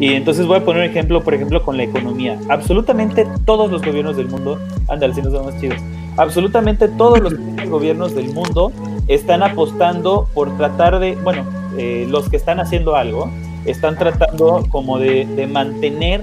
Y 0.00 0.14
entonces 0.14 0.46
voy 0.46 0.58
a 0.58 0.64
poner 0.64 0.84
un 0.84 0.90
ejemplo, 0.90 1.22
por 1.22 1.34
ejemplo, 1.34 1.62
con 1.62 1.76
la 1.76 1.84
economía. 1.84 2.38
Absolutamente 2.48 3.26
todos 3.44 3.70
los 3.70 3.82
gobiernos 3.82 4.16
del 4.16 4.28
mundo, 4.28 4.58
ándale, 4.88 5.14
si 5.14 5.22
nos 5.22 5.32
vamos 5.32 5.58
chidos, 5.60 5.78
absolutamente 6.16 6.88
todos 6.88 7.20
los 7.20 7.34
gobiernos 7.68 8.14
del 8.14 8.32
mundo 8.32 8.72
están 9.08 9.42
apostando 9.42 10.28
por 10.32 10.56
tratar 10.56 10.98
de, 10.98 11.16
bueno, 11.16 11.44
eh, 11.76 12.06
los 12.08 12.28
que 12.28 12.36
están 12.36 12.60
haciendo 12.60 12.96
algo, 12.96 13.30
están 13.66 13.98
tratando 13.98 14.64
como 14.70 14.98
de, 14.98 15.26
de 15.26 15.46
mantener 15.46 16.22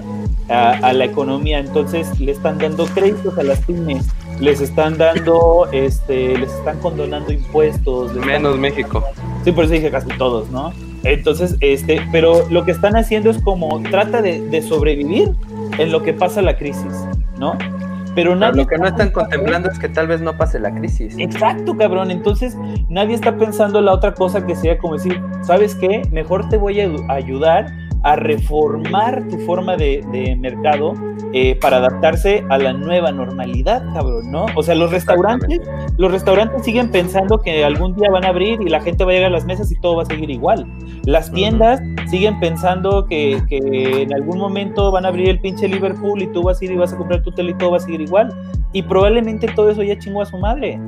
a, 0.51 0.71
a, 0.71 0.93
la 0.93 1.05
economía, 1.05 1.59
entonces 1.59 2.19
le 2.19 2.31
están 2.31 2.57
dando 2.57 2.85
créditos 2.85 3.37
a 3.37 3.43
las 3.43 3.59
pymes, 3.61 4.07
les 4.39 4.61
están 4.61 4.97
dando, 4.97 5.67
este, 5.71 6.37
les 6.37 6.51
están 6.53 6.79
condonando 6.79 7.31
impuestos. 7.31 8.13
Menos 8.13 8.55
están... 8.55 8.61
México. 8.61 9.03
Sí, 9.43 9.51
por 9.51 9.65
eso 9.65 9.73
dije 9.73 9.91
casi 9.91 10.09
todos, 10.17 10.49
¿no? 10.49 10.73
Entonces, 11.03 11.55
este, 11.61 12.01
pero 12.11 12.47
lo 12.49 12.63
que 12.63 12.71
están 12.71 12.95
haciendo 12.95 13.29
es 13.29 13.39
como 13.39 13.81
trata 13.89 14.21
de, 14.21 14.41
de 14.49 14.61
sobrevivir 14.61 15.31
en 15.77 15.91
lo 15.91 16.03
que 16.03 16.13
pasa 16.13 16.41
la 16.41 16.57
crisis, 16.57 16.93
¿no? 17.39 17.57
Pero, 18.13 18.35
nadie 18.35 18.51
Pero 18.51 18.63
lo 18.63 18.67
que 18.67 18.77
no 18.77 18.87
están 18.87 19.11
contemplando 19.11 19.69
es 19.69 19.79
que 19.79 19.87
tal 19.87 20.07
vez 20.07 20.21
no 20.21 20.37
pase 20.37 20.59
la 20.59 20.73
crisis. 20.73 21.15
Exacto, 21.17 21.77
cabrón. 21.77 22.11
Entonces, 22.11 22.57
nadie 22.89 23.15
está 23.15 23.37
pensando 23.37 23.79
en 23.79 23.85
la 23.85 23.93
otra 23.93 24.13
cosa 24.13 24.45
que 24.45 24.55
sería 24.55 24.77
como 24.77 24.95
decir, 24.95 25.21
¿sabes 25.43 25.75
qué? 25.75 26.01
Mejor 26.11 26.49
te 26.49 26.57
voy 26.57 26.81
a 26.81 26.91
ayudar 27.09 27.71
a 28.03 28.15
reformar 28.15 29.27
tu 29.29 29.37
forma 29.39 29.77
de, 29.77 30.03
de 30.11 30.35
mercado 30.35 30.93
eh, 31.33 31.57
para 31.61 31.77
adaptarse 31.77 32.43
a 32.49 32.57
la 32.57 32.73
nueva 32.73 33.13
normalidad, 33.13 33.85
cabrón, 33.93 34.29
¿no? 34.31 34.47
O 34.55 34.63
sea, 34.63 34.75
los 34.75 34.91
restaurantes, 34.91 35.61
los 35.97 36.11
restaurantes 36.11 36.65
siguen 36.65 36.91
pensando 36.91 37.39
que 37.39 37.63
algún 37.63 37.95
día 37.95 38.09
van 38.11 38.25
a 38.25 38.29
abrir 38.29 38.61
y 38.61 38.67
la 38.67 38.81
gente 38.81 39.05
va 39.05 39.11
a 39.11 39.13
llegar 39.13 39.29
a 39.29 39.33
las 39.33 39.45
mesas 39.45 39.71
y 39.71 39.79
todo 39.79 39.95
va 39.95 40.03
a 40.03 40.05
seguir 40.07 40.29
igual. 40.29 40.67
Las 41.05 41.31
tiendas 41.31 41.79
uh 41.79 41.83
-huh. 41.83 42.07
siguen 42.09 42.37
pensando 42.41 43.05
que, 43.05 43.41
que, 43.47 44.01
en 44.01 44.13
algún 44.13 44.39
momento 44.39 44.91
van 44.91 45.05
a 45.05 45.07
abrir 45.07 45.29
el 45.29 45.39
pinche 45.39 45.69
Liverpool 45.69 46.21
y 46.21 46.27
tú 46.27 46.43
vas 46.43 46.61
a 46.61 46.65
ir 46.65 46.71
y 46.71 46.75
vas 46.75 46.91
a 46.91 46.97
comprar 46.97 47.23
tu 47.23 47.31
tele 47.31 47.51
y 47.51 47.53
todo 47.53 47.71
va 47.71 47.77
a 47.77 47.79
seguir 47.79 48.01
igual. 48.01 48.33
Y 48.73 48.81
probablemente 48.83 49.47
todo 49.55 49.69
eso 49.69 49.83
ya 49.83 49.97
chingó 49.97 50.21
a 50.21 50.25
su 50.25 50.37
madre. 50.37 50.81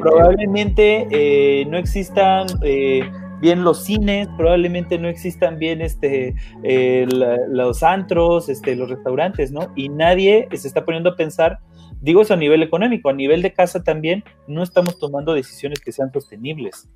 Probablemente 0.00 1.06
eh, 1.10 1.64
no 1.66 1.76
existan 1.78 2.46
eh, 2.62 3.08
bien 3.42 3.64
los 3.64 3.84
cines, 3.84 4.28
probablemente 4.36 4.98
no 4.98 5.08
existan 5.08 5.58
bien 5.58 5.82
este, 5.82 6.36
eh, 6.62 7.08
los 7.48 7.82
antros, 7.82 8.48
este, 8.48 8.76
los 8.76 8.88
restaurantes, 8.88 9.50
¿no? 9.50 9.72
Y 9.74 9.88
nadie 9.88 10.48
se 10.52 10.68
está 10.68 10.84
poniendo 10.84 11.10
a 11.10 11.16
pensar, 11.16 11.58
digo 12.00 12.22
eso 12.22 12.34
a 12.34 12.36
nivel 12.36 12.62
económico, 12.62 13.10
a 13.10 13.12
nivel 13.12 13.42
de 13.42 13.52
casa 13.52 13.82
también, 13.82 14.22
no 14.46 14.62
estamos 14.62 14.96
tomando 15.00 15.34
decisiones 15.34 15.80
que 15.80 15.90
sean 15.90 16.12
sostenibles. 16.12 16.88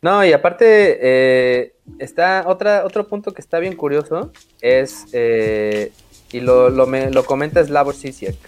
No, 0.00 0.24
y 0.24 0.32
aparte, 0.32 0.98
eh, 1.02 1.74
está 1.98 2.44
otra, 2.48 2.86
otro 2.86 3.06
punto 3.06 3.32
que 3.32 3.42
está 3.42 3.58
bien 3.58 3.76
curioso, 3.76 4.32
es, 4.62 5.08
eh, 5.12 5.92
y 6.32 6.40
lo, 6.40 6.70
lo, 6.70 6.86
me, 6.86 7.10
lo 7.10 7.26
comenta 7.26 7.62
Slavoj 7.62 7.94
Zizek, 7.94 8.38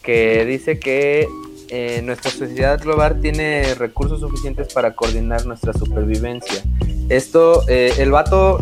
que 0.00 0.44
dice 0.44 0.78
que 0.78 1.26
eh, 1.68 2.00
nuestra 2.02 2.30
sociedad 2.30 2.80
global 2.80 3.20
tiene 3.20 3.74
recursos 3.74 4.20
suficientes 4.20 4.72
para 4.72 4.94
coordinar 4.94 5.46
nuestra 5.46 5.72
supervivencia. 5.72 6.62
Esto, 7.08 7.62
eh, 7.68 7.94
el 7.98 8.10
vato 8.10 8.60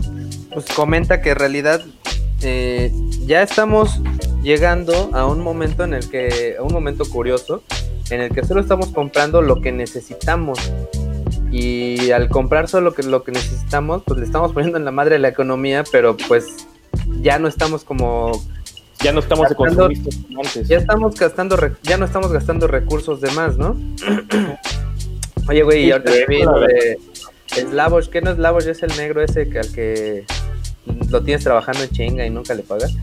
pues, 0.52 0.66
comenta 0.66 1.20
que 1.20 1.30
en 1.30 1.36
realidad 1.36 1.82
eh, 2.42 2.92
ya 3.26 3.42
estamos 3.42 4.00
llegando 4.42 5.10
a 5.12 5.26
un 5.26 5.40
momento 5.40 5.84
en 5.84 5.94
el 5.94 6.08
que, 6.08 6.56
a 6.58 6.62
un 6.62 6.72
momento 6.72 7.04
curioso, 7.04 7.62
en 8.10 8.20
el 8.20 8.30
que 8.34 8.44
solo 8.44 8.60
estamos 8.60 8.88
comprando 8.88 9.42
lo 9.42 9.60
que 9.60 9.72
necesitamos. 9.72 10.58
Y 11.50 12.10
al 12.10 12.28
comprar 12.28 12.68
solo 12.68 12.90
lo 12.90 12.94
que, 12.94 13.02
lo 13.02 13.22
que 13.22 13.32
necesitamos, 13.32 14.02
pues 14.04 14.18
le 14.18 14.26
estamos 14.26 14.52
poniendo 14.52 14.76
en 14.76 14.84
la 14.84 14.90
madre 14.90 15.18
la 15.18 15.28
economía, 15.28 15.84
pero 15.90 16.16
pues 16.28 16.46
ya 17.20 17.38
no 17.38 17.48
estamos 17.48 17.84
como 17.84 18.32
ya 19.04 19.12
no 19.12 19.20
estamos 19.20 19.48
de 19.48 19.54
Gastando- 19.54 19.86
antes. 19.86 20.66
ya 20.68 20.78
estamos 20.78 21.14
gastando 21.14 21.56
ya 21.82 21.96
no 21.98 22.06
estamos 22.06 22.32
gastando 22.32 22.66
recursos 22.66 23.20
de 23.20 23.30
más, 23.32 23.56
¿no? 23.56 23.76
Oye, 25.48 25.62
güey, 25.62 25.84
y 25.86 25.92
ahorita 25.92 26.10
vi 26.26 26.42
lo 26.42 26.58
de 26.60 26.98
Slavoj, 27.46 28.08
¿qué 28.08 28.22
no 28.22 28.30
es 28.30 28.36
Slavoj? 28.36 28.66
Es 28.66 28.82
el 28.82 28.96
negro 28.96 29.22
ese 29.22 29.48
que 29.50 29.58
al 29.60 29.70
que 29.72 30.24
lo 31.10 31.22
tienes 31.22 31.44
trabajando 31.44 31.82
en 31.82 31.90
chinga 31.90 32.26
y 32.26 32.30
nunca 32.30 32.54
le 32.54 32.62
pagas. 32.62 32.94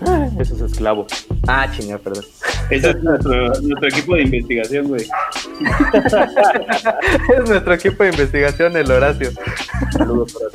Eso 0.38 0.54
es 0.54 0.60
esclavo. 0.60 1.06
Ah, 1.46 1.70
chinga, 1.70 1.98
perdón. 1.98 2.24
Ese 2.70 2.90
es 2.90 3.02
nuestro, 3.02 3.48
nuestro 3.60 3.88
equipo 3.88 4.14
de 4.14 4.22
investigación, 4.22 4.88
güey. 4.88 5.02
es 7.36 7.48
nuestro 7.48 7.74
equipo 7.74 8.04
de 8.04 8.10
investigación, 8.10 8.76
el 8.76 8.90
Horacio. 8.90 9.30
Saludos 9.92 10.34
para 10.34 10.46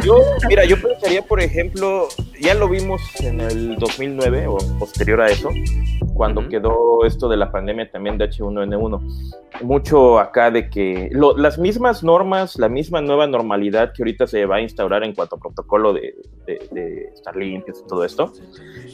Yo, 0.00 0.20
mira, 0.48 0.64
yo 0.64 0.80
pensaría, 0.80 1.22
por 1.22 1.40
ejemplo, 1.40 2.08
ya 2.40 2.54
lo 2.54 2.68
vimos 2.68 3.00
en 3.20 3.40
el 3.40 3.76
2009 3.76 4.46
o 4.46 4.58
posterior 4.78 5.20
a 5.20 5.28
eso, 5.28 5.50
cuando 6.14 6.40
Ujú. 6.42 6.48
quedó 6.50 7.04
esto 7.04 7.28
de 7.28 7.36
la 7.36 7.50
pandemia 7.52 7.90
también 7.90 8.16
de 8.18 8.24
H1N1. 8.30 9.00
Mucho 9.62 10.18
acá 10.18 10.50
de 10.50 10.68
que 10.70 11.08
lo- 11.12 11.36
las 11.36 11.58
mismas 11.58 12.02
normas, 12.02 12.58
la 12.58 12.68
misma 12.68 13.00
nueva 13.00 13.26
normalidad 13.26 13.92
que 13.92 14.02
ahorita 14.02 14.26
se 14.26 14.46
va 14.46 14.56
a 14.56 14.60
instaurar 14.60 15.04
en 15.04 15.14
cuanto 15.14 15.36
a 15.36 15.38
protocolo 15.38 15.92
de, 15.92 16.14
de- 16.46 16.60
de 16.72 17.02
estar 17.14 17.36
limpios 17.36 17.80
y 17.84 17.86
todo 17.88 18.04
esto, 18.04 18.32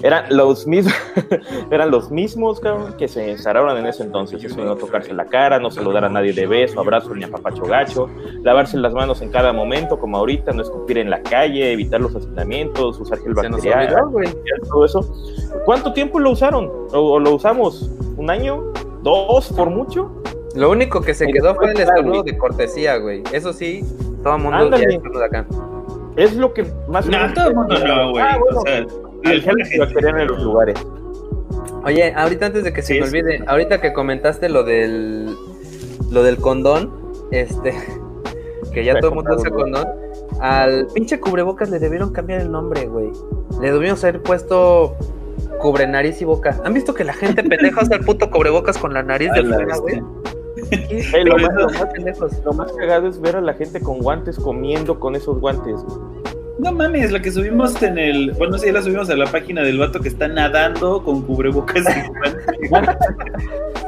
eran 0.02 0.24
los 0.30 0.66
mismos, 0.66 0.94
eran 1.70 1.90
los 1.90 2.10
mismos 2.10 2.60
cabrón, 2.60 2.94
que 2.98 3.08
se 3.08 3.30
instauraron 3.30 3.76
en 3.78 3.86
ese 3.86 4.02
entonces. 4.02 4.42
Eso 4.44 4.56
de 4.56 4.64
no 4.64 4.76
tocarse 4.76 5.12
la 5.14 5.26
cara, 5.26 5.58
no 5.58 5.70
saludar 5.70 6.04
a 6.04 6.08
nadie 6.08 6.32
de 6.32 6.46
beso, 6.46 6.80
abrazo 6.80 7.14
ni 7.14 7.24
a 7.24 7.28
papacho 7.30 7.62
gacho, 7.62 8.08
lavarse 8.42 8.76
las 8.78 8.92
manos 8.92 9.22
en 9.22 9.30
cada 9.30 9.52
momento, 9.52 9.98
como 9.98 10.16
ahorita, 10.18 10.52
no 10.52 10.62
escupir 10.62 10.98
en 10.98 11.10
la 11.10 11.22
calle, 11.22 11.72
evitar 11.72 12.00
los 12.00 12.14
hacinamientos, 12.16 12.98
usar 13.00 13.18
gel 13.18 13.34
bacterial, 13.34 13.96
todo 14.70 14.84
eso. 14.84 15.12
¿Cuánto 15.64 15.92
tiempo 15.92 16.18
lo 16.18 16.30
usaron? 16.30 16.70
¿O, 16.92 16.98
o 17.12 17.18
lo 17.20 17.34
usamos? 17.34 17.90
¿Un 18.16 18.30
año? 18.30 18.72
¿Dos 19.02 19.52
por 19.52 19.70
mucho? 19.70 20.10
Lo 20.54 20.70
único 20.70 21.00
que 21.00 21.14
se 21.14 21.28
Y 21.28 21.32
quedó 21.32 21.54
fue 21.54 21.70
el 21.72 21.80
estornudo 21.80 22.22
de 22.22 22.36
cortesía, 22.36 22.96
güey. 22.96 23.22
Eso 23.32 23.52
sí, 23.52 23.84
todo 24.22 24.36
el 24.36 24.42
mundo 24.42 24.58
Ándale. 24.58 24.84
ya 24.90 24.96
estornuda 24.96 25.26
acá. 25.26 25.46
Es 26.16 26.34
lo 26.36 26.52
que 26.52 26.66
más... 26.88 27.06
No, 27.06 27.32
todo 27.32 27.48
el 27.48 27.54
mundo 27.54 27.74
no, 27.78 28.10
güey. 28.10 28.24
Ah, 28.24 28.38
bueno, 28.38 28.58
O 28.58 28.62
sea, 28.62 28.78
el 29.32 29.42
gel 29.42 29.60
antibacterial 29.62 30.20
en 30.20 30.26
los 30.26 30.42
lugares. 30.42 30.76
Oye, 31.84 32.12
ahorita 32.14 32.46
antes 32.46 32.64
de 32.64 32.72
que 32.72 32.82
se 32.82 32.94
Sí, 32.94 33.00
me 33.00 33.06
sí. 33.06 33.16
olvide, 33.16 33.44
ahorita 33.46 33.80
que 33.80 33.92
comentaste 33.92 34.48
lo 34.48 34.64
del 34.64 35.34
lo 36.10 36.22
del 36.24 36.36
condón, 36.38 36.90
este 37.30 37.72
que 38.74 38.84
ya 38.84 38.94
Me 38.94 39.00
todo 39.00 39.10
el 39.10 39.16
mundo 39.16 39.36
usa 39.36 39.50
condón, 39.50 39.86
al 40.40 40.88
pinche 40.92 41.20
cubrebocas 41.20 41.70
le 41.70 41.78
debieron 41.78 42.12
cambiar 42.12 42.40
el 42.40 42.50
nombre, 42.50 42.86
güey. 42.86 43.12
Le 43.60 43.70
debieron 43.72 43.96
haber 43.98 44.20
puesto 44.22 44.96
cubre 45.60 45.86
nariz 45.86 46.20
y 46.20 46.24
boca. 46.24 46.60
¿Han 46.64 46.74
visto 46.74 46.94
que 46.94 47.04
la 47.04 47.12
gente 47.12 47.42
pendeja 47.42 47.82
usa 47.82 47.96
el 47.96 48.04
puto 48.04 48.30
cubrebocas 48.30 48.76
con 48.78 48.92
la 48.94 49.02
nariz 49.02 49.30
de 49.32 49.44
fuera, 49.44 49.76
güey? 49.76 50.00
lo, 51.24 51.38
más, 51.38 51.54
lo 51.54 51.68
más- 51.68 52.44
lo 52.44 52.52
más 52.52 52.72
cagado 52.72 53.08
es 53.08 53.20
ver 53.20 53.36
a 53.36 53.40
la 53.40 53.54
gente 53.54 53.80
con 53.80 53.98
guantes 54.00 54.36
comiendo 54.38 54.98
con 54.98 55.14
esos 55.16 55.38
guantes. 55.40 55.80
No 56.58 56.72
mames, 56.72 57.10
la 57.10 57.22
que 57.22 57.32
subimos 57.32 57.82
en 57.82 57.96
el. 57.98 58.32
Bueno, 58.32 58.58
sí, 58.58 58.70
la 58.70 58.82
subimos 58.82 59.08
a 59.08 59.16
la 59.16 59.24
página 59.26 59.62
del 59.62 59.78
vato 59.78 59.98
que 60.00 60.08
está 60.08 60.28
nadando 60.28 61.02
con 61.02 61.22
cubrebocas. 61.22 61.84
y 62.62 62.68
guantes. 62.68 62.96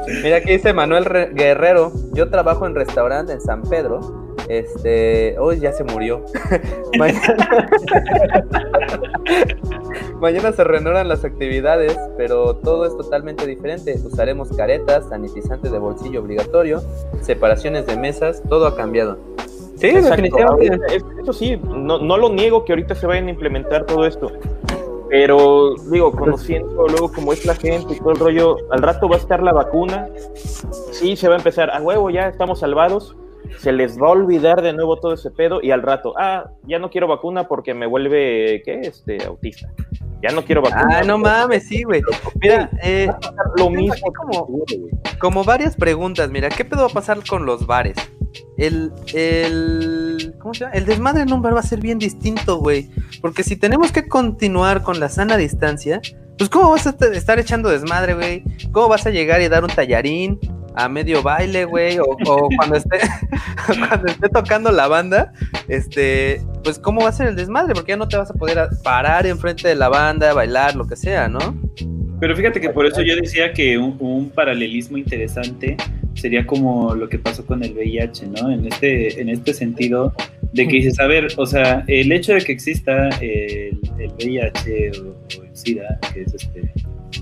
Mira, 0.23 0.37
aquí 0.37 0.53
dice 0.53 0.73
Manuel 0.73 1.05
Re- 1.05 1.29
Guerrero. 1.33 1.91
Yo 2.13 2.29
trabajo 2.29 2.65
en 2.65 2.73
restaurante 2.73 3.33
en 3.33 3.41
San 3.41 3.61
Pedro. 3.63 4.22
Este, 4.47 5.35
hoy 5.39 5.59
ya 5.59 5.71
se 5.71 5.83
murió. 5.83 6.23
Mañana... 6.97 7.69
Mañana 10.19 10.51
se 10.53 10.63
reanudan 10.63 11.09
las 11.09 11.25
actividades, 11.25 11.97
pero 12.17 12.55
todo 12.55 12.85
es 12.85 12.95
totalmente 12.95 13.45
diferente. 13.45 13.95
Usaremos 14.05 14.49
caretas, 14.55 15.09
sanitizante 15.09 15.69
de 15.69 15.79
bolsillo 15.79 16.21
obligatorio, 16.21 16.81
separaciones 17.21 17.85
de 17.87 17.97
mesas, 17.97 18.41
todo 18.47 18.67
ha 18.67 18.75
cambiado. 18.75 19.17
Sí, 19.75 19.87
Exacto. 19.87 20.09
definitivamente. 20.09 21.01
Eso 21.21 21.33
sí, 21.33 21.57
no, 21.57 21.99
no 21.99 22.17
lo 22.17 22.29
niego 22.29 22.63
que 22.63 22.71
ahorita 22.71 22.95
se 22.95 23.05
vayan 23.05 23.27
a 23.27 23.31
implementar 23.31 23.85
todo 23.85 24.05
esto. 24.05 24.31
Pero, 25.09 25.75
digo, 25.91 26.11
conociendo 26.11 26.87
luego 26.87 27.11
cómo 27.11 27.33
es 27.33 27.45
la 27.45 27.53
gente 27.53 27.93
y 27.93 27.99
todo 27.99 28.11
el 28.11 28.19
rollo, 28.19 28.57
al 28.71 28.81
rato 28.81 29.07
va 29.07 29.17
a 29.17 29.19
estar 29.19 29.43
la 29.43 29.53
vacuna. 29.53 30.09
Sí, 30.91 31.15
se 31.15 31.27
va 31.27 31.35
a 31.35 31.37
empezar, 31.37 31.69
a 31.69 31.81
huevo, 31.81 32.09
ya 32.09 32.29
estamos 32.29 32.59
salvados. 32.59 33.15
Se 33.57 33.71
les 33.71 33.97
va 34.01 34.07
a 34.07 34.11
olvidar 34.11 34.61
de 34.61 34.73
nuevo 34.73 34.99
todo 34.99 35.13
ese 35.13 35.31
pedo 35.31 35.61
y 35.61 35.71
al 35.71 35.81
rato, 35.81 36.13
ah, 36.17 36.49
ya 36.67 36.79
no 36.79 36.89
quiero 36.89 37.07
vacuna 37.07 37.47
porque 37.47 37.73
me 37.73 37.85
vuelve, 37.87 38.61
¿qué? 38.65 38.81
Este, 38.81 39.23
autista. 39.25 39.69
Ya 40.21 40.29
no 40.33 40.43
quiero 40.45 40.61
vacuna. 40.61 40.99
Ah, 40.99 41.03
no 41.03 41.17
mames, 41.17 41.67
sí, 41.67 41.83
güey. 41.83 42.01
Mira, 42.41 42.69
eh, 42.81 43.09
lo 43.57 43.69
mismo. 43.69 43.95
como- 44.15 44.63
como 45.19 45.43
varias 45.43 45.75
preguntas, 45.75 46.29
mira, 46.29 46.49
¿qué 46.49 46.63
pedo 46.65 46.81
va 46.81 46.87
a 46.87 46.93
pasar 46.93 47.19
con 47.27 47.45
los 47.45 47.65
bares? 47.67 47.95
El, 48.57 48.91
el, 49.13 50.33
¿cómo 50.39 50.53
se 50.53 50.61
llama? 50.61 50.73
El 50.75 50.85
desmadre 50.85 51.21
en 51.23 51.33
un 51.33 51.41
bar 51.41 51.55
va 51.55 51.59
a 51.59 51.63
ser 51.63 51.79
bien 51.79 51.99
distinto, 51.99 52.57
güey. 52.57 52.89
Porque 53.21 53.43
si 53.43 53.55
tenemos 53.55 53.91
que 53.91 54.07
continuar 54.07 54.81
con 54.83 54.99
la 54.99 55.09
sana 55.09 55.37
distancia, 55.37 56.01
pues 56.37 56.49
¿cómo 56.49 56.71
vas 56.71 56.87
a 56.87 56.91
est- 56.91 57.01
estar 57.03 57.39
echando 57.39 57.69
desmadre, 57.69 58.13
güey? 58.15 58.43
¿Cómo 58.71 58.87
vas 58.89 59.05
a 59.05 59.09
llegar 59.11 59.41
y 59.41 59.49
dar 59.49 59.63
un 59.63 59.69
tallarín 59.69 60.39
a 60.75 60.89
medio 60.89 61.21
baile, 61.21 61.65
güey? 61.65 61.97
O, 61.99 62.17
cuando 62.57 62.75
esté, 62.75 62.99
cuando 63.87 64.07
esté 64.07 64.29
tocando 64.29 64.71
la 64.71 64.87
banda, 64.87 65.33
este, 65.67 66.41
pues 66.63 66.79
¿cómo 66.79 67.01
va 67.01 67.09
a 67.09 67.13
ser 67.13 67.27
el 67.27 67.35
desmadre? 67.35 67.73
Porque 67.73 67.91
ya 67.91 67.97
no 67.97 68.07
te 68.07 68.17
vas 68.17 68.31
a 68.31 68.33
poder 68.33 68.69
parar 68.83 69.25
enfrente 69.25 69.67
de 69.67 69.75
la 69.75 69.89
banda, 69.89 70.33
bailar, 70.33 70.75
lo 70.75 70.87
que 70.87 70.95
sea, 70.95 71.27
¿no? 71.27 71.39
Pero 72.19 72.35
fíjate 72.35 72.61
que 72.61 72.69
por 72.69 72.85
eso 72.85 73.01
yo 73.01 73.15
decía 73.15 73.51
que 73.51 73.77
un, 73.77 74.29
paralelismo 74.29 74.97
interesante 74.97 75.75
sería 76.13 76.45
como 76.45 76.95
lo 76.95 77.09
que 77.09 77.19
pasó 77.19 77.45
con 77.45 77.63
el 77.63 77.73
VIH, 77.73 78.27
¿no? 78.27 78.51
En 78.51 78.65
este, 78.65 79.19
en 79.19 79.29
este 79.29 79.53
sentido 79.53 80.13
de 80.53 80.67
que 80.67 80.77
dices, 80.77 80.99
a 80.99 81.07
ver, 81.07 81.27
o 81.37 81.45
sea, 81.45 81.83
el 81.87 82.11
hecho 82.11 82.33
de 82.33 82.41
que 82.41 82.51
exista 82.51 83.09
el, 83.19 83.79
VIH 83.97 84.91
o, 85.01 85.39
o 85.39 85.43
el 85.43 85.57
SIDA, 85.57 85.99
que 86.13 86.21
es 86.21 86.33
este, 86.33 86.71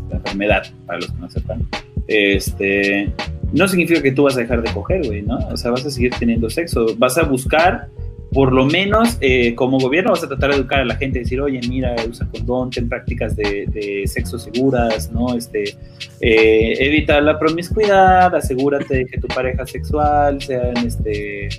la 0.09 0.17
enfermedad, 0.17 0.63
para 0.85 0.99
los 0.99 1.11
que 1.11 1.19
no 1.19 1.29
sepan, 1.29 1.67
este, 2.07 3.11
no 3.51 3.67
significa 3.67 4.01
que 4.01 4.11
tú 4.11 4.23
vas 4.23 4.37
a 4.37 4.41
dejar 4.41 4.61
de 4.61 4.71
coger, 4.73 5.05
güey, 5.05 5.21
¿no? 5.21 5.37
O 5.51 5.57
sea, 5.57 5.71
vas 5.71 5.85
a 5.85 5.91
seguir 5.91 6.11
teniendo 6.17 6.49
sexo, 6.49 6.85
vas 6.97 7.17
a 7.17 7.23
buscar 7.23 7.89
por 8.33 8.53
lo 8.53 8.65
menos 8.65 9.17
eh, 9.19 9.53
como 9.55 9.77
gobierno 9.77 10.11
vas 10.11 10.23
a 10.23 10.27
tratar 10.27 10.51
de 10.51 10.57
educar 10.57 10.79
a 10.79 10.85
la 10.85 10.95
gente, 10.95 11.19
decir, 11.19 11.41
oye, 11.41 11.59
mira, 11.67 11.95
usa 12.09 12.25
condón, 12.31 12.69
ten 12.69 12.87
prácticas 12.87 13.35
de, 13.35 13.65
de 13.67 14.03
sexo 14.07 14.39
seguras, 14.39 15.11
¿no? 15.11 15.35
Este, 15.35 15.75
eh, 16.21 16.73
evita 16.79 17.19
la 17.19 17.37
promiscuidad, 17.37 18.33
asegúrate 18.33 18.95
de 18.99 19.05
que 19.05 19.19
tu 19.19 19.27
pareja 19.27 19.65
sexual 19.65 20.41
sean, 20.41 20.77
este, 20.77 21.49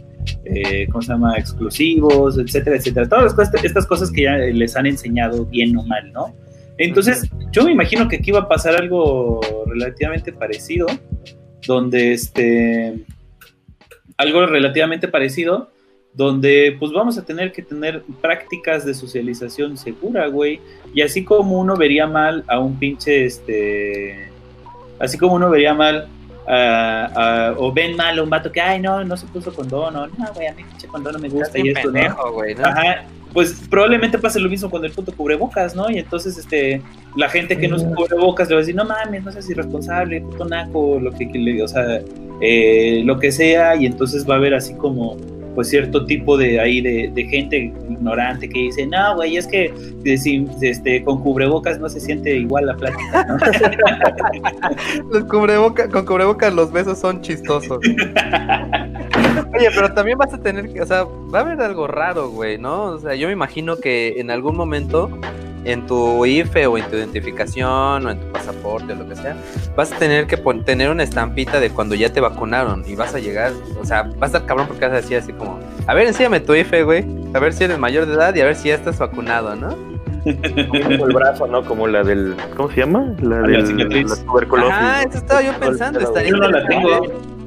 eh, 0.47 0.87
¿cómo 0.91 1.03
se 1.03 1.09
llama? 1.13 1.37
Exclusivos, 1.37 2.39
etcétera, 2.39 2.77
etcétera. 2.77 3.07
Todas 3.07 3.25
las 3.25 3.35
cosas- 3.35 3.65
estas 3.65 3.87
cosas 3.87 4.11
que 4.11 4.23
ya 4.23 4.37
les 4.39 4.75
han 4.75 4.87
enseñado 4.87 5.45
bien 5.45 5.77
o 5.77 5.83
mal, 5.83 6.11
¿no? 6.11 6.35
Entonces, 6.79 7.29
yo 7.53 7.65
me 7.65 7.73
imagino 7.73 8.09
que 8.09 8.17
aquí 8.17 8.31
va 8.31 8.41
a 8.41 8.49
pasar 8.49 8.77
algo 8.77 9.41
relativamente 9.67 10.33
parecido, 10.33 10.87
donde 11.67 12.13
este, 12.13 13.05
algo 14.17 14.47
relativamente 14.47 15.09
parecido, 15.09 15.71
donde 16.15 16.77
pues 16.79 16.93
vamos 16.93 17.17
a 17.19 17.25
tener 17.25 17.53
que 17.53 17.63
tener 17.63 18.03
prácticas 18.21 18.85
de 18.85 18.95
socialización 18.95 19.77
segura, 19.77 20.27
güey. 20.27 20.61
Y 20.95 21.01
así 21.03 21.25
como 21.25 21.59
uno 21.59 21.77
vería 21.77 22.07
mal 22.07 22.45
a 22.49 22.59
un 22.59 22.79
pinche, 22.79 23.25
este, 23.25 24.29
así 24.99 25.17
como 25.17 25.35
uno 25.35 25.49
vería 25.51 25.73
mal 25.73 26.09
a- 26.47 27.07
a- 27.15 27.55
o 27.57 27.73
ven 27.73 27.97
mal 27.97 28.19
a 28.19 28.23
un 28.23 28.29
vato 28.29 28.51
que, 28.53 28.61
ay, 28.61 28.81
no, 28.81 29.03
no 29.05 29.17
se 29.17 29.27
puso 29.27 29.55
condón, 29.55 29.97
o 29.97 30.07
no, 30.07 30.33
güey, 30.35 30.49
a 30.49 30.53
mí 30.55 30.65
pinche 30.65 30.87
condón 30.89 31.15
no 31.15 31.19
me 31.21 31.29
gusta 31.29 31.59
y 31.59 31.63
Bien 31.63 31.77
esto, 31.77 31.89
¿no? 31.89 31.95
pendejo, 31.95 32.33
güey, 32.33 32.55
¿no? 32.57 32.67
Ajá, 32.67 33.05
pues 33.33 33.63
probablemente 33.71 34.19
pase 34.19 34.39
lo 34.41 34.49
mismo 34.49 34.69
con 34.71 34.85
el 34.85 34.93
puto 34.93 35.13
cubrebocas, 35.13 35.75
¿no? 35.75 35.91
Y 35.91 35.99
entonces, 35.99 36.37
este, 36.39 36.83
la 37.17 37.29
gente 37.29 37.57
que 37.59 37.69
no 37.69 37.79
se 37.79 37.87
cubrebocas 37.87 38.49
le 38.49 38.55
va 38.55 38.59
a 38.59 38.63
decir, 38.63 38.75
no 38.75 38.85
mames, 38.85 39.25
no 39.25 39.33
seas 39.33 39.49
irresponsable, 39.51 40.21
puto 40.21 40.45
naco, 40.45 40.99
lo 41.01 41.11
que, 41.13 41.29
que 41.31 41.39
le, 41.39 41.63
o 41.63 41.69
sea, 41.69 42.01
eh, 42.41 43.03
lo 43.05 43.19
que 43.19 43.33
sea, 43.33 43.77
y 43.77 43.87
entonces 43.87 44.29
va 44.29 44.35
a 44.35 44.37
haber 44.39 44.55
así 44.55 44.75
como, 44.75 45.17
pues 45.55 45.69
cierto 45.69 46.07
tipo 46.07 46.37
de 46.39 46.59
ahí 46.61 46.81
de, 46.81 47.11
de 47.15 47.25
gente 47.25 47.73
ignorante 47.91 48.49
que 48.49 48.59
dice, 48.59 48.87
no, 48.87 49.17
güey, 49.17 49.37
es 49.37 49.47
que 49.47 49.73
de- 50.03 50.17
si- 50.17 50.47
este, 50.63 51.05
con 51.05 51.23
cubrebocas 51.23 51.79
no 51.79 51.89
se 51.91 52.01
siente 52.01 52.35
igual 52.37 52.67
la 52.67 52.75
plática, 52.75 53.27
¿no? 53.27 53.37
Los 55.13 55.25
cubreboca, 55.25 55.89
con 55.89 56.07
cubrebocas 56.07 56.53
los 56.55 56.73
besos 56.73 56.99
son 56.99 57.21
chistosos. 57.21 57.79
Oye, 59.55 59.69
pero 59.75 59.93
también 59.93 60.19
vas 60.19 60.33
a 60.33 60.39
tener 60.39 60.73
que, 60.73 60.81
o 60.83 60.87
sea, 60.87 61.05
va 61.05 61.41
a 61.41 61.43
haber 61.43 61.61
algo 61.61 61.87
raro, 61.87 62.31
güey, 62.31 62.59
¿no? 62.59 62.85
O 62.85 62.99
sea, 62.99 63.15
yo 63.15 63.27
me 63.29 63.33
imagino 63.33 63.77
que 63.77 64.15
en 64.19 64.31
algún 64.31 64.57
momento 64.57 65.11
en 65.65 65.87
tu 65.87 66.27
IFE 66.27 66.67
o 66.67 66.77
en 66.79 66.85
tu 66.89 66.97
identificación 66.97 68.07
o 68.07 68.11
en 68.11 68.19
tu 68.19 68.33
pasaporte 68.33 68.93
o 68.93 68.97
lo 68.97 69.09
que 69.09 69.17
sea, 69.17 69.37
vas 69.77 69.93
a 69.93 69.97
tener 69.97 70.27
que 70.27 70.37
tener 70.37 70.91
una 70.91 71.03
estampita 71.03 71.61
de 71.61 71.71
cuando 71.71 71.95
ya 71.95 72.13
te 72.13 72.21
vacunaron 72.21 72.85
y 72.87 72.97
vas 72.97 73.15
a 73.15 73.21
llegar, 73.21 73.53
o 73.81 73.85
sea, 73.85 74.03
vas 74.03 74.23
a 74.35 74.39
estar 74.39 74.47
cabrón 74.47 74.67
porque 74.67 74.85
vas 74.85 74.93
a 74.93 74.97
decir 74.97 75.19
así 75.19 75.33
como, 75.33 75.59
a 75.87 75.95
ver, 75.95 76.09
enséñame 76.09 76.41
tu 76.41 76.55
IFE, 76.55 76.83
güey, 76.83 77.05
a 77.35 77.39
ver 77.39 77.53
si 77.53 77.65
eres 77.65 77.79
mayor 77.79 78.07
de 78.07 78.15
edad 78.15 78.35
y 78.35 78.41
a 78.41 78.45
ver 78.45 78.57
si 78.57 78.69
ya 78.69 78.75
estás 78.75 78.99
vacunado, 78.99 79.55
¿no? 79.55 79.93
Como 80.23 81.07
el 81.07 81.13
brazo, 81.13 81.47
¿no? 81.49 81.65
Como 81.65 81.89
la 81.89 82.05
del. 82.05 82.37
¿Cómo 82.57 82.71
se 82.71 82.81
llama? 82.81 83.13
La 83.21 83.41
La 83.41 83.49
del 83.49 83.67
cicatriz. 83.67 84.09
la 84.09 84.25
tuberculosis. 84.25 84.73
Ajá, 84.73 85.03
eso 85.03 85.19
estaba 85.19 85.43
yo 85.43 85.53
pensando, 85.59 85.99
estaría 85.99 86.31
Yo 86.31 86.37
no 86.37 86.49
la 86.49 86.65
tengo. 86.69 87.03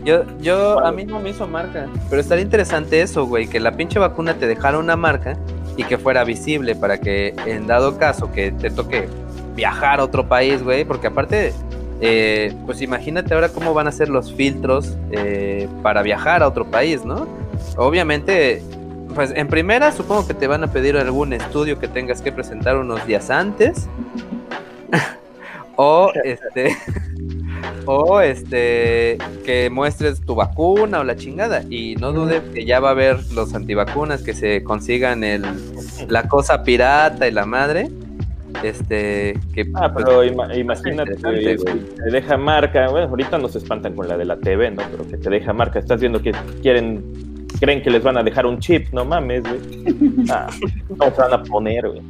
Yo, 0.06 0.24
yo, 0.40 0.86
a 0.86 0.92
mí 0.92 1.04
no 1.04 1.20
me 1.20 1.32
hizo 1.32 1.48
marca, 1.48 1.88
pero 2.12 2.22
estaría 2.22 2.44
interesante 2.44 3.02
eso, 3.02 3.26
güey, 3.26 3.48
que 3.48 3.60
la 3.60 3.72
pinche 3.72 3.98
vacuna 3.98 4.36
te 4.36 4.46
dejara 4.46 4.78
una 4.78 4.96
marca 4.96 5.36
y 5.78 5.84
que 5.84 5.98
fuera 5.98 6.24
visible 6.24 6.76
para 6.76 7.00
que 7.00 7.34
en 7.48 7.66
dado 7.66 7.98
caso 7.98 8.32
que 8.32 8.52
te 8.52 8.70
toque 8.70 9.10
viajar 9.56 10.00
a 10.00 10.04
otro 10.04 10.28
país, 10.28 10.62
güey, 10.62 10.86
porque 10.86 11.08
aparte, 11.08 11.54
eh, 12.02 12.54
pues 12.68 12.84
imagínate 12.84 13.34
ahora 13.34 13.50
cómo 13.50 13.74
van 13.74 13.88
a 13.88 13.92
ser 13.92 14.10
los 14.10 14.32
filtros 14.32 14.96
eh, 15.10 15.68
para 15.82 16.04
viajar 16.04 16.44
a 16.44 16.48
otro 16.48 16.66
país, 16.66 17.04
¿no? 17.04 17.28
Obviamente, 17.76 18.62
pues 19.16 19.32
en 19.36 19.48
primera 19.48 19.92
supongo 19.92 20.28
que 20.28 20.36
te 20.36 20.46
van 20.46 20.64
a 20.64 20.68
pedir 20.68 20.98
algún 20.98 21.34
estudio 21.34 21.80
que 21.80 21.88
tengas 21.88 22.22
que 22.22 22.32
presentar 22.32 22.78
unos 22.78 23.06
días 23.08 23.32
antes. 23.32 23.90
o 25.78 26.12
este 26.24 26.78
o 27.86 28.20
este 28.22 29.18
que 29.46 29.70
muestres 29.70 30.22
tu 30.22 30.36
vacuna 30.36 31.00
o 31.00 31.04
la 31.04 31.16
chingada 31.16 31.64
y 31.70 31.96
no 31.96 32.12
dude 32.14 32.42
que 32.54 32.66
ya 32.66 32.80
va 32.80 32.90
a 32.90 32.92
haber 32.92 33.18
los 33.34 33.54
antivacunas 33.54 34.22
que 34.24 34.34
se 34.34 34.64
consigan 34.64 35.24
el 35.24 35.44
la 36.10 36.28
cosa 36.28 36.64
pirata 36.64 37.28
y 37.28 37.32
la 37.32 37.46
madre 37.46 37.90
este 38.64 39.38
que 39.54 39.70
Ah, 39.76 39.92
pues, 39.94 40.06
pero 40.06 40.24
ima- 40.24 40.56
imagínate, 40.58 41.14
güey. 41.22 41.56
te 41.58 42.12
deja 42.12 42.38
marca. 42.38 42.90
Bueno, 42.90 43.08
ahorita 43.08 43.38
nos 43.38 43.56
espantan 43.56 43.94
con 43.96 44.08
la 44.08 44.18
de 44.18 44.26
la 44.26 44.38
TV, 44.38 44.72
¿no? 44.72 44.82
Pero 44.90 45.08
que 45.08 45.18
te 45.18 45.30
deja 45.30 45.52
marca. 45.54 45.78
Estás 45.80 46.00
viendo 46.00 46.22
que 46.22 46.32
quieren, 46.62 47.04
creen 47.60 47.82
que 47.84 47.90
les 47.90 48.02
van 48.02 48.18
a 48.18 48.24
dejar 48.24 48.46
un 48.46 48.60
chip, 48.60 48.88
no 48.94 49.04
mames, 49.04 49.44
güey. 49.44 50.26
Ah, 50.30 50.48
¿Cómo 50.88 51.12
se 51.14 51.22
van 51.22 51.34
a 51.34 51.44
poner, 51.44 51.88
güey? 51.90 52.02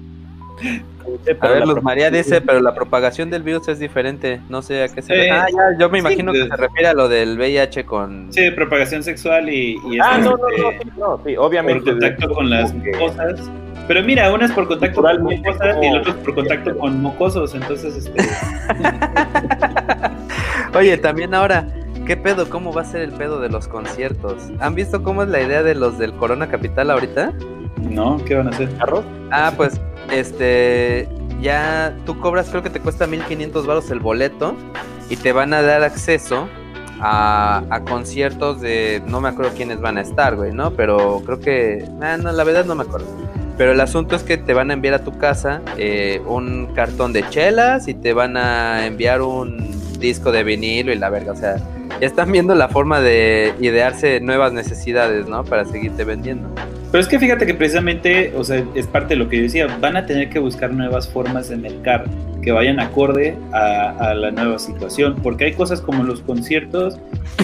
A 1.42 1.48
ver, 1.50 1.68
Luz 1.68 1.84
María 1.84 2.10
dice, 2.10 2.42
pero 2.42 2.60
la 2.62 2.74
propagación 2.74 3.30
del 3.30 3.44
virus 3.44 3.68
es 3.68 3.80
diferente. 3.80 4.42
No 4.50 4.62
sé 4.62 4.84
a 4.84 4.88
qué 4.88 5.02
se 5.02 5.08
Sí. 5.08 5.14
refiere. 5.14 5.32
Ah, 5.32 5.46
ya, 5.52 5.78
yo 5.80 5.90
me 5.90 6.00
Sí, 6.00 6.06
imagino 6.06 6.32
que 6.32 6.40
de- 6.40 6.48
se 6.48 6.56
refiere 6.56 6.88
a 6.88 6.94
lo 6.94 7.08
del 7.10 7.38
VIH 7.38 7.86
con. 7.86 8.32
Sí, 8.34 8.50
propagación 8.52 9.04
sexual 9.04 9.50
y, 9.50 9.78
y 9.92 10.00
Ah, 10.02 10.18
esto, 10.18 10.32
no, 10.32 10.38
no, 10.38 10.44
no, 10.58 10.70
este, 10.72 10.84
sí, 10.84 10.92
no, 10.98 11.22
sí, 11.26 11.36
por 11.36 11.46
obviamente. 11.46 11.92
contacto 11.92 12.30
con 12.34 12.50
las 12.50 12.74
mucosas. 12.74 13.52
Pero 13.88 14.02
mira, 14.04 14.34
una 14.34 14.46
es 14.46 14.52
por 14.52 14.68
contacto 14.68 15.02
con 15.04 15.22
mucosas 15.24 15.78
y 15.82 15.86
el 15.86 15.98
otro 15.98 16.12
es 16.12 16.18
por 16.18 16.36
contacto 16.36 16.78
con 16.78 17.02
mocosos. 17.02 17.54
Entonces, 17.54 17.96
este, 17.98 18.14
Oye, 20.76 20.98
también 20.98 21.34
ahora, 21.34 21.68
¿qué 22.06 22.18
pedo? 22.18 22.50
¿Cómo 22.50 22.74
va 22.74 22.82
a 22.82 22.86
ser 22.86 23.02
el 23.02 23.12
pedo 23.12 23.40
de 23.40 23.50
los 23.50 23.68
conciertos? 23.68 24.50
¿Han 24.60 24.76
visto 24.76 25.04
cómo 25.04 25.24
es 25.24 25.30
la 25.30 25.42
idea 25.42 25.64
de 25.64 25.76
los 25.76 25.98
del 25.98 26.14
Corona 26.14 26.48
Capital 26.50 26.92
ahorita? 26.92 27.32
No, 27.78 28.24
¿qué 28.26 28.36
van 28.36 28.48
a 28.48 28.50
hacer? 28.52 28.70
¿Carros? 28.78 29.06
Ah, 29.32 29.54
pues, 29.56 29.80
este, 30.12 31.08
ya 31.42 31.96
tú 32.06 32.20
cobras, 32.20 32.50
creo 32.50 32.64
que 32.64 32.70
te 32.70 32.80
cuesta 32.80 33.08
1500 33.08 33.66
baros 33.66 33.92
el 33.92 34.00
boleto 34.00 34.56
y 35.10 35.16
te 35.18 35.32
van 35.32 35.54
a 35.54 35.62
dar 35.62 35.84
acceso 35.84 36.48
a, 37.00 37.64
a 37.70 37.80
conciertos 37.82 38.62
de, 38.62 39.02
no 39.08 39.22
me 39.22 39.30
acuerdo 39.30 39.52
quiénes 39.56 39.82
van 39.82 39.98
a 39.98 40.02
estar, 40.02 40.36
güey, 40.36 40.52
¿no? 40.52 40.72
Pero 40.72 41.22
creo 41.26 41.40
que, 41.40 41.88
ah, 42.02 42.18
no, 42.18 42.32
la 42.32 42.44
verdad 42.44 42.66
no 42.66 42.76
me 42.76 42.84
acuerdo. 42.84 43.08
Pero 43.58 43.72
el 43.72 43.80
asunto 43.80 44.16
es 44.16 44.24
que 44.24 44.38
te 44.38 44.54
van 44.54 44.70
a 44.70 44.74
enviar 44.74 44.96
a 44.96 45.04
tu 45.04 45.18
casa 45.18 45.62
eh, 45.78 46.22
un 46.28 46.68
cartón 46.76 47.14
de 47.14 47.28
chelas 47.30 47.88
y 47.88 47.94
te 47.94 48.14
van 48.14 48.36
a 48.36 48.86
enviar 48.86 49.22
un 49.22 49.72
disco 50.00 50.32
de 50.32 50.44
vinilo 50.44 50.92
y 50.92 50.98
la 50.98 51.10
verga, 51.10 51.32
o 51.32 51.36
sea, 51.36 51.58
ya 52.02 52.08
están 52.08 52.32
viendo 52.32 52.54
la 52.54 52.68
forma 52.68 53.00
de 53.00 53.54
idearse 53.60 54.20
nuevas 54.20 54.52
necesidades, 54.52 55.28
¿no? 55.28 55.46
Para 55.46 55.64
seguirte 55.66 56.04
vendiendo. 56.04 56.50
Pero 56.96 57.04
es 57.04 57.10
que 57.10 57.20
fíjate 57.20 57.46
que 57.46 57.54
precisamente, 57.54 58.32
o 58.38 58.44
sea, 58.46 58.64
es 58.74 58.88
parte 58.88 59.16
de 59.16 59.18
lo 59.18 59.28
que 59.28 59.36
yo 59.36 59.44
decía, 59.44 59.68
van 59.82 59.98
a 59.98 60.06
tener 60.06 60.30
que 60.30 60.40
buscar 60.40 60.72
nuevas 60.72 61.10
formas 61.10 61.50
de 61.50 61.58
mercar 61.58 62.06
que 62.42 62.54
vayan 62.54 62.80
acorde 62.80 63.38
a, 63.52 63.90
a 63.90 64.14
la 64.14 64.32
nueva 64.32 64.58
situación, 64.60 65.18
porque 65.22 65.44
hay 65.44 65.52
cosas 65.56 65.82
como 65.82 66.06
los 66.06 66.22
conciertos 66.22 66.98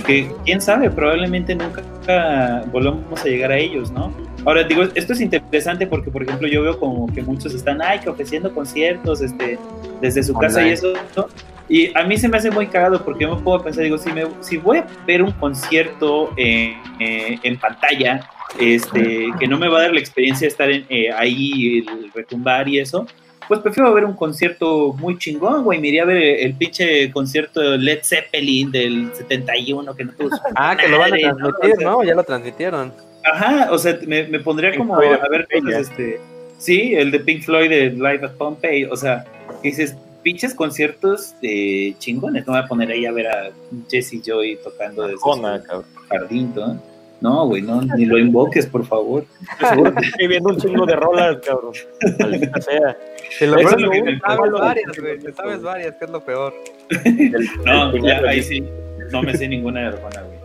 que, 0.05 0.31
quién 0.45 0.61
sabe, 0.61 0.89
probablemente 0.89 1.53
nunca 1.53 2.63
volvamos 2.71 3.19
a 3.19 3.25
llegar 3.25 3.51
a 3.51 3.57
ellos, 3.57 3.91
¿no? 3.91 4.13
Ahora 4.45 4.63
digo, 4.63 4.83
esto 4.95 5.11
es 5.11 5.19
interesante 5.19 5.85
porque, 5.85 6.09
por 6.09 6.23
ejemplo, 6.23 6.47
yo 6.47 6.61
veo 6.61 6.79
como 6.79 7.07
que 7.07 7.21
muchos 7.21 7.53
están, 7.53 7.81
ay, 7.81 7.99
que 7.99 8.07
ofreciendo 8.07 8.53
conciertos 8.53 9.19
este, 9.19 9.59
desde 9.99 10.23
su 10.23 10.33
casa 10.33 10.61
y 10.61 10.71
Online. 10.71 10.73
eso, 10.73 10.93
¿no? 11.17 11.27
Y 11.67 11.91
a 11.97 12.05
mí 12.05 12.15
se 12.15 12.29
me 12.29 12.37
hace 12.37 12.51
muy 12.51 12.67
cagado 12.67 13.03
porque 13.03 13.25
yo 13.25 13.35
me 13.35 13.41
puedo 13.41 13.61
pensar, 13.61 13.83
digo, 13.83 13.97
si, 13.97 14.13
me, 14.13 14.23
si 14.39 14.55
voy 14.55 14.77
a 14.77 14.87
ver 15.05 15.21
un 15.21 15.31
concierto 15.33 16.31
eh, 16.37 16.73
eh, 17.01 17.37
en 17.43 17.59
pantalla, 17.59 18.29
este, 18.59 19.27
que 19.39 19.47
no 19.47 19.57
me 19.57 19.67
va 19.67 19.79
a 19.79 19.81
dar 19.83 19.93
la 19.93 19.99
experiencia 19.99 20.45
de 20.45 20.49
estar 20.49 20.69
en, 20.69 20.85
eh, 20.89 21.11
ahí, 21.11 21.79
el 21.87 22.11
retumbar 22.13 22.67
y 22.67 22.79
eso, 22.79 23.05
pues 23.47 23.59
prefiero 23.59 23.93
ver 23.93 24.05
un 24.05 24.13
concierto 24.13 24.93
muy 24.93 25.17
chingón, 25.17 25.63
güey. 25.63 25.79
Me 25.79 25.89
iría 25.89 26.03
a 26.03 26.05
ver 26.05 26.17
el 26.17 26.53
pinche 26.53 27.11
concierto 27.11 27.59
de 27.59 27.77
Led 27.77 27.99
Zeppelin 28.03 28.71
del 28.71 29.11
71, 29.13 29.95
que 29.95 30.05
no 30.05 30.13
tuvo 30.13 30.29
su 30.35 30.37
Ah, 30.55 30.77
que 30.79 30.87
lo 30.87 30.99
van 30.99 31.13
a 31.13 31.17
transmitir, 31.17 31.73
O 31.73 31.77
sea, 31.77 31.89
¿no? 31.89 32.03
Ya 32.03 32.15
lo 32.15 32.23
transmitieron. 32.23 32.93
Ajá, 33.23 33.71
o 33.71 33.77
sea, 33.77 33.99
me, 34.07 34.23
me 34.27 34.39
pondría 34.39 34.75
como 34.75 34.95
Floyd 34.95 35.13
a 35.13 35.29
ver 35.29 35.47
cosas, 35.51 35.89
este. 35.89 36.19
Sí, 36.57 36.93
el 36.95 37.11
de 37.11 37.19
Pink 37.19 37.43
Floyd 37.43 37.69
de 37.69 37.89
Live 37.89 38.21
at 38.23 38.33
Pompeii, 38.33 38.85
o 38.85 38.95
sea, 38.95 39.25
dices, 39.63 39.95
pinches 40.23 40.53
conciertos 40.53 41.33
de 41.41 41.95
chingones, 41.97 42.45
no 42.45 42.53
voy 42.53 42.61
a 42.61 42.67
poner 42.67 42.91
ahí 42.91 43.05
a 43.05 43.11
ver 43.11 43.27
a 43.27 43.51
Jesse 43.89 44.21
Joy 44.23 44.59
tocando 44.63 45.03
desde 45.03 45.17
Jona, 45.19 45.59
su 45.59 45.65
cabrón. 45.65 45.85
jardín, 46.07 46.53
¿no? 46.55 46.90
No, 47.21 47.45
güey, 47.47 47.61
no, 47.61 47.81
ni 47.83 48.05
lo 48.05 48.17
invoques, 48.17 48.65
por 48.65 48.85
favor. 48.85 49.23
Seguro 49.59 49.93
que 49.95 50.05
estoy 50.07 50.27
viendo 50.27 50.49
un 50.49 50.57
chingo 50.57 50.85
de 50.87 50.95
rolas, 50.95 51.37
cabrón. 51.45 51.73
Maldita 52.19 52.61
sea. 52.61 52.97
Te 53.39 53.47
lo 53.47 53.59
sabes 53.59 54.51
varias, 54.51 54.99
güey. 54.99 55.19
Te 55.19 55.33
sabes 55.33 55.61
varias, 55.61 55.95
que 55.95 56.05
es 56.05 56.11
lo 56.11 56.21
peor. 56.23 56.53
No, 57.65 57.95
ya, 57.97 58.17
ahí 58.27 58.41
sí, 58.41 58.63
no 59.11 59.21
me 59.21 59.37
sé 59.37 59.47
ninguna 59.47 59.81
de 59.81 59.87
Arjona, 59.87 60.21
güey. 60.23 60.39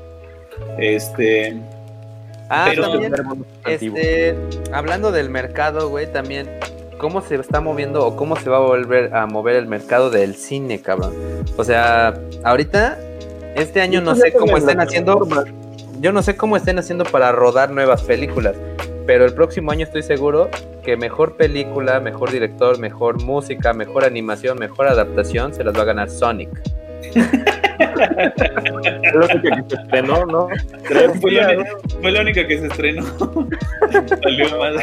Este, 0.79 1.57
Ah, 2.49 2.67
Pero- 2.71 2.91
también, 2.93 3.13
antiguo. 3.65 3.97
este, 3.99 4.37
hablando 4.73 5.11
del 5.11 5.31
mercado, 5.31 5.89
güey, 5.89 6.13
también, 6.13 6.47
¿cómo 6.99 7.21
se 7.21 7.35
está 7.37 7.61
moviendo 7.61 8.07
o 8.07 8.15
cómo 8.17 8.37
se 8.37 8.49
va 8.49 8.59
a 8.59 8.61
volver 8.61 9.13
a 9.17 9.27
mover 9.27 9.57
el 9.57 9.67
mercado 9.67 10.11
del 10.11 10.37
cine, 10.37 10.81
cabrón? 10.81 11.13
O 11.57 11.65
sea, 11.65 12.15
ahorita, 12.45 12.99
este 13.57 13.81
año 13.81 14.01
no 14.01 14.15
sé 14.15 14.33
cómo 14.33 14.57
estén 14.59 14.81
haciendo, 14.81 15.27
yo 16.01 16.13
no 16.13 16.23
sé 16.23 16.37
cómo 16.37 16.57
estén 16.57 16.79
haciendo 16.79 17.05
para 17.05 17.33
rodar 17.33 17.71
nuevas 17.71 18.03
películas, 18.03 18.55
pero 19.07 19.25
el 19.25 19.35
próximo 19.35 19.71
año 19.73 19.85
estoy 19.85 20.03
seguro 20.03 20.49
que 20.83 20.97
mejor 20.97 21.37
película, 21.37 22.01
mejor 22.01 22.31
director, 22.31 22.79
mejor 22.79 23.23
música, 23.23 23.73
mejor 23.73 24.05
animación, 24.05 24.59
mejor 24.59 24.87
adaptación 24.89 25.53
se 25.55 25.65
las 25.65 25.77
va 25.77 25.83
a 25.83 25.87
ganar 25.87 26.09
Sonic. 26.11 26.51
Único 29.15 29.43
que 29.43 29.63
se 29.69 29.77
estrenó, 29.83 30.27
¿no? 30.27 30.49
Creo 30.85 31.15
fue, 31.15 31.33
la, 31.33 31.49
única- 31.49 31.71
fue 32.01 32.11
la 32.11 32.21
única 32.21 32.47
que 32.47 32.59
se 32.59 32.67
estrenó. 32.67 33.05
Salió 34.23 34.59
mal. 34.59 34.77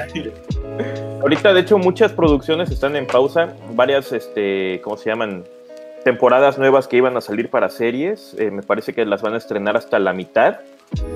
Ahorita, 1.22 1.53
de 1.53 1.61
hecho, 1.61 1.77
muchas 1.77 2.11
producciones 2.11 2.69
están 2.72 2.95
en 2.95 3.07
pausa. 3.07 3.49
Varias, 3.73 4.11
este, 4.11 4.81
¿cómo 4.84 4.98
se 4.98 5.10
llaman? 5.10 5.44
Temporadas 6.03 6.57
nuevas 6.57 6.88
que 6.88 6.98
iban 6.98 7.15
a 7.15 7.22
salir 7.22 7.49
para 7.49 7.69
series. 7.69 8.35
eh, 8.38 8.52
me 8.52 8.61
parece 8.61 8.94
que 8.94 9.06
las 9.06 9.22
van 9.22 9.34
a 9.35 9.38
estrenar 9.38 9.77
hasta 9.77 9.99
la 9.99 10.11
mitad. 10.14 10.57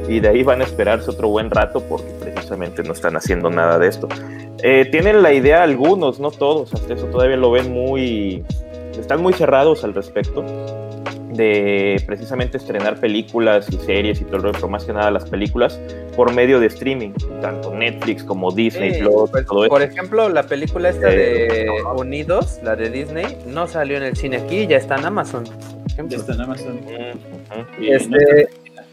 Y 0.08 0.20
de 0.20 0.30
ahí 0.30 0.44
van 0.44 0.62
a 0.62 0.64
esperarse 0.64 1.10
otro 1.12 1.28
buen 1.30 1.50
rato 1.52 1.82
porque 1.82 2.10
precisamente 2.20 2.82
no 2.84 2.94
están 2.94 3.16
haciendo 3.18 3.50
nada 3.50 3.78
de 3.78 3.88
esto. 3.88 4.08
Eh, 4.64 4.88
tienen 4.92 5.22
la 5.22 5.34
idea 5.34 5.64
algunos, 5.64 6.20
no 6.20 6.32
todos. 6.32 6.74
Hasta 6.74 6.94
eso 6.94 7.06
todavía 7.08 7.38
lo 7.38 7.52
ven 7.52 7.72
muy... 7.72 8.44
Están 8.98 9.22
muy 9.22 9.34
cerrados 9.34 9.84
al 9.84 9.94
respecto 9.94 10.44
de 11.34 12.02
precisamente 12.08 12.58
estrenar 12.58 13.00
películas 13.00 13.68
y 13.72 13.78
series 13.78 14.20
y 14.22 14.26
todo 14.26 14.40
rollo, 14.40 14.54
pero 14.54 14.70
más 14.70 14.86
que 14.86 14.94
nada 14.94 15.12
las 15.12 15.30
películas 15.30 15.80
por 16.16 16.34
medio 16.34 16.60
de 16.60 16.66
streaming, 16.66 17.12
tanto 17.42 17.72
Netflix 17.76 18.24
como 18.24 18.52
Disney 18.52 18.96
Sí, 18.96 19.02
Plus, 19.02 19.30
pues, 19.30 19.46
todo 19.46 19.66
eso. 19.66 19.70
por 19.70 19.84
ejemplo, 19.84 20.30
la 20.30 20.44
película 20.44 20.90
esta 20.90 21.10
de 21.10 21.66
Eh, 21.68 21.68
Unidos, 21.96 22.60
la 22.64 22.76
de 22.76 22.90
Disney, 22.90 23.38
no 23.46 23.68
salió 23.68 23.98
en 23.98 24.04
el 24.04 24.16
cine 24.16 24.38
aquí, 24.38 24.66
ya 24.66 24.78
está 24.78 24.96
en 24.98 25.06
Amazon. 25.06 25.44
Ya 26.08 26.18
está 26.18 26.34
en 26.34 26.42
Amazon. 26.42 26.80
Ujú. 26.86 27.84
Y 27.84 27.92
Este, 27.92 28.48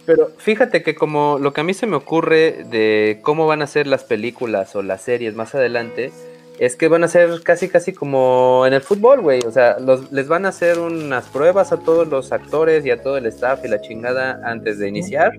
pero 0.06 0.31
fíjate 0.39 0.82
que 0.82 0.94
como 0.94 1.39
lo 1.40 1.52
que 1.52 1.60
a 1.60 1.64
mí 1.64 1.74
se 1.74 1.86
me 1.86 1.97
ocurre 1.97 2.64
de 2.70 3.20
cómo 3.22 3.47
van 3.47 3.62
a 3.62 3.66
ser 3.66 3.86
las 3.86 4.05
películas 4.05 4.74
o 4.76 4.82
las 4.82 5.01
series 5.02 5.35
más 5.35 5.55
adelante, 5.55 6.12
es 6.59 6.76
que 6.76 6.86
van 6.89 7.02
a 7.02 7.09
ser 7.09 7.43
casi 7.43 7.68
casi 7.68 7.93
como 7.93 8.64
en 8.66 8.74
el 8.74 8.81
fútbol, 8.81 9.20
güey. 9.22 9.40
O 9.47 9.51
sea, 9.51 9.78
los, 9.81 10.12
les 10.12 10.28
van 10.28 10.47
a 10.47 10.51
hacer 10.51 10.78
unas 10.78 11.24
pruebas 11.26 11.72
a 11.72 11.78
todos 11.78 12.06
los 12.09 12.31
actores 12.32 12.86
y 12.86 12.90
a 12.90 13.02
todo 13.02 13.16
el 13.16 13.26
staff 13.26 13.64
y 13.64 13.68
la 13.68 13.81
chingada 13.81 14.40
antes 14.44 14.78
de 14.78 14.89
iniciar. 14.89 15.32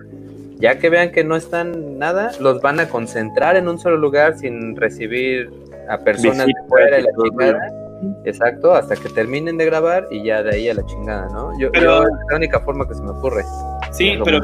Ya 0.58 0.80
que 0.80 0.90
vean 0.90 1.12
que 1.12 1.24
no 1.24 1.36
están 1.36 1.98
nada, 2.00 2.32
los 2.40 2.62
van 2.62 2.80
a 2.80 2.88
concentrar 2.90 3.56
en 3.58 3.68
un 3.68 3.78
solo 3.78 3.98
lugar 3.98 4.38
sin 4.38 4.76
recibir 4.76 5.50
a 5.90 5.98
personas 6.00 6.48
Visita, 6.48 6.62
de 6.64 6.70
fuera 6.70 7.00
y 7.00 7.04
la 7.04 7.10
chingada. 7.24 7.74
Exacto, 8.26 8.74
hasta 8.74 8.96
que 8.96 9.10
terminen 9.10 9.58
de 9.58 9.66
grabar 9.66 10.08
y 10.12 10.24
ya 10.24 10.44
de 10.44 10.56
ahí 10.56 10.70
a 10.70 10.74
la 10.74 10.86
chingada, 10.86 11.28
¿no? 11.32 11.58
Yo, 11.60 11.72
Pero- 11.72 12.04
yo- 12.04 12.04
es 12.04 12.14
la 12.30 12.36
única 12.38 12.60
forma 12.60 12.88
que 12.88 12.94
se 12.94 13.02
me 13.02 13.12
ocurre. 13.12 13.44
Sí, 13.96 14.18
pero 14.24 14.42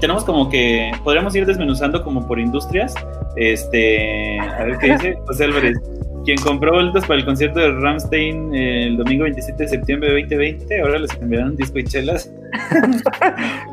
tenemos 0.00 0.24
como 0.24 0.48
que 0.48 0.92
podríamos 1.02 1.34
ir 1.34 1.44
desmenuzando 1.44 2.02
como 2.02 2.26
por 2.26 2.38
industrias. 2.38 2.94
Este, 3.36 4.38
a 4.38 4.64
ver 4.64 4.78
qué 4.78 4.92
dice 4.92 5.18
José 5.26 5.44
Álvarez. 5.44 5.78
Quien 6.24 6.38
compró 6.38 6.74
boletos 6.74 7.04
para 7.04 7.18
el 7.18 7.26
concierto 7.26 7.58
de 7.58 7.72
Ramstein 7.72 8.54
eh, 8.54 8.86
el 8.86 8.96
domingo 8.96 9.24
27 9.24 9.60
de 9.60 9.68
septiembre 9.68 10.12
de 10.12 10.20
2020, 10.20 10.80
ahora 10.80 11.00
les 11.00 11.12
enviaron 11.14 11.50
un 11.50 11.56
disco 11.56 11.78
y 11.78 11.84
chelas. 11.84 12.32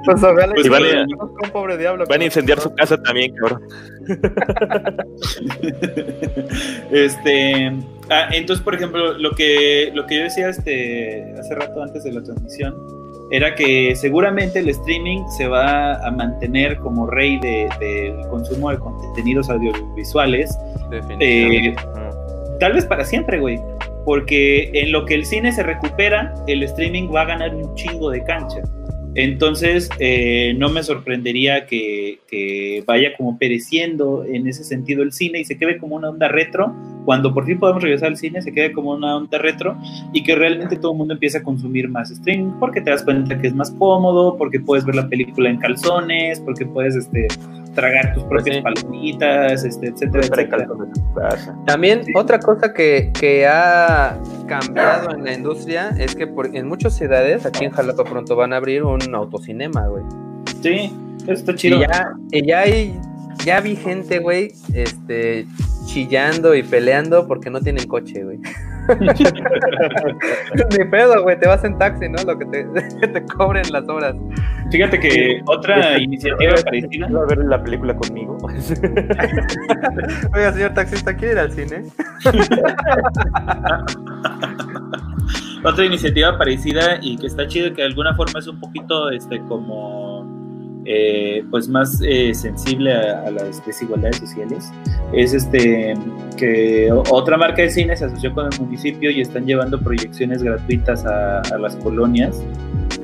Pues 0.06 0.24
ojalá 0.24 0.54
Pues 0.54 0.66
Y 0.66 0.70
van, 0.70 0.82
vale. 0.82 1.00
a, 1.02 1.04
un 1.04 1.52
pobre 1.52 1.78
diablo. 1.78 2.06
van 2.10 2.22
a 2.22 2.26
incendiar 2.26 2.60
su 2.60 2.74
casa 2.74 2.98
también, 3.04 3.36
cabrón. 3.36 3.62
este, 6.92 7.74
ah, 8.10 8.30
entonces, 8.32 8.64
por 8.64 8.74
ejemplo, 8.74 9.18
lo 9.18 9.32
que, 9.32 9.92
lo 9.94 10.08
que 10.08 10.16
yo 10.16 10.24
decía 10.24 10.50
este, 10.50 11.36
hace 11.38 11.54
rato 11.54 11.84
antes 11.84 12.04
de 12.06 12.14
la 12.14 12.24
transmisión 12.24 12.74
era 13.32 13.54
que 13.56 13.96
seguramente 13.96 14.60
el 14.60 14.70
streaming 14.70 15.24
se 15.38 15.48
va 15.48 15.96
a 16.06 16.12
mantener 16.12 16.78
como 16.78 17.06
rey 17.08 17.40
de- 17.40 17.70
del 17.80 18.28
consumo 18.30 18.72
de 18.72 18.78
contenidos 18.80 19.50
audiovisuales, 19.50 20.58
eh, 21.20 21.76
tal 22.60 22.74
vez 22.74 22.86
para 22.86 23.04
siempre, 23.06 23.40
güey. 23.40 23.60
Porque 24.06 24.72
en 24.74 24.92
lo 24.92 25.06
que 25.06 25.14
el 25.14 25.26
cine 25.26 25.52
se 25.52 25.62
recupera, 25.62 26.34
el 26.48 26.64
streaming 26.64 27.10
va 27.14 27.22
a 27.22 27.26
ganar 27.26 27.54
un 27.56 27.76
chingo 27.76 28.10
de 28.10 28.24
cancha. 28.24 28.62
Entonces, 29.16 29.90
eh, 30.00 30.54
no 30.58 30.70
me 30.70 30.84
sorprendería 30.84 31.66
que, 31.66 32.20
que 32.28 32.84
vaya 32.86 33.16
como 33.18 33.38
pereciendo 33.38 34.24
en 34.24 34.48
ese 34.48 34.64
sentido 34.64 35.02
el 35.02 35.12
cine 35.12 35.40
y 35.40 35.46
se 35.46 35.58
quede 35.58 35.78
como 35.78 35.96
una 35.96 36.10
onda 36.10 36.28
retro. 36.28 36.74
Cuando 37.06 37.34
por 37.34 37.46
fin 37.46 37.58
podamos 37.58 37.82
regresar 37.82 38.10
al 38.10 38.18
cine, 38.18 38.42
se 38.42 38.52
quede 38.52 38.72
como 38.72 38.92
una 38.92 39.16
onda 39.16 39.40
retro 39.40 39.78
y 40.14 40.22
que 40.24 40.36
realmente 40.36 40.76
todo 40.76 40.92
el 40.92 40.98
mundo 41.00 41.16
empiece 41.16 41.40
a 41.40 41.44
consumir 41.44 41.90
más 41.90 42.12
streaming 42.12 42.52
porque 42.60 42.82
te 42.82 42.92
das 42.92 43.04
cuenta 43.04 43.40
que 43.40 43.48
es 43.48 43.56
más 43.56 43.72
cómodo, 43.72 44.38
porque 44.38 44.60
puedes 44.60 44.86
ver 44.86 44.96
la 44.96 45.08
película 45.10 45.50
en 45.50 45.58
calzones, 45.58 46.40
porque 46.42 46.66
puedes 46.68 46.96
este, 46.96 47.28
tragar 47.80 48.14
tus 48.14 48.24
propias 48.24 48.62
palomitas, 48.62 49.64
este, 49.64 49.88
etcétera, 49.88 50.24
etcétera. 50.26 50.68
También 51.66 52.02
otra 52.16 52.40
cosa 52.40 52.74
que, 52.74 53.12
que 53.20 53.48
ha 53.48 54.18
cambiado 54.48 55.12
en 55.16 55.24
la 55.24 55.34
industria 55.34 55.90
es 55.98 56.16
que 56.16 56.28
por- 56.28 56.56
en 56.56 56.68
muchas 56.68 56.96
ciudades, 56.96 57.46
aquí 57.46 57.66
en 57.66 57.72
Jalapa 57.72 58.04
pronto 58.04 58.36
van 58.36 58.54
a 58.54 58.58
abrir 58.58 58.84
un 58.84 59.14
autocinema, 59.16 59.88
güey. 59.88 60.04
Sí, 60.62 60.94
eso 61.24 61.32
está 61.34 61.56
chido. 61.56 61.78
Y 61.78 61.82
ya, 61.82 62.14
y 62.32 62.46
ya 62.48 62.60
hay, 62.60 63.00
ya 63.46 63.62
vi 63.62 63.76
gente, 63.76 64.20
güey, 64.20 64.54
este, 64.74 65.46
chillando 65.86 66.56
y 66.56 66.64
peleando 66.64 67.28
porque 67.28 67.50
no 67.50 67.62
tienen 67.62 67.88
coche, 67.88 68.24
güey. 68.24 68.40
Ni 70.78 70.86
pedo, 70.86 71.24
güey, 71.24 71.40
te 71.40 71.48
vas 71.48 71.64
en 71.64 71.78
taxi, 71.78 72.10
¿no? 72.10 72.24
Lo 72.24 72.38
que 72.38 72.46
te, 72.46 72.64
te 73.08 73.26
cobren 73.26 73.66
las 73.72 73.88
horas. 73.88 74.16
Fíjate 74.72 75.00
que 75.00 75.42
otra 75.46 76.00
iniciativa 76.00 76.54
parecida. 76.64 77.08
¿Va 77.10 77.22
a 77.22 77.26
ver 77.26 77.38
la 77.40 77.64
película 77.64 77.96
conmigo? 77.96 78.38
Oiga, 80.36 80.54
señor 80.54 80.74
taxista, 80.74 81.16
¿quiere 81.16 81.34
ir 81.34 81.40
al 81.40 81.52
cine? 81.52 81.84
Otra 85.64 85.86
iniciativa 85.86 86.38
parecida 86.38 87.00
y 87.02 87.18
que 87.18 87.28
está 87.28 87.48
chido 87.48 87.74
que 87.74 87.82
de 87.82 87.88
alguna 87.88 88.16
forma 88.16 88.40
es 88.40 88.48
un 88.48 88.60
poquito 88.60 89.10
este 89.12 89.40
como 89.42 90.19
eh, 90.92 91.44
pues 91.52 91.70
más 91.70 92.02
eh, 92.04 92.34
sensible 92.34 92.92
a, 92.94 93.28
a 93.28 93.32
las 93.32 93.64
desigualdades 93.64 94.18
sociales. 94.18 94.72
Es 95.14 95.34
este 95.34 95.94
que 96.36 96.92
otra 96.92 97.38
marca 97.38 97.62
de 97.62 97.70
cine 97.70 97.96
se 97.96 98.06
asoció 98.06 98.34
con 98.34 98.52
el 98.52 98.60
municipio 98.60 99.12
y 99.12 99.22
están 99.22 99.46
llevando 99.46 99.80
proyecciones 99.80 100.42
gratuitas 100.42 101.06
a, 101.06 101.42
a 101.42 101.58
las 101.60 101.76
colonias. 101.76 102.44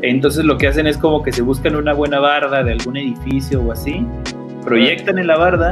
Entonces 0.01 0.45
lo 0.45 0.57
que 0.57 0.67
hacen 0.67 0.87
es 0.87 0.97
como 0.97 1.21
que 1.21 1.31
se 1.31 1.43
buscan 1.43 1.75
una 1.75 1.93
buena 1.93 2.19
barda 2.19 2.63
de 2.63 2.71
algún 2.71 2.97
edificio 2.97 3.61
o 3.61 3.71
así 3.71 4.05
proyectan 4.63 5.19
en 5.19 5.27
la 5.27 5.37
barda 5.37 5.69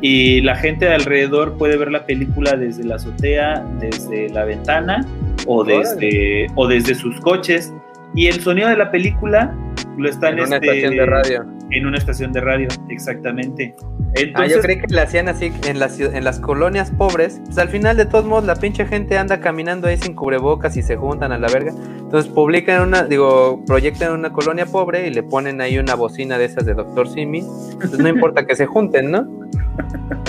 y 0.00 0.40
la 0.42 0.54
gente 0.54 0.86
de 0.86 0.94
alrededor 0.94 1.58
puede 1.58 1.76
ver 1.76 1.90
la 1.90 2.06
película 2.06 2.56
desde 2.56 2.84
la 2.84 2.94
azotea, 2.94 3.66
desde 3.80 4.28
la 4.28 4.44
ventana 4.44 5.04
o 5.46 5.64
desde, 5.64 6.46
o 6.54 6.66
desde 6.68 6.94
sus 6.94 7.20
coches. 7.20 7.74
Y 8.16 8.26
el 8.26 8.40
sonido 8.40 8.68
de 8.68 8.76
la 8.76 8.90
película 8.90 9.54
lo 9.98 10.08
están 10.08 10.38
En 10.38 10.46
una 10.46 10.56
este, 10.56 10.66
estación 10.68 10.96
de 10.96 11.06
radio. 11.06 11.46
En 11.70 11.86
una 11.86 11.98
estación 11.98 12.32
de 12.32 12.40
radio, 12.40 12.68
exactamente. 12.88 13.74
ah, 14.34 14.46
yo 14.46 14.60
creí 14.60 14.80
que 14.80 14.86
le 14.88 15.00
hacían 15.00 15.28
así 15.28 15.52
en 15.66 15.78
las, 15.78 15.98
ciu- 15.98 16.14
en 16.14 16.22
las 16.24 16.38
colonias 16.40 16.90
pobres. 16.92 17.40
Pues 17.44 17.58
al 17.58 17.68
final, 17.68 17.96
de 17.96 18.06
todos 18.06 18.24
modos, 18.24 18.44
la 18.44 18.56
pinche 18.56 18.86
gente 18.86 19.18
anda 19.18 19.40
caminando 19.40 19.88
ahí 19.88 19.96
sin 19.96 20.14
cubrebocas 20.14 20.76
y 20.76 20.82
se 20.82 20.96
juntan 20.96 21.32
a 21.32 21.38
la 21.38 21.48
verga. 21.48 21.72
Entonces 21.98 22.30
publican 22.32 22.82
una, 22.82 23.02
digo, 23.04 23.62
proyectan 23.66 24.12
una 24.12 24.32
colonia 24.32 24.66
pobre 24.66 25.08
y 25.08 25.10
le 25.12 25.22
ponen 25.22 25.60
ahí 25.60 25.78
una 25.78 25.94
bocina 25.94 26.38
de 26.38 26.44
esas 26.46 26.64
de 26.66 26.74
Doctor 26.74 27.08
Simi. 27.08 27.40
Entonces 27.72 27.98
no 27.98 28.08
importa 28.08 28.46
que 28.46 28.54
se 28.54 28.66
junten, 28.66 29.10
¿no? 29.10 29.26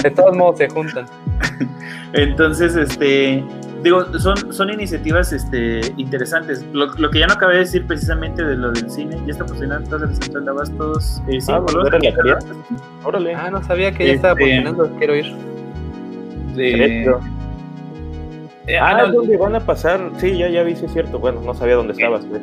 De 0.02 0.12
todos 0.12 0.36
modos 0.36 0.58
se 0.58 0.70
juntan. 0.70 1.06
Entonces, 2.14 2.76
este, 2.76 3.44
digo, 3.84 4.06
son, 4.20 4.54
son 4.54 4.70
iniciativas 4.70 5.32
este, 5.34 5.82
interesantes. 5.98 6.66
Lo, 6.74 6.88
lo 6.96 7.10
que 7.10 7.20
ya 7.20 7.28
no 7.28 7.34
acabé 7.34 7.54
de 7.56 7.60
decir 7.62 7.86
precisamente 7.86 8.44
de 8.44 8.56
lo 8.56 8.72
del 8.72 8.90
cine, 8.90 9.18
ya 9.26 9.32
está 9.34 9.46
funcionando 9.46 9.90
todo 9.90 10.06
el 10.06 10.16
central 10.16 10.46
de 10.46 10.52
abastos. 10.52 11.22
Eh, 11.28 11.40
sí, 11.42 11.52
Ah, 11.52 11.62
por 11.66 11.74
¿volver 11.76 11.96
a 11.96 12.24
la? 12.24 12.40
Órale. 13.04 13.36
Ah, 13.36 13.50
no 13.52 13.64
sabía 13.64 13.92
que 13.92 14.08
ya 14.08 14.14
estaba 14.14 14.34
Este, 14.34 14.44
funcionando. 14.46 14.90
Quiero 14.98 15.16
ir. 15.16 15.34
de-. 16.56 17.06
Eh, 18.70 18.78
ah, 18.78 18.98
ah, 18.98 19.02
es 19.04 19.08
no, 19.10 19.14
donde 19.22 19.38
van 19.38 19.56
a 19.56 19.60
pasar. 19.62 20.12
Sí, 20.18 20.38
ya, 20.38 20.50
ya 20.50 20.64
vi, 20.64 20.76
sí 20.76 20.86
es 20.86 20.92
cierto. 20.94 21.20
Bueno, 21.20 21.40
no 21.42 21.54
sabía 21.54 21.76
dónde 21.76 21.94
estabas. 21.94 22.26
güey. 22.26 22.42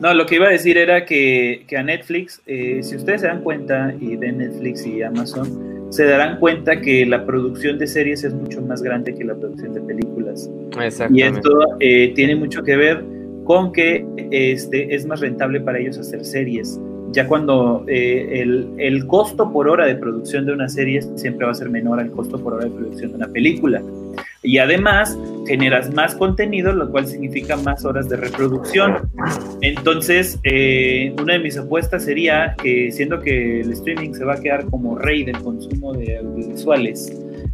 No, 0.00 0.14
lo 0.14 0.26
que 0.26 0.36
iba 0.36 0.46
a 0.46 0.50
decir 0.50 0.78
era 0.78 1.04
que, 1.04 1.64
que 1.66 1.76
a 1.76 1.82
Netflix, 1.82 2.40
eh, 2.46 2.80
si 2.82 2.96
ustedes 2.96 3.22
se 3.22 3.26
dan 3.26 3.42
cuenta, 3.42 3.92
y 4.00 4.16
de 4.16 4.30
Netflix 4.30 4.86
y 4.86 5.02
Amazon, 5.02 5.88
se 5.90 6.04
darán 6.04 6.38
cuenta 6.38 6.80
que 6.80 7.04
la 7.06 7.24
producción 7.24 7.78
de 7.78 7.86
series 7.86 8.22
es 8.22 8.34
mucho 8.34 8.60
más 8.62 8.82
grande 8.82 9.14
que 9.14 9.24
la 9.24 9.34
producción 9.34 9.72
de 9.74 9.80
películas. 9.80 10.48
Y 11.10 11.22
esto 11.22 11.50
eh, 11.80 12.12
tiene 12.14 12.36
mucho 12.36 12.62
que 12.62 12.76
ver 12.76 13.02
con 13.44 13.72
que 13.72 14.06
este, 14.30 14.94
es 14.94 15.06
más 15.06 15.20
rentable 15.20 15.60
para 15.60 15.78
ellos 15.78 15.98
hacer 15.98 16.24
series. 16.24 16.78
Ya 17.12 17.26
cuando 17.26 17.84
eh, 17.88 18.42
el, 18.42 18.68
el 18.76 19.06
costo 19.06 19.50
por 19.50 19.66
hora 19.66 19.86
de 19.86 19.94
producción 19.94 20.44
de 20.44 20.52
una 20.52 20.68
serie 20.68 21.00
siempre 21.16 21.46
va 21.46 21.52
a 21.52 21.54
ser 21.54 21.70
menor 21.70 21.98
al 21.98 22.10
costo 22.10 22.38
por 22.38 22.52
hora 22.52 22.66
de 22.66 22.70
producción 22.70 23.10
de 23.12 23.16
una 23.16 23.28
película. 23.28 23.82
Y 24.48 24.56
además 24.56 25.18
generas 25.46 25.92
más 25.92 26.14
contenido, 26.14 26.72
lo 26.72 26.90
cual 26.90 27.06
significa 27.06 27.54
más 27.58 27.84
horas 27.84 28.08
de 28.08 28.16
reproducción. 28.16 29.10
Entonces, 29.60 30.40
eh, 30.42 31.14
una 31.20 31.34
de 31.34 31.40
mis 31.40 31.58
apuestas 31.58 32.06
sería 32.06 32.54
que 32.62 32.90
siendo 32.90 33.20
que 33.20 33.60
el 33.60 33.70
streaming 33.72 34.14
se 34.14 34.24
va 34.24 34.36
a 34.36 34.40
quedar 34.40 34.64
como 34.64 34.96
rey 34.96 35.22
del 35.22 35.36
consumo 35.36 35.92
de 35.92 36.16
audiovisuales, 36.16 37.12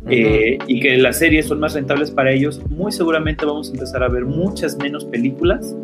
eh, 0.08 0.58
y 0.68 0.80
que 0.80 0.96
las 0.98 1.18
series 1.18 1.46
son 1.46 1.58
más 1.58 1.74
rentables 1.74 2.12
para 2.12 2.30
ellos, 2.30 2.60
muy 2.70 2.92
seguramente 2.92 3.44
vamos 3.44 3.70
a 3.70 3.72
empezar 3.72 4.04
a 4.04 4.08
ver 4.08 4.24
muchas 4.24 4.76
menos 4.76 5.04
películas 5.04 5.74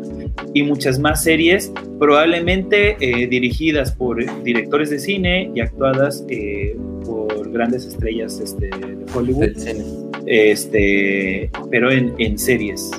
y 0.53 0.63
muchas 0.63 0.97
más 0.97 1.23
series, 1.23 1.73
probablemente 1.99 2.95
eh, 3.01 3.27
dirigidas 3.27 3.91
por 3.91 4.23
directores 4.43 4.91
de 4.91 4.99
cine 4.99 5.51
y 5.53 5.59
actuadas 5.59 6.23
eh, 6.29 6.77
por 7.03 7.51
grandes 7.51 7.85
estrellas 7.85 8.39
este, 8.39 8.67
de 8.67 9.05
Hollywood, 9.13 9.41
Del 9.41 9.57
cine. 9.57 10.00
Este, 10.25 11.49
pero 11.69 11.91
en, 11.91 12.13
en 12.17 12.37
series. 12.37 12.91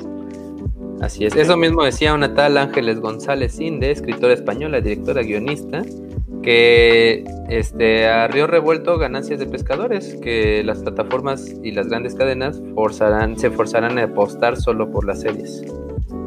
Así 1.01 1.25
es. 1.25 1.35
Eso 1.35 1.57
mismo 1.57 1.83
decía 1.83 2.13
una 2.13 2.33
tal 2.33 2.57
Ángeles 2.57 2.99
González 2.99 3.59
Inde, 3.59 3.91
escritora 3.91 4.33
española, 4.33 4.79
directora, 4.79 5.21
guionista, 5.21 5.83
que 6.41 7.25
este, 7.49 8.07
a 8.07 8.27
río 8.27 8.47
revuelto 8.47 8.97
ganancias 8.97 9.39
de 9.39 9.45
pescadores, 9.45 10.15
que 10.21 10.63
las 10.63 10.79
plataformas 10.79 11.53
y 11.61 11.71
las 11.71 11.89
grandes 11.89 12.15
cadenas 12.15 12.61
forzarán, 12.73 13.37
se 13.37 13.49
forzarán 13.49 13.97
a 13.97 14.03
apostar 14.03 14.55
solo 14.55 14.89
por 14.91 15.05
las 15.05 15.21
series. 15.21 15.63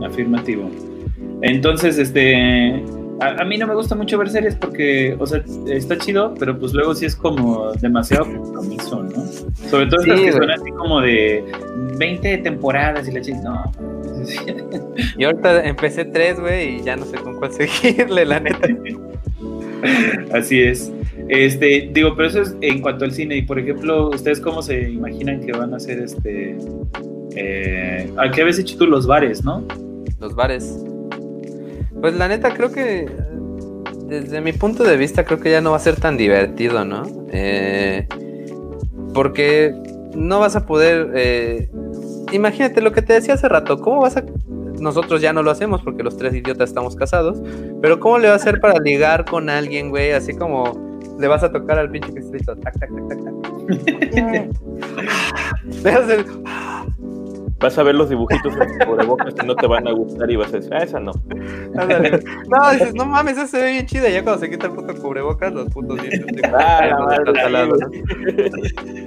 Afirmativo. 0.04 0.70
Entonces, 1.42 1.98
este. 1.98 2.82
A, 3.20 3.42
a 3.42 3.44
mí 3.44 3.56
no 3.56 3.66
me 3.66 3.74
gusta 3.74 3.94
mucho 3.94 4.18
ver 4.18 4.28
series 4.28 4.56
porque, 4.56 5.16
o 5.18 5.26
sea, 5.26 5.42
está 5.68 5.96
chido, 5.96 6.34
pero 6.38 6.58
pues 6.58 6.72
luego 6.72 6.94
sí 6.94 7.06
es 7.06 7.16
como 7.16 7.72
demasiado 7.74 8.24
compromiso, 8.24 9.02
¿no? 9.02 9.26
Sobre 9.70 9.86
todo 9.86 10.00
Sí, 10.02 10.10
estas 10.10 10.20
que 10.20 10.32
son 10.32 10.50
así 10.50 10.70
como 10.72 11.00
de 11.00 11.44
20 11.98 12.38
temporadas 12.38 13.08
y 13.08 13.12
la 13.12 13.20
chica. 13.20 13.38
No. 13.42 13.72
Y 15.16 15.24
ahorita 15.24 15.64
empecé 15.64 16.04
tres, 16.04 16.38
güey, 16.40 16.76
y 16.76 16.82
ya 16.82 16.96
no 16.96 17.04
sé 17.04 17.16
con 17.18 17.36
cuál 17.36 17.52
seguirle, 17.82 18.24
la 18.24 18.40
neta. 18.40 18.68
Así 20.32 20.60
es. 20.60 20.92
Este, 21.28 21.90
digo, 21.92 22.14
pero 22.16 22.28
eso 22.28 22.42
es 22.42 22.56
en 22.60 22.80
cuanto 22.80 23.04
al 23.04 23.12
cine. 23.12 23.36
Y 23.36 23.42
por 23.42 23.58
ejemplo, 23.58 24.10
¿ustedes 24.10 24.40
cómo 24.40 24.62
se 24.62 24.90
imaginan 24.90 25.40
que 25.40 25.52
van 25.52 25.72
a 25.72 25.76
hacer 25.76 26.00
este. 26.00 26.56
Eh, 27.34 28.10
¿A 28.16 28.30
qué 28.30 28.42
habías 28.42 28.58
hecho 28.58 28.76
tú 28.78 28.86
los 28.86 29.06
bares, 29.06 29.44
no? 29.44 29.62
Los 30.20 30.34
bares. 30.34 30.84
Pues 32.00 32.14
la 32.14 32.28
neta 32.28 32.54
creo 32.54 32.70
que 32.70 33.10
desde 34.08 34.40
mi 34.40 34.52
punto 34.52 34.84
de 34.84 34.96
vista 34.96 35.24
creo 35.24 35.40
que 35.40 35.50
ya 35.50 35.60
no 35.60 35.72
va 35.72 35.76
a 35.76 35.80
ser 35.80 35.96
tan 35.96 36.16
divertido, 36.16 36.84
¿no? 36.84 37.02
Eh, 37.32 38.06
porque 39.14 39.74
no 40.14 40.40
vas 40.40 40.56
a 40.56 40.66
poder. 40.66 41.12
eh, 41.14 41.68
imagínate 42.32 42.80
lo 42.80 42.92
que 42.92 43.02
te 43.02 43.14
decía 43.14 43.34
hace 43.34 43.48
rato. 43.48 43.80
¿Cómo 43.80 44.00
vas 44.02 44.16
a.? 44.16 44.24
Nosotros 44.80 45.22
ya 45.22 45.32
no 45.32 45.42
lo 45.42 45.50
hacemos 45.50 45.82
porque 45.82 46.02
los 46.02 46.16
tres 46.16 46.34
idiotas 46.34 46.68
estamos 46.68 46.96
casados. 46.96 47.38
Pero 47.80 47.98
¿cómo 47.98 48.18
le 48.18 48.28
vas 48.28 48.40
a 48.40 48.48
hacer 48.48 48.60
para 48.60 48.78
ligar 48.78 49.24
con 49.24 49.48
alguien, 49.48 49.90
güey? 49.90 50.12
Así 50.12 50.34
como 50.34 50.98
le 51.18 51.26
vas 51.28 51.42
a 51.42 51.50
tocar 51.50 51.78
al 51.78 51.90
pinche 51.90 52.12
cristito. 52.12 52.54
Tac, 52.56 52.78
tac, 52.78 52.90
tac, 52.90 53.08
tac, 53.08 53.18
tac. 53.24 53.36
Vas 57.58 57.78
a 57.78 57.82
ver 57.82 57.94
los 57.94 58.10
dibujitos 58.10 58.52
en 58.54 58.78
tu 58.78 58.86
cubrebocas 58.86 59.34
que 59.34 59.46
no 59.46 59.56
te 59.56 59.66
van 59.66 59.88
a 59.88 59.92
gustar 59.92 60.30
y 60.30 60.36
vas 60.36 60.52
a 60.52 60.58
decir, 60.58 60.74
ah, 60.74 60.82
esa 60.82 61.00
no. 61.00 61.12
ándale. 61.78 62.20
No, 62.48 62.70
dices, 62.72 62.94
no 62.94 63.06
mames, 63.06 63.38
esa 63.38 63.46
se 63.46 63.62
ve 63.62 63.72
bien 63.72 63.86
chida. 63.86 64.08
Ya 64.10 64.22
cuando 64.22 64.40
se 64.40 64.50
quita 64.50 64.66
el 64.66 64.72
puto 64.72 64.94
cubrebocas, 64.94 65.52
los 65.54 65.70
putos 65.70 66.00
dientes. 66.02 66.42
Ah. 66.52 67.06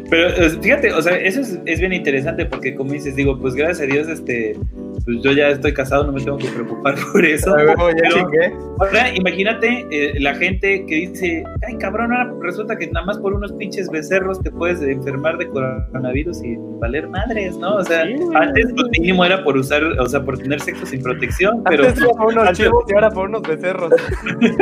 Pero 0.10 0.28
eh, 0.30 0.50
fíjate, 0.62 0.94
o 0.94 1.02
sea, 1.02 1.16
eso 1.16 1.42
es, 1.42 1.60
es 1.66 1.80
bien 1.80 1.94
interesante 1.94 2.46
porque 2.46 2.76
como 2.76 2.92
dices, 2.92 3.16
digo, 3.16 3.40
pues 3.40 3.54
gracias 3.54 3.82
a 3.82 3.92
Dios, 3.92 4.08
este, 4.08 4.58
pues 5.06 5.22
yo 5.22 5.32
ya 5.32 5.50
estoy 5.50 5.74
casado, 5.74 6.04
no 6.04 6.12
me 6.12 6.22
tengo 6.22 6.38
que 6.38 6.48
preocupar 6.48 6.96
por 7.12 7.26
eso. 7.26 7.56
Ya 7.58 7.76
Pero 7.76 8.54
ahora 8.80 9.16
imagínate 9.16 9.86
eh, 9.92 10.20
la 10.20 10.36
gente 10.36 10.86
que 10.86 10.96
dice, 10.96 11.44
ay 11.68 11.78
cabrón, 11.78 12.12
ahora 12.14 12.34
resulta 12.42 12.78
que 12.78 12.88
nada 12.88 13.06
más 13.06 13.18
por 13.18 13.34
unos 13.34 13.52
pinches 13.54 13.90
becerros 13.90 14.42
te 14.42 14.52
puedes 14.52 14.82
enfermar 14.82 15.38
de 15.38 15.48
coronavirus 15.48 16.44
y 16.44 16.58
valer 16.80 17.08
madres, 17.08 17.58
¿no? 17.58 17.76
O 17.76 17.84
sea, 17.84 18.06
antes 18.40 18.68
pues 18.76 18.88
mínimo 18.92 19.26
era 19.26 19.44
por 19.44 19.58
usar, 19.58 19.84
o 19.84 20.06
sea, 20.08 20.24
por 20.24 20.38
tener 20.38 20.60
sexo 20.60 20.86
sin 20.86 21.02
protección, 21.02 21.64
pero 21.64 21.86
Antes 21.86 22.04
iba 22.04 22.12
por 22.14 22.34
unos 22.34 22.52
chivos 22.54 22.84
y 22.88 22.94
ahora 22.94 23.10
por 23.10 23.30
unos 23.30 23.42
becerros. 23.42 23.94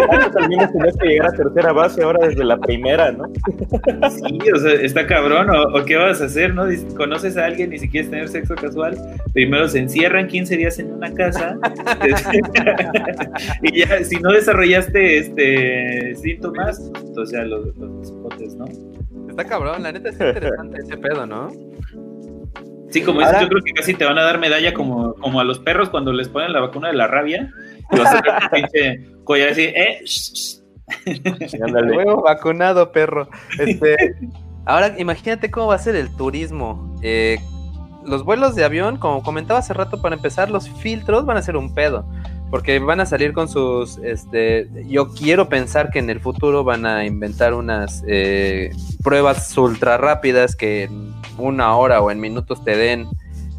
Antes 0.09 0.35
al 0.35 0.49
menos 0.49 0.71
tenías 0.71 0.97
que 0.97 1.07
llegar 1.07 1.27
a 1.27 1.31
tercera 1.31 1.71
base, 1.71 2.03
ahora 2.03 2.27
desde 2.27 2.43
la 2.43 2.57
primera, 2.57 3.11
¿no? 3.11 3.25
Sí, 4.09 4.39
o 4.53 4.57
sea, 4.57 4.73
está 4.73 5.07
cabrón, 5.07 5.49
o, 5.49 5.77
o 5.77 5.85
qué 5.85 5.95
vas 5.97 6.21
a 6.21 6.25
hacer, 6.25 6.53
¿no? 6.53 6.65
Dices, 6.65 6.93
Conoces 6.95 7.37
a 7.37 7.45
alguien 7.45 7.73
y 7.73 7.77
si 7.77 7.89
quieres 7.89 8.09
tener 8.09 8.27
sexo 8.27 8.55
casual, 8.55 8.97
primero 9.33 9.67
se 9.67 9.79
encierran 9.79 10.27
15 10.27 10.57
días 10.57 10.79
en 10.79 10.93
una 10.93 11.13
casa 11.13 11.57
y 13.61 13.79
ya, 13.79 14.03
si 14.03 14.17
no 14.17 14.31
desarrollaste 14.31 15.17
este 15.17 16.15
síntomas, 16.15 16.91
entonces 17.05 17.37
ya 17.37 17.43
los, 17.43 17.75
los 17.77 18.11
potes, 18.23 18.55
¿no? 18.55 18.65
Está 19.29 19.45
cabrón, 19.45 19.83
la 19.83 19.91
neta 19.91 20.09
es 20.09 20.19
interesante 20.19 20.81
ese 20.81 20.97
pedo, 20.97 21.25
¿no? 21.25 21.49
Sí, 22.89 23.01
como 23.03 23.19
dices, 23.19 23.33
Ahora- 23.35 23.43
yo 23.43 23.49
creo 23.49 23.63
que 23.63 23.73
casi 23.73 23.93
te 23.93 24.05
van 24.05 24.17
a 24.17 24.23
dar 24.23 24.39
medalla 24.39 24.73
como, 24.73 25.13
como 25.15 25.39
a 25.39 25.43
los 25.43 25.59
perros 25.59 25.89
cuando 25.89 26.13
les 26.13 26.29
ponen 26.29 26.53
la 26.53 26.61
vacuna 26.61 26.87
de 26.87 26.93
la 26.95 27.07
rabia. 27.07 27.51
Y 27.91 27.97
vas 27.99 28.13
a 28.13 28.17
un 28.17 28.49
pinche 28.49 29.05
collar 29.23 29.49
así, 29.49 29.63
eh. 29.63 30.01
Huevo 31.95 32.21
vacunado, 32.21 32.91
perro. 32.91 33.29
Este, 33.59 33.95
ahora 34.65 34.95
imagínate 34.97 35.51
cómo 35.51 35.67
va 35.67 35.75
a 35.75 35.79
ser 35.79 35.95
el 35.95 36.15
turismo. 36.15 36.95
Eh, 37.01 37.37
los 38.05 38.23
vuelos 38.23 38.55
de 38.55 38.63
avión, 38.63 38.97
como 38.97 39.21
comentaba 39.21 39.59
hace 39.59 39.73
rato, 39.73 40.01
para 40.01 40.15
empezar, 40.15 40.49
los 40.49 40.69
filtros 40.69 41.25
van 41.25 41.37
a 41.37 41.41
ser 41.41 41.57
un 41.57 41.73
pedo. 41.73 42.05
Porque 42.49 42.79
van 42.79 43.01
a 43.01 43.05
salir 43.05 43.33
con 43.33 43.49
sus, 43.49 43.97
este, 43.97 44.69
yo 44.87 45.13
quiero 45.13 45.49
pensar 45.49 45.89
que 45.89 45.99
en 45.99 46.09
el 46.09 46.21
futuro 46.21 46.63
van 46.63 46.85
a 46.85 47.05
inventar 47.05 47.53
unas 47.53 48.03
eh, 48.07 48.71
pruebas 49.03 49.57
ultra 49.57 49.97
rápidas 49.97 50.55
que 50.55 50.83
en 50.83 51.13
una 51.37 51.75
hora 51.75 52.01
o 52.01 52.09
en 52.09 52.19
minutos 52.19 52.63
te 52.63 52.77
den 52.77 53.07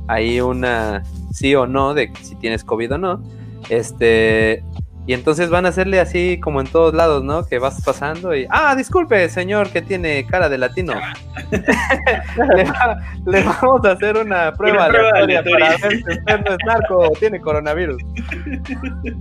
ahí 0.06 0.40
una 0.40 1.02
sí 1.32 1.54
o 1.54 1.66
no 1.66 1.94
de 1.94 2.10
si 2.22 2.34
tienes 2.36 2.64
COVID 2.64 2.94
o 2.94 2.98
no. 2.98 3.22
Este, 3.68 4.64
y 5.08 5.14
entonces 5.14 5.48
van 5.48 5.64
a 5.64 5.70
hacerle 5.70 6.00
así 6.00 6.38
como 6.38 6.60
en 6.60 6.66
todos 6.66 6.92
lados, 6.92 7.24
¿no? 7.24 7.46
Que 7.46 7.58
vas 7.58 7.80
pasando 7.82 8.36
y, 8.36 8.46
ah, 8.50 8.76
disculpe, 8.76 9.26
señor, 9.30 9.70
que 9.70 9.80
tiene 9.80 10.26
cara 10.26 10.50
de 10.50 10.58
latino. 10.58 10.92
le, 11.50 12.64
va- 12.64 12.98
le 13.26 13.42
vamos 13.42 13.82
a 13.86 13.92
hacer 13.92 14.18
una 14.18 14.52
prueba, 14.52 14.84
Una 14.84 14.88
prueba 14.88 15.10
aleatoria 15.18 15.66
para 15.66 15.78
ver 15.78 15.92
si 15.92 15.96
usted 16.12 16.40
no 16.44 16.50
es 16.52 16.58
narco 16.66 16.98
o 16.98 17.10
tiene 17.12 17.40
coronavirus. 17.40 18.02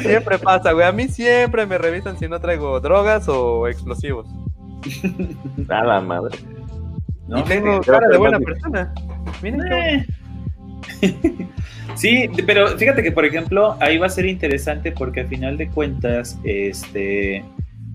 siempre 0.00 0.38
pasa, 0.38 0.72
güey. 0.72 0.86
A 0.86 0.92
mí 0.92 1.08
siempre 1.08 1.66
me 1.66 1.78
revisan 1.78 2.18
si 2.18 2.28
no 2.28 2.40
traigo 2.40 2.80
drogas 2.80 3.28
o 3.28 3.66
explosivos. 3.68 4.26
Nada, 5.68 6.00
madre. 6.00 6.38
¿no? 7.28 7.40
y 7.40 7.42
tengo 7.42 7.80
cara 7.82 8.06
de 8.08 8.16
buena 8.18 8.38
persona. 8.38 8.92
Miren 9.42 9.60
qué 9.68 10.06
Eh. 11.02 11.02
Sí, 11.96 12.28
pero 12.46 12.68
fíjate 12.78 13.02
que 13.02 13.12
por 13.12 13.24
ejemplo 13.24 13.76
ahí 13.80 13.98
va 13.98 14.06
a 14.06 14.10
ser 14.10 14.26
interesante 14.26 14.92
porque 14.92 15.20
al 15.20 15.28
final 15.28 15.56
de 15.56 15.68
cuentas, 15.68 16.38
este, 16.44 17.42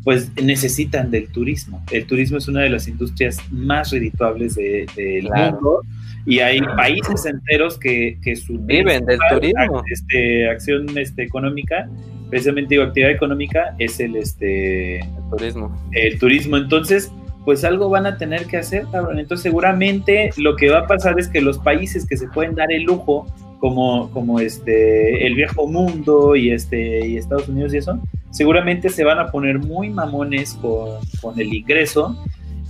pues 0.03 0.31
necesitan 0.41 1.11
del 1.11 1.27
turismo. 1.27 1.83
El 1.91 2.05
turismo 2.05 2.37
es 2.39 2.47
una 2.47 2.61
de 2.61 2.69
las 2.69 2.87
industrias 2.87 3.37
más 3.51 3.91
redituables 3.91 4.55
de- 4.55 4.87
del 4.95 5.27
Claro. 5.27 5.53
mundo 5.53 5.81
y 6.25 6.39
hay 6.39 6.59
países 6.59 7.25
enteros 7.25 7.77
que, 7.77 8.17
que 8.23 8.35
su 8.35 8.57
Viven 8.59 9.05
del 9.05 9.19
turismo. 9.31 9.83
Este, 9.91 10.49
acción 10.49 10.97
este, 10.97 11.23
económica, 11.23 11.87
precisamente 12.29 12.75
digo 12.75 12.83
actividad 12.83 13.11
económica 13.11 13.75
es 13.79 13.99
el 13.99 14.15
este 14.15 14.99
El 14.99 15.07
turismo. 15.29 15.81
el 15.91 16.17
turismo. 16.19 16.57
Entonces, 16.57 17.11
pues 17.45 17.63
algo 17.63 17.89
van 17.89 18.05
a 18.05 18.17
tener 18.17 18.45
que 18.45 18.57
hacer, 18.57 18.85
cabrón. 18.91 19.17
Entonces, 19.19 19.43
seguramente 19.43 20.29
lo 20.37 20.55
que 20.55 20.69
va 20.69 20.79
a 20.79 20.87
pasar 20.87 21.19
es 21.19 21.27
que 21.27 21.41
los 21.41 21.57
países 21.59 22.05
que 22.07 22.17
se 22.17 22.27
pueden 22.27 22.53
dar 22.55 22.71
el 22.71 22.83
lujo, 22.83 23.25
como, 23.61 24.11
como 24.11 24.41
este, 24.41 25.25
el 25.25 25.35
viejo 25.35 25.67
mundo 25.67 26.35
y, 26.35 26.51
este, 26.51 27.05
y 27.07 27.15
Estados 27.15 27.47
Unidos 27.47 27.73
y 27.73 27.77
eso, 27.77 27.97
seguramente 28.31 28.89
se 28.89 29.05
van 29.05 29.19
a 29.19 29.31
poner 29.31 29.59
muy 29.59 29.89
mamones 29.89 30.55
con, 30.55 30.99
con 31.21 31.39
el 31.39 31.53
ingreso. 31.53 32.17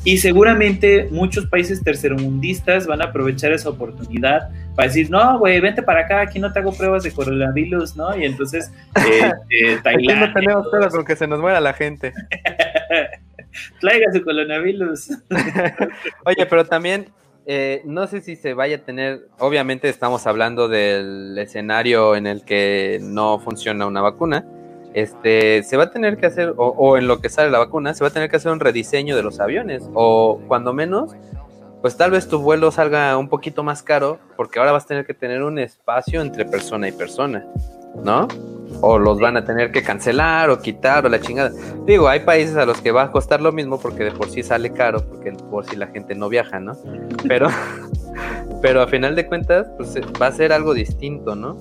Y 0.03 0.17
seguramente 0.17 1.07
muchos 1.11 1.45
países 1.45 1.83
tercermundistas 1.83 2.87
van 2.87 3.03
a 3.03 3.05
aprovechar 3.05 3.53
esa 3.53 3.69
oportunidad 3.69 4.49
para 4.75 4.87
decir, 4.87 5.11
no, 5.11 5.37
güey, 5.37 5.59
vente 5.59 5.83
para 5.83 6.01
acá, 6.01 6.21
aquí 6.21 6.39
no 6.39 6.51
te 6.51 6.59
hago 6.59 6.73
pruebas 6.73 7.03
de 7.03 7.11
coronavirus, 7.11 7.95
¿no? 7.95 8.17
Y 8.17 8.25
entonces, 8.25 8.71
eh, 8.95 9.31
eh, 9.51 9.73
Aquí 9.73 9.81
Tailandia, 9.83 10.27
no 10.27 10.33
tenemos 10.33 10.67
pedo 10.69 10.89
con 10.89 11.05
que 11.05 11.15
se 11.15 11.27
nos 11.27 11.39
muera 11.39 11.61
la 11.61 11.73
gente. 11.73 12.13
traiga 13.79 14.11
su 14.11 14.23
coronavirus. 14.23 15.11
Oye, 16.25 16.45
pero 16.47 16.65
también 16.65 17.07
eh, 17.45 17.81
no 17.85 18.07
sé 18.07 18.21
si 18.21 18.35
se 18.35 18.53
vaya 18.53 18.77
a 18.77 18.79
tener, 18.79 19.27
obviamente 19.39 19.89
estamos 19.89 20.27
hablando 20.27 20.67
del 20.67 21.37
escenario 21.37 22.15
en 22.15 22.27
el 22.27 22.43
que 22.43 22.99
no 23.01 23.39
funciona 23.39 23.87
una 23.87 24.01
vacuna. 24.01 24.45
Este, 24.93 25.63
se 25.63 25.77
va 25.77 25.85
a 25.85 25.91
tener 25.91 26.17
que 26.17 26.25
hacer, 26.25 26.53
o, 26.57 26.67
o 26.67 26.97
en 26.97 27.07
lo 27.07 27.21
que 27.21 27.29
sale 27.29 27.49
la 27.49 27.59
vacuna, 27.59 27.93
se 27.93 28.03
va 28.03 28.09
a 28.09 28.13
tener 28.13 28.29
que 28.29 28.35
hacer 28.35 28.51
un 28.51 28.59
rediseño 28.59 29.15
de 29.15 29.23
los 29.23 29.39
aviones, 29.39 29.83
o 29.93 30.41
cuando 30.47 30.73
menos, 30.73 31.11
pues 31.81 31.95
tal 31.95 32.11
vez 32.11 32.27
tu 32.27 32.39
vuelo 32.39 32.71
salga 32.71 33.17
un 33.17 33.29
poquito 33.29 33.63
más 33.63 33.83
caro, 33.83 34.19
porque 34.35 34.59
ahora 34.59 34.73
vas 34.73 34.83
a 34.83 34.87
tener 34.87 35.05
que 35.05 35.13
tener 35.13 35.43
un 35.43 35.59
espacio 35.59 36.21
entre 36.21 36.45
persona 36.45 36.89
y 36.89 36.91
persona, 36.91 37.45
¿no? 38.03 38.27
O 38.79 38.97
los 38.97 39.19
van 39.19 39.37
a 39.37 39.43
tener 39.43 39.71
que 39.71 39.83
cancelar 39.83 40.49
o 40.49 40.59
quitar 40.59 41.05
o 41.05 41.09
la 41.09 41.19
chingada. 41.19 41.51
Digo, 41.85 42.07
hay 42.07 42.21
países 42.21 42.55
a 42.55 42.65
los 42.65 42.81
que 42.81 42.91
va 42.91 43.03
a 43.03 43.11
costar 43.11 43.41
lo 43.41 43.51
mismo 43.51 43.79
porque 43.79 44.05
de 44.05 44.11
por 44.11 44.29
sí 44.29 44.41
sale 44.43 44.71
caro, 44.71 45.05
porque 45.05 45.31
por 45.33 45.65
si 45.65 45.75
la 45.75 45.87
gente 45.87 46.15
no 46.15 46.29
viaja, 46.29 46.59
¿no? 46.59 46.77
Pero, 47.27 47.49
pero 48.61 48.81
a 48.81 48.87
final 48.87 49.15
de 49.15 49.27
cuentas, 49.27 49.67
pues 49.77 49.95
eh, 49.95 50.01
va 50.21 50.27
a 50.27 50.31
ser 50.31 50.53
algo 50.53 50.73
distinto, 50.73 51.35
¿no? 51.35 51.57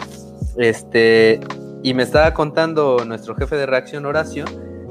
Este, 0.57 1.41
y 1.83 1.95
me 1.95 2.03
estaba 2.03 2.33
contando 2.35 3.05
nuestro 3.05 3.35
jefe 3.35 3.57
de 3.57 3.67
reacción, 3.67 4.07
Horacio, 4.07 4.45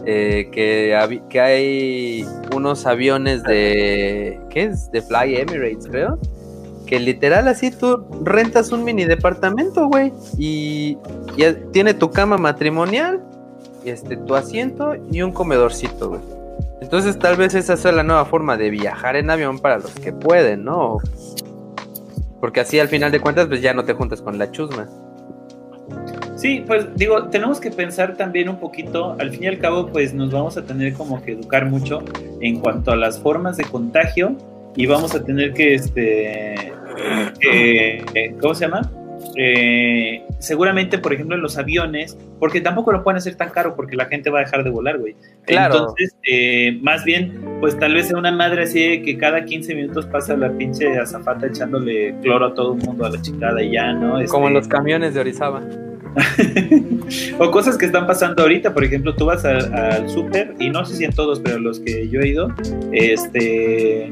eh, 0.05 0.49
que, 0.51 1.21
que 1.29 1.39
hay 1.39 2.25
unos 2.55 2.85
aviones 2.85 3.43
de, 3.43 4.39
¿qué 4.49 4.63
es? 4.63 4.91
De 4.91 5.01
Fly 5.01 5.35
Emirates, 5.35 5.87
creo. 5.87 6.19
Que 6.89 6.99
literal 6.99 7.47
así 7.47 7.69
tú 7.69 8.03
rentas 8.23 8.71
un 8.71 8.83
mini 8.83 9.05
departamento, 9.05 9.87
güey. 9.87 10.11
Y, 10.39 10.97
tiene 11.71 11.93
tu 11.93 12.09
cama 12.09 12.39
matrimonial, 12.39 13.23
este, 13.85 14.17
tu 14.17 14.33
asiento 14.33 14.95
y 15.11 15.21
un 15.21 15.31
comedorcito, 15.31 16.09
güey. 16.09 16.21
Entonces 16.81 17.19
tal 17.19 17.35
vez 17.35 17.53
esa 17.53 17.77
sea 17.77 17.91
la 17.91 18.01
nueva 18.01 18.25
forma 18.25 18.57
de 18.57 18.71
viajar 18.71 19.17
en 19.17 19.29
avión 19.29 19.59
para 19.59 19.77
los 19.77 19.91
que 19.91 20.11
pueden, 20.11 20.63
¿no? 20.63 20.97
Porque 22.39 22.61
así 22.61 22.79
al 22.79 22.87
final 22.87 23.11
de 23.11 23.19
cuentas 23.19 23.45
pues 23.45 23.61
ya 23.61 23.75
no 23.75 23.85
te 23.85 23.93
juntas 23.93 24.23
con 24.23 24.39
la 24.39 24.49
chusma. 24.49 24.87
Sí, 26.37 26.63
pues 26.65 26.87
digo, 26.95 27.25
tenemos 27.25 27.59
que 27.59 27.69
pensar 27.69 28.17
también 28.17 28.49
un 28.49 28.57
poquito, 28.57 29.15
al 29.19 29.29
fin 29.29 29.43
y 29.43 29.47
al 29.47 29.59
cabo, 29.59 29.85
pues 29.91 30.15
nos 30.15 30.31
vamos 30.31 30.57
a 30.57 30.63
tener 30.63 30.93
como 30.93 31.21
que 31.21 31.33
educar 31.33 31.67
mucho 31.67 32.01
en 32.41 32.59
cuanto 32.59 32.91
a 32.91 32.95
las 32.95 33.19
formas 33.19 33.57
de 33.57 33.65
contagio 33.65 34.35
y 34.75 34.85
vamos 34.85 35.15
a 35.15 35.23
tener 35.23 35.53
que, 35.53 35.75
este, 35.75 36.73
que, 37.39 38.05
eh, 38.13 38.35
¿cómo 38.39 38.53
se 38.53 38.65
llama? 38.65 38.91
Eh, 39.35 40.23
seguramente, 40.39 40.97
por 40.97 41.13
ejemplo, 41.13 41.35
en 41.35 41.41
los 41.41 41.57
aviones, 41.57 42.17
porque 42.39 42.61
tampoco 42.61 42.91
lo 42.91 43.03
pueden 43.03 43.17
hacer 43.17 43.35
tan 43.35 43.49
caro 43.49 43.75
porque 43.75 43.95
la 43.95 44.05
gente 44.05 44.29
va 44.29 44.39
a 44.39 44.43
dejar 44.43 44.63
de 44.63 44.69
volar, 44.69 44.97
güey. 44.97 45.15
Claro. 45.45 45.75
Entonces, 45.75 46.15
eh, 46.29 46.77
más 46.81 47.03
bien, 47.03 47.39
pues 47.59 47.77
tal 47.77 47.93
vez 47.93 48.07
sea 48.07 48.17
una 48.17 48.31
madre 48.31 48.63
así 48.63 48.87
de 48.87 49.01
que 49.01 49.17
cada 49.17 49.43
15 49.43 49.75
minutos 49.75 50.05
pasa 50.07 50.35
la 50.35 50.51
pinche 50.51 50.97
azafata 50.97 51.47
echándole 51.47 52.15
cloro 52.21 52.47
a 52.47 52.53
todo 52.53 52.75
el 52.75 52.85
mundo 52.85 53.05
a 53.05 53.09
la 53.09 53.21
chingada 53.21 53.61
y 53.61 53.71
ya, 53.71 53.93
¿no? 53.93 54.23
Como 54.27 54.47
en 54.47 54.55
Este, 54.57 54.59
los 54.59 54.67
camiones 54.67 55.13
de 55.13 55.19
Orizaba. 55.21 55.61
o 57.39 57.51
cosas 57.51 57.77
que 57.77 57.85
están 57.85 58.07
pasando 58.07 58.41
ahorita, 58.41 58.73
por 58.73 58.83
ejemplo, 58.83 59.15
tú 59.15 59.25
vas 59.25 59.45
al, 59.45 59.73
al 59.73 60.09
súper 60.09 60.55
y 60.59 60.69
no 60.69 60.83
sé 60.83 60.95
si 60.95 61.05
en 61.05 61.13
todos, 61.13 61.39
pero 61.39 61.59
los 61.59 61.79
que 61.79 62.09
yo 62.09 62.19
he 62.21 62.29
ido, 62.29 62.49
este, 62.91 64.11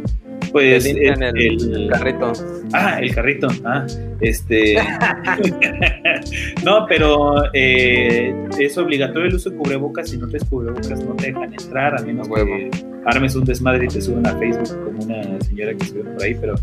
pues 0.51 0.83
Te 0.83 0.93
limpian 0.93 1.23
el, 1.23 1.37
el, 1.37 1.75
el- 1.75 1.89
carrito. 1.89 2.33
Ah, 2.73 2.99
el 3.01 3.13
carrito. 3.15 3.47
Ah, 3.63 3.85
este. 4.21 4.75
no, 6.63 6.85
pero 6.87 7.43
eh, 7.53 8.33
es 8.59 8.77
obligatorio 8.77 9.27
el 9.29 9.35
uso 9.35 9.49
de 9.49 9.57
cubrebocas. 9.57 10.09
Si 10.09 10.17
no 10.17 10.27
te 10.27 10.39
cubrebocas, 10.39 11.03
no 11.03 11.13
te 11.15 11.27
dejan 11.27 11.53
entrar, 11.53 11.99
a 11.99 12.03
menos 12.03 12.27
que 12.27 12.69
armes 13.05 13.35
un 13.35 13.45
desmadre 13.45 13.85
y 13.85 13.87
te 13.87 14.01
suben 14.01 14.25
a 14.27 14.37
Facebook 14.37 14.83
como 14.83 15.03
una 15.03 15.41
señora 15.41 15.73
que 15.73 15.85
sube 15.85 16.03
por 16.03 16.23
ahí. 16.23 16.35
Pero 16.39 16.55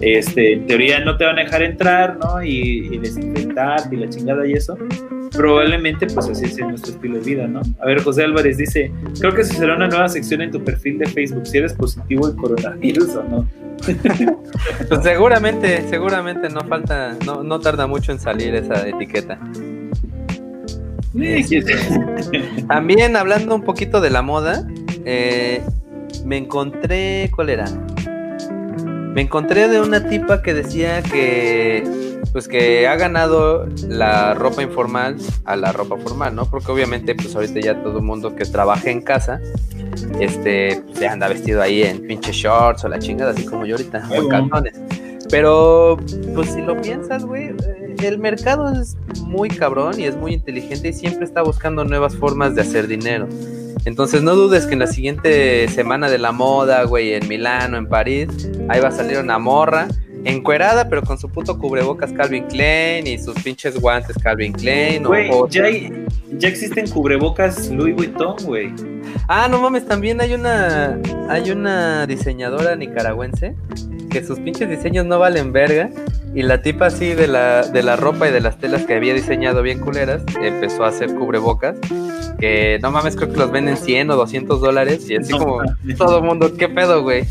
este, 0.00 0.54
en 0.54 0.66
teoría 0.66 1.00
no 1.04 1.16
te 1.16 1.24
van 1.24 1.38
a 1.38 1.42
dejar 1.42 1.62
entrar, 1.62 2.18
¿no? 2.18 2.42
Y, 2.42 2.88
y 2.92 2.98
desinfectar 2.98 3.92
y 3.92 3.96
la 3.96 4.08
chingada 4.08 4.46
y 4.46 4.52
eso. 4.52 4.76
Probablemente, 5.32 6.06
pues 6.06 6.28
así 6.28 6.44
es 6.44 6.58
nuestro 6.58 6.92
estilo 6.92 7.18
de 7.18 7.24
vida, 7.24 7.46
¿no? 7.46 7.62
A 7.80 7.86
ver, 7.86 8.02
José 8.02 8.24
Álvarez 8.24 8.58
dice: 8.58 8.92
Creo 9.18 9.34
que 9.34 9.44
se 9.44 9.54
será 9.54 9.76
una 9.76 9.88
nueva 9.88 10.08
sección 10.08 10.42
en 10.42 10.50
tu 10.50 10.62
perfil 10.62 10.98
de 10.98 11.06
Facebook 11.06 11.46
si 11.46 11.58
eres 11.58 11.72
positivo 11.72 12.28
de 12.28 12.36
coronavirus 12.36 13.16
o 13.16 13.24
no. 13.24 13.48
Pues 14.88 15.02
seguramente, 15.02 15.88
seguramente 15.88 16.48
no 16.48 16.60
falta, 16.60 17.16
no, 17.26 17.42
no 17.42 17.58
tarda 17.58 17.86
mucho 17.86 18.12
en 18.12 18.20
salir 18.20 18.54
esa 18.54 18.86
etiqueta. 18.86 19.38
También 22.68 23.16
hablando 23.16 23.54
un 23.54 23.62
poquito 23.62 24.00
de 24.00 24.10
la 24.10 24.22
moda, 24.22 24.66
eh, 25.04 25.62
me 26.24 26.36
encontré, 26.36 27.30
¿cuál 27.34 27.50
era? 27.50 27.66
Me 29.14 29.22
encontré 29.22 29.68
de 29.68 29.80
una 29.80 30.08
tipa 30.08 30.42
que 30.42 30.54
decía 30.54 31.02
que, 31.02 31.82
pues 32.32 32.48
que 32.48 32.88
ha 32.88 32.96
ganado 32.96 33.68
la 33.86 34.32
ropa 34.34 34.62
informal 34.62 35.16
a 35.44 35.56
la 35.56 35.72
ropa 35.72 35.98
formal, 35.98 36.34
¿no? 36.34 36.46
Porque 36.46 36.72
obviamente, 36.72 37.14
pues 37.14 37.34
ahorita 37.34 37.60
ya 37.60 37.82
todo 37.82 37.98
el 37.98 38.04
mundo 38.04 38.34
que 38.34 38.46
trabaja 38.46 38.90
en 38.90 39.02
casa, 39.02 39.40
este, 40.18 40.82
pues, 40.86 40.98
se 40.98 41.08
anda 41.08 41.28
vestido 41.28 41.60
ahí 41.60 41.82
en 41.82 42.06
pinche 42.06 42.32
shorts 42.32 42.84
o 42.84 42.88
la 42.88 42.98
chingada, 42.98 43.32
así 43.32 43.44
como 43.44 43.66
yo 43.66 43.76
ahorita, 43.76 44.08
o 44.10 44.14
en 44.14 44.28
calzones. 44.28 44.80
Pero, 45.30 45.98
pues 46.34 46.50
si 46.50 46.62
lo 46.62 46.80
piensas, 46.80 47.24
güey, 47.24 47.48
eh, 47.48 47.96
el 48.02 48.18
mercado 48.18 48.72
es 48.72 48.96
muy 49.22 49.48
cabrón 49.48 50.00
y 50.00 50.04
es 50.04 50.16
muy 50.16 50.32
inteligente 50.34 50.88
y 50.88 50.92
siempre 50.92 51.24
está 51.24 51.42
buscando 51.42 51.84
nuevas 51.84 52.16
formas 52.16 52.54
de 52.54 52.62
hacer 52.62 52.86
dinero. 52.86 53.28
Entonces 53.84 54.22
no 54.22 54.34
dudes 54.34 54.66
que 54.66 54.74
en 54.74 54.78
la 54.78 54.86
siguiente 54.86 55.68
semana 55.68 56.08
de 56.08 56.18
la 56.18 56.32
moda, 56.32 56.84
güey, 56.84 57.14
en 57.14 57.28
Milano, 57.28 57.76
en 57.76 57.86
París, 57.86 58.28
ahí 58.68 58.80
va 58.80 58.88
a 58.88 58.92
salir 58.92 59.18
una 59.18 59.38
morra 59.38 59.88
encuerada, 60.24 60.88
pero 60.88 61.02
con 61.02 61.18
su 61.18 61.28
puto 61.28 61.58
cubrebocas 61.58 62.12
Calvin 62.12 62.44
Klein 62.44 63.06
y 63.06 63.18
sus 63.18 63.34
pinches 63.42 63.78
guantes 63.80 64.16
Calvin 64.22 64.52
Klein. 64.52 65.02
Güey, 65.04 65.28
o- 65.30 65.48
ya, 65.48 65.64
hay- 65.64 66.06
ya 66.38 66.48
existen 66.48 66.88
cubrebocas 66.88 67.68
Louis 67.70 67.94
Vuitton, 67.94 68.36
güey. 68.44 68.72
Ah, 69.28 69.48
no 69.50 69.60
mames, 69.60 69.86
también 69.86 70.20
hay 70.20 70.34
una 70.34 70.98
hay 71.28 71.50
una 71.50 72.06
diseñadora 72.06 72.76
nicaragüense 72.76 73.54
que 74.10 74.24
sus 74.24 74.38
pinches 74.40 74.68
diseños 74.68 75.06
no 75.06 75.18
valen 75.18 75.52
verga 75.52 75.90
y 76.34 76.42
la 76.42 76.62
tipa 76.62 76.86
así 76.86 77.14
de 77.14 77.26
la 77.28 77.62
de 77.62 77.82
la 77.82 77.96
ropa 77.96 78.28
y 78.28 78.32
de 78.32 78.40
las 78.40 78.58
telas 78.58 78.84
que 78.84 78.94
había 78.94 79.14
diseñado 79.14 79.62
bien 79.62 79.80
culeras 79.80 80.22
empezó 80.42 80.84
a 80.84 80.88
hacer 80.88 81.14
cubrebocas 81.14 81.76
que 82.38 82.78
no 82.82 82.90
mames 82.90 83.16
creo 83.16 83.30
que 83.32 83.38
los 83.38 83.50
venden 83.50 83.76
100 83.76 84.10
o 84.10 84.16
200 84.16 84.60
dólares 84.60 85.08
y 85.10 85.16
así 85.16 85.32
No 85.32 85.38
como 85.38 85.62
todo 85.96 86.18
el 86.18 86.24
mundo, 86.24 86.54
¿qué 86.56 86.68
pedo, 86.68 87.02
güey? 87.02 87.24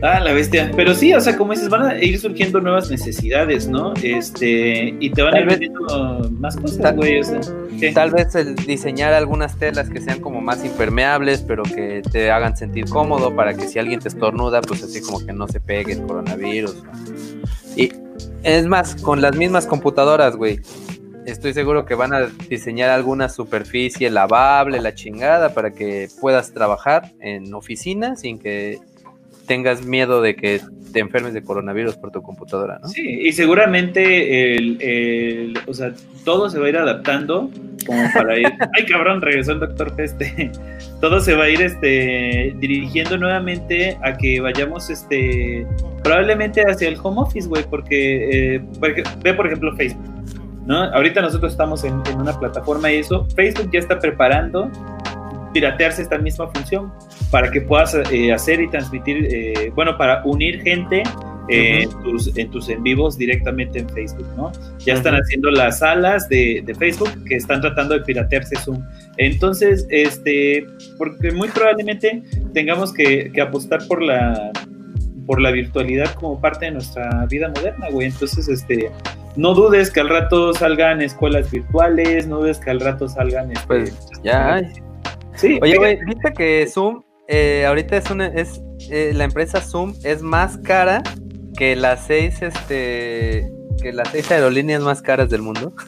Ah, 0.00 0.20
la 0.20 0.32
bestia. 0.32 0.70
Pero 0.76 0.94
sí, 0.94 1.12
o 1.12 1.20
sea, 1.20 1.36
como 1.36 1.52
dices, 1.52 1.68
van 1.68 1.82
a 1.86 1.98
ir 1.98 2.18
surgiendo 2.20 2.60
nuevas 2.60 2.88
necesidades, 2.88 3.66
¿no? 3.66 3.94
Este, 4.02 4.94
y 5.00 5.10
te 5.10 5.22
van 5.22 5.34
a 5.36 5.40
Tal 5.40 5.52
ir 5.52 5.58
vez- 5.58 5.70
más 6.38 6.56
cosas, 6.56 6.78
Tal- 6.78 6.96
güey. 6.96 7.18
O 7.18 7.24
sea, 7.24 7.40
¿qué? 7.80 7.90
Tal 7.92 8.12
vez 8.12 8.34
el 8.36 8.54
diseñar 8.54 9.12
algunas 9.12 9.58
telas 9.58 9.90
que 9.90 10.00
sean 10.00 10.20
como 10.20 10.40
más 10.40 10.64
impermeables, 10.64 11.42
pero 11.42 11.64
que 11.64 12.02
te 12.12 12.30
hagan 12.30 12.56
sentir 12.56 12.84
cómodo 12.88 13.34
para 13.34 13.54
que 13.54 13.66
si 13.66 13.80
alguien 13.80 13.98
te 13.98 14.06
estornuda, 14.08 14.60
pues 14.60 14.84
así 14.84 15.00
como 15.00 15.24
que 15.26 15.32
no 15.32 15.48
se 15.48 15.58
pegue 15.58 15.94
el 15.94 16.02
coronavirus. 16.02 16.76
Y 17.74 17.92
es 18.44 18.66
más, 18.66 18.94
con 19.02 19.20
las 19.20 19.36
mismas 19.36 19.66
computadoras, 19.66 20.36
güey. 20.36 20.60
Estoy 21.26 21.52
seguro 21.52 21.84
que 21.84 21.94
van 21.94 22.14
a 22.14 22.26
diseñar 22.48 22.88
alguna 22.88 23.28
superficie 23.28 24.08
lavable, 24.10 24.80
la 24.80 24.94
chingada, 24.94 25.52
para 25.52 25.72
que 25.74 26.08
puedas 26.22 26.54
trabajar 26.54 27.12
en 27.20 27.52
oficina 27.52 28.16
sin 28.16 28.38
que 28.38 28.78
tengas 29.48 29.84
miedo 29.84 30.22
de 30.22 30.36
que 30.36 30.60
te 30.92 31.00
enfermes 31.00 31.34
de 31.34 31.42
coronavirus 31.42 31.96
por 31.96 32.10
tu 32.12 32.22
computadora, 32.22 32.78
¿no? 32.80 32.88
Sí, 32.88 33.02
y 33.22 33.32
seguramente 33.32 34.54
el, 34.56 34.80
el- 34.80 35.58
o 35.66 35.74
sea, 35.74 35.92
todo 36.24 36.48
se 36.48 36.58
va 36.58 36.66
a 36.66 36.68
ir 36.68 36.76
adaptando 36.76 37.50
como 37.86 38.02
para 38.14 38.38
ir. 38.38 38.46
Ay, 38.78 38.84
cabrón, 38.86 39.20
regresó 39.20 39.52
el 39.52 39.60
doctor 39.60 39.94
Peste. 39.96 40.50
Todo 41.00 41.20
se 41.20 41.34
va 41.34 41.44
a 41.44 41.48
ir 41.50 41.60
este 41.62 42.54
dirigiendo 42.58 43.18
nuevamente 43.18 43.98
a 44.02 44.16
que 44.16 44.40
vayamos 44.40 44.88
este 44.90 45.66
probablemente 46.02 46.62
hacia 46.62 46.88
el 46.88 46.96
home 47.02 47.20
office, 47.22 47.48
güey, 47.48 47.64
porque 47.68 48.54
eh, 48.56 48.60
por 48.78 48.90
ej- 48.90 49.04
ve 49.22 49.34
por 49.34 49.46
ejemplo 49.46 49.74
Facebook. 49.76 50.04
¿No? 50.66 50.76
Ahorita 50.84 51.22
nosotros 51.22 51.52
estamos 51.52 51.82
en, 51.84 51.94
en 52.12 52.20
una 52.20 52.38
plataforma 52.38 52.92
y 52.92 52.96
eso, 52.98 53.26
Facebook 53.34 53.70
ya 53.72 53.78
está 53.78 53.98
preparando 53.98 54.70
piratearse 55.52 56.02
esta 56.02 56.18
misma 56.18 56.48
función 56.48 56.92
para 57.30 57.50
que 57.50 57.60
puedas 57.60 57.94
eh, 58.12 58.32
hacer 58.32 58.60
y 58.60 58.68
transmitir, 58.68 59.28
eh, 59.30 59.72
bueno, 59.74 59.96
para 59.96 60.22
unir 60.24 60.62
gente 60.62 61.02
eh, 61.48 61.82
en, 61.82 62.02
tus, 62.02 62.36
en 62.36 62.50
tus 62.50 62.68
en 62.68 62.82
vivos 62.82 63.16
directamente 63.16 63.78
en 63.78 63.88
Facebook, 63.88 64.26
¿no? 64.36 64.52
Ya 64.78 64.94
están 64.94 65.14
haciendo 65.14 65.50
las 65.50 65.78
salas 65.78 66.28
de, 66.28 66.62
de 66.64 66.74
Facebook 66.74 67.10
que 67.26 67.36
están 67.36 67.60
tratando 67.60 67.94
de 67.94 68.00
piratearse 68.00 68.56
Zoom. 68.56 68.82
Entonces, 69.16 69.86
este, 69.90 70.66
porque 70.96 71.30
muy 71.32 71.48
probablemente 71.48 72.22
tengamos 72.52 72.92
que, 72.92 73.30
que 73.32 73.40
apostar 73.40 73.86
por 73.86 74.02
la 74.02 74.52
por 75.28 75.42
la 75.42 75.50
virtualidad 75.50 76.10
como 76.14 76.40
parte 76.40 76.64
de 76.64 76.70
nuestra 76.70 77.26
vida 77.26 77.48
moderna, 77.48 77.90
güey. 77.90 78.06
Entonces, 78.06 78.48
este, 78.48 78.90
no 79.36 79.52
dudes 79.52 79.90
que 79.90 80.00
al 80.00 80.08
rato 80.08 80.54
salgan 80.54 81.02
escuelas 81.02 81.50
virtuales, 81.50 82.26
no 82.26 82.38
dudes 82.38 82.58
que 82.58 82.70
al 82.70 82.80
rato 82.80 83.10
salgan 83.10 83.52
este, 83.52 83.66
Pues 83.66 83.94
ya 84.22 84.54
hay. 84.54 84.87
Sí, 85.38 85.58
Oye, 85.62 85.76
güey, 85.76 85.98
viste 86.04 86.32
que 86.32 86.66
Zoom 86.66 87.02
eh, 87.28 87.64
ahorita 87.66 87.96
es 87.96 88.10
una 88.10 88.26
es 88.26 88.60
eh, 88.90 89.12
la 89.14 89.24
empresa 89.24 89.60
Zoom 89.60 89.94
es 90.02 90.20
más 90.20 90.58
cara 90.58 91.02
que 91.56 91.76
las 91.76 92.06
seis 92.06 92.42
este 92.42 93.48
que 93.80 93.92
las 93.92 94.08
seis 94.10 94.30
aerolíneas 94.30 94.82
más 94.82 95.00
caras 95.00 95.30
del 95.30 95.42
mundo. 95.42 95.72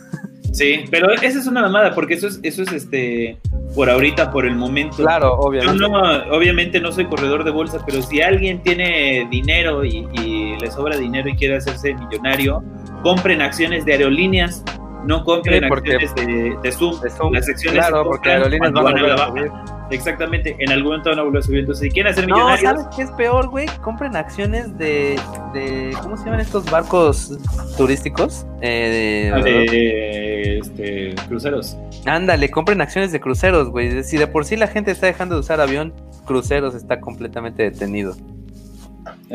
Sí, 0.52 0.84
pero 0.90 1.12
esa 1.12 1.38
es 1.38 1.46
una 1.46 1.62
mamada, 1.62 1.94
porque 1.94 2.14
eso 2.14 2.26
es, 2.26 2.40
eso 2.42 2.64
es 2.64 2.72
este 2.72 3.38
por 3.74 3.88
ahorita, 3.88 4.32
por 4.32 4.44
el 4.44 4.56
momento. 4.56 4.96
Claro, 4.96 5.34
obviamente. 5.34 5.80
Yo 5.80 5.88
no, 5.88 6.00
obviamente 6.36 6.80
no 6.80 6.90
soy 6.90 7.06
corredor 7.06 7.44
de 7.44 7.52
bolsa, 7.52 7.78
pero 7.86 8.02
si 8.02 8.20
alguien 8.20 8.60
tiene 8.62 9.28
dinero 9.30 9.84
y, 9.84 10.08
y 10.12 10.58
le 10.58 10.70
sobra 10.72 10.96
dinero 10.96 11.28
y 11.28 11.36
quiere 11.36 11.56
hacerse 11.56 11.94
millonario, 11.94 12.64
compren 13.04 13.40
acciones 13.40 13.84
de 13.84 13.92
aerolíneas, 13.92 14.64
no 15.04 15.24
compren 15.24 15.62
Sí, 15.62 15.68
porque- 15.68 15.94
acciones 15.94 16.14
de, 16.14 16.56
de 16.62 16.72
Zoom. 16.72 17.00
De 17.00 17.10
Zoom, 17.10 17.32
Las 17.32 17.48
acciones 17.48 17.86
claro, 17.86 18.04
porque 18.04 18.30
aerolíneas 18.30 18.72
van 18.72 18.86
a 18.98 19.14
van 19.16 19.38
a. 19.38 19.64
Exactamente, 19.90 20.54
en 20.58 20.70
algún 20.70 20.90
momento 20.92 21.10
van 21.10 21.18
a 21.18 21.22
volver 21.22 21.40
a 21.40 21.42
subir. 21.42 21.60
Entonces, 21.60 21.82
si 21.88 21.90
quieren 21.90 22.12
hacer 22.12 22.28
No, 22.28 22.36
millonarios, 22.36 22.60
¿sabes 22.70 22.86
qué 22.94 23.02
es 23.02 23.10
peor, 23.12 23.48
güey? 23.48 23.66
Compren 23.82 24.14
acciones 24.14 24.78
de, 24.78 25.18
de 25.52 25.96
¿cómo 26.02 26.16
se 26.16 26.24
llaman 26.26 26.40
estos 26.40 26.70
barcos 26.70 27.36
turísticos? 27.76 28.46
Eh, 28.60 29.32
de- 29.42 29.50
de 29.50 30.58
este, 30.58 31.14
cruceros. 31.28 31.76
Ándale, 32.06 32.50
compren 32.50 32.80
acciones 32.80 33.10
de 33.10 33.20
cruceros, 33.20 33.68
güey. 33.70 34.04
Si 34.04 34.16
de 34.16 34.26
por 34.28 34.44
sí 34.44 34.56
la 34.56 34.68
gente 34.68 34.92
está 34.92 35.06
dejando 35.06 35.34
de 35.34 35.40
usar 35.40 35.60
avión, 35.60 35.92
cruceros 36.24 36.74
está 36.76 37.00
completamente 37.00 37.64
detenido. 37.64 38.14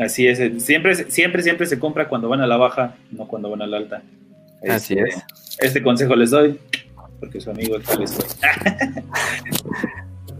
Así 0.00 0.26
es, 0.26 0.38
siempre, 0.62 0.94
siempre, 0.94 1.42
siempre 1.42 1.66
se 1.66 1.78
compra 1.78 2.08
cuando 2.08 2.28
van 2.28 2.40
a 2.40 2.46
la 2.46 2.56
baja, 2.56 2.94
no 3.10 3.26
cuando 3.26 3.50
van 3.50 3.62
a 3.62 3.66
la 3.66 3.76
alta. 3.78 4.02
Así 4.68 4.94
Este, 4.94 5.08
es. 5.08 5.24
Este 5.60 5.82
consejo 5.82 6.14
les 6.16 6.30
doy, 6.30 6.58
porque 7.20 7.40
su 7.40 7.50
amigo 7.50 7.76
aquí 7.76 7.98
les 7.98 8.16
doy. 8.16 8.26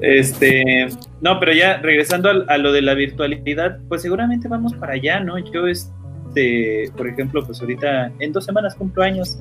Este, 0.01 0.89
no, 1.23 1.41
pero 1.41 1.53
ya 1.53 1.79
regresando 1.79 2.45
a, 2.47 2.59
lo 2.59 2.73
de 2.73 2.83
la 2.83 2.95
virtualidad, 2.95 3.79
pues 3.89 4.03
seguramente 4.03 4.47
vamos 4.47 4.75
para 4.75 4.93
allá, 4.93 5.21
¿no? 5.21 5.39
Yo, 5.39 5.67
este, 5.67 6.91
por 6.97 7.09
ejemplo, 7.09 7.45
pues 7.47 7.61
ahorita 7.61 8.13
en 8.19 8.33
dos 8.33 8.45
semanas 8.45 8.75
cumplo 8.75 9.03
años. 9.03 9.39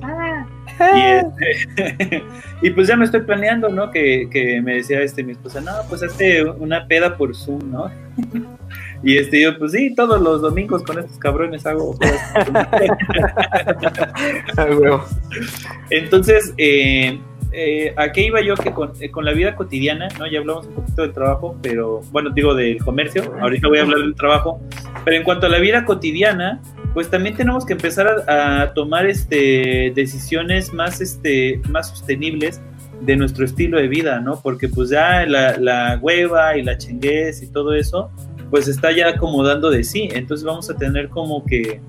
Y, 0.94 1.00
este, 1.00 2.24
y 2.62 2.70
pues 2.70 2.88
ya 2.88 2.96
me 2.96 3.04
estoy 3.04 3.20
planeando, 3.20 3.68
¿no? 3.68 3.90
Que, 3.90 4.28
que 4.30 4.62
me 4.62 4.76
decía 4.76 5.00
este 5.02 5.22
mi 5.22 5.32
esposa, 5.32 5.60
no, 5.60 5.72
pues 5.88 6.02
hazte 6.02 6.42
una 6.42 6.86
peda 6.86 7.16
por 7.18 7.36
Zoom, 7.36 7.70
¿no? 7.70 7.90
Y 9.02 9.18
este, 9.18 9.42
yo, 9.42 9.58
pues 9.58 9.72
sí, 9.72 9.94
todos 9.94 10.20
los 10.20 10.42
domingos 10.42 10.82
con 10.82 10.98
estos 10.98 11.18
cabrones 11.18 11.66
hago. 11.66 11.96
Entonces, 15.90 16.54
eh, 16.56 17.18
eh, 17.52 17.94
¿a 17.96 18.12
qué 18.12 18.26
iba 18.26 18.40
yo? 18.40 18.54
Que 18.54 18.72
con, 18.72 18.92
eh, 19.00 19.10
con 19.10 19.24
la 19.24 19.32
vida 19.32 19.56
cotidiana, 19.56 20.08
¿no? 20.18 20.26
Ya 20.26 20.40
hablamos 20.40 20.66
un 20.66 20.74
poquito 20.74 21.02
del 21.02 21.12
trabajo, 21.12 21.56
pero 21.62 22.02
bueno, 22.10 22.30
digo 22.30 22.54
del 22.54 22.78
comercio, 22.78 23.34
ahorita 23.40 23.68
voy 23.68 23.78
a 23.78 23.82
hablar 23.82 24.00
del 24.00 24.14
trabajo, 24.14 24.60
pero 25.04 25.16
en 25.16 25.22
cuanto 25.22 25.46
a 25.46 25.48
la 25.48 25.58
vida 25.58 25.84
cotidiana, 25.84 26.60
pues 26.92 27.08
también 27.08 27.36
tenemos 27.36 27.64
que 27.64 27.74
empezar 27.74 28.24
a, 28.28 28.62
a 28.62 28.74
tomar 28.74 29.06
este 29.06 29.92
decisiones 29.94 30.72
más 30.72 31.00
este 31.00 31.60
más 31.70 31.90
sostenibles 31.90 32.60
de 33.00 33.16
nuestro 33.16 33.44
estilo 33.44 33.78
de 33.78 33.88
vida, 33.88 34.20
¿no? 34.20 34.40
Porque 34.42 34.68
pues 34.68 34.90
ya 34.90 35.26
la, 35.26 35.56
la 35.58 35.98
hueva 36.00 36.56
y 36.56 36.62
la 36.62 36.78
chenguez 36.78 37.42
y 37.42 37.48
todo 37.48 37.74
eso, 37.74 38.10
pues 38.50 38.68
está 38.68 38.92
ya 38.92 39.08
acomodando 39.08 39.70
de 39.70 39.84
sí. 39.84 40.08
Entonces 40.12 40.44
vamos 40.44 40.68
a 40.70 40.76
tener 40.76 41.08
como 41.08 41.44
que 41.44 41.80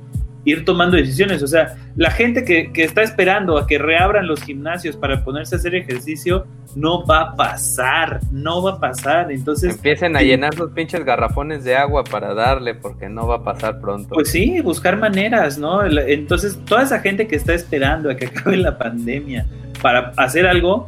ir 0.47 0.63
tomando 0.63 0.95
decisiones. 0.95 1.43
O 1.43 1.47
sea, 1.47 1.75
la 1.97 2.09
gente 2.09 2.45
que, 2.45 2.71
que 2.71 2.83
está 2.83 3.03
esperando 3.03 3.57
a 3.57 3.67
que 3.67 3.77
reabran 3.77 4.27
los 4.27 4.41
gimnasios 4.41 4.95
para 4.95 5.23
ponerse 5.23 5.55
a 5.55 5.57
hacer 5.57 5.75
ejercicio, 5.75 6.47
no 6.73 7.05
va 7.05 7.21
a 7.21 7.35
pasar, 7.35 8.21
no 8.31 8.63
va 8.63 8.73
a 8.73 8.79
pasar. 8.79 9.29
Entonces... 9.29 9.75
Empiecen 9.75 10.15
a 10.15 10.21
llenar 10.21 10.55
sus 10.55 10.71
pinches 10.71 11.03
garrafones 11.03 11.65
de 11.65 11.75
agua 11.75 12.05
para 12.05 12.33
darle, 12.33 12.75
porque 12.75 13.09
no 13.09 13.27
va 13.27 13.35
a 13.35 13.43
pasar 13.43 13.81
pronto. 13.81 14.15
Pues 14.15 14.31
sí, 14.31 14.61
buscar 14.61 14.97
maneras, 14.97 15.57
¿no? 15.57 15.85
Entonces, 15.85 16.57
toda 16.65 16.83
esa 16.83 16.99
gente 16.99 17.27
que 17.27 17.35
está 17.35 17.53
esperando 17.53 18.09
a 18.09 18.15
que 18.15 18.27
acabe 18.27 18.55
la 18.55 18.77
pandemia 18.77 19.45
para 19.81 20.13
hacer 20.15 20.47
algo, 20.47 20.87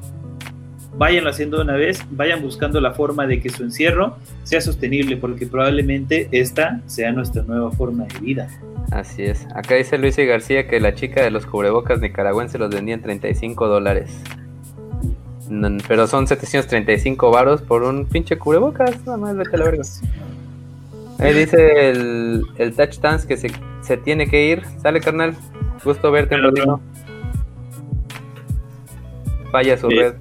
váyanlo 0.97 1.29
haciendo 1.29 1.57
de 1.57 1.63
una 1.63 1.75
vez, 1.75 2.03
vayan 2.11 2.41
buscando 2.41 2.81
la 2.81 2.93
forma 2.93 3.27
de 3.27 3.41
que 3.41 3.49
su 3.49 3.63
encierro 3.63 4.17
sea 4.43 4.61
sostenible, 4.61 5.17
porque 5.17 5.45
probablemente 5.47 6.27
esta 6.31 6.81
sea 6.87 7.11
nuestra 7.11 7.43
nueva 7.43 7.71
forma 7.71 8.05
de 8.05 8.19
vida. 8.19 8.47
Así 8.91 9.23
es. 9.23 9.45
Acá 9.55 9.75
dice 9.75 9.97
Luis 9.97 10.17
y 10.17 10.25
García 10.25 10.67
que 10.67 10.79
la 10.79 10.95
chica 10.95 11.21
de 11.23 11.31
los 11.31 11.45
cubrebocas 11.45 11.99
nicaragüenses 12.01 12.59
los 12.59 12.69
vendía 12.73 12.95
en 12.95 13.01
35 13.01 13.67
dólares. 13.67 14.09
No, 15.49 15.69
pero 15.87 16.07
son 16.07 16.27
735 16.27 17.31
varos 17.31 17.61
por 17.61 17.83
un 17.83 18.05
pinche 18.05 18.37
cubrebocas. 18.37 19.03
Nada 19.05 19.17
más, 19.17 19.35
vete 19.35 19.55
a 19.55 19.59
la 19.59 19.65
verga. 19.65 19.83
Ahí 21.17 21.33
dice 21.33 21.89
el, 21.89 22.43
el 22.57 22.75
Touch 22.75 22.99
Dance 22.99 23.27
que 23.27 23.35
se, 23.35 23.51
se 23.81 23.97
tiene 23.97 24.27
que 24.29 24.45
ir. 24.47 24.63
Sale, 24.81 25.01
carnal. 25.01 25.35
Gusto 25.83 26.11
verte. 26.11 26.35
Falla 29.51 29.77
su 29.77 29.89
Sí, 29.89 29.95
red. 29.95 30.13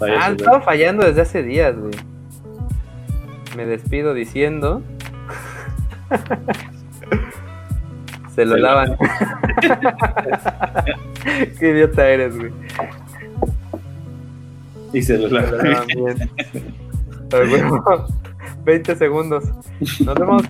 Falla 0.00 0.24
ah, 0.24 0.28
red. 0.28 0.36
estaba 0.36 0.60
fallando 0.62 1.04
desde 1.06 1.20
hace 1.22 1.42
días, 1.42 1.76
güey. 1.76 1.92
Me 3.56 3.66
despido 3.66 4.14
diciendo. 4.14 4.82
Se 8.34 8.44
lo 8.44 8.54
Se 8.54 8.60
lavan. 8.60 8.96
Qué 11.58 11.70
idiota 11.70 12.08
eres, 12.08 12.36
güey. 12.38 12.52
Y 14.92 15.02
se 15.02 15.18
lo 15.18 15.28
lavan 15.28 15.86
bien. 15.86 16.30
Ay, 17.32 17.48
güey. 17.48 17.62
20 18.64 18.96
segundos. 18.96 19.44
Nos 20.04 20.14
vemos. 20.14 20.42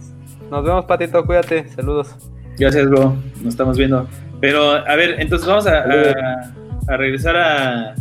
Nos 0.51 0.65
vemos, 0.65 0.85
Patito. 0.85 1.25
Cuídate. 1.25 1.69
Saludos. 1.71 2.15
Gracias, 2.59 2.89
bro. 2.89 3.17
Nos 3.43 3.55
estamos 3.55 3.79
viendo. 3.79 4.07
Pero, 4.41 4.73
a 4.73 4.97
ver, 4.97 5.21
entonces 5.21 5.47
vamos 5.49 5.67
a, 5.67 5.81
a- 5.81 6.53
a 6.89 6.97
regresar 6.97 7.37
a... 7.37 7.95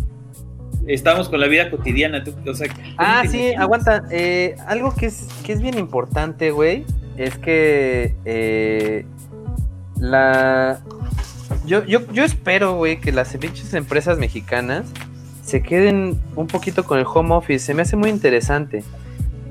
Estamos 0.94 1.30
con 1.30 1.40
la 1.40 1.48
vida 1.48 1.70
cotidiana. 1.70 2.24
tú- 2.24 2.34
o 2.50 2.54
sea, 2.54 2.68
¿cómo 2.68 2.82
Ah, 2.98 3.22
sí, 3.30 3.38
imaginas? 3.38 3.62
aguanta. 3.62 4.04
Eh, 4.12 4.56
algo 4.68 4.94
que 4.96 5.06
es, 5.08 5.28
que 5.46 5.54
es 5.54 5.62
bien 5.62 5.78
importante, 5.78 6.52
güey, 6.52 6.84
es 7.18 7.38
que 7.38 8.16
eh, 8.26 9.06
la... 10.00 10.80
Yo, 11.66 11.86
yo, 11.86 12.02
yo 12.12 12.24
espero, 12.24 12.76
güey, 12.76 13.00
que 13.00 13.12
las 13.12 13.36
pinches 13.38 13.74
empresas 13.74 14.18
mexicanas 14.18 14.86
se 15.44 15.62
queden 15.62 16.20
un 16.36 16.48
poquito 16.48 16.84
con 16.86 17.00
el 17.00 17.06
home 17.12 17.34
office. 17.36 17.66
Se 17.66 17.74
me 17.74 17.82
hace 17.84 17.96
muy 17.96 18.10
interesante. 18.10 18.84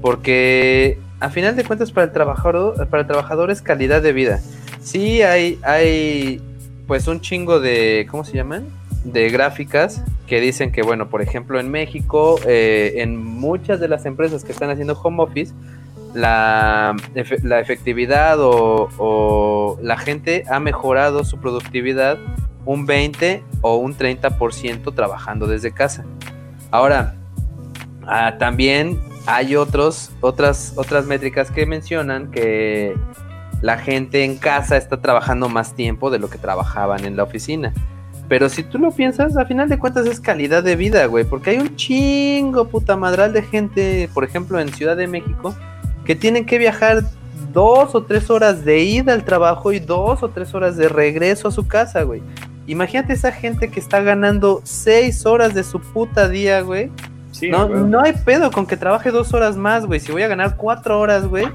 Porque 0.00 0.98
a 1.20 1.28
final 1.30 1.56
de 1.56 1.64
cuentas 1.64 1.90
para 1.92 2.06
el 2.06 2.12
trabajador, 2.12 2.86
para 2.88 3.02
el 3.02 3.06
trabajador 3.06 3.50
es 3.50 3.62
calidad 3.62 4.00
de 4.02 4.12
vida. 4.12 4.40
Sí 4.80 5.22
hay, 5.22 5.58
hay 5.64 6.40
pues 6.86 7.06
un 7.08 7.20
chingo 7.20 7.58
de, 7.60 8.06
¿cómo 8.10 8.24
se 8.24 8.34
llaman? 8.34 8.64
De 9.04 9.30
gráficas 9.30 10.02
que 10.26 10.40
dicen 10.40 10.72
que, 10.72 10.82
bueno, 10.82 11.08
por 11.08 11.22
ejemplo, 11.22 11.58
en 11.60 11.70
México, 11.70 12.38
eh, 12.46 12.94
en 12.96 13.16
muchas 13.16 13.80
de 13.80 13.88
las 13.88 14.04
empresas 14.06 14.44
que 14.44 14.52
están 14.52 14.70
haciendo 14.70 14.98
home 15.00 15.22
office, 15.22 15.54
la, 16.14 16.96
la 17.42 17.60
efectividad 17.60 18.40
o, 18.40 18.88
o 18.98 19.78
la 19.82 19.96
gente 19.96 20.44
ha 20.50 20.58
mejorado 20.58 21.24
su 21.24 21.38
productividad 21.38 22.18
un 22.68 22.84
20 22.84 23.42
o 23.62 23.76
un 23.76 23.96
30% 23.96 24.94
trabajando 24.94 25.46
desde 25.46 25.72
casa. 25.72 26.04
Ahora, 26.70 27.14
ah, 28.06 28.36
también 28.38 29.00
hay 29.26 29.56
otros, 29.56 30.10
otras, 30.20 30.74
otras 30.76 31.06
métricas 31.06 31.50
que 31.50 31.64
mencionan 31.64 32.30
que 32.30 32.94
la 33.62 33.78
gente 33.78 34.24
en 34.24 34.36
casa 34.36 34.76
está 34.76 35.00
trabajando 35.00 35.48
más 35.48 35.74
tiempo 35.74 36.10
de 36.10 36.18
lo 36.18 36.28
que 36.28 36.36
trabajaban 36.36 37.06
en 37.06 37.16
la 37.16 37.22
oficina. 37.22 37.72
Pero 38.28 38.48
si 38.48 38.62
tú 38.62 38.78
lo 38.78 38.90
piensas, 38.90 39.36
a 39.36 39.46
final 39.46 39.68
de 39.68 39.78
cuentas 39.78 40.06
es 40.06 40.20
calidad 40.20 40.62
de 40.62 40.76
vida, 40.76 41.06
güey. 41.06 41.24
Porque 41.24 41.50
hay 41.50 41.58
un 41.58 41.76
chingo 41.76 42.68
puta 42.68 42.96
madral 42.96 43.32
de 43.32 43.42
gente, 43.42 44.10
por 44.12 44.24
ejemplo, 44.24 44.60
en 44.60 44.72
Ciudad 44.72 44.96
de 44.96 45.06
México, 45.06 45.54
que 46.04 46.14
tienen 46.14 46.44
que 46.44 46.58
viajar 46.58 47.04
dos 47.52 47.94
o 47.94 48.02
tres 48.02 48.28
horas 48.28 48.64
de 48.64 48.80
ida 48.80 49.14
al 49.14 49.24
trabajo 49.24 49.72
y 49.72 49.78
dos 49.78 50.22
o 50.22 50.28
tres 50.28 50.54
horas 50.54 50.76
de 50.76 50.88
regreso 50.88 51.48
a 51.48 51.50
su 51.50 51.66
casa, 51.66 52.02
güey. 52.02 52.22
Imagínate 52.66 53.14
esa 53.14 53.32
gente 53.32 53.70
que 53.70 53.80
está 53.80 54.02
ganando 54.02 54.60
seis 54.64 55.24
horas 55.24 55.54
de 55.54 55.64
su 55.64 55.80
puta 55.80 56.28
día, 56.28 56.60
güey. 56.60 56.90
Sí, 57.32 57.48
no, 57.48 57.66
güey. 57.66 57.82
no 57.84 58.02
hay 58.02 58.12
pedo 58.12 58.50
con 58.50 58.66
que 58.66 58.76
trabaje 58.76 59.10
dos 59.10 59.32
horas 59.32 59.56
más, 59.56 59.86
güey. 59.86 60.00
Si 60.00 60.12
voy 60.12 60.22
a 60.22 60.28
ganar 60.28 60.56
cuatro 60.56 61.00
horas, 61.00 61.26
güey. 61.26 61.46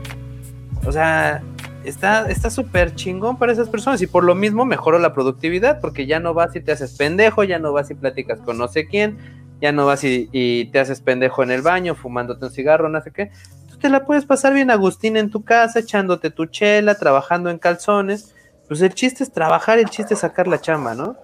O 0.85 0.91
sea, 0.91 1.43
está 1.85 2.29
está 2.29 2.49
súper 2.49 2.95
chingón 2.95 3.37
para 3.37 3.51
esas 3.51 3.69
personas. 3.69 4.01
Y 4.01 4.07
por 4.07 4.23
lo 4.23 4.35
mismo 4.35 4.65
mejoro 4.65 4.99
la 4.99 5.13
productividad, 5.13 5.79
porque 5.79 6.05
ya 6.05 6.19
no 6.19 6.33
vas 6.33 6.55
y 6.55 6.61
te 6.61 6.71
haces 6.71 6.95
pendejo, 6.97 7.43
ya 7.43 7.59
no 7.59 7.73
vas 7.73 7.91
y 7.91 7.95
platicas 7.95 8.39
con 8.41 8.57
no 8.57 8.67
sé 8.67 8.87
quién, 8.87 9.17
ya 9.61 9.71
no 9.71 9.85
vas 9.85 10.03
y, 10.03 10.29
y 10.31 10.65
te 10.65 10.79
haces 10.79 11.01
pendejo 11.01 11.43
en 11.43 11.51
el 11.51 11.61
baño, 11.61 11.95
fumándote 11.95 12.45
un 12.45 12.51
cigarro, 12.51 12.89
no 12.89 13.01
sé 13.01 13.11
qué. 13.11 13.31
Tú 13.69 13.77
te 13.77 13.89
la 13.89 14.05
puedes 14.05 14.25
pasar 14.25 14.53
bien 14.53 14.71
Agustín 14.71 15.17
en 15.17 15.29
tu 15.29 15.43
casa, 15.43 15.79
echándote 15.79 16.29
tu 16.31 16.45
chela, 16.45 16.95
trabajando 16.95 17.49
en 17.49 17.59
calzones. 17.59 18.33
Pues 18.67 18.81
el 18.81 18.93
chiste 18.93 19.23
es 19.23 19.31
trabajar, 19.31 19.79
el 19.79 19.89
chiste 19.89 20.13
es 20.13 20.21
sacar 20.21 20.47
la 20.47 20.61
chamba, 20.61 20.95
¿no? 20.95 21.17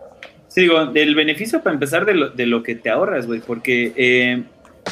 Sí, 0.50 0.62
digo, 0.62 0.88
del 0.88 1.14
beneficio 1.14 1.62
para 1.62 1.76
empezar 1.76 2.06
de 2.06 2.16
lo, 2.16 2.30
de 2.30 2.46
lo 2.48 2.64
que 2.64 2.76
te 2.76 2.90
ahorras, 2.90 3.28
güey, 3.28 3.40
porque 3.40 3.94
eh, 3.96 4.44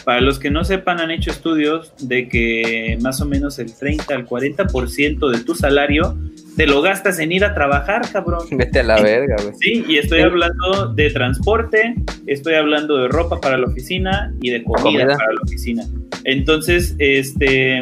para 0.04 0.22
los 0.22 0.40
que 0.40 0.50
no 0.50 0.64
sepan, 0.64 1.00
han 1.00 1.12
hecho 1.12 1.32
estudios 1.32 1.94
de 2.00 2.28
que 2.28 2.98
más 3.02 3.22
o 3.22 3.26
menos 3.26 3.60
el 3.60 3.74
30 3.74 4.14
al 4.14 4.26
40% 4.26 5.30
de 5.32 5.44
tu 5.44 5.56
salario 5.56 6.18
te 6.56 6.66
lo 6.66 6.82
gastas 6.82 7.20
en 7.20 7.32
ir 7.32 7.46
a 7.46 7.54
trabajar, 7.54 8.02
cabrón. 8.12 8.48
Vete 8.52 8.80
a 8.80 8.84
la 8.84 9.02
verga, 9.02 9.36
güey. 9.42 9.54
Sí, 9.60 9.86
y 9.88 9.98
estoy 9.98 10.22
hablando 10.22 10.94
de 10.96 11.12
transporte, 11.12 11.94
estoy 12.26 12.56
hablando 12.56 12.98
de 12.98 13.08
ropa 13.10 13.40
para 13.40 13.58
la 13.58 13.68
oficina 13.68 14.34
y 14.42 14.50
de 14.50 14.64
comida, 14.64 14.84
Comida. 14.84 15.18
para 15.18 15.34
la 15.34 15.40
oficina. 15.44 15.86
Entonces, 16.24 16.96
este, 16.98 17.82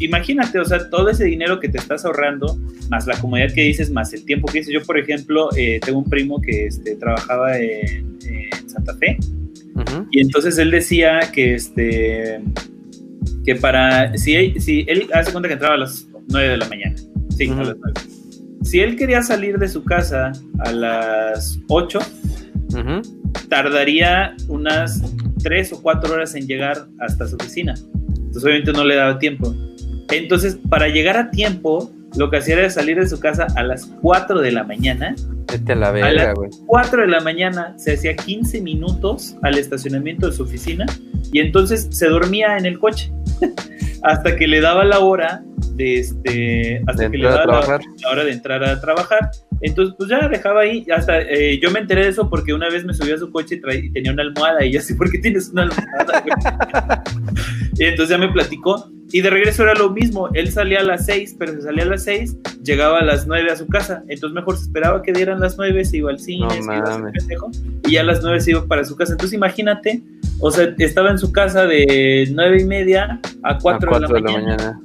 imagínate, 0.00 0.58
o 0.58 0.64
sea, 0.64 0.90
todo 0.90 1.08
ese 1.10 1.24
dinero 1.24 1.60
que 1.60 1.68
te 1.68 1.78
estás 1.78 2.04
ahorrando, 2.04 2.58
más 2.90 3.06
la 3.06 3.18
comodidad 3.20 3.54
que 3.54 3.62
dices, 3.62 3.90
más 3.90 4.12
el 4.12 4.24
tiempo 4.24 4.48
que 4.48 4.58
dices. 4.58 4.74
Yo, 4.74 4.82
por 4.82 4.98
ejemplo, 4.98 5.50
eh, 5.56 5.78
tengo 5.84 5.98
un 5.98 6.10
primo 6.10 6.40
que 6.40 6.66
este, 6.66 6.96
trabajaba 6.96 7.56
en, 7.56 8.18
en 8.26 8.68
Santa 8.68 8.96
Fe 8.96 9.16
Y 10.10 10.20
entonces 10.20 10.58
él 10.58 10.70
decía 10.70 11.20
que 11.32 11.54
este 11.54 12.40
que 13.44 13.54
para 13.54 14.16
si, 14.16 14.58
si 14.60 14.84
él 14.88 15.08
hace 15.14 15.32
cuenta 15.32 15.48
que 15.48 15.54
entraba 15.54 15.74
a 15.74 15.78
las 15.78 16.06
9 16.28 16.48
de 16.48 16.56
la 16.56 16.68
mañana. 16.68 16.96
Sí, 17.36 17.48
a 17.48 17.54
las 17.54 17.76
9. 17.76 18.00
Si 18.62 18.80
él 18.80 18.96
quería 18.96 19.22
salir 19.22 19.58
de 19.58 19.68
su 19.68 19.84
casa 19.84 20.32
a 20.58 20.72
las 20.72 21.58
8, 21.68 21.98
Ujú. 22.70 23.02
tardaría 23.48 24.34
unas 24.48 25.02
3 25.42 25.72
o 25.72 25.82
4 25.82 26.12
horas 26.12 26.34
en 26.34 26.46
llegar 26.46 26.86
hasta 27.00 27.26
su 27.26 27.36
oficina. 27.36 27.74
Entonces 28.16 28.44
obviamente 28.44 28.72
no 28.72 28.84
le 28.84 28.96
daba 28.96 29.18
tiempo. 29.18 29.54
Entonces, 30.10 30.58
para 30.68 30.88
llegar 30.88 31.16
a 31.16 31.30
tiempo, 31.30 31.90
lo 32.16 32.30
que 32.30 32.38
hacía 32.38 32.58
era 32.58 32.70
salir 32.70 32.98
de 32.98 33.08
su 33.08 33.20
casa 33.20 33.46
a 33.56 33.62
las 33.62 33.86
4 34.02 34.40
de 34.40 34.52
la 34.52 34.64
mañana. 34.64 35.14
Vete 35.50 35.72
a 35.72 35.76
la 35.76 35.88
a 35.88 35.92
verga, 35.92 36.12
las 36.12 36.34
güey. 36.34 36.50
4 36.66 37.02
de 37.02 37.08
la 37.08 37.20
mañana 37.20 37.74
se 37.78 37.94
hacía 37.94 38.16
15 38.16 38.60
minutos 38.60 39.36
al 39.42 39.58
estacionamiento 39.58 40.26
de 40.26 40.32
su 40.32 40.42
oficina 40.42 40.86
y 41.32 41.40
entonces 41.40 41.88
se 41.90 42.08
dormía 42.08 42.56
en 42.56 42.66
el 42.66 42.78
coche. 42.78 43.12
Hasta 44.02 44.36
que 44.36 44.46
le 44.46 44.60
daba 44.60 44.84
la 44.84 45.00
hora 45.00 45.42
de 45.74 45.98
este 45.98 46.82
hasta 46.86 47.04
De 47.04 47.10
que 47.10 47.18
le 47.18 47.28
a 47.28 47.30
daba 47.32 47.60
la, 47.60 47.80
la 48.02 48.10
hora 48.10 48.24
de 48.24 48.32
entrar 48.32 48.62
a 48.62 48.80
trabajar 48.80 49.30
entonces 49.60 49.94
pues 49.98 50.10
ya 50.10 50.28
dejaba 50.28 50.60
ahí 50.60 50.86
hasta 50.94 51.20
eh, 51.20 51.58
yo 51.60 51.70
me 51.70 51.80
enteré 51.80 52.04
de 52.04 52.10
eso 52.10 52.28
porque 52.28 52.52
una 52.52 52.68
vez 52.68 52.84
me 52.84 52.94
subí 52.94 53.12
a 53.12 53.18
su 53.18 53.30
coche 53.30 53.60
y, 53.62 53.76
y 53.76 53.90
tenía 53.90 54.12
una 54.12 54.22
almohada 54.22 54.64
y 54.64 54.72
yo 54.72 54.80
así 54.80 54.94
¿por 54.94 55.10
qué 55.10 55.18
tienes 55.18 55.48
una 55.50 55.62
almohada? 55.62 56.22
güey?" 56.22 56.34
y 57.78 57.84
entonces 57.84 58.10
ya 58.10 58.18
me 58.18 58.32
platicó 58.32 58.90
y 59.10 59.20
de 59.20 59.30
regreso 59.30 59.62
era 59.62 59.74
lo 59.74 59.90
mismo 59.90 60.28
él 60.34 60.50
salía 60.52 60.80
a 60.80 60.84
las 60.84 61.06
6 61.06 61.36
pero 61.38 61.52
se 61.52 61.62
salía 61.62 61.84
a 61.84 61.88
las 61.88 62.04
6 62.04 62.36
llegaba 62.62 62.98
a 62.98 63.04
las 63.04 63.26
9 63.26 63.50
a 63.50 63.56
su 63.56 63.66
casa 63.66 64.02
entonces 64.08 64.34
mejor 64.34 64.56
se 64.56 64.64
esperaba 64.64 65.02
que 65.02 65.12
dieran 65.12 65.40
las 65.40 65.56
9 65.56 65.84
se 65.84 65.98
iba 65.98 66.10
al 66.10 66.18
cine 66.18 66.44
No 66.44 66.50
se 66.50 66.58
iba 66.58 66.94
a 66.94 67.10
pendejo, 67.10 67.50
y 67.86 67.92
ya 67.92 68.02
a 68.02 68.04
las 68.04 68.22
9 68.22 68.40
se 68.40 68.50
iba 68.52 68.66
para 68.66 68.84
su 68.84 68.96
casa 68.96 69.12
entonces 69.12 69.34
imagínate 69.34 70.02
o 70.40 70.50
sea 70.50 70.74
estaba 70.78 71.10
en 71.10 71.18
su 71.18 71.32
casa 71.32 71.66
de 71.66 72.28
9 72.30 72.62
y 72.62 72.64
media 72.64 73.20
a 73.42 73.58
4, 73.58 73.94
A 73.94 74.00
de, 74.00 74.20
la 74.20 74.32
mañana. 74.32 74.80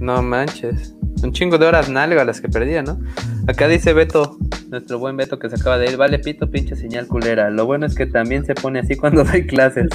No 0.00 0.22
manches. 0.22 0.94
Un 1.22 1.32
chingo 1.32 1.58
de 1.58 1.66
horas 1.66 1.88
nalga 1.88 2.24
las 2.24 2.40
que 2.40 2.48
perdía, 2.48 2.82
¿no? 2.82 2.98
Acá 3.46 3.68
dice 3.68 3.92
Beto, 3.92 4.38
nuestro 4.70 4.98
buen 4.98 5.16
Beto 5.16 5.38
que 5.38 5.48
se 5.48 5.56
acaba 5.56 5.78
de 5.78 5.90
ir, 5.90 5.96
vale 5.96 6.18
pito, 6.18 6.50
pinche 6.50 6.74
señal 6.74 7.06
culera. 7.06 7.50
Lo 7.50 7.66
bueno 7.66 7.86
es 7.86 7.94
que 7.94 8.06
también 8.06 8.44
se 8.44 8.54
pone 8.54 8.80
así 8.80 8.96
cuando 8.96 9.22
doy 9.24 9.46
clases. 9.46 9.88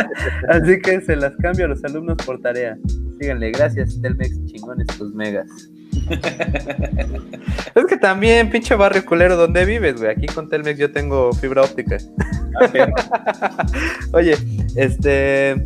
así 0.48 0.80
que 0.80 1.00
se 1.00 1.16
las 1.16 1.36
cambio 1.36 1.66
a 1.66 1.68
los 1.68 1.84
alumnos 1.84 2.16
por 2.24 2.40
tarea. 2.40 2.78
Síganle, 3.18 3.50
gracias, 3.50 4.00
Telmex, 4.00 4.46
chingones 4.46 4.86
tus 4.98 5.14
megas. 5.14 5.48
es 7.74 7.84
que 7.86 7.96
también, 7.96 8.50
pinche 8.50 8.74
barrio 8.74 9.04
culero, 9.04 9.36
¿dónde 9.36 9.64
vives, 9.64 9.96
güey? 9.98 10.10
Aquí 10.10 10.26
con 10.26 10.48
Telmex 10.48 10.78
yo 10.78 10.92
tengo 10.92 11.32
fibra 11.32 11.62
óptica. 11.62 11.98
Oye, 14.12 14.36
este... 14.76 15.62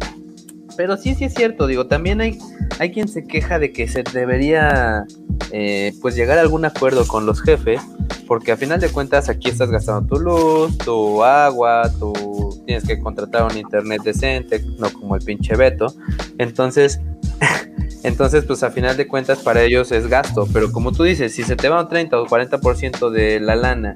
Pero 0.76 0.96
sí, 0.96 1.14
sí 1.14 1.24
es 1.24 1.34
cierto, 1.34 1.66
digo, 1.66 1.86
también 1.86 2.20
hay, 2.20 2.38
hay 2.78 2.90
quien 2.90 3.08
se 3.08 3.24
queja 3.24 3.58
de 3.58 3.72
que 3.72 3.86
se 3.88 4.02
debería 4.02 5.06
eh, 5.50 5.92
pues 6.00 6.16
llegar 6.16 6.38
a 6.38 6.40
algún 6.40 6.64
acuerdo 6.64 7.06
con 7.06 7.26
los 7.26 7.40
jefes, 7.42 7.80
porque 8.26 8.52
a 8.52 8.56
final 8.56 8.80
de 8.80 8.88
cuentas 8.88 9.28
aquí 9.28 9.48
estás 9.48 9.70
gastando 9.70 10.16
tu 10.16 10.20
luz, 10.20 10.76
tu 10.78 11.22
agua, 11.22 11.90
tu 11.98 12.60
tienes 12.66 12.84
que 12.84 12.98
contratar 12.98 13.44
un 13.44 13.56
internet 13.56 14.02
decente, 14.02 14.64
no 14.78 14.92
como 14.92 15.16
el 15.16 15.24
pinche 15.24 15.56
Beto. 15.56 15.94
Entonces, 16.38 17.00
entonces 18.02 18.44
pues 18.44 18.62
a 18.62 18.70
final 18.70 18.96
de 18.96 19.06
cuentas 19.06 19.40
para 19.40 19.62
ellos 19.62 19.92
es 19.92 20.08
gasto, 20.08 20.48
pero 20.52 20.72
como 20.72 20.92
tú 20.92 21.04
dices, 21.04 21.34
si 21.34 21.44
se 21.44 21.56
te 21.56 21.68
va 21.68 21.82
un 21.82 21.88
30 21.88 22.20
o 22.20 22.26
40% 22.26 23.10
de 23.10 23.40
la 23.40 23.56
lana 23.56 23.94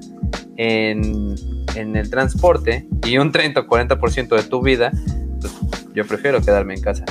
en, 0.57 1.35
en 1.75 1.95
el 1.95 2.09
transporte 2.09 2.87
y 3.05 3.17
un 3.17 3.31
30 3.31 3.61
o 3.61 3.67
40% 3.67 4.35
de 4.35 4.43
tu 4.43 4.61
vida, 4.61 4.91
yo 5.99 6.07
prefiero 6.07 6.41
quedarme 6.41 6.73
en 6.75 6.81
casa. 6.81 7.03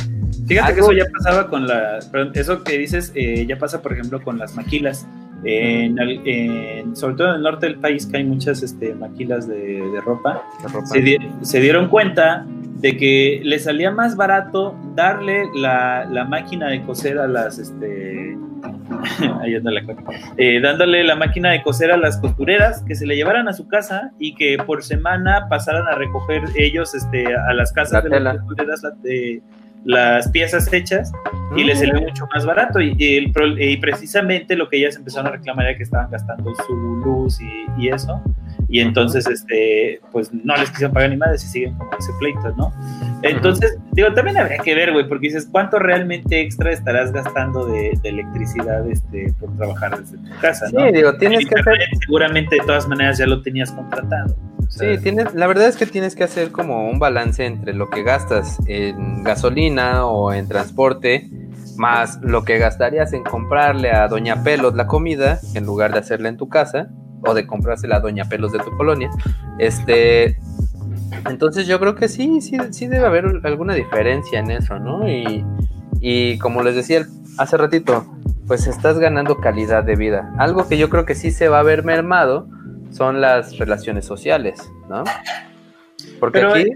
Fíjate 0.46 0.74
que 0.74 0.80
eso 0.80 0.92
ya 0.92 1.04
pasaba 1.16 1.48
con 1.48 1.66
la. 1.66 1.98
Eso 2.34 2.64
que 2.64 2.78
dices 2.78 3.12
eh, 3.14 3.44
ya 3.46 3.58
pasa, 3.58 3.82
por 3.82 3.92
ejemplo, 3.92 4.22
con 4.22 4.38
las 4.38 4.54
maquilas. 4.56 5.06
En, 5.44 5.96
en- 6.00 6.96
sobre 6.96 7.14
todo 7.14 7.28
en 7.28 7.34
el 7.36 7.42
norte 7.42 7.66
del 7.66 7.76
país, 7.76 8.06
que 8.06 8.16
hay 8.16 8.24
muchas 8.24 8.62
este, 8.64 8.92
maquilas 8.94 9.46
de, 9.46 9.56
de 9.92 10.00
ropa, 10.00 10.42
Se, 10.86 11.00
di- 11.00 11.18
se 11.42 11.60
dieron 11.60 11.88
cuenta 11.88 12.44
de 12.78 12.96
que 12.96 13.40
les 13.44 13.64
salía 13.64 13.90
más 13.90 14.16
barato 14.16 14.74
darle 14.94 15.44
la, 15.54 16.04
la 16.10 16.24
máquina 16.24 16.68
de 16.68 16.82
coser 16.82 17.18
a 17.18 17.26
las. 17.26 17.58
Este, 17.58 18.36
ahí 19.42 19.54
anda 19.54 19.70
la 19.70 19.84
cosa. 19.84 20.00
Eh, 20.36 20.60
dándole 20.60 21.04
la 21.04 21.14
máquina 21.16 21.50
de 21.50 21.62
coser 21.62 21.90
a 21.92 21.96
las 21.96 22.16
costureras 22.18 22.82
que 22.86 22.94
se 22.94 23.06
le 23.06 23.16
llevaran 23.16 23.48
a 23.48 23.52
su 23.52 23.68
casa 23.68 24.10
y 24.18 24.34
que 24.34 24.56
por 24.64 24.82
semana 24.82 25.46
pasaran 25.48 25.86
a 25.86 25.92
recoger 25.92 26.42
ellos 26.56 26.94
este, 26.94 27.24
a 27.34 27.52
las 27.54 27.72
casas 27.72 28.02
de 28.04 28.20
las 28.20 28.38
costureras 28.38 28.82
la- 28.82 28.90
de- 29.02 29.42
las 29.84 30.28
piezas 30.30 30.70
hechas 30.72 31.12
y 31.56 31.62
les 31.62 31.78
salió 31.78 32.00
mucho 32.00 32.26
más 32.34 32.44
barato 32.44 32.80
y, 32.80 32.96
y 32.98 33.16
el 33.16 33.30
pro- 33.32 33.56
y 33.58 33.76
precisamente 33.76 34.56
lo 34.56 34.68
que 34.68 34.76
ellas 34.78 34.96
empezaron 34.96 35.28
a 35.28 35.30
reclamar 35.36 35.66
era 35.66 35.76
que 35.76 35.84
estaban 35.84 36.10
gastando 36.10 36.52
su 36.66 36.74
luz 37.04 37.40
y, 37.40 37.66
y 37.84 37.88
eso 37.88 38.20
y 38.68 38.80
entonces 38.80 39.26
este 39.26 40.00
pues 40.12 40.32
no 40.32 40.54
les 40.56 40.70
quisieron 40.70 40.92
pagar 40.92 41.10
ni 41.10 41.16
más 41.16 41.42
y 41.42 41.46
siguen 41.48 41.74
con 41.74 41.88
ese 41.98 42.12
pleito 42.18 42.54
no 42.56 42.72
entonces 43.22 43.78
digo 43.92 44.12
también 44.12 44.36
habría 44.36 44.58
que 44.58 44.74
ver 44.74 44.92
güey 44.92 45.08
porque 45.08 45.28
dices 45.28 45.48
cuánto 45.50 45.78
realmente 45.78 46.40
extra 46.40 46.70
estarás 46.72 47.10
gastando 47.12 47.66
de, 47.66 47.98
de 48.02 48.08
electricidad 48.10 48.86
este 48.90 49.32
por 49.40 49.56
trabajar 49.56 49.98
desde 49.98 50.18
tu 50.18 50.40
casa 50.40 50.66
no 50.72 50.86
Sí, 50.86 50.92
digo, 50.92 51.16
tienes 51.16 51.46
que 51.46 51.54
hacer- 51.54 51.78
seguramente 52.04 52.56
de 52.56 52.62
todas 52.66 52.86
maneras 52.88 53.18
ya 53.18 53.26
lo 53.26 53.42
tenías 53.42 53.72
contratado 53.72 54.36
Sí, 54.68 54.98
tienes, 55.02 55.32
la 55.34 55.46
verdad 55.46 55.66
es 55.68 55.78
que 55.78 55.86
tienes 55.86 56.14
que 56.14 56.24
hacer 56.24 56.50
como 56.52 56.90
un 56.90 56.98
balance 56.98 57.46
entre 57.46 57.72
lo 57.72 57.88
que 57.88 58.02
gastas 58.02 58.58
en 58.66 59.24
gasolina 59.24 60.04
o 60.04 60.30
en 60.34 60.46
transporte, 60.46 61.30
más 61.78 62.20
lo 62.22 62.44
que 62.44 62.58
gastarías 62.58 63.14
en 63.14 63.24
comprarle 63.24 63.92
a 63.92 64.08
Doña 64.08 64.42
Pelos 64.44 64.74
la 64.74 64.86
comida, 64.86 65.40
en 65.54 65.64
lugar 65.64 65.92
de 65.94 66.00
hacerla 66.00 66.28
en 66.28 66.36
tu 66.36 66.50
casa, 66.50 66.90
o 67.22 67.34
de 67.34 67.46
comprársela 67.46 67.96
a 67.96 68.00
Doña 68.00 68.24
Pelos 68.24 68.52
de 68.52 68.58
tu 68.58 68.76
colonia. 68.76 69.10
Este, 69.58 70.38
entonces 71.28 71.66
yo 71.66 71.78
creo 71.80 71.94
que 71.94 72.08
sí, 72.08 72.40
sí, 72.40 72.56
sí 72.70 72.86
debe 72.86 73.06
haber 73.06 73.40
alguna 73.44 73.74
diferencia 73.74 74.38
en 74.38 74.50
eso, 74.50 74.78
¿no? 74.78 75.08
Y, 75.08 75.44
y 76.00 76.38
como 76.38 76.62
les 76.62 76.74
decía 76.74 77.06
hace 77.38 77.56
ratito, 77.56 78.06
pues 78.46 78.66
estás 78.66 78.98
ganando 78.98 79.38
calidad 79.38 79.84
de 79.84 79.96
vida. 79.96 80.32
Algo 80.38 80.68
que 80.68 80.78
yo 80.78 80.88
creo 80.88 81.04
que 81.04 81.14
sí 81.14 81.30
se 81.30 81.48
va 81.48 81.60
a 81.60 81.62
ver 81.62 81.84
mermado 81.84 82.48
son 82.90 83.20
las 83.20 83.58
relaciones 83.58 84.04
sociales, 84.04 84.70
¿no? 84.88 85.04
Porque 86.18 86.40
Pero, 86.40 86.54
aquí, 86.54 86.72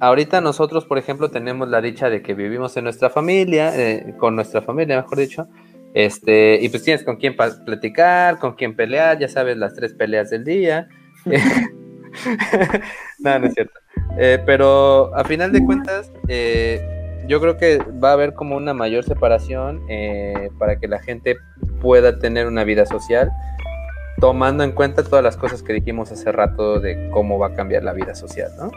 ahorita 0.00 0.40
nosotros, 0.40 0.84
por 0.86 0.98
ejemplo, 0.98 1.30
tenemos 1.30 1.68
la 1.68 1.80
dicha 1.80 2.08
de 2.08 2.22
que 2.22 2.34
vivimos 2.34 2.76
en 2.76 2.84
nuestra 2.84 3.10
familia, 3.10 3.78
eh, 3.78 4.14
con 4.18 4.34
nuestra 4.34 4.62
familia, 4.62 4.96
mejor 4.96 5.18
dicho, 5.18 5.46
este, 5.94 6.58
y 6.60 6.68
pues 6.68 6.82
tienes 6.82 7.04
con 7.04 7.16
quién 7.16 7.36
platicar, 7.36 8.40
con 8.40 8.56
quién 8.56 8.74
pelear, 8.74 9.18
ya 9.18 9.28
sabes, 9.28 9.56
las 9.56 9.74
tres 9.74 9.94
peleas 9.94 10.28
del 10.28 10.44
día. 10.44 10.88
no, 13.20 13.38
no 13.38 13.46
es 13.46 13.54
cierto. 13.54 13.78
Eh, 14.18 14.42
pero 14.44 15.14
a 15.14 15.24
final 15.24 15.52
de 15.52 15.64
cuentas, 15.64 16.12
eh, 16.26 16.80
yo 17.28 17.40
creo 17.40 17.56
que 17.56 17.78
va 17.78 18.10
a 18.10 18.14
haber 18.14 18.34
como 18.34 18.56
una 18.56 18.74
mayor 18.74 19.04
separación 19.04 19.82
eh, 19.88 20.50
para 20.58 20.80
que 20.80 20.88
la 20.88 21.00
gente 21.00 21.36
pueda 21.80 22.18
tener 22.18 22.48
una 22.48 22.64
vida 22.64 22.86
social, 22.86 23.30
tomando 24.18 24.64
en 24.64 24.72
cuenta 24.72 25.04
todas 25.04 25.22
las 25.22 25.36
cosas 25.36 25.62
que 25.62 25.72
dijimos 25.72 26.10
hace 26.10 26.32
rato 26.32 26.80
de 26.80 27.08
cómo 27.10 27.38
va 27.38 27.48
a 27.48 27.54
cambiar 27.54 27.84
la 27.84 27.92
vida 27.92 28.16
social, 28.16 28.50
¿no? 28.58 28.72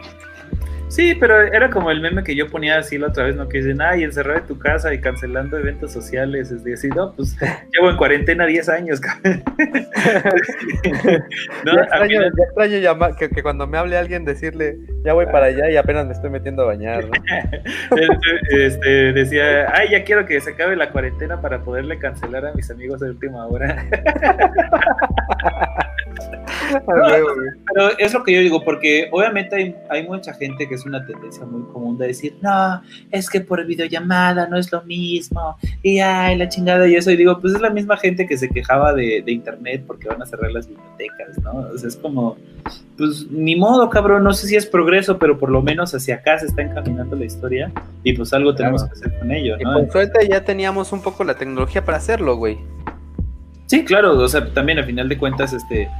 Sí, 0.88 1.14
pero 1.14 1.40
era 1.42 1.68
como 1.70 1.90
el 1.90 2.00
meme 2.00 2.24
que 2.24 2.34
yo 2.34 2.48
ponía 2.48 2.78
así 2.78 2.96
la 2.96 3.08
otra 3.08 3.24
vez, 3.24 3.36
¿no? 3.36 3.46
Que 3.48 3.58
dicen, 3.58 3.80
ay, 3.82 4.04
encerrado 4.04 4.38
en 4.40 4.46
tu 4.46 4.58
casa 4.58 4.92
y 4.94 5.00
cancelando 5.00 5.58
eventos 5.58 5.92
sociales. 5.92 6.50
Es 6.50 6.64
decir, 6.64 6.94
no, 6.96 7.12
pues 7.14 7.36
llevo 7.74 7.90
en 7.90 7.96
cuarentena 7.96 8.46
10 8.46 8.68
años. 8.70 9.00
no, 9.24 9.32
ya 11.74 11.80
extraño, 11.82 12.08
final- 12.08 12.32
ya 12.36 12.44
extraño 12.44 12.78
llama- 12.78 13.16
que, 13.16 13.28
que 13.28 13.42
cuando 13.42 13.66
me 13.66 13.76
hable 13.78 13.96
alguien 13.98 14.24
decirle, 14.24 14.78
ya 15.04 15.12
voy 15.12 15.26
para 15.26 15.46
allá 15.46 15.70
y 15.70 15.76
apenas 15.76 16.06
me 16.06 16.12
estoy 16.14 16.30
metiendo 16.30 16.62
a 16.62 16.66
bañar, 16.66 17.04
¿no? 17.04 17.12
este, 18.50 19.12
decía, 19.12 19.66
ay, 19.74 19.90
ya 19.90 20.04
quiero 20.04 20.24
que 20.26 20.40
se 20.40 20.50
acabe 20.50 20.76
la 20.76 20.90
cuarentena 20.90 21.40
para 21.40 21.62
poderle 21.62 21.98
cancelar 21.98 22.46
a 22.46 22.52
mis 22.54 22.70
amigos 22.70 23.00
de 23.00 23.10
última 23.10 23.46
hora. 23.46 23.84
Pero 27.72 27.98
es 27.98 28.12
lo 28.14 28.22
que 28.24 28.32
yo 28.34 28.40
digo, 28.40 28.64
porque 28.64 29.08
obviamente 29.10 29.56
hay, 29.56 29.76
hay 29.88 30.06
mucha 30.06 30.34
gente 30.34 30.68
que 30.68 30.77
es 30.78 30.86
una 30.86 31.04
tendencia 31.04 31.44
muy 31.44 31.62
común 31.72 31.98
de 31.98 32.08
decir, 32.08 32.36
no, 32.40 32.80
es 33.10 33.28
que 33.28 33.40
por 33.40 33.64
videollamada 33.66 34.46
no 34.48 34.56
es 34.56 34.72
lo 34.72 34.82
mismo, 34.82 35.56
y 35.82 35.98
ay, 35.98 36.36
la 36.36 36.48
chingada 36.48 36.88
y 36.88 36.94
eso, 36.94 37.10
y 37.10 37.16
digo, 37.16 37.38
pues 37.40 37.54
es 37.54 37.60
la 37.60 37.70
misma 37.70 37.96
gente 37.96 38.26
que 38.26 38.36
se 38.36 38.48
quejaba 38.48 38.92
de, 38.92 39.22
de 39.24 39.32
internet 39.32 39.84
porque 39.86 40.08
van 40.08 40.22
a 40.22 40.26
cerrar 40.26 40.52
las 40.52 40.68
bibliotecas, 40.68 41.38
¿no? 41.42 41.68
O 41.74 41.78
sea, 41.78 41.88
es 41.88 41.96
como, 41.96 42.36
pues 42.96 43.26
ni 43.30 43.56
modo, 43.56 43.88
cabrón, 43.90 44.24
no 44.24 44.32
sé 44.32 44.46
si 44.46 44.56
es 44.56 44.66
progreso, 44.66 45.18
pero 45.18 45.38
por 45.38 45.50
lo 45.50 45.62
menos 45.62 45.94
hacia 45.94 46.16
acá 46.16 46.38
se 46.38 46.46
está 46.46 46.62
encaminando 46.62 47.16
la 47.16 47.24
historia, 47.24 47.72
y 48.02 48.12
pues 48.12 48.32
algo 48.32 48.54
tenemos 48.54 48.84
que 48.84 48.92
hacer 48.92 49.18
con 49.18 49.30
ello, 49.30 49.56
Y 49.58 49.64
por 49.64 49.90
suerte 49.90 50.28
ya 50.28 50.44
teníamos 50.44 50.92
un 50.92 51.02
poco 51.02 51.24
la 51.24 51.34
tecnología 51.34 51.84
para 51.84 51.98
hacerlo, 51.98 52.36
güey. 52.36 52.58
Sí, 53.66 53.84
claro, 53.84 54.18
o 54.18 54.28
sea, 54.28 54.52
también 54.54 54.78
a 54.78 54.84
final 54.84 55.10
de 55.10 55.18
cuentas, 55.18 55.52
este, 55.52 55.90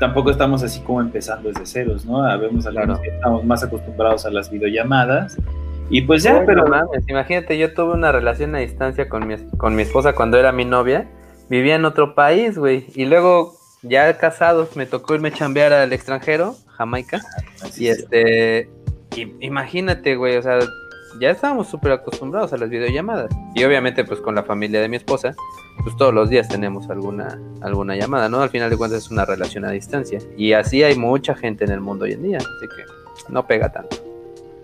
tampoco 0.00 0.30
estamos 0.30 0.62
así 0.62 0.80
como 0.80 1.00
empezando 1.00 1.48
desde 1.48 1.66
ceros, 1.66 2.04
¿no? 2.04 2.22
Habemos 2.22 2.66
algunos 2.66 3.00
que 3.00 3.08
estamos 3.08 3.44
más 3.44 3.62
acostumbrados 3.62 4.26
a 4.26 4.30
las 4.30 4.50
videollamadas. 4.50 5.36
Y 5.88 6.02
pues 6.02 6.22
ya, 6.22 6.42
pero. 6.44 6.66
mames, 6.66 7.08
imagínate, 7.08 7.56
yo 7.58 7.72
tuve 7.72 7.94
una 7.94 8.10
relación 8.12 8.54
a 8.54 8.58
distancia 8.58 9.08
con 9.08 9.26
mi, 9.26 9.36
con 9.56 9.74
mi 9.76 9.82
esposa 9.82 10.14
cuando 10.14 10.38
era 10.38 10.52
mi 10.52 10.64
novia. 10.64 11.08
Vivía 11.48 11.76
en 11.76 11.84
otro 11.84 12.14
país, 12.14 12.58
güey. 12.58 12.86
Y 12.94 13.04
luego, 13.04 13.54
ya 13.82 14.18
casados, 14.18 14.76
me 14.76 14.86
tocó 14.86 15.14
irme 15.14 15.28
a 15.28 15.32
chambear 15.32 15.72
al 15.72 15.92
extranjero, 15.92 16.56
Jamaica. 16.66 17.20
y 17.76 17.86
este. 17.86 18.68
imagínate, 19.40 20.16
güey, 20.16 20.36
o 20.36 20.42
sea, 20.42 20.58
ya 21.20 21.30
estábamos 21.30 21.68
súper 21.68 21.92
acostumbrados 21.92 22.52
a 22.52 22.56
las 22.56 22.70
videollamadas. 22.70 23.30
Y 23.54 23.64
obviamente, 23.64 24.04
pues 24.04 24.20
con 24.20 24.34
la 24.34 24.42
familia 24.42 24.80
de 24.80 24.88
mi 24.88 24.96
esposa, 24.96 25.34
pues 25.82 25.96
todos 25.96 26.12
los 26.12 26.30
días 26.30 26.48
tenemos 26.48 26.88
alguna, 26.90 27.38
alguna 27.60 27.96
llamada, 27.96 28.28
¿no? 28.28 28.42
Al 28.42 28.50
final 28.50 28.70
de 28.70 28.76
cuentas 28.76 29.04
es 29.04 29.10
una 29.10 29.24
relación 29.24 29.64
a 29.64 29.70
distancia. 29.70 30.18
Y 30.36 30.52
así 30.52 30.82
hay 30.82 30.96
mucha 30.96 31.34
gente 31.34 31.64
en 31.64 31.72
el 31.72 31.80
mundo 31.80 32.04
hoy 32.04 32.12
en 32.12 32.22
día. 32.22 32.38
Así 32.38 32.68
que 32.76 33.32
no 33.32 33.46
pega 33.46 33.72
tanto. 33.72 33.96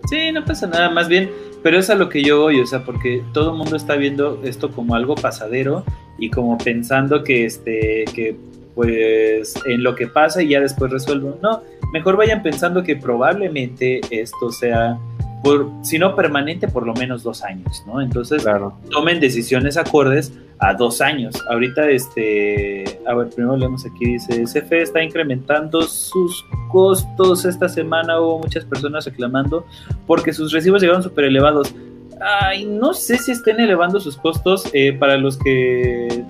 Sí, 0.09 0.31
no 0.31 0.43
pasa 0.43 0.67
nada, 0.67 0.89
más 0.89 1.07
bien, 1.07 1.31
pero 1.63 1.79
es 1.79 1.89
a 1.89 1.95
lo 1.95 2.09
que 2.09 2.23
yo 2.23 2.41
voy, 2.41 2.59
o 2.59 2.67
sea, 2.67 2.83
porque 2.83 3.23
todo 3.33 3.51
el 3.51 3.57
mundo 3.57 3.77
está 3.77 3.95
viendo 3.95 4.41
esto 4.43 4.69
como 4.69 4.95
algo 4.95 5.15
pasadero 5.15 5.85
y 6.19 6.29
como 6.29 6.57
pensando 6.57 7.23
que 7.23 7.45
este, 7.45 8.03
que 8.13 8.35
pues 8.75 9.53
en 9.65 9.83
lo 9.83 9.95
que 9.95 10.07
pasa 10.07 10.41
y 10.41 10.49
ya 10.49 10.59
después 10.59 10.91
resuelvo. 10.91 11.37
No, 11.41 11.61
mejor 11.91 12.17
vayan 12.17 12.41
pensando 12.43 12.83
que 12.83 12.95
probablemente 12.95 14.01
esto 14.09 14.51
sea, 14.51 14.97
por, 15.43 15.69
si 15.81 15.99
no 15.99 16.15
permanente, 16.15 16.69
por 16.69 16.87
lo 16.87 16.93
menos 16.93 17.21
dos 17.21 17.43
años, 17.43 17.83
¿no? 17.85 18.01
Entonces, 18.01 18.45
tomen 18.89 19.19
decisiones 19.19 19.75
acordes 19.75 20.31
a 20.59 20.73
dos 20.73 21.01
años. 21.01 21.35
Ahorita, 21.49 21.89
este, 21.89 22.99
a 23.05 23.13
ver, 23.13 23.29
primero 23.29 23.57
leemos 23.57 23.85
aquí, 23.85 24.13
dice, 24.13 24.45
CFE 24.45 24.81
está 24.81 25.03
incrementando 25.03 25.81
sus 25.81 26.45
costos. 26.71 27.43
Esta 27.43 27.67
semana 27.67 28.21
hubo 28.21 28.39
muchas 28.39 28.63
personas 28.63 29.05
reclamando 29.05 29.65
porque 30.07 30.31
sus 30.31 30.53
recibos 30.53 30.81
llegaron 30.81 31.03
súper 31.03 31.25
elevados. 31.25 31.75
Ay, 32.21 32.63
no 32.63 32.93
sé 32.93 33.17
si 33.17 33.31
estén 33.31 33.59
elevando 33.59 33.99
sus 33.99 34.15
costos 34.15 34.69
eh, 34.71 34.93
para 34.93 35.17
los 35.17 35.37
que 35.37 36.23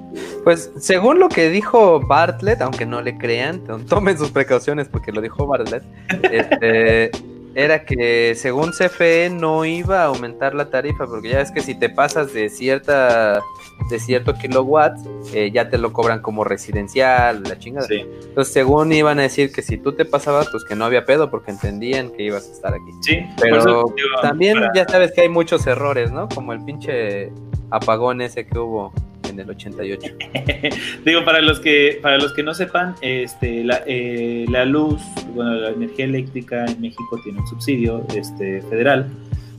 Pues 0.44 0.72
según 0.78 1.20
lo 1.20 1.30
que 1.30 1.50
dijo 1.50 2.00
Bartlett, 2.00 2.62
aunque 2.62 2.88
no 2.88 3.02
le 3.04 3.16
crean, 3.20 3.62
tomen 3.88 4.18
sus 4.18 4.32
precauciones 4.32 4.88
porque 4.88 5.12
lo 5.12 5.22
dijo 5.22 5.46
Bartlett, 5.46 5.84
este, 6.32 7.12
era 7.56 7.86
que 7.86 8.34
según 8.36 8.72
CFE 8.72 9.30
no 9.30 9.66
iba 9.66 10.02
a 10.02 10.06
aumentar 10.06 10.56
la 10.56 10.70
tarifa, 10.70 11.06
porque 11.06 11.30
ya 11.30 11.42
es 11.42 11.52
que 11.52 11.62
si 11.62 11.76
te 11.76 11.90
pasas 11.90 12.34
de 12.34 12.50
cierta 12.50 13.42
de 13.90 14.00
cierto 14.00 14.34
kilowatt, 14.36 14.98
eh, 15.34 15.52
ya 15.52 15.70
te 15.70 15.78
lo 15.78 15.94
cobran 15.94 16.22
como 16.22 16.44
residencial, 16.44 17.44
la 17.44 17.58
chingada. 17.60 17.88
Entonces, 17.90 18.54
según 18.54 18.92
iban 18.94 19.20
a 19.20 19.24
decir 19.24 19.52
que 19.52 19.62
si 19.62 19.78
tú 19.78 19.94
te 19.94 20.06
pasabas, 20.06 20.50
pues 20.50 20.64
que 20.64 20.76
no 20.76 20.86
había 20.86 21.06
pedo, 21.06 21.30
porque 21.30 21.52
entendían 21.52 22.12
que 22.12 22.24
ibas 22.24 22.48
a 22.48 22.52
estar 22.54 22.74
aquí. 22.74 22.92
Sí, 23.02 23.26
pero 23.40 23.94
también 24.22 24.58
ya 24.74 24.86
sabes 24.88 25.12
que 25.12 25.22
hay 25.22 25.30
muchos 25.30 25.68
errores, 25.68 26.12
¿no? 26.12 26.30
Como 26.30 26.54
el 26.54 26.64
pinche 26.64 27.32
apagón 27.72 28.22
ese 28.22 28.46
que 28.46 28.58
hubo 28.58 28.94
en 29.34 29.40
el 29.40 29.50
88. 29.50 30.16
Digo, 31.06 31.26
para 31.26 31.42
los 31.42 31.60
que 31.60 32.00
para 32.02 32.18
los 32.18 32.34
que 32.34 32.44
no 32.44 32.54
sepan, 32.54 32.96
este 33.02 33.64
la, 33.64 33.82
eh, 33.86 34.46
la 34.50 34.66
luz, 34.66 35.02
bueno, 35.34 35.54
la 35.56 35.70
energía 35.70 36.06
eléctrica 36.06 36.66
en 36.66 36.80
México 36.80 37.20
tiene 37.24 37.40
un 37.40 37.48
subsidio 37.48 38.06
este, 38.16 38.62
federal, 38.64 39.10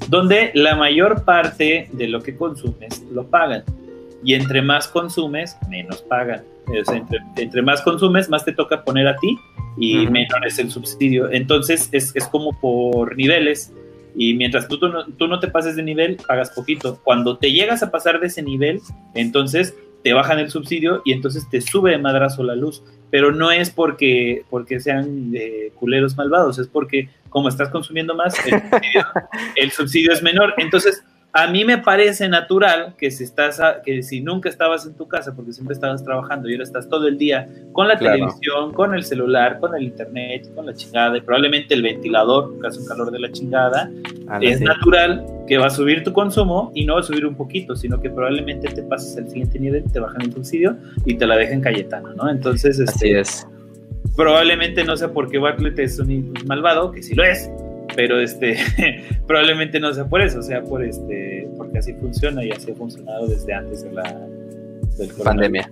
donde 0.09 0.51
la 0.55 0.77
mayor 0.77 1.25
parte 1.25 1.89
de 1.93 2.09
lo 2.09 2.23
que 2.23 2.37
consumes 2.37 3.05
lo 3.13 3.27
pagan. 3.27 3.65
Y 4.25 4.33
entre 4.33 4.63
más 4.63 4.89
consumes, 4.89 5.57
menos 5.69 6.01
pagan. 6.03 6.43
entre, 7.37 7.61
más 7.61 7.83
consumes, 7.83 8.31
más 8.31 8.45
te 8.45 8.53
toca 8.53 8.83
poner 8.83 9.07
a 9.07 9.17
ti 9.17 9.39
y 9.77 10.07
menor 10.07 10.47
es 10.47 10.59
el 10.59 10.71
subsidio. 10.71 11.31
Entonces 11.31 11.91
es, 11.93 12.17
es 12.17 12.27
como 12.29 12.59
por 12.59 13.17
niveles 13.19 13.71
y 14.15 14.35
mientras 14.35 14.69
tú, 14.69 14.79
tú, 14.79 15.29
no, 15.29 15.41
te 15.41 15.49
pases 15.49 15.77
de 15.77 15.83
nivel, 15.83 16.19
pagas 16.27 16.51
poquito. 16.51 17.01
Cuando 17.03 17.37
te 17.37 17.53
llegas 17.53 17.83
a 17.83 17.91
pasar 17.91 18.21
de 18.21 18.29
ese 18.29 18.43
nivel, 18.43 18.81
entonces 19.15 19.75
te 20.03 20.13
bajan 20.13 20.39
el 20.39 20.51
subsidio 20.51 21.03
y 21.05 21.13
entonces 21.13 21.49
te 21.49 21.61
sube 21.61 21.93
de 21.93 21.99
madrazo 21.99 22.43
la 22.45 22.55
luz. 22.55 22.83
Pero 23.11 23.33
no 23.33 23.51
es 23.51 23.71
porque, 23.71 24.45
porque 24.51 24.81
sean 24.81 25.33
eh, 25.35 25.73
culeros 25.75 26.17
malvados, 26.17 26.59
es 26.59 26.69
porque 26.69 27.09
como 27.29 27.49
estás 27.49 27.69
consumiendo 27.71 28.15
más, 28.15 28.35
el 29.57 29.71
subsidio 29.71 30.13
es 30.13 30.23
menor. 30.23 30.55
Entonces, 30.59 31.03
a 31.37 31.49
mí 31.49 31.65
me 31.65 31.79
parece 31.79 32.29
natural 32.29 32.95
que 32.97 33.11
si 33.11 33.25
estás 33.25 33.61
que 33.85 34.05
si 34.05 34.21
nunca 34.21 34.49
estabas 34.49 34.87
en 34.87 34.95
tu 34.95 35.09
casa 35.09 35.35
porque 35.35 35.53
siempre 35.53 35.75
estabas 35.75 36.05
trabajando 36.05 36.49
y 36.49 36.53
ahora 36.53 36.63
estás 36.63 36.89
todo 36.89 37.09
el 37.09 37.19
día 37.19 37.49
con 37.73 37.89
la 37.89 37.99
televisión, 37.99 38.73
con 38.73 38.95
el 38.95 39.03
celular, 39.03 39.59
con 39.59 39.75
el 39.75 39.83
internet, 39.83 40.49
con 40.55 40.65
la 40.65 40.75
chingada 40.75 41.19
y 41.19 41.23
probablemente 41.23 41.75
el 41.75 41.83
ventilador, 41.83 42.53
porque 42.53 42.69
hace 42.69 42.79
un 42.79 42.87
calor 42.87 43.11
de 43.11 43.19
la 43.19 43.33
chingada, 43.33 43.91
es 44.41 44.61
natural 44.61 45.27
que 45.49 45.59
va 45.59 45.67
a 45.67 45.71
subir 45.71 46.05
tu 46.05 46.13
consumo 46.13 46.71
y 46.73 46.87
no 46.87 46.95
va 46.95 47.01
a 47.01 47.03
subir 47.03 47.27
un 47.27 47.35
poquito, 47.35 47.75
sino 47.75 48.01
que 48.01 48.11
probablemente 48.11 48.69
te 48.69 48.83
pases 48.85 49.17
al 49.19 49.29
siguiente 49.29 49.59
nivel, 49.59 49.83
te 49.91 49.99
bajan 49.99 50.23
el 50.23 50.33
subsidio 50.33 50.77
y 51.05 51.15
te 51.15 51.27
la 51.27 51.37
dejen 51.37 51.61
Cayetano, 51.61 52.15
¿no? 52.15 52.31
Entonces, 52.31 52.79
Así 52.81 53.09
este, 53.09 53.19
es. 53.19 53.49
Probablemente 54.15 54.85
no 54.85 54.97
sea 54.97 55.13
porque 55.13 55.39
Bartlett 55.39 55.81
es 55.81 55.99
un 55.99 56.33
malvado, 56.47 56.93
que 56.93 57.03
sí 57.03 57.17
lo 57.17 57.25
es, 57.25 57.51
pero 57.95 58.21
este 58.21 58.57
probablemente 59.27 59.81
no 59.81 59.93
sea 59.93 60.07
por 60.07 60.21
eso, 60.21 60.43
sea 60.43 60.63
por 60.63 60.85
este 60.85 61.49
porque 61.57 61.79
así 61.79 61.93
funciona 61.95 62.45
y 62.45 62.51
así 62.51 62.71
ha 62.71 62.75
funcionado 62.75 63.27
desde 63.27 63.53
antes 63.53 63.83
de 63.83 63.93
la 63.93 64.27
pandemia. 65.23 65.71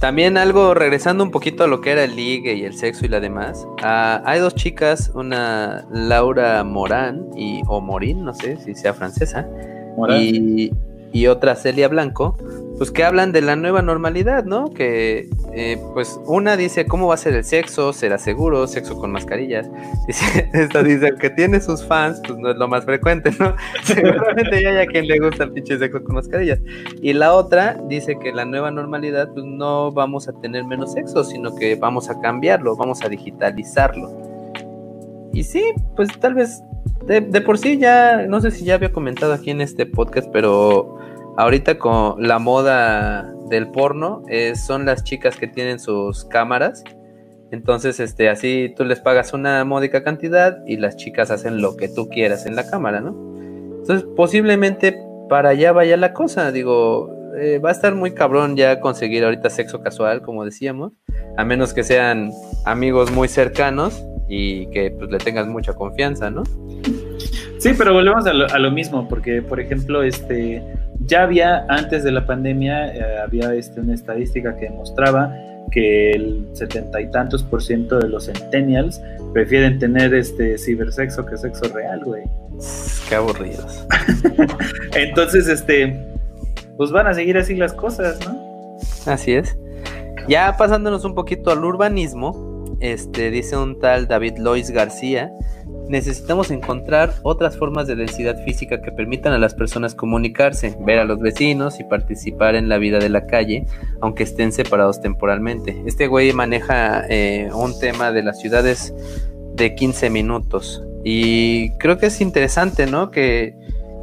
También 0.00 0.36
algo 0.36 0.74
regresando 0.74 1.22
un 1.22 1.30
poquito 1.30 1.64
a 1.64 1.68
lo 1.68 1.80
que 1.80 1.92
era 1.92 2.04
el 2.04 2.16
ligue 2.16 2.54
y 2.54 2.64
el 2.64 2.74
sexo 2.74 3.04
y 3.04 3.08
la 3.08 3.20
demás. 3.20 3.66
Ah, 3.82 4.20
hay 4.24 4.40
dos 4.40 4.54
chicas, 4.54 5.12
una 5.14 5.86
Laura 5.92 6.64
Morán 6.64 7.28
y 7.36 7.62
o 7.68 7.80
Morín, 7.80 8.24
no 8.24 8.34
sé 8.34 8.56
si 8.56 8.74
sea 8.74 8.94
francesa, 8.94 9.46
y, 10.18 10.72
y 11.12 11.26
otra 11.26 11.54
Celia 11.56 11.88
Blanco, 11.88 12.36
pues 12.78 12.90
que 12.90 13.04
hablan 13.04 13.32
de 13.32 13.42
la 13.42 13.54
nueva 13.54 13.82
normalidad, 13.82 14.44
¿no? 14.44 14.72
Que 14.72 15.28
eh, 15.52 15.78
pues 15.92 16.18
una 16.26 16.56
dice, 16.56 16.86
¿cómo 16.86 17.06
va 17.06 17.14
a 17.14 17.18
ser 17.18 17.34
el 17.34 17.44
sexo? 17.44 17.92
¿Será 17.92 18.18
seguro? 18.18 18.66
¿Sexo 18.66 18.98
con 18.98 19.12
mascarillas? 19.12 19.70
Dice, 20.06 20.50
esta 20.52 20.82
dice, 20.82 21.14
que 21.20 21.30
tiene 21.30 21.60
sus 21.60 21.84
fans, 21.84 22.20
pues 22.26 22.38
no 22.38 22.50
es 22.50 22.56
lo 22.56 22.66
más 22.66 22.84
frecuente, 22.84 23.30
¿no? 23.38 23.54
Seguramente 23.84 24.62
ya 24.62 24.70
hay 24.70 24.78
a 24.78 24.86
quien 24.86 25.06
le 25.06 25.18
gusta 25.20 25.44
el 25.44 25.52
pinche 25.52 25.78
sexo 25.78 26.02
con 26.02 26.16
mascarillas. 26.16 26.60
Y 27.00 27.12
la 27.12 27.34
otra 27.34 27.78
dice 27.88 28.18
que 28.18 28.32
la 28.32 28.44
nueva 28.44 28.70
normalidad, 28.70 29.28
pues 29.32 29.44
no 29.44 29.92
vamos 29.92 30.28
a 30.28 30.32
tener 30.40 30.64
menos 30.64 30.92
sexo, 30.92 31.22
sino 31.22 31.54
que 31.54 31.76
vamos 31.76 32.10
a 32.10 32.20
cambiarlo, 32.20 32.74
vamos 32.74 33.02
a 33.04 33.08
digitalizarlo. 33.08 34.10
Y 35.32 35.44
sí, 35.44 35.62
pues 35.94 36.08
tal 36.18 36.34
vez 36.34 36.62
de, 37.06 37.40
por 37.40 37.58
sí 37.58 37.78
ya, 37.78 38.26
no 38.28 38.40
sé 38.40 38.50
si 38.50 38.64
ya 38.64 38.74
había 38.74 38.92
comentado 38.92 39.32
aquí 39.32 39.50
en 39.50 39.60
este 39.60 39.86
podcast, 39.86 40.28
pero 40.32 40.98
ahorita 41.36 41.78
con 41.78 42.26
la 42.26 42.38
moda 42.38 43.32
del 43.48 43.68
porno 43.68 44.22
son 44.54 44.86
las 44.86 45.04
chicas 45.04 45.36
que 45.36 45.46
tienen 45.46 45.78
sus 45.78 46.24
cámaras. 46.24 46.84
Entonces, 47.50 48.00
este, 48.00 48.30
así 48.30 48.72
tú 48.76 48.84
les 48.84 49.00
pagas 49.00 49.34
una 49.34 49.64
módica 49.64 50.02
cantidad 50.02 50.58
y 50.66 50.78
las 50.78 50.96
chicas 50.96 51.30
hacen 51.30 51.60
lo 51.60 51.76
que 51.76 51.88
tú 51.88 52.08
quieras 52.08 52.46
en 52.46 52.56
la 52.56 52.68
cámara, 52.68 53.00
¿no? 53.00 53.14
Entonces, 53.80 54.08
posiblemente 54.16 54.98
para 55.28 55.50
allá 55.50 55.72
vaya 55.72 55.96
la 55.96 56.14
cosa. 56.14 56.50
Digo, 56.50 57.14
eh, 57.38 57.58
va 57.58 57.70
a 57.70 57.72
estar 57.72 57.94
muy 57.94 58.12
cabrón 58.12 58.56
ya 58.56 58.80
conseguir 58.80 59.24
ahorita 59.24 59.50
sexo 59.50 59.82
casual, 59.82 60.22
como 60.22 60.44
decíamos, 60.44 60.92
a 61.36 61.44
menos 61.44 61.74
que 61.74 61.82
sean 61.82 62.30
amigos 62.64 63.10
muy 63.10 63.28
cercanos 63.28 64.04
y 64.34 64.64
que 64.68 64.90
pues, 64.90 65.10
le 65.10 65.18
tengas 65.18 65.46
mucha 65.46 65.74
confianza, 65.74 66.30
¿no? 66.30 66.42
Sí, 67.58 67.72
pero 67.76 67.92
volvemos 67.92 68.26
a 68.26 68.32
lo, 68.32 68.46
a 68.48 68.58
lo 68.58 68.70
mismo, 68.70 69.06
porque 69.06 69.42
por 69.42 69.60
ejemplo, 69.60 70.02
este, 70.02 70.62
ya 71.00 71.24
había, 71.24 71.66
antes 71.68 72.02
de 72.02 72.12
la 72.12 72.24
pandemia, 72.24 72.94
eh, 72.94 73.18
había 73.22 73.52
este, 73.54 73.80
una 73.80 73.92
estadística 73.92 74.56
que 74.56 74.70
demostraba 74.70 75.36
que 75.70 76.12
el 76.12 76.48
setenta 76.54 76.98
y 77.02 77.10
tantos 77.10 77.42
por 77.42 77.62
ciento 77.62 77.98
de 77.98 78.08
los 78.08 78.24
centennials 78.24 79.02
prefieren 79.34 79.78
tener 79.78 80.14
este 80.14 80.56
cibersexo 80.56 81.26
que 81.26 81.36
sexo 81.36 81.64
real, 81.74 82.00
güey. 82.02 82.22
Qué 83.10 83.14
aburridos. 83.14 83.86
Entonces, 84.94 85.46
este, 85.46 86.06
pues 86.78 86.90
van 86.90 87.06
a 87.06 87.12
seguir 87.12 87.36
así 87.36 87.54
las 87.54 87.74
cosas, 87.74 88.18
¿no? 88.26 88.78
Así 89.04 89.34
es. 89.34 89.58
Ya 90.26 90.56
pasándonos 90.56 91.04
un 91.04 91.14
poquito 91.14 91.50
al 91.50 91.62
urbanismo, 91.64 92.51
este, 92.82 93.30
dice 93.30 93.56
un 93.56 93.78
tal 93.78 94.06
David 94.08 94.38
Lois 94.38 94.70
García 94.70 95.32
necesitamos 95.88 96.50
encontrar 96.50 97.14
otras 97.22 97.56
formas 97.56 97.86
de 97.86 97.96
densidad 97.96 98.42
física 98.44 98.80
que 98.80 98.92
permitan 98.92 99.32
a 99.32 99.38
las 99.38 99.54
personas 99.54 99.94
comunicarse, 99.94 100.76
ver 100.80 100.98
a 100.98 101.04
los 101.04 101.20
vecinos 101.20 101.80
y 101.80 101.84
participar 101.84 102.54
en 102.54 102.68
la 102.68 102.78
vida 102.78 102.98
de 102.98 103.08
la 103.08 103.26
calle, 103.26 103.66
aunque 104.00 104.22
estén 104.22 104.52
separados 104.52 105.00
temporalmente. 105.00 105.82
Este 105.86 106.06
güey 106.06 106.32
maneja 106.32 107.04
eh, 107.08 107.50
un 107.52 107.78
tema 107.78 108.12
de 108.12 108.22
las 108.22 108.40
ciudades 108.40 108.94
de 109.54 109.74
15 109.74 110.10
minutos 110.10 110.82
y 111.04 111.70
creo 111.76 111.98
que 111.98 112.06
es 112.06 112.20
interesante, 112.20 112.86
¿no? 112.86 113.10
Que, 113.10 113.54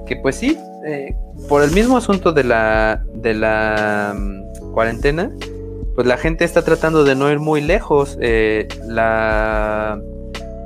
que 0.05 0.15
pues 0.17 0.35
sí, 0.35 0.57
eh, 0.85 1.15
por 1.47 1.63
el 1.63 1.71
mismo 1.71 1.97
asunto 1.97 2.33
de 2.33 2.43
la, 2.43 3.03
de 3.15 3.33
la 3.33 4.13
mm, 4.15 4.73
cuarentena, 4.73 5.31
pues 5.99 6.07
la 6.07 6.15
gente 6.15 6.45
está 6.45 6.61
tratando 6.61 7.03
de 7.03 7.13
no 7.13 7.29
ir 7.29 7.39
muy 7.39 7.59
lejos. 7.59 8.17
Eh, 8.21 8.69
la 8.87 9.99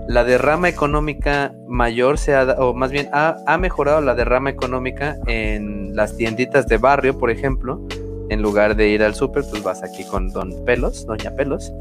la 0.07 0.23
derrama 0.23 0.69
económica 0.69 1.55
mayor 1.65 2.19
se 2.19 2.35
ha, 2.35 2.43
o 2.59 2.75
más 2.75 2.91
bien 2.91 3.09
ha, 3.13 3.57
mejorado 3.57 3.99
la 4.01 4.13
derrama 4.13 4.51
económica 4.51 5.17
en 5.25 5.95
las 5.95 6.17
tienditas 6.17 6.67
de 6.67 6.77
barrio, 6.77 7.17
por 7.17 7.31
ejemplo. 7.31 7.81
En 8.29 8.43
lugar 8.43 8.75
de 8.75 8.89
ir 8.89 9.01
al 9.01 9.15
súper, 9.15 9.43
pues 9.49 9.63
vas 9.63 9.81
aquí 9.81 10.03
con 10.03 10.29
Don 10.29 10.53
Pelos, 10.65 11.07
Doña 11.07 11.31
Pelos. 11.31 11.73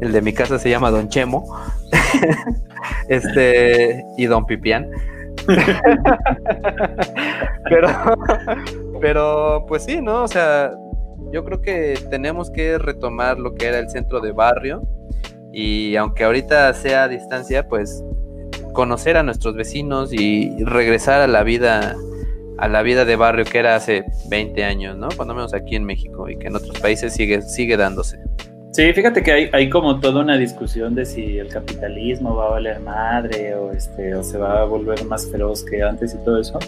El 0.00 0.12
de 0.12 0.22
mi 0.22 0.32
casa 0.32 0.60
se 0.60 0.70
llama 0.70 0.92
Don 0.92 1.08
Chemo. 1.08 1.52
este, 3.08 4.04
y 4.16 4.26
Don 4.26 4.46
Pipián. 4.46 4.88
pero, 7.68 7.88
pero, 9.00 9.66
pues 9.66 9.82
sí, 9.82 10.00
¿no? 10.00 10.22
O 10.22 10.28
sea, 10.28 10.70
yo 11.34 11.44
creo 11.44 11.60
que 11.60 11.98
tenemos 12.10 12.48
que 12.48 12.78
retomar 12.78 13.40
lo 13.40 13.56
que 13.56 13.66
era 13.66 13.80
el 13.80 13.90
centro 13.90 14.20
de 14.20 14.30
barrio 14.30 14.82
y 15.52 15.96
aunque 15.96 16.22
ahorita 16.22 16.72
sea 16.74 17.04
a 17.04 17.08
distancia, 17.08 17.66
pues 17.68 18.04
conocer 18.72 19.16
a 19.16 19.24
nuestros 19.24 19.56
vecinos 19.56 20.12
y 20.12 20.64
regresar 20.64 21.20
a 21.22 21.26
la 21.26 21.42
vida 21.42 21.96
a 22.56 22.68
la 22.68 22.82
vida 22.82 23.04
de 23.04 23.16
barrio 23.16 23.44
que 23.44 23.58
era 23.58 23.74
hace 23.74 24.04
20 24.28 24.62
años, 24.62 24.96
¿no? 24.96 25.08
Cuando 25.16 25.34
menos 25.34 25.54
aquí 25.54 25.74
en 25.74 25.82
México 25.82 26.28
y 26.28 26.38
que 26.38 26.46
en 26.46 26.54
otros 26.54 26.78
países 26.78 27.12
sigue 27.12 27.42
sigue 27.42 27.76
dándose. 27.76 28.20
Sí, 28.70 28.92
fíjate 28.92 29.24
que 29.24 29.32
hay, 29.32 29.50
hay 29.52 29.68
como 29.68 29.98
toda 29.98 30.20
una 30.20 30.36
discusión 30.36 30.94
de 30.94 31.04
si 31.04 31.38
el 31.38 31.48
capitalismo 31.48 32.36
va 32.36 32.46
a 32.46 32.50
valer 32.50 32.78
madre 32.78 33.56
o 33.56 33.72
este 33.72 34.14
o 34.14 34.22
se 34.22 34.38
va 34.38 34.60
a 34.60 34.64
volver 34.64 35.04
más 35.04 35.28
feroz 35.28 35.64
que 35.64 35.82
antes 35.82 36.14
y 36.14 36.24
todo 36.24 36.40
eso. 36.40 36.60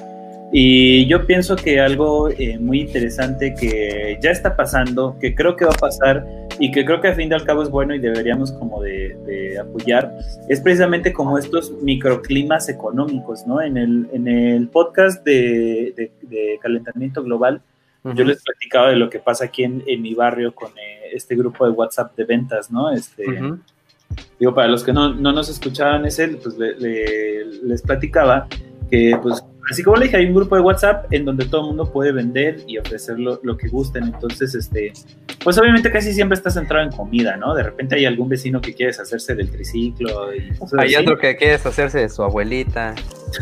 Y 0.53 1.07
yo 1.07 1.27
pienso 1.27 1.57
que 1.57 1.81
algo 1.81 2.29
eh, 2.31 2.59
muy 2.59 2.81
interesante 2.83 3.55
que 3.55 4.17
ya 4.23 4.31
está 4.31 4.55
pasando, 4.57 5.17
que 5.21 5.35
creo 5.35 5.57
que 5.57 5.65
va 5.65 5.73
a 5.73 5.79
pasar 5.79 6.25
y 6.61 6.71
que 6.71 6.85
creo 6.85 7.01
que 7.01 7.09
al 7.09 7.15
fin 7.17 7.31
y 7.31 7.35
al 7.35 7.45
cabo 7.45 7.63
es 7.63 7.69
bueno 7.71 7.95
y 7.95 7.99
deberíamos 7.99 8.53
como 8.53 8.81
de, 8.83 9.59
apoyar, 9.61 10.17
es 10.49 10.61
precisamente 10.61 11.13
como 11.13 11.37
estos 11.39 11.73
microclimas 11.83 12.69
económicos, 12.69 13.47
¿no? 13.47 13.61
En 13.61 13.77
el, 13.77 14.09
en 14.13 14.29
el 14.29 14.69
podcast 14.69 15.25
de, 15.25 16.11
de 16.23 16.59
calentamiento 16.63 17.23
global 17.23 17.61
Yo 18.15 18.25
les 18.25 18.41
platicaba 18.43 18.91
de 18.91 18.97
lo 18.97 19.11
que 19.11 19.19
pasa 19.19 19.47
aquí 19.47 19.65
en, 19.65 19.83
en 19.87 20.01
mi 20.01 20.15
barrio 20.15 20.55
con 20.55 20.69
eh, 20.79 21.11
este 21.13 21.35
grupo 21.35 21.65
de 21.67 21.73
WhatsApp 21.73 22.15
de 22.17 22.25
ventas, 22.25 22.71
¿no? 22.71 22.91
Este. 22.93 23.25
Digo, 24.39 24.55
para 24.55 24.69
los 24.69 24.85
que 24.85 24.93
no, 24.93 25.13
no 25.13 25.33
nos 25.33 25.49
escuchaban 25.49 26.07
ese, 26.07 26.29
pues 26.29 26.57
le- 26.57 26.79
le- 26.79 27.45
les 27.65 27.83
platicaba 27.83 28.47
que, 28.89 29.19
pues, 29.21 29.43
así 29.71 29.83
como 29.83 29.97
le 29.97 30.05
dije, 30.05 30.17
hay 30.17 30.27
un 30.27 30.35
grupo 30.35 30.57
de 30.57 30.63
WhatsApp 30.63 31.13
en 31.13 31.25
donde 31.25 31.45
todo 31.47 31.63
el 31.63 31.67
mundo 31.69 31.91
puede 31.91 32.13
vender 32.13 32.61
y 32.67 32.79
ofrecer 32.79 33.19
lo, 33.19 33.41
lo 33.43 33.57
que 33.57 33.69
gusten. 33.69 34.05
Entonces, 34.05 34.55
este, 34.55 34.93
pues 35.43 35.59
obviamente 35.59 35.91
casi 35.91 36.13
siempre 36.13 36.37
está 36.37 36.51
centrado 36.51 36.85
en 36.85 36.93
comida, 36.93 37.37
¿no? 37.37 37.55
De 37.55 37.63
repente 37.63 37.97
hay 37.97 38.05
algún 38.05 38.29
vecino 38.29 38.61
que 38.61 38.75
quiere 38.75 38.93
deshacerse 38.93 39.35
del 39.35 39.51
triciclo 39.51 40.35
y 40.35 40.53
Hay 40.79 40.95
así. 40.95 40.97
otro 40.97 41.19
que 41.19 41.37
quiere 41.37 41.55
deshacerse 41.55 42.01
de 42.01 42.09
su 42.09 42.23
abuelita. 42.23 42.95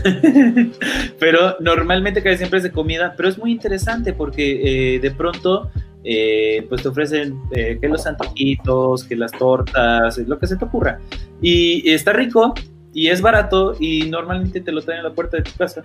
pero 1.19 1.57
normalmente 1.61 2.23
casi 2.23 2.39
siempre 2.39 2.59
es 2.59 2.63
de 2.63 2.73
comida, 2.73 3.15
pero 3.17 3.29
es 3.29 3.39
muy 3.39 3.53
interesante 3.53 4.13
porque 4.13 4.95
eh, 4.95 4.99
de 5.01 5.11
pronto 5.11 5.71
eh, 6.05 6.67
pues 6.69 6.83
te 6.83 6.89
ofrecen 6.89 7.41
eh, 7.53 7.79
que 7.81 7.89
los 7.89 8.07
antojitos, 8.07 9.05
que 9.05 9.17
las 9.17 9.33
tortas, 9.33 10.19
lo 10.19 10.39
que 10.39 10.47
se 10.47 10.57
te 10.57 10.65
ocurra. 10.65 11.01
Y 11.41 11.91
está 11.91 12.13
rico 12.13 12.55
y 12.95 13.09
es 13.09 13.21
barato 13.21 13.75
y 13.79 14.09
normalmente 14.09 14.61
te 14.61 14.73
lo 14.73 14.81
traen 14.81 15.01
a 15.01 15.03
la 15.03 15.12
puerta 15.12 15.37
de 15.37 15.43
tu 15.43 15.53
casa. 15.59 15.85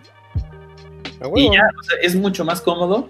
Y 1.36 1.52
ya, 1.52 1.64
o 1.78 1.84
sea, 1.84 2.00
es 2.02 2.16
mucho 2.16 2.46
más 2.46 2.62
cómodo. 2.62 3.10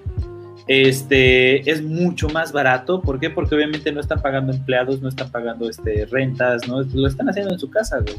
Este 0.68 1.70
es 1.70 1.82
mucho 1.82 2.30
más 2.30 2.52
barato. 2.52 3.02
¿Por 3.02 3.20
qué? 3.20 3.30
Porque 3.30 3.56
obviamente 3.56 3.92
no 3.92 4.00
están 4.00 4.22
pagando 4.22 4.54
empleados, 4.54 5.02
no 5.02 5.10
están 5.10 5.30
pagando 5.32 5.70
este, 5.70 6.06
rentas, 6.06 6.68
¿no? 6.68 6.82
Lo 6.82 7.08
están 7.08 7.30
haciendo 7.30 7.54
en 7.54 7.60
su 7.60 7.70
casa, 7.70 8.00
güey. 8.00 8.16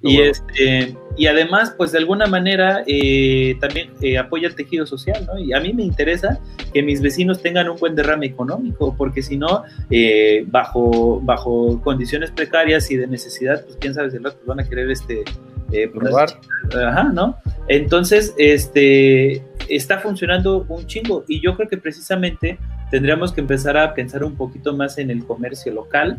Y, 0.00 0.20
este, 0.20 0.96
y 1.16 1.26
además, 1.26 1.74
pues 1.76 1.90
de 1.92 1.98
alguna 1.98 2.26
manera 2.26 2.84
eh, 2.86 3.56
también 3.60 3.90
eh, 4.00 4.16
apoya 4.16 4.46
el 4.46 4.54
tejido 4.54 4.86
social, 4.86 5.26
¿no? 5.26 5.38
Y 5.38 5.52
a 5.52 5.60
mí 5.60 5.72
me 5.72 5.82
interesa 5.82 6.38
que 6.72 6.82
mis 6.82 7.02
vecinos 7.02 7.42
tengan 7.42 7.68
un 7.68 7.76
buen 7.76 7.94
derrame 7.96 8.26
económico, 8.26 8.94
porque 8.96 9.22
si 9.22 9.36
no, 9.36 9.64
eh, 9.90 10.44
bajo, 10.46 11.20
bajo 11.20 11.80
condiciones 11.82 12.30
precarias 12.30 12.90
y 12.90 12.96
de 12.96 13.08
necesidad, 13.08 13.64
pues 13.64 13.76
quién 13.80 13.94
sabe 13.94 14.10
si 14.10 14.18
van 14.46 14.60
a 14.60 14.64
querer 14.64 14.90
este, 14.90 15.24
eh, 15.72 15.88
pues, 15.92 16.08
Robar. 16.08 16.28
Ajá, 16.86 17.04
¿no? 17.04 17.36
Entonces, 17.68 18.34
este, 18.38 19.42
está 19.68 19.98
funcionando 19.98 20.64
un 20.68 20.86
chingo 20.86 21.24
y 21.28 21.40
yo 21.40 21.56
creo 21.56 21.68
que 21.68 21.76
precisamente 21.76 22.58
tendríamos 22.90 23.32
que 23.32 23.40
empezar 23.40 23.76
a 23.76 23.94
pensar 23.94 24.24
un 24.24 24.36
poquito 24.36 24.74
más 24.74 24.98
en 24.98 25.10
el 25.10 25.24
comercio 25.24 25.72
local, 25.72 26.18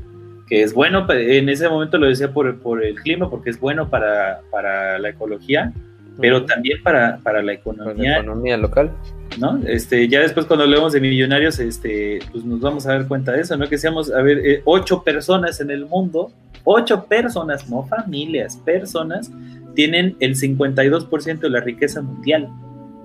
que 0.50 0.64
es 0.64 0.74
bueno, 0.74 1.06
en 1.10 1.48
ese 1.48 1.70
momento 1.70 1.98
lo 1.98 2.08
decía 2.08 2.34
por, 2.34 2.60
por 2.60 2.84
el 2.84 2.96
clima, 2.96 3.30
porque 3.30 3.52
es 3.52 3.60
bueno 3.60 3.90
para, 3.90 4.42
para 4.52 4.98
la 4.98 5.10
ecología, 5.10 5.72
pero 6.20 6.44
también 6.46 6.82
para, 6.84 7.20
para 7.20 7.42
la 7.42 7.58
Con 7.60 7.78
la 7.78 7.84
economía, 7.84 8.18
economía 8.18 8.58
local. 8.58 8.92
¿no? 9.38 9.60
Este, 9.66 10.08
ya 10.08 10.22
después 10.22 10.46
cuando 10.46 10.66
hablemos 10.66 10.94
de 10.94 11.02
millonarios, 11.02 11.60
este, 11.60 12.20
pues 12.32 12.44
nos 12.44 12.60
vamos 12.60 12.86
a 12.88 12.94
dar 12.94 13.08
cuenta 13.08 13.32
de 13.32 13.42
eso, 13.42 13.56
¿no? 13.56 13.70
Que 13.70 13.78
seamos, 13.78 14.12
a 14.12 14.22
ver, 14.22 14.40
eh, 14.40 14.62
ocho 14.66 15.04
personas 15.04 15.62
en 15.62 15.70
el 15.70 15.86
mundo, 15.86 16.32
ocho 16.64 17.06
personas, 17.06 17.70
no 17.70 17.84
familias, 17.84 18.58
personas, 18.58 19.32
tienen 19.76 20.18
el 20.20 20.36
52% 20.36 21.40
de 21.40 21.50
la 21.50 21.62
riqueza 21.62 22.02
mundial, 22.02 22.50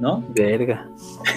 ¿no? 0.00 0.24
Verga. 0.34 0.88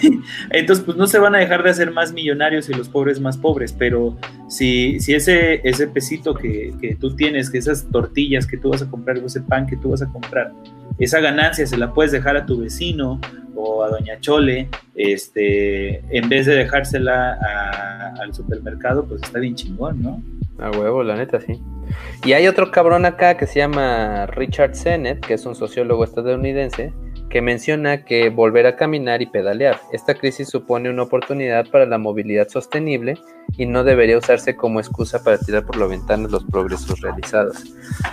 Entonces, 0.51 0.83
pues 0.85 0.97
no 0.97 1.07
se 1.07 1.19
van 1.19 1.35
a 1.35 1.39
dejar 1.39 1.63
de 1.63 1.69
hacer 1.69 1.91
más 1.91 2.11
millonarios 2.13 2.69
y 2.69 2.73
los 2.73 2.89
pobres 2.89 3.19
más 3.19 3.37
pobres, 3.37 3.73
pero 3.73 4.17
si, 4.49 4.99
si 4.99 5.13
ese, 5.13 5.61
ese 5.67 5.87
pesito 5.87 6.33
que, 6.33 6.73
que 6.81 6.95
tú 6.95 7.15
tienes, 7.15 7.49
que 7.49 7.57
esas 7.59 7.85
tortillas 7.91 8.47
que 8.47 8.57
tú 8.57 8.69
vas 8.69 8.81
a 8.81 8.89
comprar, 8.89 9.17
o 9.19 9.25
ese 9.27 9.41
pan 9.41 9.67
que 9.67 9.77
tú 9.77 9.91
vas 9.91 10.01
a 10.01 10.07
comprar, 10.07 10.51
esa 10.99 11.19
ganancia 11.19 11.65
se 11.67 11.77
la 11.77 11.93
puedes 11.93 12.11
dejar 12.11 12.35
a 12.37 12.45
tu 12.45 12.59
vecino 12.59 13.19
o 13.55 13.83
a 13.83 13.89
Doña 13.89 14.19
Chole, 14.19 14.69
este, 15.21 15.99
en 16.15 16.29
vez 16.29 16.45
de 16.45 16.55
dejársela 16.55 17.33
a- 17.33 18.13
al 18.21 18.33
supermercado, 18.33 19.05
pues 19.05 19.21
está 19.23 19.39
bien 19.39 19.55
chingón, 19.55 20.01
¿no? 20.01 20.21
A 20.59 20.71
huevo, 20.71 21.03
la 21.03 21.15
neta, 21.15 21.39
sí. 21.39 21.61
Y 22.25 22.33
hay 22.33 22.47
otro 22.47 22.71
cabrón 22.71 23.05
acá 23.05 23.37
que 23.37 23.45
se 23.45 23.59
llama 23.59 24.25
Richard 24.27 24.75
Sennett, 24.75 25.25
que 25.25 25.35
es 25.35 25.45
un 25.45 25.55
sociólogo 25.55 26.03
estadounidense, 26.03 26.93
que 27.29 27.41
menciona 27.41 28.05
que 28.05 28.29
volver 28.29 28.65
a 28.67 28.75
caminar 28.75 29.21
y 29.21 29.25
pedalear. 29.25 29.79
Esta 29.91 30.15
crisis 30.15 30.49
supone 30.49 30.89
una 30.89 31.03
oportunidad 31.03 31.67
para 31.69 31.85
la 31.85 31.97
movilidad 31.97 32.47
sostenible 32.47 33.15
y 33.57 33.65
no 33.65 33.83
debería 33.83 34.17
usarse 34.17 34.55
como 34.55 34.79
excusa 34.79 35.23
para 35.23 35.37
tirar 35.37 35.65
por 35.65 35.77
la 35.77 35.87
ventana 35.87 36.27
los 36.29 36.45
progresos 36.45 37.01
realizados. 37.01 37.63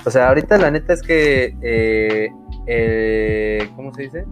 O 0.04 0.10
sea, 0.10 0.28
ahorita 0.28 0.58
la 0.58 0.70
neta 0.70 0.92
es 0.94 1.02
que, 1.02 1.56
eh, 2.66 3.68
¿cómo 3.76 3.94
se 3.94 4.02
dice? 4.02 4.24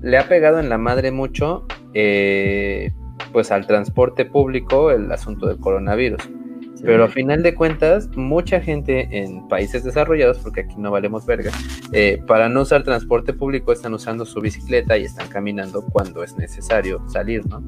Le 0.00 0.18
ha 0.18 0.28
pegado 0.28 0.58
en 0.58 0.68
la 0.68 0.78
madre 0.78 1.10
mucho, 1.10 1.66
eh, 1.92 2.92
pues 3.32 3.50
al 3.50 3.66
transporte 3.66 4.24
público 4.24 4.90
el 4.90 5.10
asunto 5.12 5.46
del 5.46 5.58
coronavirus. 5.58 6.22
Pero 6.84 7.04
a 7.04 7.08
final 7.08 7.42
de 7.42 7.54
cuentas, 7.54 8.08
mucha 8.16 8.60
gente 8.60 9.08
en 9.10 9.48
países 9.48 9.84
desarrollados, 9.84 10.38
porque 10.38 10.60
aquí 10.62 10.74
no 10.76 10.90
valemos 10.90 11.24
verga, 11.26 11.50
eh, 11.92 12.20
para 12.26 12.48
no 12.48 12.62
usar 12.62 12.82
transporte 12.84 13.32
público 13.32 13.72
están 13.72 13.94
usando 13.94 14.26
su 14.26 14.40
bicicleta 14.40 14.96
y 14.98 15.04
están 15.04 15.28
caminando 15.28 15.82
cuando 15.92 16.22
es 16.22 16.36
necesario 16.36 17.00
salir, 17.08 17.46
¿no? 17.46 17.62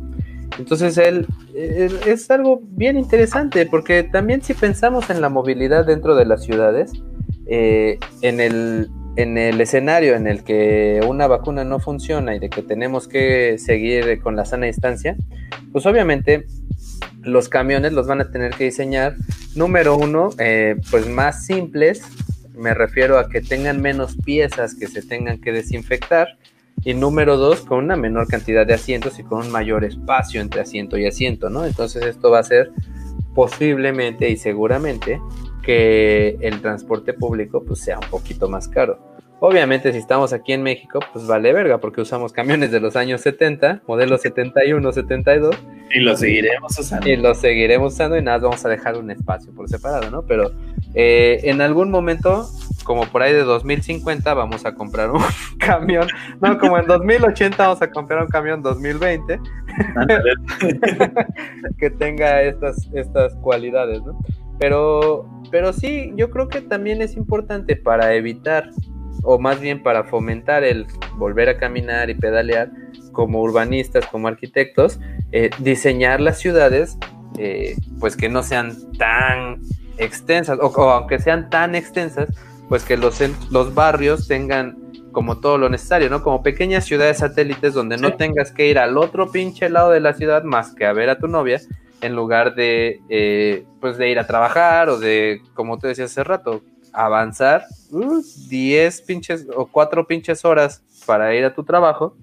Entonces 0.58 0.96
él, 0.98 1.26
él- 1.54 1.98
es 2.06 2.30
algo 2.30 2.60
bien 2.62 2.96
interesante, 2.96 3.66
porque 3.66 4.02
también 4.02 4.42
si 4.42 4.54
pensamos 4.54 5.10
en 5.10 5.20
la 5.20 5.28
movilidad 5.28 5.86
dentro 5.86 6.14
de 6.14 6.24
las 6.24 6.44
ciudades, 6.44 6.92
eh, 7.46 7.98
en, 8.22 8.40
el, 8.40 8.88
en 9.16 9.38
el 9.38 9.60
escenario 9.60 10.14
en 10.14 10.26
el 10.26 10.44
que 10.44 11.00
una 11.06 11.26
vacuna 11.26 11.64
no 11.64 11.78
funciona 11.78 12.34
y 12.34 12.38
de 12.38 12.48
que 12.50 12.62
tenemos 12.62 13.06
que 13.08 13.56
seguir 13.58 14.20
con 14.20 14.34
la 14.36 14.44
sana 14.44 14.66
distancia, 14.66 15.16
pues 15.72 15.84
obviamente 15.86 16.46
los 17.26 17.48
camiones 17.48 17.92
los 17.92 18.06
van 18.06 18.20
a 18.20 18.30
tener 18.30 18.54
que 18.54 18.64
diseñar, 18.64 19.16
número 19.54 19.96
uno, 19.96 20.30
eh, 20.38 20.76
pues 20.90 21.08
más 21.08 21.44
simples, 21.44 22.02
me 22.54 22.72
refiero 22.72 23.18
a 23.18 23.28
que 23.28 23.40
tengan 23.40 23.82
menos 23.82 24.16
piezas 24.24 24.74
que 24.74 24.86
se 24.86 25.02
tengan 25.02 25.40
que 25.40 25.52
desinfectar, 25.52 26.28
y 26.84 26.94
número 26.94 27.36
dos, 27.36 27.62
con 27.62 27.84
una 27.84 27.96
menor 27.96 28.28
cantidad 28.28 28.64
de 28.64 28.74
asientos 28.74 29.18
y 29.18 29.24
con 29.24 29.44
un 29.44 29.50
mayor 29.50 29.84
espacio 29.84 30.40
entre 30.40 30.60
asiento 30.60 30.96
y 30.96 31.06
asiento, 31.06 31.50
¿no? 31.50 31.64
Entonces 31.64 32.04
esto 32.04 32.30
va 32.30 32.38
a 32.38 32.44
ser 32.44 32.70
posiblemente 33.34 34.30
y 34.30 34.36
seguramente 34.36 35.20
que 35.62 36.36
el 36.40 36.60
transporte 36.62 37.12
público 37.12 37.64
pues 37.64 37.80
sea 37.80 37.98
un 37.98 38.08
poquito 38.08 38.48
más 38.48 38.68
caro. 38.68 39.15
Obviamente 39.38 39.92
si 39.92 39.98
estamos 39.98 40.32
aquí 40.32 40.52
en 40.52 40.62
México 40.62 40.98
pues 41.12 41.26
vale 41.26 41.52
verga 41.52 41.78
porque 41.78 42.00
usamos 42.00 42.32
camiones 42.32 42.70
de 42.70 42.80
los 42.80 42.96
años 42.96 43.20
70, 43.20 43.82
modelo 43.86 44.16
71, 44.16 44.92
72 44.92 45.56
Y 45.90 46.00
lo 46.00 46.16
seguiremos 46.16 46.78
usando. 46.78 47.08
y 47.08 47.16
los 47.16 47.38
seguiremos 47.38 47.92
usando 47.92 48.16
y 48.16 48.22
nada, 48.22 48.38
vamos 48.38 48.64
a 48.64 48.70
dejar 48.70 48.96
un 48.96 49.10
espacio 49.10 49.52
por 49.52 49.68
separado, 49.68 50.10
¿no? 50.10 50.22
Pero 50.22 50.52
eh, 50.94 51.40
en 51.44 51.60
algún 51.60 51.90
momento, 51.90 52.48
como 52.84 53.04
por 53.06 53.22
ahí 53.22 53.34
de 53.34 53.42
2050, 53.42 54.32
vamos 54.34 54.64
a 54.64 54.74
comprar 54.74 55.10
un 55.10 55.22
camión, 55.58 56.08
no, 56.40 56.58
como 56.58 56.78
en 56.78 56.86
2080 56.86 57.56
vamos 57.58 57.82
a 57.82 57.90
comprar 57.90 58.22
un 58.22 58.28
camión 58.28 58.62
2020 58.62 59.38
que 61.78 61.90
tenga 61.90 62.42
estas, 62.42 62.88
estas 62.94 63.34
cualidades, 63.36 64.02
¿no? 64.02 64.18
Pero, 64.58 65.28
pero 65.50 65.72
sí, 65.74 66.12
yo 66.16 66.30
creo 66.30 66.48
que 66.48 66.62
también 66.62 67.02
es 67.02 67.16
importante 67.16 67.76
para 67.76 68.14
evitar, 68.14 68.70
o 69.22 69.38
más 69.38 69.60
bien 69.60 69.82
para 69.82 70.04
fomentar 70.04 70.64
el 70.64 70.86
volver 71.16 71.48
a 71.48 71.58
caminar 71.58 72.10
y 72.10 72.14
pedalear, 72.14 72.70
como 73.12 73.40
urbanistas, 73.40 74.06
como 74.06 74.28
arquitectos, 74.28 75.00
eh, 75.32 75.50
diseñar 75.58 76.20
las 76.20 76.38
ciudades, 76.38 76.98
eh, 77.38 77.76
pues 77.98 78.16
que 78.16 78.28
no 78.28 78.42
sean 78.42 78.76
tan 78.98 79.60
extensas, 79.98 80.58
o, 80.60 80.66
o 80.66 80.90
aunque 80.90 81.18
sean 81.18 81.48
tan 81.48 81.74
extensas, 81.74 82.28
pues 82.68 82.84
que 82.84 82.96
los, 82.96 83.20
los 83.50 83.74
barrios 83.74 84.28
tengan 84.28 84.76
como 85.12 85.38
todo 85.38 85.56
lo 85.56 85.70
necesario, 85.70 86.10
¿no? 86.10 86.22
Como 86.22 86.42
pequeñas 86.42 86.84
ciudades 86.84 87.18
satélites 87.18 87.72
donde 87.72 87.96
no 87.96 88.16
tengas 88.16 88.52
que 88.52 88.68
ir 88.68 88.78
al 88.78 88.98
otro 88.98 89.32
pinche 89.32 89.70
lado 89.70 89.90
de 89.90 90.00
la 90.00 90.12
ciudad 90.12 90.42
más 90.42 90.74
que 90.74 90.84
a 90.84 90.92
ver 90.92 91.08
a 91.08 91.18
tu 91.18 91.26
novia, 91.26 91.58
en 92.02 92.14
lugar 92.14 92.54
de, 92.54 93.00
eh, 93.08 93.64
pues 93.80 93.96
de 93.96 94.10
ir 94.10 94.18
a 94.18 94.26
trabajar 94.26 94.90
o 94.90 94.98
de, 94.98 95.40
como 95.54 95.78
te 95.78 95.88
decía 95.88 96.04
hace 96.04 96.22
rato, 96.22 96.62
avanzar 96.96 97.64
uh, 97.90 98.20
10 98.48 99.02
pinches 99.02 99.46
o 99.54 99.66
4 99.66 100.06
pinches 100.06 100.44
horas 100.44 100.82
para 101.06 101.34
ir 101.34 101.44
a 101.44 101.54
tu 101.54 101.62
trabajo, 101.62 102.16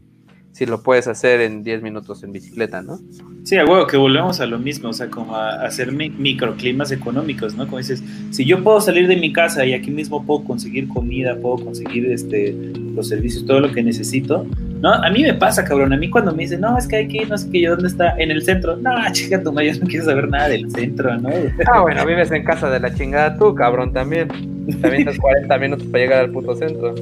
si 0.52 0.66
lo 0.66 0.84
puedes 0.84 1.08
hacer 1.08 1.41
en 1.41 1.64
10 1.64 1.82
minutos 1.82 2.22
en 2.24 2.32
bicicleta, 2.32 2.82
¿no? 2.82 3.00
Sí, 3.44 3.58
a 3.58 3.66
huevo, 3.66 3.88
que 3.88 3.98
volvemos 3.98 4.40
a 4.40 4.45
lo 4.45 4.60
mismo, 4.60 4.90
o 4.90 4.94
sea, 4.94 5.10
como 5.10 5.36
a 5.36 5.64
hacer 5.66 5.91
mi- 5.91 6.10
microclimas 6.12 6.91
económicos, 6.91 7.56
¿no? 7.56 7.66
Como 7.66 7.80
dices, 7.80 8.04
si 8.32 8.45
yo 8.45 8.64
puedo 8.64 8.80
salir 8.80 9.08
de 9.08 9.16
mi 9.18 9.34
casa 9.34 9.66
y 9.66 9.74
aquí 9.74 9.90
mismo 9.90 10.24
puedo 10.26 10.44
conseguir 10.44 10.88
comida, 10.90 11.38
puedo 11.41 11.64
conseguir 11.66 12.06
este, 12.12 12.54
los 12.54 13.08
servicios, 13.08 13.45
todo 13.48 13.62
lo 13.62 13.72
que 13.72 13.82
necesito, 13.82 14.45
¿no? 14.84 14.93
A 14.93 15.10
mí 15.10 15.23
me 15.23 15.34
pasa, 15.34 15.64
cabrón, 15.64 15.93
a 15.93 15.97
mí 15.97 16.10
cuando 16.10 16.34
me 16.34 16.43
dicen, 16.43 16.60
no, 16.60 16.77
es 16.77 16.85
que 16.88 16.97
hay 16.97 17.07
que 17.07 17.19
ir, 17.19 17.30
no 17.30 17.38
sé 17.38 17.49
qué, 17.49 17.61
yo, 17.61 17.72
¿dónde 17.72 17.88
está? 17.88 18.15
En 18.18 18.31
el 18.31 18.43
centro. 18.43 18.76
No, 18.76 18.91
chica, 19.14 19.41
tu 19.41 19.53
madre, 19.53 19.73
yo 19.73 19.80
no 19.80 19.88
quiero 19.88 20.05
saber 20.05 20.27
nada 20.27 20.49
del 20.49 20.69
centro, 20.69 21.18
¿no? 21.18 21.30
Ah, 21.73 21.81
bueno, 21.81 22.05
vives 22.05 22.30
en 22.31 22.43
casa 22.43 22.69
de 22.69 22.81
la 22.81 22.93
chingada 22.93 23.38
tú, 23.38 23.55
cabrón, 23.55 23.93
también. 23.93 24.27
Te 24.81 24.88
avientas 24.88 25.18
40 25.18 25.57
minutos 25.57 25.88
para 25.88 26.03
llegar 26.03 26.19
al 26.19 26.31
puto 26.31 26.53
centro. 26.55 26.93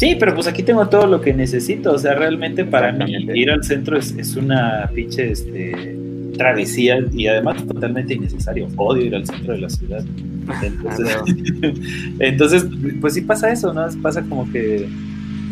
Sí, 0.00 0.16
pero 0.18 0.34
pues 0.34 0.48
aquí 0.48 0.64
tengo 0.64 0.88
todo 0.88 1.06
lo 1.06 1.20
que 1.20 1.32
necesito. 1.32 1.92
O 1.92 1.98
sea, 1.98 2.14
realmente 2.14 2.64
para 2.64 2.90
mí 2.90 3.28
ir 3.34 3.50
al 3.50 3.62
centro 3.62 3.96
es, 3.96 4.16
es 4.16 4.34
una 4.34 4.90
pinche 4.92 5.30
este, 5.30 5.96
travesía 6.36 6.98
y 7.12 7.28
además 7.28 7.64
totalmente 7.66 8.14
innecesario. 8.14 8.66
Odio 8.76 9.06
ir 9.06 9.14
al 9.14 9.26
centro 9.26 9.54
de 9.54 9.60
la 9.60 9.70
ciudad. 9.70 10.04
Entonces, 10.62 11.16
entonces 12.20 12.66
pues 13.02 13.12
sí 13.14 13.20
pasa 13.20 13.52
eso, 13.52 13.72
¿no? 13.74 13.86
Pasa 14.00 14.22
como 14.22 14.50
que 14.50 14.88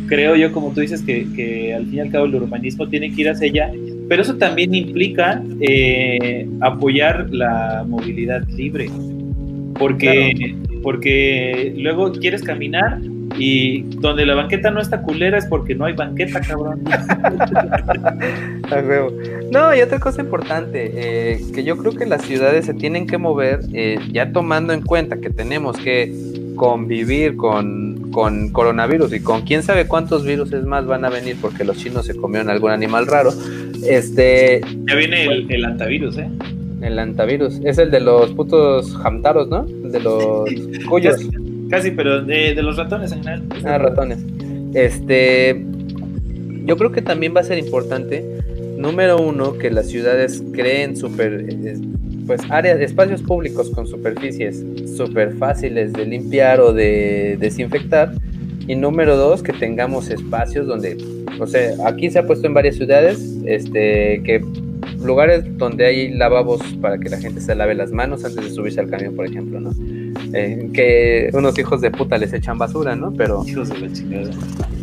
creo 0.07 0.37
yo, 0.37 0.53
como 0.53 0.73
tú 0.73 0.81
dices, 0.81 1.03
que, 1.03 1.27
que 1.35 1.74
al 1.74 1.87
fin 1.87 1.95
y 1.95 2.01
al 2.01 2.11
cabo 2.11 2.27
el 2.27 2.35
urbanismo 2.35 2.89
tiene 2.89 3.12
que 3.12 3.23
ir 3.23 3.28
hacia 3.28 3.49
allá, 3.49 3.73
pero 4.09 4.23
eso 4.23 4.37
también 4.37 4.74
implica 4.74 5.43
eh, 5.61 6.49
apoyar 6.61 7.28
la 7.31 7.85
movilidad 7.87 8.47
libre, 8.49 8.91
porque, 9.78 10.57
porque 10.83 11.74
luego 11.77 12.12
quieres 12.12 12.43
caminar 12.43 13.01
y 13.39 13.83
donde 14.01 14.24
la 14.24 14.35
banqueta 14.35 14.70
no 14.70 14.81
está 14.81 15.03
culera 15.03 15.39
es 15.39 15.47
porque 15.47 15.74
no 15.74 15.85
hay 15.85 15.95
banqueta, 15.95 16.41
cabrón. 16.41 16.83
No, 19.51 19.74
y 19.74 19.81
otra 19.81 20.01
cosa 20.01 20.23
importante, 20.23 20.91
eh, 20.95 21.41
que 21.55 21.62
yo 21.62 21.77
creo 21.77 21.93
que 21.93 22.05
las 22.05 22.23
ciudades 22.23 22.66
se 22.66 22.74
tienen 22.74 23.07
que 23.07 23.16
mover 23.16 23.61
eh, 23.73 23.97
ya 24.12 24.33
tomando 24.33 24.73
en 24.73 24.83
cuenta 24.83 25.19
que 25.19 25.31
tenemos 25.31 25.77
que 25.78 26.12
convivir 26.57 27.37
con, 27.37 28.11
con 28.11 28.49
coronavirus 28.49 29.12
y 29.12 29.20
con 29.20 29.43
quién 29.43 29.62
sabe 29.62 29.87
cuántos 29.87 30.24
virus 30.24 30.53
más 30.65 30.87
van 30.87 31.05
a 31.05 31.11
venir 31.11 31.37
porque 31.41 31.65
los 31.65 31.77
chinos 31.77 32.07
se 32.07 32.16
comieron 32.16 32.51
algún 32.51 32.70
animal 32.70 33.07
raro. 33.07 33.33
Este. 33.87 34.61
Ya 34.89 34.95
viene 34.95 35.24
el, 35.27 35.47
el 35.51 35.65
antivirus, 35.65 36.19
¿eh? 36.19 36.28
El 36.83 36.99
antivirus. 36.99 37.61
Es 37.65 37.78
el 37.78 37.91
de 37.91 38.01
los 38.01 38.33
putos 38.33 38.97
hamtaros, 39.05 39.49
¿no? 39.49 39.66
El 39.85 39.93
de 39.93 40.01
los 40.01 40.49
cuyos. 40.89 41.15
Casi, 41.15 41.31
casi, 41.70 41.91
pero 41.93 42.23
de, 42.23 42.55
de, 42.55 42.62
los 42.62 42.77
ratones 42.77 43.12
en 43.12 43.19
general. 43.19 43.43
Ah, 43.65 43.78
ratones. 43.78 44.19
Este. 44.74 45.65
Yo 46.65 46.77
creo 46.77 46.91
que 46.91 47.03
también 47.03 47.35
va 47.35 47.41
a 47.41 47.45
ser 47.45 47.59
importante, 47.59 48.24
número 48.77 49.19
uno, 49.19 49.57
que 49.57 49.70
las 49.70 49.87
ciudades 49.87 50.43
creen 50.53 50.97
super. 50.97 51.47
Pues 52.27 52.40
áreas, 52.51 52.81
espacios 52.81 53.23
públicos 53.23 53.70
con 53.70 53.86
superficies 53.86 54.65
súper 54.97 55.35
fáciles 55.35 55.93
de 55.93 56.07
limpiar 56.07 56.61
o 56.61 56.73
de 56.73 57.36
desinfectar. 57.39 58.12
Y 58.66 58.74
número 58.74 59.16
dos, 59.16 59.43
que 59.43 59.53
tengamos 59.53 60.11
espacios 60.11 60.66
donde, 60.66 60.97
o 61.39 61.47
sea, 61.47 61.74
aquí 61.86 62.11
se 62.11 62.19
ha 62.19 62.27
puesto 62.27 62.47
en 62.48 62.55
varias 62.55 62.74
ciudades, 62.74 63.36
este, 63.47 64.23
que 64.24 64.44
lugares 65.05 65.44
donde 65.57 65.86
hay 65.86 66.09
lavabos 66.09 66.61
para 66.81 66.98
que 66.98 67.09
la 67.09 67.19
gente 67.19 67.40
se 67.40 67.55
lave 67.55 67.74
las 67.74 67.93
manos 67.93 68.24
antes 68.24 68.44
de 68.44 68.51
subirse 68.51 68.81
al 68.81 68.90
camión, 68.90 69.15
por 69.15 69.27
ejemplo, 69.27 69.61
¿no? 69.61 69.70
Eh, 70.32 70.70
que 70.73 71.31
unos 71.32 71.59
hijos 71.59 71.81
de 71.81 71.90
puta 71.90 72.19
les 72.19 72.32
echan 72.32 72.59
basura, 72.59 72.97
¿no? 72.97 73.12
Pero 73.12 73.44
hijos 73.47 73.69
de 73.69 73.78
la 73.78 73.93
chingada. 73.93 74.31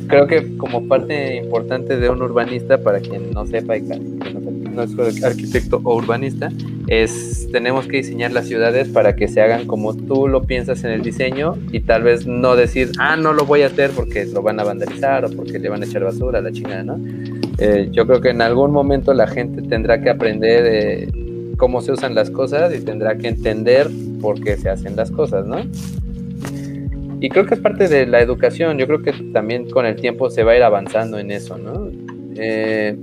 creo 0.08 0.28
que 0.28 0.58
como 0.58 0.88
parte 0.88 1.38
importante 1.38 1.98
de 1.98 2.10
un 2.10 2.22
urbanista, 2.22 2.78
para 2.78 3.00
quien 3.00 3.32
no 3.32 3.46
sepa 3.46 3.78
y 3.78 3.82
que 3.82 3.98
no, 3.98 4.43
es 4.82 5.24
arquitecto 5.24 5.82
o 5.84 5.96
urbanista, 5.96 6.52
es 6.88 7.48
tenemos 7.52 7.88
que 7.88 7.98
diseñar 7.98 8.32
las 8.32 8.48
ciudades 8.48 8.90
para 8.90 9.16
que 9.16 9.28
se 9.28 9.42
hagan 9.42 9.68
como 9.68 9.94
tú 9.94 10.28
lo 10.28 10.44
piensas 10.44 10.84
en 10.84 10.92
el 10.92 11.02
diseño 11.02 11.56
y 11.72 11.82
tal 11.82 12.04
vez 12.04 12.26
no 12.26 12.56
decir, 12.56 12.92
ah, 13.00 13.16
no 13.16 13.34
lo 13.34 13.46
voy 13.46 13.62
a 13.62 13.68
hacer 13.68 13.92
porque 13.92 14.26
lo 14.26 14.42
van 14.42 14.60
a 14.60 14.64
vandalizar 14.64 15.26
o 15.26 15.30
porque 15.30 15.60
le 15.60 15.70
van 15.70 15.84
a 15.84 15.86
echar 15.86 16.04
basura 16.04 16.40
a 16.40 16.42
la 16.42 16.52
chingada, 16.52 16.84
¿no? 16.84 17.00
Eh, 17.60 17.90
yo 17.92 18.08
creo 18.08 18.22
que 18.22 18.30
en 18.30 18.42
algún 18.42 18.72
momento 18.72 19.14
la 19.14 19.28
gente 19.28 19.62
tendrá 19.62 20.02
que 20.02 20.10
aprender 20.10 20.66
eh, 20.66 21.08
cómo 21.58 21.82
se 21.82 21.92
usan 21.92 22.16
las 22.16 22.30
cosas 22.32 22.74
y 22.76 22.82
tendrá 22.82 23.18
que 23.18 23.28
entender 23.28 23.90
por 24.20 24.42
qué 24.42 24.58
se 24.58 24.70
hacen 24.70 24.96
las 24.96 25.12
cosas, 25.12 25.46
¿no? 25.46 25.58
Y 27.22 27.30
creo 27.30 27.46
que 27.46 27.54
es 27.54 27.62
parte 27.62 27.88
de 27.88 28.06
la 28.06 28.20
educación, 28.20 28.78
yo 28.78 28.86
creo 28.86 29.02
que 29.02 29.14
también 29.32 29.70
con 29.70 29.86
el 29.86 29.96
tiempo 29.96 30.30
se 30.30 30.44
va 30.44 30.54
a 30.54 30.58
ir 30.58 30.64
avanzando 30.64 31.20
en 31.20 31.32
eso, 31.32 31.58
¿no? 31.58 31.90
Eh, 32.36 32.98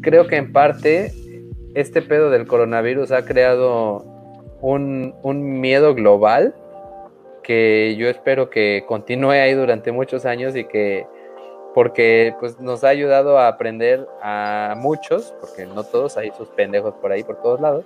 creo 0.00 0.26
que 0.26 0.36
en 0.36 0.52
parte 0.52 1.12
este 1.74 2.02
pedo 2.02 2.30
del 2.30 2.46
coronavirus 2.46 3.12
ha 3.12 3.24
creado 3.24 4.04
un, 4.60 5.14
un, 5.22 5.60
miedo 5.60 5.94
global 5.94 6.54
que 7.42 7.96
yo 7.96 8.08
espero 8.08 8.50
que 8.50 8.84
continúe 8.86 9.30
ahí 9.30 9.54
durante 9.54 9.92
muchos 9.92 10.26
años 10.26 10.54
y 10.56 10.64
que 10.64 11.06
porque 11.74 12.34
pues 12.40 12.58
nos 12.58 12.82
ha 12.84 12.88
ayudado 12.88 13.38
a 13.38 13.46
aprender 13.48 14.06
a 14.22 14.74
muchos, 14.76 15.32
porque 15.40 15.66
no 15.66 15.84
todos, 15.84 16.16
hay 16.16 16.32
sus 16.36 16.48
pendejos 16.48 16.94
por 16.94 17.12
ahí 17.12 17.22
por 17.22 17.40
todos 17.40 17.60
lados, 17.60 17.84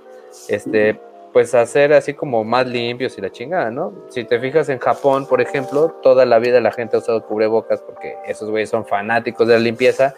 este 0.48 0.98
pues 1.34 1.52
hacer 1.52 1.92
así 1.92 2.14
como 2.14 2.44
más 2.44 2.64
limpios 2.64 3.18
y 3.18 3.20
la 3.20 3.28
chingada, 3.28 3.68
¿no? 3.68 3.92
Si 4.08 4.22
te 4.22 4.38
fijas 4.38 4.68
en 4.68 4.78
Japón, 4.78 5.26
por 5.26 5.40
ejemplo, 5.40 5.90
toda 6.00 6.24
la 6.24 6.38
vida 6.38 6.60
la 6.60 6.70
gente 6.70 6.94
ha 6.94 7.00
usado 7.00 7.26
cubrebocas 7.26 7.82
porque 7.82 8.16
esos 8.24 8.50
güeyes 8.50 8.70
son 8.70 8.86
fanáticos 8.86 9.48
de 9.48 9.54
la 9.54 9.60
limpieza 9.60 10.14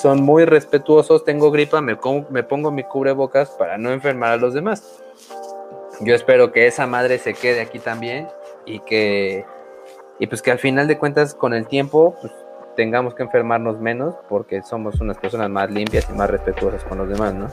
son 0.00 0.22
muy 0.22 0.44
respetuosos, 0.44 1.24
tengo 1.24 1.50
gripa, 1.50 1.80
me, 1.80 1.98
me 2.30 2.42
pongo 2.42 2.70
mi 2.70 2.84
cubrebocas 2.84 3.50
para 3.50 3.78
no 3.78 3.90
enfermar 3.90 4.32
a 4.32 4.36
los 4.36 4.54
demás. 4.54 5.02
Yo 6.00 6.14
espero 6.14 6.52
que 6.52 6.66
esa 6.66 6.86
madre 6.86 7.18
se 7.18 7.34
quede 7.34 7.60
aquí 7.60 7.78
también 7.78 8.28
y 8.64 8.78
que, 8.80 9.44
y 10.18 10.26
pues 10.28 10.42
que 10.42 10.52
al 10.52 10.58
final 10.58 10.86
de 10.86 10.98
cuentas 10.98 11.34
con 11.34 11.54
el 11.54 11.66
tiempo 11.66 12.14
pues, 12.20 12.32
tengamos 12.76 13.14
que 13.14 13.24
enfermarnos 13.24 13.80
menos 13.80 14.14
porque 14.28 14.62
somos 14.62 15.00
unas 15.00 15.18
personas 15.18 15.50
más 15.50 15.68
limpias 15.70 16.06
y 16.08 16.12
más 16.12 16.30
respetuosas 16.30 16.84
con 16.84 16.98
los 16.98 17.08
demás, 17.08 17.34
¿no? 17.34 17.48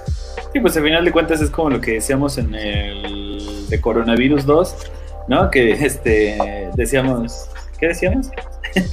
Sí, 0.54 0.60
pues 0.60 0.78
al 0.78 0.84
final 0.84 1.04
de 1.04 1.12
cuentas 1.12 1.42
es 1.42 1.50
como 1.50 1.72
lo 1.72 1.82
que 1.82 1.94
decíamos 1.94 2.38
en 2.38 2.54
el 2.54 3.68
de 3.68 3.82
coronavirus 3.82 4.46
2, 4.46 4.92
¿no? 5.28 5.50
Que 5.50 5.72
este 5.72 6.38
decíamos, 6.76 7.50
¿qué 7.80 7.88
decíamos? 7.88 8.30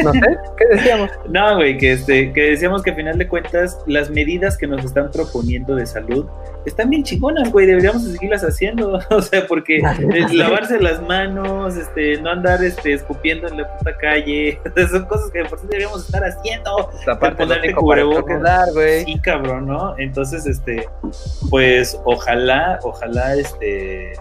No 0.02 0.12
sé, 0.12 0.38
¿qué 0.56 0.66
decíamos? 0.70 1.10
no, 1.28 1.56
güey, 1.56 1.76
que, 1.76 1.92
este, 1.92 2.32
que 2.32 2.50
decíamos 2.50 2.82
que 2.82 2.90
al 2.90 2.96
final 2.96 3.18
de 3.18 3.28
cuentas 3.28 3.78
las 3.86 4.10
medidas 4.10 4.56
que 4.56 4.66
nos 4.66 4.84
están 4.84 5.10
proponiendo 5.10 5.74
de 5.74 5.86
salud 5.86 6.26
están 6.64 6.90
bien 6.90 7.02
chingonas, 7.02 7.50
güey, 7.50 7.66
deberíamos 7.66 8.04
seguirlas 8.04 8.42
haciendo, 8.42 9.00
o 9.10 9.22
sea, 9.22 9.46
porque 9.46 9.82
lavarse 10.32 10.78
las 10.80 11.02
manos, 11.02 11.76
este, 11.76 12.20
no 12.20 12.30
andar 12.30 12.62
este, 12.62 12.94
escupiendo 12.94 13.48
en 13.48 13.58
la 13.58 13.76
puta 13.76 13.96
calle, 13.96 14.60
son 14.90 15.04
cosas 15.06 15.30
que 15.30 15.44
por 15.44 15.58
sí 15.58 15.66
deberíamos 15.66 16.04
estar 16.06 16.22
haciendo, 16.24 16.90
ponerte 17.36 17.74
cubrebocas, 17.74 18.72
güey. 18.74 19.04
Sí, 19.04 19.18
cabrón, 19.20 19.66
¿no? 19.66 19.98
Entonces, 19.98 20.46
este, 20.46 20.88
pues, 21.50 22.00
ojalá, 22.04 22.78
ojalá, 22.82 23.34
este 23.34 24.12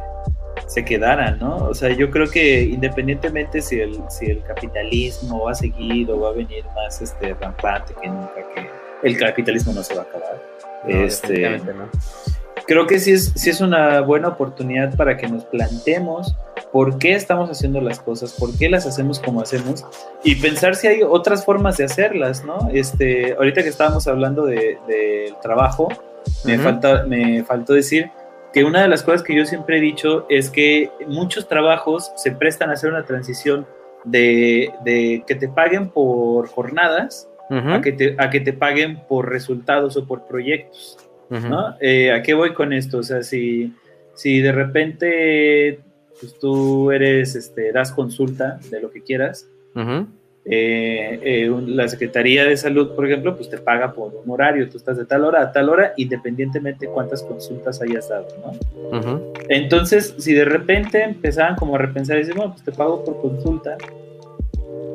se 0.68 0.86
quedaran, 0.86 1.40
¿no? 1.40 1.58
O 1.68 1.74
sea, 1.74 1.90
yo 1.90 2.10
creo 2.10 2.30
que 2.30 2.62
independientemente 2.62 3.62
si 3.62 3.80
el, 3.80 4.00
si 4.10 4.28
el 4.28 4.42
capitalismo 4.44 5.44
va 5.44 5.52
a 5.52 5.56
seguir 5.56 6.10
o 6.10 6.20
va 6.20 6.30
a 6.30 6.34
venir 6.34 6.64
más 6.76 7.02
este 7.02 7.34
rampante 7.34 7.94
que 8.02 8.08
nunca, 8.08 8.36
que 8.56 8.70
el 9.04 9.18
capitalismo 9.18 9.74
no 9.74 9.84
se 9.84 9.96
va 9.96 10.02
a 10.02 10.06
acabar. 10.06 10.42
este, 10.88 11.58
no. 11.60 11.90
Creo 12.68 12.88
que 12.88 13.00
sí 13.00 13.12
es, 13.12 13.34
sí 13.36 13.50
es 13.50 13.60
una 13.60 14.02
buena 14.02 14.30
oportunidad 14.30 14.96
para 14.96 15.18
que 15.18 15.28
nos 15.28 15.44
planteemos 15.46 16.36
por 16.72 16.98
qué 17.00 17.16
estamos 17.16 17.50
haciendo 17.50 17.82
las 17.82 18.00
cosas, 18.00 18.34
por 18.34 18.58
qué 18.58 18.70
las 18.70 18.86
hacemos 18.86 19.20
como 19.20 19.42
hacemos 19.42 19.84
y 20.24 20.36
pensar 20.36 20.76
si 20.76 20.88
hay 20.88 21.02
otras 21.04 21.44
formas 21.44 21.78
de 21.78 21.86
hacerlas, 21.86 22.46
¿no? 22.46 22.70
Este, 22.72 23.34
ahorita 23.34 23.64
que 23.64 23.70
estábamos 23.70 24.08
hablando 24.08 24.46
del 24.46 24.78
de, 24.88 25.34
trabajo, 25.42 25.90
me, 26.46 26.58
falta, 26.58 27.04
me 27.06 27.44
faltó 27.44 27.74
decir 27.74 28.10
que 28.54 28.64
una 28.64 28.82
de 28.82 28.88
las 28.88 29.04
cosas 29.04 29.24
que 29.24 29.36
yo 29.36 29.46
siempre 29.46 29.78
he 29.78 29.82
dicho 29.82 30.26
es 30.30 30.50
que 30.50 30.92
muchos 31.08 31.48
trabajos 31.48 32.12
se 32.16 32.32
prestan 32.32 32.70
a 32.70 32.74
hacer 32.74 32.92
una 32.92 33.06
transición 33.06 33.66
de, 34.04 34.74
de 34.84 35.24
que 35.28 35.36
te 35.36 35.48
paguen 35.48 35.90
por 35.90 36.48
jornadas 36.48 37.30
uh 37.50 37.56
-huh. 37.56 37.76
a, 37.76 37.82
que 37.82 37.92
te, 37.92 38.16
a 38.18 38.30
que 38.30 38.40
te 38.40 38.54
paguen 38.54 39.02
por 39.08 39.30
resultados 39.30 39.96
o 39.98 40.06
por 40.06 40.28
proyectos. 40.28 40.98
Uh 41.30 41.36
-huh. 41.36 41.50
¿no? 41.50 41.76
Eh, 41.80 42.12
¿A 42.12 42.22
qué 42.22 42.34
voy 42.34 42.54
con 42.54 42.74
esto? 42.74 42.98
O 42.98 43.04
sea, 43.04 43.24
si, 43.24 43.74
si 44.16 44.42
de 44.42 44.52
repente 44.52 45.80
pues, 46.20 46.38
tú 46.40 46.92
eres, 46.92 47.36
este, 47.36 47.72
das 47.72 47.92
consulta 47.92 48.60
de 48.70 48.82
lo 48.82 48.92
que 48.92 49.02
quieras, 49.02 49.48
uh 49.76 49.80
-huh. 49.80 50.08
Eh, 50.44 51.20
eh, 51.22 51.52
la 51.68 51.88
Secretaría 51.88 52.46
de 52.46 52.58
Salud, 52.58 52.96
por 52.96 53.06
ejemplo, 53.06 53.36
pues 53.36 53.48
te 53.50 53.60
paga 53.60 53.94
por 53.94 54.12
un 54.26 54.32
horario, 54.32 54.68
tú 54.70 54.78
estás 54.78 54.98
de 54.98 55.06
tal 55.06 55.24
hora 55.24 55.42
a 55.42 55.52
tal 55.52 55.70
hora, 55.70 55.94
independientemente 55.98 56.88
de 56.88 56.92
cuántas 56.92 57.22
consultas 57.22 57.80
hayas 57.82 58.10
dado, 58.10 58.28
¿no? 58.42 58.98
Uh 58.98 59.02
-huh. 59.02 59.22
Entonces, 59.50 60.16
si 60.18 60.34
de 60.34 60.46
repente 60.46 61.04
empezaban 61.04 61.56
como 61.56 61.76
a 61.76 61.78
repensar 61.78 62.18
y 62.18 62.22
dicen, 62.22 62.38
bueno, 62.38 62.54
pues 62.54 62.66
te 62.66 62.72
pago 62.72 63.04
por 63.06 63.22
consulta, 63.22 63.78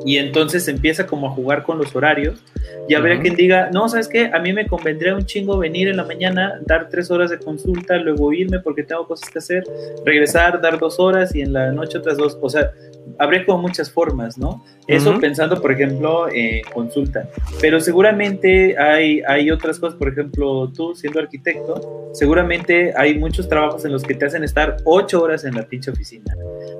y 0.05 0.17
entonces 0.17 0.67
empieza 0.67 1.07
como 1.07 1.27
a 1.27 1.31
jugar 1.31 1.63
con 1.63 1.77
los 1.77 1.95
horarios, 1.95 2.43
y 2.89 2.95
habría 2.95 3.15
uh 3.15 3.19
-huh. 3.19 3.21
quien 3.21 3.35
diga, 3.35 3.69
no, 3.71 3.87
¿sabes 3.87 4.09
qué? 4.09 4.29
A 4.33 4.39
mí 4.39 4.51
me 4.51 4.67
convendría 4.67 5.15
un 5.15 5.25
chingo 5.25 5.57
venir 5.57 5.87
en 5.87 5.95
la 5.95 6.03
mañana, 6.03 6.59
dar 6.65 6.89
tres 6.89 7.09
horas 7.09 7.29
de 7.29 7.39
consulta, 7.39 7.95
luego 7.97 8.33
irme 8.33 8.59
porque 8.59 8.83
tengo 8.83 9.07
cosas 9.07 9.29
que 9.29 9.39
hacer, 9.39 9.63
regresar, 10.05 10.59
dar 10.59 10.77
dos 10.77 10.99
horas 10.99 11.33
y 11.33 11.39
en 11.39 11.53
la 11.53 11.71
noche 11.71 11.99
otras 11.99 12.17
dos, 12.17 12.37
o 12.41 12.49
sea, 12.49 12.71
habría 13.19 13.45
como 13.45 13.61
muchas 13.61 13.91
formas, 13.91 14.37
¿no? 14.37 14.63
Eso 14.87 15.11
uh 15.11 15.13
-huh. 15.13 15.19
pensando, 15.19 15.61
por 15.61 15.71
ejemplo, 15.71 16.27
en 16.31 16.63
consulta. 16.73 17.27
Pero 17.59 17.79
seguramente 17.79 18.77
hay, 18.77 19.21
hay 19.27 19.51
otras 19.51 19.79
cosas, 19.79 19.97
por 19.97 20.09
ejemplo, 20.09 20.71
tú 20.75 20.95
siendo 20.95 21.19
arquitecto, 21.19 22.09
seguramente 22.13 22.93
hay 22.95 23.17
muchos 23.17 23.49
trabajos 23.49 23.83
en 23.85 23.91
los 23.91 24.03
que 24.03 24.13
te 24.15 24.25
hacen 24.25 24.43
estar 24.43 24.77
ocho 24.85 25.21
horas 25.21 25.43
en 25.43 25.55
la 25.55 25.63
pinche 25.63 25.91
oficina, 25.91 26.33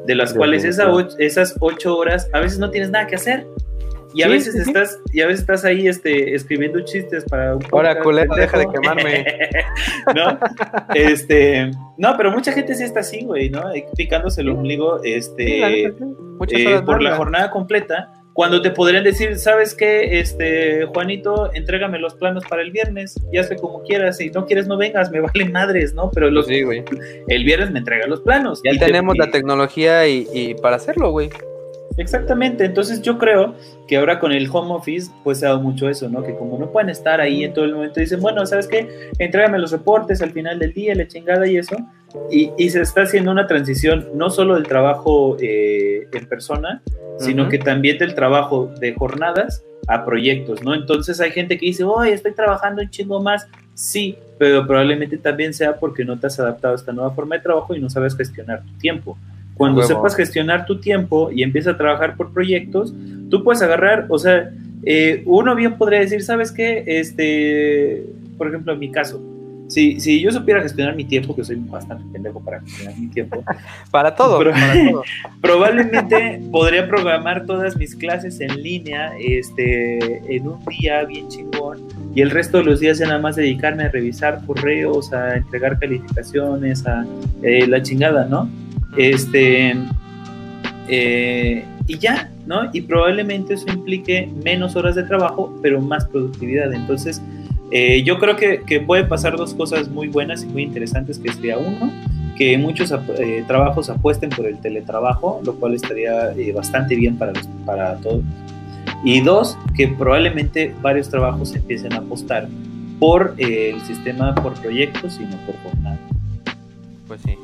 de 0.06 0.16
las 0.16 0.34
de 0.34 0.38
cuales 0.38 0.64
esa 0.64 0.92
esas 1.20 1.56
ocho 1.60 1.98
horas 1.98 2.30
a 2.34 2.40
veces 2.40 2.60
no 2.60 2.70
tienes 2.72 2.90
nada 2.90 3.08
que 3.08 3.16
hacer. 3.16 3.46
Y 4.14 4.24
a 4.24 4.28
Sí, 4.28 4.32
veces 4.32 4.54
sí, 4.54 4.62
sí. 4.64 4.70
estás, 4.70 5.00
y 5.14 5.22
a 5.22 5.28
veces 5.28 5.42
estás 5.42 5.66
ahí 5.66 5.88
este, 5.88 6.34
escribiendo 6.34 6.80
chistes 6.82 7.24
para 7.26 7.56
un 7.56 7.64
Ahora, 7.72 8.00
culero, 8.02 8.34
deja 8.36 8.58
de 8.58 8.68
quemarme. 8.72 9.26
¿No? 10.16 10.40
Este, 10.96 11.72
no, 11.98 12.16
pero 12.18 12.32
mucha 12.32 12.52
gente 12.52 12.74
sí 12.76 12.84
está 12.84 13.02
así, 13.02 13.24
güey, 13.26 13.50
¿no? 13.50 13.64
Picándose 13.96 14.42
el 14.42 14.50
ombligo, 14.50 15.00
este, 15.04 15.46
Sí, 15.46 15.86
sí. 16.50 16.66
Eh, 16.68 16.82
por 16.86 17.02
la 17.04 17.16
jornada 17.16 17.52
completa, 17.52 18.12
cuando 18.34 18.62
te 18.62 18.70
podrían 18.72 19.04
decir, 19.04 19.38
¿sabes 19.40 19.74
qué? 19.74 20.20
Este, 20.20 20.86
Juanito, 20.86 21.52
entrégame 21.54 21.98
los 22.00 22.14
planos 22.16 22.44
para 22.48 22.62
el 22.62 22.72
viernes, 22.72 23.16
y 23.32 23.40
hazle 23.40 23.56
como 23.58 23.82
quieras, 23.84 24.18
si 24.18 24.30
no 24.30 24.46
quieres 24.46 24.68
no 24.68 24.78
vengas, 24.78 25.10
me 25.12 25.20
vale 25.22 25.46
madres, 25.50 25.94
¿no? 25.94 26.12
Pero 26.12 26.30
los, 26.32 26.46
Sí, 26.48 26.62
el 27.28 27.44
viernes 27.44 27.72
me 27.72 27.80
entrega 27.80 28.08
los 28.08 28.22
planos. 28.22 28.62
Ya 28.64 28.72
Y 28.74 28.80
te- 28.80 28.86
tenemos 28.86 29.16
y- 29.16 29.20
la 29.20 29.32
tecnología 29.32 30.08
y, 30.08 30.28
y 30.34 30.54
para 30.56 30.76
hacerlo, 30.78 31.12
güey. 31.12 31.30
Exactamente, 31.98 32.64
entonces 32.64 33.02
yo 33.02 33.18
creo 33.18 33.56
que 33.88 33.98
ahora 33.98 34.20
con 34.20 34.32
el 34.32 34.48
home 34.52 34.74
office 34.74 35.12
pues 35.24 35.40
se 35.40 35.46
ha 35.46 35.50
dado 35.50 35.62
mucho 35.62 35.90
eso, 35.90 36.08
¿no? 36.08 36.24
Que 36.24 36.36
como 36.36 36.58
no 36.60 36.72
pueden 36.72 36.90
estar 36.90 37.20
ahí 37.20 37.44
en 37.44 37.54
todo 37.54 37.66
el 37.66 37.74
momento, 37.74 38.00
dicen, 38.00 38.22
bueno, 38.22 38.46
¿sabes 38.46 38.68
qué? 38.68 39.10
Entrégame 39.18 39.58
los 39.58 39.72
reportes 39.72 40.22
al 40.22 40.32
final 40.32 40.60
del 40.60 40.74
día, 40.74 40.94
la 40.94 41.08
chingada 41.08 41.48
y 41.48 41.58
eso. 41.58 41.76
Y, 42.32 42.52
y 42.58 42.70
se 42.70 42.82
está 42.82 43.02
haciendo 43.02 43.32
una 43.32 43.48
transición 43.48 44.10
no 44.14 44.30
solo 44.30 44.56
del 44.56 44.68
trabajo 44.68 45.38
eh, 45.42 46.08
en 46.14 46.26
persona, 46.28 46.82
sino 47.20 47.50
que 47.50 47.58
también 47.58 47.98
del 47.98 48.14
trabajo 48.14 48.72
de 48.80 48.94
jornadas 48.94 49.64
a 49.88 50.06
proyectos, 50.06 50.62
¿no? 50.64 50.76
Entonces 50.76 51.20
hay 51.20 51.32
gente 51.32 51.58
que 51.58 51.66
dice, 51.66 51.84
oye, 51.84 52.14
estoy 52.14 52.34
trabajando 52.34 52.82
un 52.82 52.90
chingo 52.90 53.22
más. 53.22 53.48
Sí, 53.74 54.18
pero 54.38 54.68
probablemente 54.68 55.18
también 55.18 55.54
sea 55.54 55.78
porque 55.78 56.04
no 56.04 56.20
te 56.20 56.28
has 56.28 56.40
adaptado 56.40 56.74
a 56.74 56.78
esta 56.78 56.92
nueva 56.92 57.12
forma 57.12 57.36
de 57.36 57.42
trabajo 57.42 57.74
y 57.74 57.80
no 57.80 57.90
sabes 57.90 58.16
gestionar 58.16 58.64
tu 58.64 58.74
tiempo. 58.78 59.18
Cuando 59.58 59.82
Huevo. 59.82 59.88
sepas 59.96 60.16
gestionar 60.16 60.66
tu 60.66 60.80
tiempo 60.80 61.32
y 61.32 61.44
empiezas 61.44 61.74
a 61.76 61.78
trabajar 61.78 62.16
por 62.16 62.32
proyectos, 62.34 62.94
tú 63.30 63.44
puedes 63.44 63.62
agarrar, 63.62 64.06
o 64.10 64.18
sea, 64.20 64.52
eh, 64.84 65.24
uno 65.26 65.56
bien 65.56 65.78
podría 65.78 66.00
decir, 66.00 66.22
¿sabes 66.24 66.52
qué? 66.52 66.84
Este, 66.86 68.04
por 68.38 68.48
ejemplo, 68.48 68.74
en 68.74 68.80
mi 68.80 68.92
caso, 68.92 69.22
si, 69.68 70.00
si 70.00 70.22
yo 70.22 70.32
supiera 70.32 70.62
gestionar 70.62 70.96
mi 70.96 71.04
tiempo, 71.04 71.36
que 71.36 71.44
soy 71.44 71.58
bastante 71.58 72.06
pendejo 72.14 72.40
para 72.40 72.62
gestionar 72.62 72.98
mi 72.98 73.08
tiempo, 73.08 73.44
Para 73.92 74.16
todo, 74.16 74.38
Pero- 74.40 74.52
para 74.52 74.74
todo. 74.92 75.04
probablemente 75.42 76.40
podría 76.52 76.88
programar 76.88 77.46
todas 77.46 77.76
mis 77.76 77.96
clases 77.96 78.40
en 78.40 78.62
línea 78.62 79.12
este, 79.20 79.98
en 80.34 80.48
un 80.48 80.60
día 80.66 81.04
bien 81.04 81.28
chingón 81.28 81.80
y 82.16 82.22
el 82.22 82.30
resto 82.32 82.60
de 82.60 82.64
los 82.64 82.80
días 82.80 82.98
ya 83.00 83.08
nada 83.08 83.20
más 83.20 83.36
dedicarme 83.36 83.84
a 83.84 83.90
revisar 83.90 84.42
correos, 84.46 85.12
a 85.12 85.36
entregar 85.36 85.78
calificaciones, 85.80 86.86
a 86.88 87.06
eh, 87.44 87.68
la 87.68 87.82
chingada, 87.82 88.26
¿no? 88.26 88.50
Este, 88.96 89.76
eh, 90.88 91.66
y 91.88 91.98
ya, 91.98 92.30
¿no? 92.46 92.70
Y 92.74 92.82
probablemente 92.82 93.54
eso 93.56 93.66
implique 93.70 94.30
menos 94.44 94.76
horas 94.76 94.96
de 94.96 95.04
trabajo, 95.04 95.58
pero 95.62 95.82
más 95.82 96.06
productividad. 96.06 96.74
Entonces, 96.74 97.22
eh, 97.72 98.04
yo 98.04 98.20
creo 98.20 98.36
que, 98.36 98.62
que 98.66 98.80
puede 98.80 99.04
pasar 99.04 99.36
dos 99.38 99.54
cosas 99.54 99.90
muy 99.90 100.08
buenas 100.08 100.44
y 100.44 100.48
muy 100.48 100.64
interesantes, 100.64 101.20
que 101.20 101.32
sería 101.34 101.58
uno, 101.58 101.92
que 102.38 102.58
muchos 102.58 102.94
eh, 103.18 103.44
trabajos 103.48 103.90
apuesten 103.90 104.30
por 104.30 104.46
el 104.46 104.60
teletrabajo, 104.60 105.42
lo 105.44 105.56
cual 105.56 105.74
estaría 105.74 106.32
eh, 106.32 106.52
bastante 106.54 106.96
bien 106.96 107.18
para, 107.18 107.34
los- 107.34 107.48
para 107.66 107.96
todos. 107.98 108.24
Y 109.04 109.22
dos, 109.22 109.58
que 109.76 109.88
probablemente 109.90 110.74
varios 110.82 111.10
trabajos 111.10 111.54
empiecen 111.56 111.94
a 111.94 111.98
apostar 111.98 112.48
por 113.00 113.36
el 113.38 113.80
sistema 113.82 114.34
por 114.36 114.54
proyectos 114.56 115.20
y 115.20 115.24
no 115.26 115.38
por 115.46 115.56
jornada. 115.64 116.00
Pues 117.08 117.22
sí. 117.22 117.36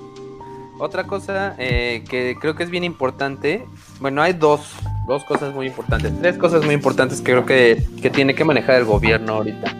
Otra 0.83 1.05
cosa 1.05 1.55
eh, 1.59 2.03
que 2.09 2.35
creo 2.41 2.55
que 2.55 2.63
es 2.63 2.69
bien 2.69 2.83
importante, 2.83 3.65
bueno, 4.01 4.21
hay 4.21 4.33
dos, 4.33 4.75
dos 5.07 5.23
cosas 5.23 5.55
muy 5.55 5.65
importantes, 5.65 6.11
tres 6.19 6.37
cosas 6.37 6.65
muy 6.65 6.73
importantes 6.73 7.21
que 7.21 7.31
creo 7.31 7.45
que, 7.45 7.87
que 8.01 8.09
tiene 8.09 8.35
que 8.35 8.43
manejar 8.43 8.75
el 8.75 8.83
gobierno 8.83 9.35
ahorita. 9.35 9.73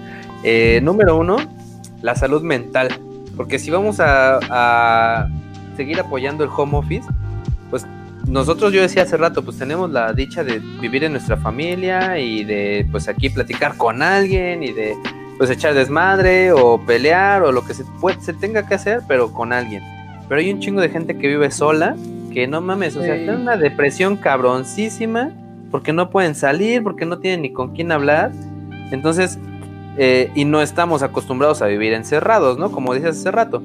Eh, 0.46 0.80
número 0.82 1.18
uno, 1.18 1.36
la 2.02 2.16
salud 2.16 2.42
mental, 2.42 2.88
porque 3.36 3.60
si 3.60 3.70
vamos 3.70 4.00
a, 4.00 4.40
a 4.50 5.28
seguir 5.76 6.00
apoyando 6.00 6.46
el 6.46 6.50
home 6.56 6.78
office, 6.78 7.06
pues 7.70 7.86
nosotros, 8.26 8.72
yo 8.72 8.82
decía 8.82 9.04
hace 9.04 9.18
rato, 9.18 9.44
pues 9.44 9.58
tenemos 9.58 9.92
la 9.92 10.14
dicha 10.14 10.46
de 10.46 10.60
vivir 10.60 11.04
en 11.04 11.12
nuestra 11.12 11.36
familia 11.36 12.18
y 12.18 12.46
de 12.46 12.88
pues 12.90 13.10
aquí 13.10 13.30
platicar 13.30 13.76
con 13.76 14.02
alguien 14.02 14.64
y 14.64 14.72
de 14.72 14.96
pues 15.38 15.50
echar 15.50 15.74
desmadre 15.74 16.54
o 16.54 16.80
pelear 16.80 17.44
o 17.44 17.52
lo 17.52 17.66
que 17.66 17.74
se, 17.74 17.84
puede, 18.00 18.22
se 18.22 18.32
tenga 18.32 18.66
que 18.66 18.76
hacer, 18.76 19.02
pero 19.06 19.34
con 19.34 19.52
alguien. 19.52 19.84
Pero 20.28 20.40
hay 20.40 20.52
un 20.52 20.60
chingo 20.60 20.82
de 20.82 20.90
gente 20.90 21.18
que 21.18 21.28
vive 21.28 21.52
sola, 21.52 21.96
que 22.34 22.48
no 22.48 22.62
mames, 22.62 22.96
o 22.96 23.02
sea, 23.02 23.16
Sí. 23.16 23.22
está 23.22 23.34
en 23.34 23.42
una 23.42 23.58
depresión 23.58 24.18
cabroncísima, 24.18 25.32
porque 25.72 25.94
no 25.94 26.10
pueden 26.10 26.36
salir, 26.36 26.84
porque 26.84 27.06
no 27.06 27.20
tienen 27.20 27.42
ni 27.44 27.52
con 27.54 27.74
quién 27.76 27.92
hablar. 27.92 28.32
Entonces, 28.92 29.38
eh, 29.98 30.32
y 30.36 30.46
no 30.46 30.62
estamos 30.62 31.04
acostumbrados 31.04 31.62
a 31.62 31.68
vivir 31.68 31.94
encerrados, 31.94 32.58
¿no? 32.58 32.72
Como 32.72 32.94
dices 32.94 33.20
hace 33.20 33.32
rato. 33.32 33.64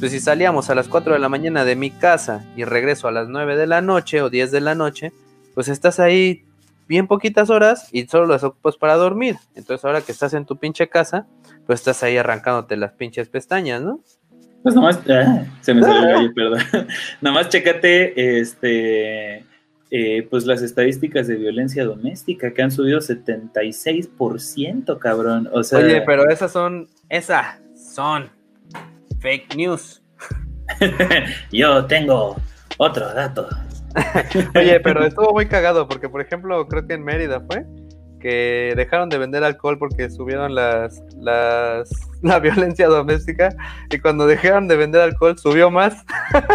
Pues 0.00 0.12
si 0.12 0.20
salíamos 0.20 0.70
a 0.70 0.74
las 0.74 0.88
4 0.88 1.14
de 1.14 1.18
la 1.18 1.28
mañana 1.28 1.64
de 1.64 1.76
mi 1.76 1.90
casa 1.90 2.44
y 2.56 2.64
regreso 2.64 3.08
a 3.08 3.12
las 3.12 3.28
9 3.28 3.56
de 3.56 3.66
la 3.66 3.80
noche 3.80 4.20
o 4.22 4.30
10 4.30 4.50
de 4.52 4.60
la 4.60 4.74
noche, 4.74 5.12
pues 5.54 5.68
estás 5.68 5.98
ahí 6.00 6.44
bien 6.86 7.06
poquitas 7.06 7.48
horas 7.48 7.88
y 7.92 8.04
solo 8.06 8.26
las 8.26 8.44
ocupas 8.44 8.76
para 8.76 8.96
dormir. 8.96 9.36
Entonces 9.54 9.84
ahora 9.84 10.00
que 10.02 10.12
estás 10.12 10.34
en 10.34 10.44
tu 10.44 10.56
pinche 10.56 10.88
casa, 10.88 11.26
pues 11.66 11.80
estás 11.80 12.02
ahí 12.02 12.16
arrancándote 12.18 12.76
las 12.76 12.92
pinches 12.92 13.28
pestañas, 13.28 13.80
¿no? 13.82 14.00
Pues 14.64 14.74
nomás, 14.74 14.98
ah, 15.10 15.44
se 15.60 15.74
me 15.74 15.82
salió 15.82 16.08
el 16.08 16.14
gallo, 16.14 16.34
perdón. 16.34 16.88
nomás 17.20 17.50
chécate, 17.50 18.40
este, 18.40 19.44
eh, 19.90 20.26
pues 20.30 20.46
las 20.46 20.62
estadísticas 20.62 21.28
de 21.28 21.36
violencia 21.36 21.84
doméstica 21.84 22.52
que 22.52 22.62
han 22.62 22.70
subido 22.70 22.98
76%, 22.98 24.98
cabrón. 24.98 25.50
O 25.52 25.62
sea, 25.62 25.80
Oye, 25.80 26.00
pero 26.00 26.28
esas 26.30 26.50
son, 26.50 26.88
esas 27.10 27.60
son 27.76 28.30
fake 29.20 29.54
news. 29.54 30.02
yo 31.52 31.84
tengo 31.84 32.36
otro 32.78 33.12
dato. 33.12 33.46
Oye, 34.56 34.80
pero 34.80 35.04
estuvo 35.04 35.32
muy 35.32 35.46
cagado 35.46 35.86
porque, 35.86 36.08
por 36.08 36.22
ejemplo, 36.22 36.66
creo 36.68 36.86
que 36.86 36.94
en 36.94 37.04
Mérida 37.04 37.40
fue 37.40 37.66
que 38.24 38.72
dejaron 38.74 39.10
de 39.10 39.18
vender 39.18 39.44
alcohol 39.44 39.76
porque 39.78 40.08
subieron 40.08 40.54
las, 40.54 41.02
las 41.20 41.90
la 42.22 42.38
violencia 42.38 42.88
doméstica 42.88 43.54
y 43.90 43.98
cuando 43.98 44.26
dejaron 44.26 44.66
de 44.66 44.76
vender 44.76 45.02
alcohol 45.02 45.36
subió 45.36 45.70
más. 45.70 46.06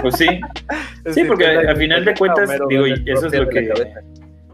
Pues 0.01 0.15
sí, 0.15 0.25
sí, 1.11 1.25
porque 1.25 1.45
a, 1.45 1.71
a 1.71 1.75
final 1.75 2.03
de 2.03 2.15
cuentas, 2.15 2.49
digo, 2.69 2.85
eso 2.87 3.27
es 3.27 3.33
lo 3.33 3.47
que 3.47 3.71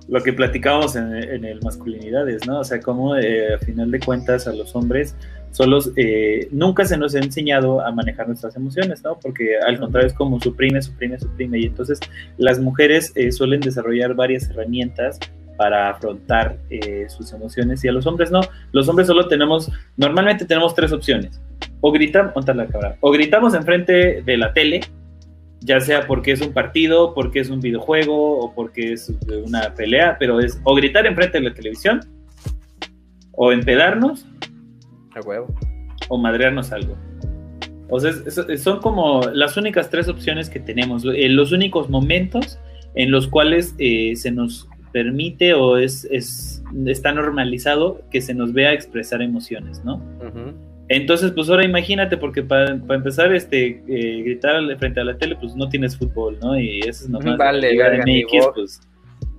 lo 0.08 0.22
que 0.22 0.34
platicábamos 0.34 0.98
en, 0.98 1.16
en 1.16 1.46
el 1.46 1.62
masculinidades, 1.62 2.46
¿no? 2.46 2.60
O 2.60 2.64
sea, 2.66 2.82
como 2.82 3.16
eh, 3.16 3.56
a 3.56 3.60
final 3.60 3.90
de 3.90 4.00
cuentas 4.02 4.46
a 4.48 4.54
los 4.54 4.76
hombres 4.76 5.16
solos 5.52 5.92
eh, 5.96 6.50
nunca 6.52 6.84
se 6.84 6.98
nos 6.98 7.16
ha 7.16 7.20
enseñado 7.20 7.80
a 7.80 7.92
manejar 7.92 8.28
nuestras 8.28 8.58
emociones, 8.58 9.02
¿no? 9.06 9.18
Porque 9.18 9.58
al 9.66 9.80
contrario 9.80 10.08
es 10.08 10.14
como 10.14 10.40
suprime, 10.42 10.82
suprime, 10.82 11.18
suprime. 11.18 11.60
Y 11.60 11.66
entonces 11.68 12.02
las 12.38 12.60
mujeres 12.60 13.14
eh, 13.16 13.32
suelen 13.32 13.62
desarrollar 13.62 14.14
varias 14.16 14.50
herramientas 14.50 15.18
para 15.58 15.90
afrontar 15.90 16.58
eh, 16.70 17.06
sus 17.10 17.32
emociones 17.34 17.84
y 17.84 17.88
a 17.88 17.92
los 17.92 18.06
hombres 18.06 18.32
no. 18.32 18.42
Los 18.72 18.88
hombres 18.90 19.08
solo 19.08 19.28
tenemos, 19.28 19.72
normalmente 19.98 20.46
tenemos 20.46 20.76
tres 20.76 20.92
opciones. 20.92 21.42
O 21.82 21.92
gritamos, 21.92 22.34
la 22.48 22.68
cabra, 22.68 22.98
o 23.02 23.12
gritamos 23.12 23.54
enfrente 23.54 24.22
de 24.22 24.38
la 24.38 24.54
tele, 24.54 24.82
ya 25.62 25.80
sea 25.80 26.08
porque 26.08 26.32
es 26.32 26.42
un 26.42 26.52
partido, 26.52 27.14
porque 27.14 27.40
es 27.40 27.50
un 27.50 27.60
videojuego 27.60 28.40
o 28.40 28.54
porque 28.54 28.94
es 28.94 29.14
una 29.46 29.74
pelea, 29.74 30.18
pero 30.20 30.40
es 30.40 30.60
o 30.64 30.76
gritar 30.76 31.06
enfrente 31.06 31.40
de 31.40 31.50
la 31.50 31.54
televisión, 31.54 32.02
o 33.34 33.52
empedarnos, 33.52 34.26
A 35.16 35.22
huevo. 35.22 35.54
o 36.10 36.18
madrearnos 36.18 36.72
algo. 36.72 36.96
O 37.90 38.00
sea, 38.00 38.12
son 38.58 38.80
como 38.80 39.22
las 39.34 39.58
únicas 39.58 39.90
tres 39.90 40.08
opciones 40.08 40.50
que 40.50 40.60
tenemos, 40.60 41.06
eh, 41.06 41.30
los 41.30 41.52
únicos 41.52 41.90
momentos 41.90 42.60
en 42.96 43.12
los 43.12 43.28
cuales 43.28 43.76
eh, 43.78 44.16
se 44.16 44.32
nos 44.32 44.68
permite 44.96 45.54
o 45.54 45.76
es, 45.78 46.08
es- 46.10 46.64
está 46.86 47.12
normalizado 47.12 48.02
que 48.10 48.22
se 48.22 48.34
nos 48.34 48.54
vea 48.54 48.72
expresar 48.72 49.22
emociones, 49.22 49.84
¿no? 49.84 50.02
Entonces, 50.88 51.32
pues 51.34 51.50
ahora 51.50 51.66
imagínate, 51.66 52.16
porque 52.16 52.44
para, 52.44 52.72
empezar, 52.72 53.34
este, 53.36 53.84
eh, 53.90 54.22
gritar 54.24 54.62
frente 54.78 55.02
a 55.02 55.04
la 55.04 55.18
tele, 55.18 55.36
pues 55.36 55.54
no 55.54 55.68
tienes 55.68 55.98
fútbol, 55.98 56.38
¿no? 56.42 56.58
Y 56.58 56.80
eso 56.80 57.04
es 57.04 57.10
nomás 57.10 57.38
Vale, 57.38 57.76
ni 58.06 58.24
MX, 58.24 58.48
pues, 58.56 58.82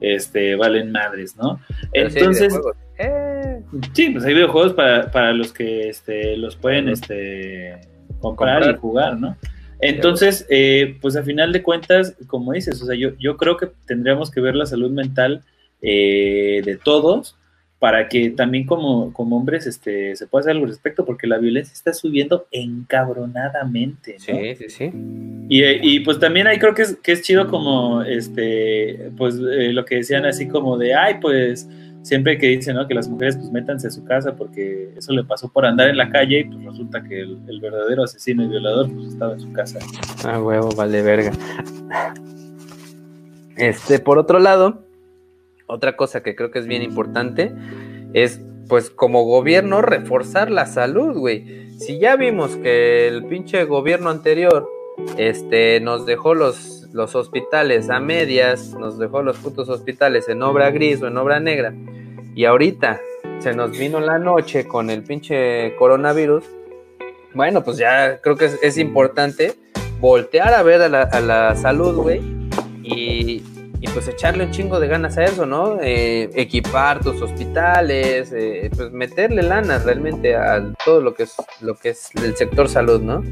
este, 0.03 0.57
valen 0.57 0.93
madres, 0.93 1.35
¿no? 1.39 1.59
Pero 1.91 2.09
Entonces. 2.09 2.53
Eh, 2.99 3.62
sí, 3.95 4.11
pues 4.11 4.24
hay 4.27 4.35
videojuegos 4.35 4.74
para, 4.74 5.11
para 5.11 5.33
los 5.33 5.53
que 5.55 5.89
este, 5.89 6.37
los 6.37 6.55
pueden 6.57 6.91
este, 6.91 7.81
comprar, 8.20 8.57
Comprar. 8.61 8.74
y 8.74 8.78
jugar, 8.78 9.19
¿no? 9.19 9.37
Entonces, 9.81 10.47
eh, 10.48 10.97
pues 11.01 11.16
a 11.16 11.23
final 11.23 11.53
de 11.53 11.62
cuentas, 11.62 12.16
como 12.27 12.53
dices, 12.53 12.81
o 12.82 12.86
sea, 12.86 12.97
yo, 12.97 13.11
yo 13.19 13.36
creo 13.36 13.57
que 13.57 13.69
tendríamos 13.86 14.31
que 14.31 14.40
ver 14.40 14.55
la 14.55 14.66
salud 14.66 14.90
mental 14.90 15.43
eh, 15.82 16.62
de 16.65 16.77
todos 16.77 17.36
para 17.78 18.09
que 18.09 18.31
también 18.31 18.66
como, 18.66 19.12
como 19.12 19.36
hombres 19.36 19.66
este, 19.66 20.16
se 20.16 20.27
pueda 20.27 20.40
hacer 20.40 20.53
algo 20.53 20.65
al 20.65 20.70
respecto, 20.70 21.05
porque 21.05 21.27
la 21.27 21.36
violencia 21.36 21.74
está 21.74 21.93
subiendo 21.93 22.47
encabronadamente. 22.51 24.15
¿no? 24.15 24.24
sí, 24.24 24.55
sí, 24.57 24.70
sí. 24.70 24.93
Y, 25.48 25.62
eh, 25.62 25.81
y, 25.82 26.01
pues 26.01 26.19
también 26.19 26.47
ahí 26.47 26.59
creo 26.59 26.74
que 26.74 26.82
es, 26.82 26.97
que 26.97 27.12
es 27.12 27.23
chido 27.23 27.48
como, 27.48 28.03
este, 28.03 29.11
pues 29.16 29.36
eh, 29.36 29.73
lo 29.73 29.85
que 29.85 29.97
decían 29.97 30.24
así 30.24 30.48
como 30.48 30.78
de, 30.78 30.94
ay, 30.94 31.16
pues 31.20 31.69
siempre 32.07 32.39
que 32.39 32.47
dicen 32.47 32.77
¿no? 32.77 32.87
que 32.87 32.95
las 32.95 33.09
mujeres 33.09 33.37
pues 33.37 33.51
métanse 33.51 33.89
a 33.89 33.91
su 33.91 34.05
casa 34.05 34.37
porque 34.37 34.93
eso 34.97 35.12
le 35.12 35.24
pasó 35.24 35.49
por 35.49 35.66
andar 35.66 35.89
en 35.89 35.97
la 35.97 36.09
calle 36.09 36.39
y 36.39 36.45
pues 36.45 36.65
resulta 36.65 37.03
que 37.03 37.20
el, 37.20 37.41
el 37.49 37.61
verdadero 37.61 38.05
asesino 38.05 38.45
y 38.45 38.47
violador 38.47 38.89
pues 38.93 39.09
estaba 39.09 39.33
en 39.33 39.41
su 39.41 39.53
casa. 39.53 39.81
Ah, 40.24 40.41
huevo, 40.41 40.70
vale 40.77 41.03
verga. 41.03 41.33
Este, 43.57 43.99
por 43.99 44.19
otro 44.19 44.39
lado, 44.39 44.85
otra 45.66 45.97
cosa 45.97 46.23
que 46.23 46.37
creo 46.37 46.53
que 46.53 46.61
es 46.61 46.66
bien 46.66 46.83
importante 46.83 47.53
es, 48.12 48.41
pues, 48.69 48.91
como 48.91 49.24
gobierno, 49.24 49.83
reforzar 49.83 50.51
la 50.51 50.66
salud, 50.66 51.16
güey. 51.16 51.70
Si 51.78 51.99
ya 51.99 52.16
vimos 52.16 52.55
que 52.57 53.09
el 53.09 53.24
pinche 53.24 53.65
gobierno 53.65 54.11
anterior, 54.11 54.69
este, 55.16 55.81
nos 55.81 56.07
dejó 56.07 56.35
los, 56.35 56.76
los 56.97 57.14
hospitales 57.14 57.90
a 57.90 58.01
medias, 58.01 58.73
nos 58.73 58.98
dejó 58.98 59.23
los 59.23 59.36
putos 59.36 59.68
hospitales 59.68 60.31
en 60.31 60.43
obra 60.43 60.70
gris 60.70 61.02
o 61.02 61.09
en 61.09 61.18
obra 61.18 61.40
negra, 61.40 61.74
y 62.35 62.47
ahorita 62.47 62.98
se 63.39 63.52
nos 63.55 63.73
vino 63.73 64.01
la 64.01 64.18
noche 64.18 64.66
con 64.66 64.89
el 64.89 65.02
pinche 65.02 65.77
coronavirus, 65.77 66.44
bueno, 67.35 67.62
pues 67.62 67.77
ya 67.77 68.18
creo 68.23 68.36
que 68.36 68.51
es, 68.62 68.78
importante 68.78 69.56
voltear 70.01 70.55
a 70.55 70.62
ver 70.62 70.81
a 70.81 70.89
la, 70.89 71.02
a 71.02 71.20
la 71.20 71.55
salud, 71.55 71.97
güey, 71.97 72.23
y, 72.82 73.43
y 73.78 73.89
pues 73.89 74.09
echarle 74.09 74.44
un 74.44 74.51
chingo 74.51 74.81
de 74.81 74.89
ganas 74.89 75.18
a 75.18 75.24
eso, 75.24 75.44
¿no? 75.44 75.78
Eh, 75.82 76.31
equipar 76.35 77.01
tus 77.01 77.20
hospitales, 77.20 78.32
eh, 78.32 78.70
pues 78.74 78.90
meterle 78.90 79.43
lana 79.43 79.78
realmente 79.78 80.35
a 80.35 80.73
todo 80.82 81.02
lo 81.02 81.12
que 81.12 81.24
es 81.24 81.35
lo 81.60 81.74
que 81.74 81.90
es 81.90 82.09
el 82.14 82.35
sector 82.36 82.70
salud, 82.70 83.02
¿no? 83.02 83.23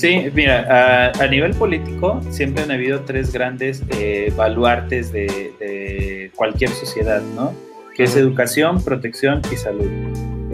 Sí, 0.00 0.30
mira, 0.34 0.64
a, 0.70 1.22
a 1.22 1.26
nivel 1.26 1.52
político 1.52 2.22
siempre 2.30 2.62
han 2.62 2.70
habido 2.70 3.00
tres 3.00 3.34
grandes 3.34 3.82
eh, 3.90 4.32
baluartes 4.34 5.12
de, 5.12 5.26
de 5.60 6.30
cualquier 6.34 6.70
sociedad, 6.70 7.20
¿no? 7.36 7.52
Que 7.94 8.04
es 8.04 8.16
educación, 8.16 8.82
protección 8.82 9.42
y 9.52 9.56
salud. 9.56 9.90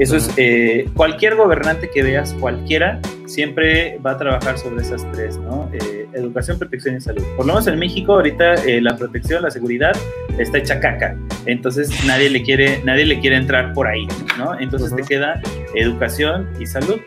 Eso 0.00 0.16
es, 0.16 0.32
eh, 0.36 0.88
cualquier 0.94 1.36
gobernante 1.36 1.88
que 1.94 2.02
veas, 2.02 2.32
cualquiera, 2.40 3.00
siempre 3.26 4.00
va 4.04 4.10
a 4.10 4.18
trabajar 4.18 4.58
sobre 4.58 4.82
esas 4.82 5.06
tres, 5.12 5.36
¿no? 5.38 5.70
Eh, 5.72 6.08
educación, 6.14 6.58
protección 6.58 6.96
y 6.96 7.00
salud. 7.00 7.22
Por 7.36 7.46
lo 7.46 7.52
menos 7.52 7.68
en 7.68 7.78
México, 7.78 8.14
ahorita 8.14 8.54
eh, 8.66 8.80
la 8.80 8.96
protección, 8.96 9.44
la 9.44 9.52
seguridad 9.52 9.92
está 10.38 10.58
hecha 10.58 10.80
caca. 10.80 11.16
Entonces 11.46 11.88
nadie 12.04 12.30
le 12.30 12.42
quiere, 12.42 12.82
nadie 12.84 13.06
le 13.06 13.20
quiere 13.20 13.36
entrar 13.36 13.72
por 13.74 13.86
ahí, 13.86 14.08
¿no? 14.36 14.58
Entonces 14.58 14.92
te 14.92 15.02
queda 15.02 15.40
educación 15.76 16.48
y 16.58 16.66
salud. 16.66 16.98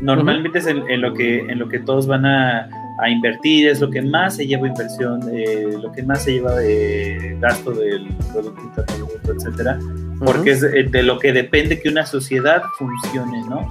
Normalmente 0.00 0.58
es 0.58 0.66
en, 0.66 0.88
en 0.88 1.00
lo 1.00 1.14
que, 1.14 1.40
en 1.40 1.58
lo 1.58 1.68
que 1.68 1.78
todos 1.80 2.06
van 2.06 2.26
a, 2.26 2.68
a 2.98 3.10
invertir, 3.10 3.68
es 3.68 3.80
lo 3.80 3.90
que 3.90 4.02
más 4.02 4.36
se 4.36 4.46
lleva 4.46 4.68
inversión, 4.68 5.20
eh, 5.32 5.76
lo 5.80 5.92
que 5.92 6.02
más 6.02 6.24
se 6.24 6.34
lleva 6.34 6.54
de 6.56 7.36
gasto 7.40 7.72
del 7.72 8.08
Producto 8.32 8.62
Interno 8.62 9.06
etcétera, 9.28 9.78
porque 10.24 10.52
es 10.52 10.60
de, 10.62 10.84
de 10.84 11.02
lo 11.02 11.18
que 11.18 11.32
depende 11.32 11.80
que 11.80 11.88
una 11.88 12.06
sociedad 12.06 12.62
funcione, 12.78 13.40
¿no? 13.48 13.68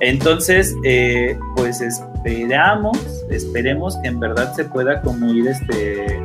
Entonces, 0.00 0.74
eh, 0.84 1.38
pues 1.56 1.80
esperamos, 1.80 2.98
esperemos 3.30 3.96
que 4.02 4.08
en 4.08 4.20
verdad 4.20 4.52
se 4.54 4.64
pueda 4.66 5.00
como 5.00 5.32
ir 5.32 5.48
este, 5.48 6.20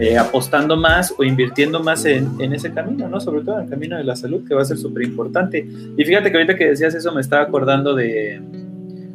eh, 0.00 0.18
apostando 0.18 0.76
más 0.76 1.14
o 1.16 1.22
invirtiendo 1.22 1.80
más 1.82 2.04
en, 2.04 2.28
en, 2.40 2.52
ese 2.52 2.72
camino, 2.72 3.08
¿no? 3.08 3.20
Sobre 3.20 3.42
todo 3.42 3.58
en 3.58 3.64
el 3.64 3.70
camino 3.70 3.96
de 3.96 4.02
la 4.02 4.16
salud, 4.16 4.46
que 4.46 4.54
va 4.54 4.62
a 4.62 4.64
ser 4.64 4.78
súper 4.78 5.04
importante. 5.04 5.64
Y 5.96 6.04
fíjate 6.04 6.30
que 6.30 6.36
ahorita 6.36 6.56
que 6.56 6.68
decías 6.70 6.94
eso 6.94 7.12
me 7.12 7.20
estaba 7.20 7.42
acordando 7.42 7.94
de... 7.94 8.42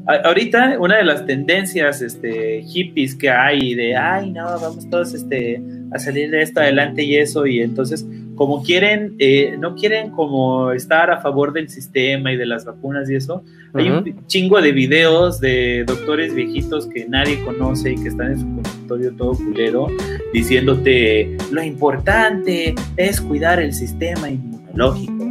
Ahorita 0.07 0.77
una 0.79 0.97
de 0.97 1.03
las 1.03 1.25
tendencias 1.25 2.01
este, 2.01 2.63
hippies 2.63 3.15
que 3.15 3.29
hay 3.29 3.75
de, 3.75 3.95
ay, 3.95 4.31
no, 4.31 4.45
vamos 4.59 4.89
todos 4.89 5.13
este, 5.13 5.61
a 5.91 5.99
salir 5.99 6.31
de 6.31 6.41
esto 6.41 6.59
adelante 6.59 7.03
y 7.03 7.17
eso, 7.17 7.45
y 7.45 7.61
entonces 7.61 8.05
como 8.35 8.63
quieren, 8.63 9.15
eh, 9.19 9.55
no 9.59 9.75
quieren 9.75 10.09
como 10.09 10.71
estar 10.71 11.11
a 11.11 11.21
favor 11.21 11.53
del 11.53 11.69
sistema 11.69 12.33
y 12.33 12.37
de 12.37 12.47
las 12.47 12.65
vacunas 12.65 13.07
y 13.09 13.15
eso, 13.15 13.35
uh 13.35 13.77
-huh. 13.77 13.79
hay 13.79 13.89
un 13.91 14.25
chingo 14.25 14.59
de 14.59 14.71
videos 14.71 15.39
de 15.39 15.83
doctores 15.85 16.33
viejitos 16.33 16.87
que 16.87 17.07
nadie 17.07 17.43
conoce 17.45 17.91
y 17.91 18.01
que 18.01 18.07
están 18.07 18.31
en 18.31 18.39
su 18.39 18.55
consultorio 18.55 19.15
todo 19.15 19.33
culero, 19.33 19.87
diciéndote, 20.33 21.37
lo 21.51 21.61
importante 21.61 22.73
es 22.97 23.21
cuidar 23.21 23.61
el 23.61 23.73
sistema 23.73 24.31
inmunológico. 24.31 25.29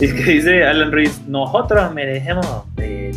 Y 0.00 0.06
que 0.06 0.32
dice 0.34 0.62
Alan 0.62 0.92
Ruiz, 0.92 1.22
nosotros 1.26 1.92
merecemos 1.92 2.46
eh, 2.76 3.10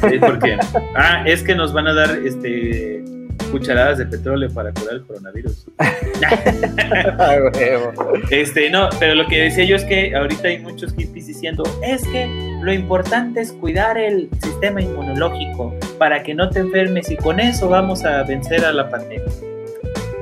trabajo. 0.00 0.26
porque, 0.26 0.56
ah, 0.96 1.22
es 1.26 1.42
que 1.42 1.54
nos 1.54 1.72
van 1.72 1.86
a 1.86 1.94
dar 1.94 2.18
este 2.24 3.04
cucharadas 3.50 3.98
de 3.98 4.06
petróleo 4.06 4.48
para 4.52 4.72
curar 4.72 4.94
el 4.94 5.02
coronavirus. 5.02 5.66
este, 8.30 8.70
no, 8.70 8.88
pero 8.98 9.14
lo 9.14 9.26
que 9.26 9.42
decía 9.42 9.64
yo 9.64 9.76
es 9.76 9.84
que 9.84 10.14
ahorita 10.14 10.48
hay 10.48 10.60
muchos 10.60 10.94
hippies 10.94 11.26
diciendo, 11.26 11.64
es 11.82 12.06
que 12.08 12.28
lo 12.62 12.72
importante 12.72 13.40
es 13.40 13.52
cuidar 13.52 13.98
el 13.98 14.28
sistema 14.42 14.80
inmunológico 14.80 15.74
para 15.98 16.22
que 16.22 16.34
no 16.34 16.48
te 16.50 16.60
enfermes 16.60 17.10
y 17.10 17.16
con 17.16 17.40
eso 17.40 17.68
vamos 17.68 18.04
a 18.04 18.22
vencer 18.22 18.64
a 18.64 18.72
la 18.72 18.88
pandemia. 18.88 19.26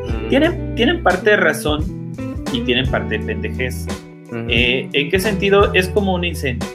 Mm. 0.06 0.28
Tienen, 0.28 0.74
tienen 0.74 1.02
parte 1.02 1.30
de 1.30 1.36
razón 1.36 2.12
y 2.52 2.60
tienen 2.62 2.90
parte 2.90 3.18
de 3.18 3.24
pendejez. 3.24 3.86
Mm. 4.30 4.46
Eh, 4.48 4.88
¿En 4.92 5.10
qué 5.10 5.20
sentido? 5.20 5.72
Es 5.74 5.88
como 5.88 6.14
un 6.14 6.24
incendio. 6.24 6.68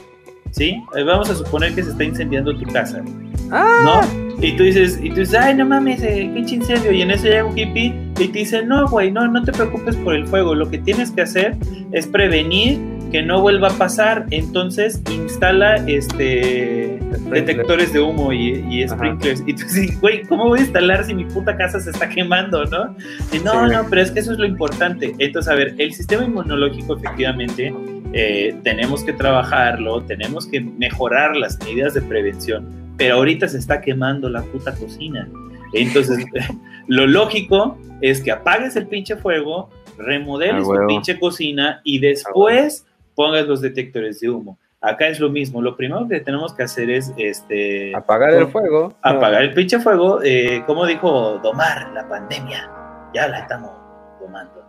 ¿Sí? 0.54 0.80
Eh, 0.96 1.02
vamos 1.02 1.28
a 1.30 1.34
suponer 1.34 1.74
que 1.74 1.82
se 1.82 1.90
está 1.90 2.04
incendiando 2.04 2.56
tu 2.56 2.64
casa. 2.72 3.02
Ah. 3.50 3.80
¿No? 3.84 4.24
Y 4.40 4.52
tú 4.56 4.62
dices, 4.62 5.00
y 5.02 5.10
tú 5.10 5.16
dices, 5.20 5.34
ay, 5.34 5.54
no 5.54 5.66
mames, 5.66 6.02
eh, 6.02 6.30
pinche 6.32 6.54
incendio. 6.56 6.92
Y 6.92 7.02
en 7.02 7.10
eso 7.10 7.24
llega 7.24 7.44
un 7.44 7.58
hippie 7.58 7.94
y 8.18 8.28
te 8.28 8.38
dice, 8.38 8.64
no, 8.64 8.86
güey, 8.88 9.10
no, 9.10 9.26
no 9.26 9.42
te 9.42 9.52
preocupes 9.52 9.96
por 9.96 10.14
el 10.14 10.26
fuego. 10.26 10.54
Lo 10.54 10.70
que 10.70 10.78
tienes 10.78 11.10
que 11.10 11.22
hacer 11.22 11.56
es 11.92 12.06
prevenir 12.06 12.78
que 13.10 13.22
no 13.22 13.40
vuelva 13.40 13.68
a 13.68 13.72
pasar. 13.72 14.26
Entonces 14.30 15.02
instala 15.10 15.76
este 15.88 17.00
detectores 17.30 17.92
de 17.92 18.00
humo 18.00 18.32
y, 18.32 18.64
y 18.70 18.88
sprinklers. 18.88 19.40
Ajá. 19.40 19.50
Y 19.50 19.54
tú 19.54 19.62
dices, 19.64 20.00
güey, 20.00 20.22
¿cómo 20.22 20.48
voy 20.48 20.60
a 20.60 20.62
instalar 20.62 21.04
si 21.04 21.14
mi 21.14 21.24
puta 21.24 21.56
casa 21.56 21.80
se 21.80 21.90
está 21.90 22.08
quemando, 22.08 22.64
no? 22.66 22.94
Y 23.32 23.38
no, 23.38 23.66
sí. 23.66 23.74
no, 23.74 23.86
pero 23.88 24.02
es 24.02 24.10
que 24.10 24.20
eso 24.20 24.32
es 24.32 24.38
lo 24.38 24.46
importante. 24.46 25.14
Entonces, 25.18 25.50
a 25.50 25.54
ver, 25.54 25.74
el 25.78 25.92
sistema 25.92 26.24
inmunológico 26.24 26.96
efectivamente 26.96 27.74
eh, 28.14 28.56
tenemos 28.62 29.04
que 29.04 29.12
trabajarlo, 29.12 30.02
tenemos 30.02 30.46
que 30.46 30.60
mejorar 30.60 31.36
las 31.36 31.58
medidas 31.58 31.94
de 31.94 32.02
prevención 32.02 32.84
pero 32.96 33.16
ahorita 33.16 33.48
se 33.48 33.58
está 33.58 33.80
quemando 33.80 34.28
la 34.28 34.42
puta 34.42 34.74
cocina. 34.74 35.28
Entonces, 35.72 36.24
lo 36.86 37.06
lógico 37.06 37.78
es 38.00 38.22
que 38.22 38.30
apagues 38.30 38.76
el 38.76 38.86
pinche 38.86 39.16
fuego, 39.16 39.70
remodeles 39.98 40.64
tu 40.64 40.86
pinche 40.86 41.18
cocina 41.18 41.80
y 41.84 41.98
después 41.98 42.86
pongas 43.14 43.46
los 43.46 43.60
detectores 43.60 44.20
de 44.20 44.30
humo. 44.30 44.58
Acá 44.80 45.08
es 45.08 45.18
lo 45.18 45.30
mismo. 45.30 45.62
Lo 45.62 45.76
primero 45.76 46.06
que 46.06 46.20
tenemos 46.20 46.52
que 46.52 46.62
hacer 46.62 46.90
es 46.90 47.12
este 47.16 47.94
apagar 47.96 48.34
el 48.34 48.48
fuego. 48.48 48.94
Apagar 49.00 49.42
el 49.42 49.54
pinche 49.54 49.80
fuego. 49.80 50.20
Eh, 50.22 50.62
como 50.66 50.84
dijo 50.84 51.38
Domar, 51.42 51.90
la 51.94 52.06
pandemia. 52.06 52.70
Ya 53.14 53.28
la 53.28 53.38
estamos. 53.40 53.83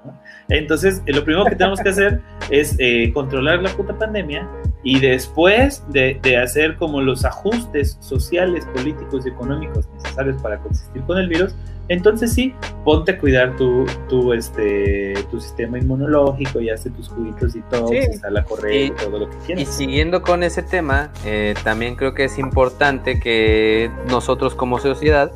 ¿No? 0.05 0.19
Entonces, 0.49 1.01
lo 1.05 1.23
primero 1.23 1.45
que 1.45 1.55
tenemos 1.55 1.79
que 1.79 1.89
hacer 1.89 2.21
es 2.49 2.75
eh, 2.79 3.11
controlar 3.13 3.61
la 3.61 3.69
puta 3.69 3.97
pandemia 3.97 4.47
y 4.83 4.99
después 4.99 5.83
de, 5.89 6.19
de, 6.21 6.37
hacer 6.37 6.75
como 6.75 7.01
los 7.01 7.25
ajustes 7.25 7.97
sociales, 8.01 8.65
políticos 8.67 9.25
y 9.25 9.29
económicos 9.29 9.87
necesarios 9.95 10.39
para 10.41 10.59
consistir 10.59 11.01
con 11.03 11.17
el 11.17 11.27
virus, 11.27 11.55
entonces 11.87 12.33
sí, 12.33 12.53
ponte 12.83 13.11
a 13.11 13.17
cuidar 13.19 13.55
tu, 13.57 13.85
tu, 14.09 14.33
este, 14.33 15.13
tu 15.29 15.39
sistema 15.39 15.77
inmunológico 15.77 16.59
y 16.59 16.69
hace 16.69 16.89
tus 16.89 17.09
cubitos 17.09 17.55
y 17.55 17.61
todo, 17.61 17.89
sí. 17.89 18.01
sala 18.19 18.43
correcta, 18.43 19.03
todo 19.03 19.19
lo 19.19 19.29
que 19.29 19.37
quieras. 19.45 19.63
Y 19.63 19.65
siguiendo 19.65 20.23
con 20.23 20.41
ese 20.41 20.63
tema, 20.63 21.11
eh, 21.25 21.53
también 21.63 21.95
creo 21.95 22.15
que 22.15 22.23
es 22.23 22.39
importante 22.39 23.19
que 23.19 23.91
nosotros 24.09 24.55
como 24.55 24.79
sociedad 24.79 25.31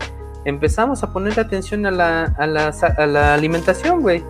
empezamos 0.45 1.03
a 1.03 1.13
poner 1.13 1.39
atención 1.39 1.85
a 1.85 1.91
la, 1.91 2.23
a 2.23 2.47
la, 2.47 2.73
a 2.97 3.05
la 3.05 3.33
alimentación, 3.35 4.01
güey. 4.01 4.23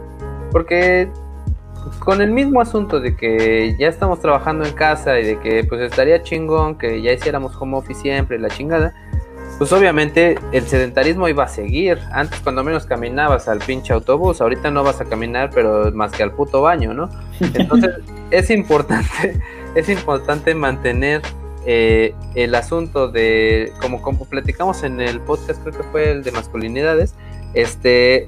Porque 0.52 1.10
con 2.00 2.22
el 2.22 2.32
mismo 2.32 2.62
asunto 2.62 3.00
de 3.00 3.16
que 3.16 3.76
ya 3.80 3.88
estamos 3.88 4.20
trabajando 4.20 4.66
en 4.66 4.74
casa 4.74 5.20
y 5.20 5.26
de 5.26 5.40
que 5.40 5.64
pues 5.64 5.82
estaría 5.82 6.22
chingón 6.22 6.78
que 6.78 7.02
ya 7.02 7.14
hiciéramos 7.14 7.56
home 7.60 7.78
office 7.78 8.02
siempre, 8.02 8.38
la 8.38 8.50
chingada, 8.50 8.94
pues 9.58 9.74
obviamente 9.74 10.38
el 10.52 10.64
sedentarismo 10.64 11.28
iba 11.28 11.44
a 11.44 11.48
seguir. 11.48 12.00
Antes 12.12 12.40
cuando 12.40 12.64
menos 12.64 12.86
caminabas 12.86 13.48
al 13.48 13.60
pinche 13.60 13.94
autobús, 13.94 14.42
ahorita 14.42 14.72
no 14.72 14.84
vas 14.84 15.02
a 15.02 15.06
caminar, 15.06 15.50
pero 15.54 15.92
más 15.92 16.12
que 16.12 16.24
al 16.24 16.32
puto 16.32 16.62
baño, 16.62 16.94
¿no? 16.94 17.10
Entonces 17.40 17.96
es 18.32 18.50
importante, 18.50 19.40
es 19.76 19.90
importante 19.90 20.56
mantener 20.56 21.22
eh, 21.66 22.16
el 22.36 22.56
asunto 22.56 23.10
de, 23.10 23.74
como, 23.82 24.02
como 24.02 24.26
platicamos 24.26 24.84
en 24.84 25.02
el 25.02 25.20
podcast, 25.20 25.62
creo 25.62 25.74
que 25.76 25.84
fue 25.92 26.12
el 26.12 26.24
de 26.24 26.32
masculinidades, 26.32 27.16
este, 27.54 28.28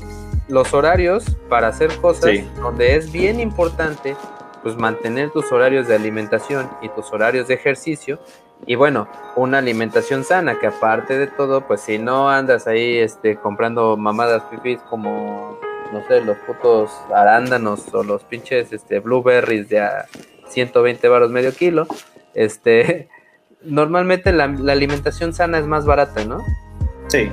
los 0.52 0.74
horarios 0.74 1.26
para 1.50 1.70
hacer 1.70 1.90
cosas 1.98 2.32
sí. 2.32 2.50
donde 2.62 2.96
es 2.96 3.12
bien 3.12 3.40
importante 3.40 4.16
pues 4.62 4.76
mantener 4.76 5.32
tus 5.32 5.52
horarios 5.52 5.88
de 5.88 5.96
alimentación 5.96 6.70
y 6.82 6.90
tus 6.90 7.12
horarios 7.12 7.48
de 7.48 7.56
ejercicio 7.56 8.20
y 8.68 8.76
bueno, 8.76 9.08
una 9.36 9.58
alimentación 9.58 10.24
sana 10.24 10.60
que 10.60 10.68
aparte 10.68 11.18
de 11.18 11.26
todo, 11.26 11.66
pues 11.66 11.82
si 11.82 11.98
no 11.98 12.30
andas 12.30 12.68
ahí 12.68 12.98
este 12.98 13.38
comprando 13.38 13.98
mamadas 13.98 14.44
pipis 14.44 14.80
como 14.90 15.58
no 15.92 16.06
sé, 16.08 16.22
los 16.22 16.38
putos 16.38 16.92
arándanos 17.14 17.94
o 17.94 18.04
los 18.04 18.24
pinches 18.24 18.72
este, 18.72 19.00
blueberries 19.00 19.68
de 19.68 19.82
a 19.82 20.06
120 20.48 21.08
baros 21.10 21.32
medio 21.32 21.54
kilo, 21.54 21.86
este, 22.34 23.10
normalmente 23.64 24.32
la, 24.32 24.48
la 24.48 24.74
alimentación 24.74 25.34
sana 25.34 25.58
es 25.58 25.66
más 25.66 25.86
barata, 25.86 26.24
¿no? 26.24 26.40
Sí, 27.08 27.30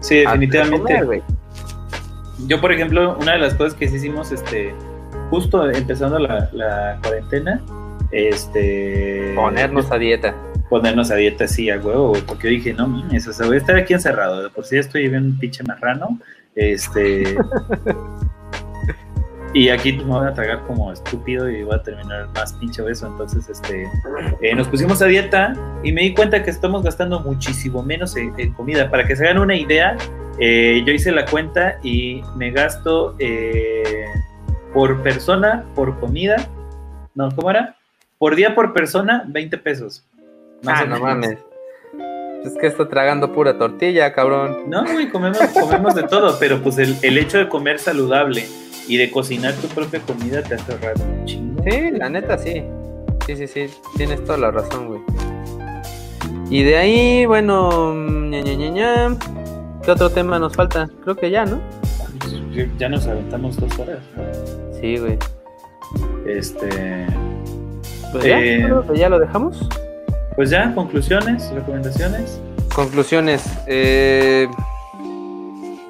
sí, 0.00 0.20
definitivamente. 0.20 1.00
comer. 1.00 1.22
Yo, 2.46 2.60
por 2.60 2.72
ejemplo, 2.72 3.16
una 3.20 3.32
de 3.32 3.38
las 3.38 3.54
cosas 3.54 3.74
que 3.74 3.88
sí 3.88 3.96
hicimos, 3.96 4.32
este, 4.32 4.74
justo 5.30 5.70
empezando 5.70 6.18
la, 6.18 6.48
la 6.52 6.98
cuarentena, 7.02 7.62
este... 8.10 9.32
Ponernos 9.34 9.90
a 9.90 9.98
dieta. 9.98 10.34
Ponernos 10.68 11.10
a 11.10 11.16
dieta, 11.16 11.46
sí, 11.48 11.70
a 11.70 11.78
huevo, 11.78 12.10
güey, 12.10 12.22
porque 12.22 12.48
yo 12.48 12.50
dije, 12.50 12.74
no 12.74 12.86
mames, 12.86 13.26
o 13.26 13.32
sea, 13.32 13.46
voy 13.46 13.56
a 13.56 13.58
estar 13.58 13.76
aquí 13.76 13.94
encerrado, 13.94 14.42
de 14.42 14.50
por 14.50 14.64
si 14.64 14.76
ya 14.76 14.80
estoy 14.80 15.08
bien 15.08 15.38
pinche 15.38 15.62
marrano, 15.64 16.18
este... 16.54 17.36
y 19.54 19.68
aquí 19.68 19.92
me 19.92 20.02
voy 20.02 20.26
a 20.26 20.34
tragar 20.34 20.62
como 20.66 20.92
estúpido 20.92 21.48
y 21.48 21.62
voy 21.62 21.76
a 21.76 21.82
terminar 21.82 22.28
más 22.34 22.52
pinche 22.54 22.82
obeso, 22.82 23.06
entonces, 23.06 23.48
este... 23.48 23.88
eh, 24.42 24.54
nos 24.54 24.66
pusimos 24.66 25.00
a 25.00 25.06
dieta 25.06 25.54
y 25.84 25.92
me 25.92 26.02
di 26.02 26.12
cuenta 26.12 26.42
que 26.42 26.50
estamos 26.50 26.82
gastando 26.82 27.20
muchísimo 27.20 27.80
menos 27.80 28.16
en, 28.16 28.34
en 28.36 28.52
comida. 28.52 28.90
Para 28.90 29.06
que 29.06 29.14
se 29.14 29.24
hagan 29.24 29.38
una 29.38 29.54
idea, 29.54 29.96
eh, 30.40 30.82
yo 30.84 30.92
hice 30.92 31.12
la 31.12 31.24
cuenta 31.24 31.78
y 31.84 32.20
me 32.36 32.50
gasto 32.50 33.14
eh, 33.20 34.04
por 34.72 35.00
persona, 35.02 35.64
por 35.76 36.00
comida, 36.00 36.48
no, 37.14 37.30
¿cómo 37.30 37.48
era? 37.48 37.76
Por 38.18 38.34
día 38.34 38.56
por 38.56 38.72
persona, 38.72 39.24
20 39.28 39.56
pesos. 39.58 40.04
Más 40.64 40.82
Ah, 40.82 40.84
no 40.84 40.98
mames. 40.98 41.38
Es 42.44 42.58
que 42.60 42.66
estoy 42.66 42.88
tragando 42.88 43.32
pura 43.32 43.56
tortilla, 43.56 44.12
cabrón. 44.12 44.68
No, 44.68 44.82
güey, 44.82 45.08
comemos, 45.10 45.38
comemos 45.60 45.94
de 45.94 46.02
todo, 46.02 46.36
pero 46.40 46.60
pues 46.60 46.76
el, 46.78 46.96
el 47.02 47.18
hecho 47.18 47.38
de 47.38 47.48
comer 47.48 47.78
saludable 47.78 48.44
y 48.88 48.96
de 48.96 49.10
cocinar 49.10 49.54
tu 49.54 49.68
propia 49.68 50.00
comida 50.00 50.42
te 50.42 50.54
hace 50.54 50.72
un 50.72 51.24
chingo. 51.24 51.62
Sí, 51.68 51.90
la 51.92 52.08
neta 52.08 52.36
sí. 52.38 52.62
Sí, 53.26 53.36
sí, 53.36 53.46
sí. 53.46 53.66
Tienes 53.96 54.22
toda 54.24 54.38
la 54.38 54.50
razón, 54.50 54.88
güey. 54.88 55.00
Y 56.50 56.62
de 56.62 56.76
ahí, 56.76 57.26
bueno, 57.26 57.94
ña, 57.94 58.42
ña. 58.42 59.16
¿Qué 59.82 59.90
otro 59.90 60.10
tema 60.10 60.38
nos 60.38 60.54
falta? 60.54 60.88
Creo 61.02 61.16
que 61.16 61.30
ya, 61.30 61.44
¿no? 61.46 61.58
Ya 62.78 62.88
nos 62.88 63.06
aventamos 63.06 63.56
dos 63.56 63.78
horas. 63.78 63.98
Sí, 64.80 64.98
güey. 64.98 65.18
Este. 66.26 67.06
Pues 68.12 68.24
ya, 68.24 68.40
Eh, 68.40 68.68
ya 68.94 69.08
lo 69.08 69.18
dejamos. 69.18 69.68
Pues 70.36 70.50
ya, 70.50 70.72
conclusiones, 70.74 71.50
recomendaciones. 71.52 72.40
Conclusiones. 72.74 73.44
eh, 73.66 74.46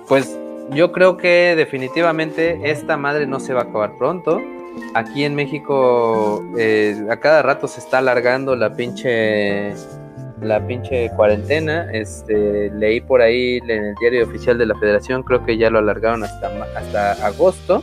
pues 0.09 0.39
yo 0.75 0.93
creo 0.93 1.17
que 1.17 1.55
definitivamente 1.57 2.59
esta 2.71 2.97
madre 2.97 3.27
no 3.27 3.41
se 3.41 3.55
va 3.55 3.61
a 3.63 3.65
acabar 3.65 3.93
pronto. 3.99 4.41
Aquí 4.95 5.25
en 5.25 5.35
México 5.35 6.45
eh, 6.59 6.97
a 7.11 7.17
cada 7.19 7.43
rato 7.43 7.69
se 7.69 7.81
está 7.81 7.99
alargando 7.99 8.57
la 8.57 8.75
pinche 8.75 9.73
la 10.41 10.67
pinche 10.67 11.11
cuarentena. 11.17 11.91
Este 11.93 12.71
leí 12.75 13.01
por 13.01 13.23
ahí 13.23 13.59
en 13.69 13.71
el 13.71 13.95
diario 14.01 14.25
oficial 14.25 14.59
de 14.59 14.67
la 14.67 14.75
Federación, 14.77 15.23
creo 15.23 15.45
que 15.45 15.57
ya 15.57 15.71
lo 15.71 15.79
alargaron 15.79 16.25
hasta 16.25 16.49
hasta 16.77 17.27
agosto. 17.27 17.83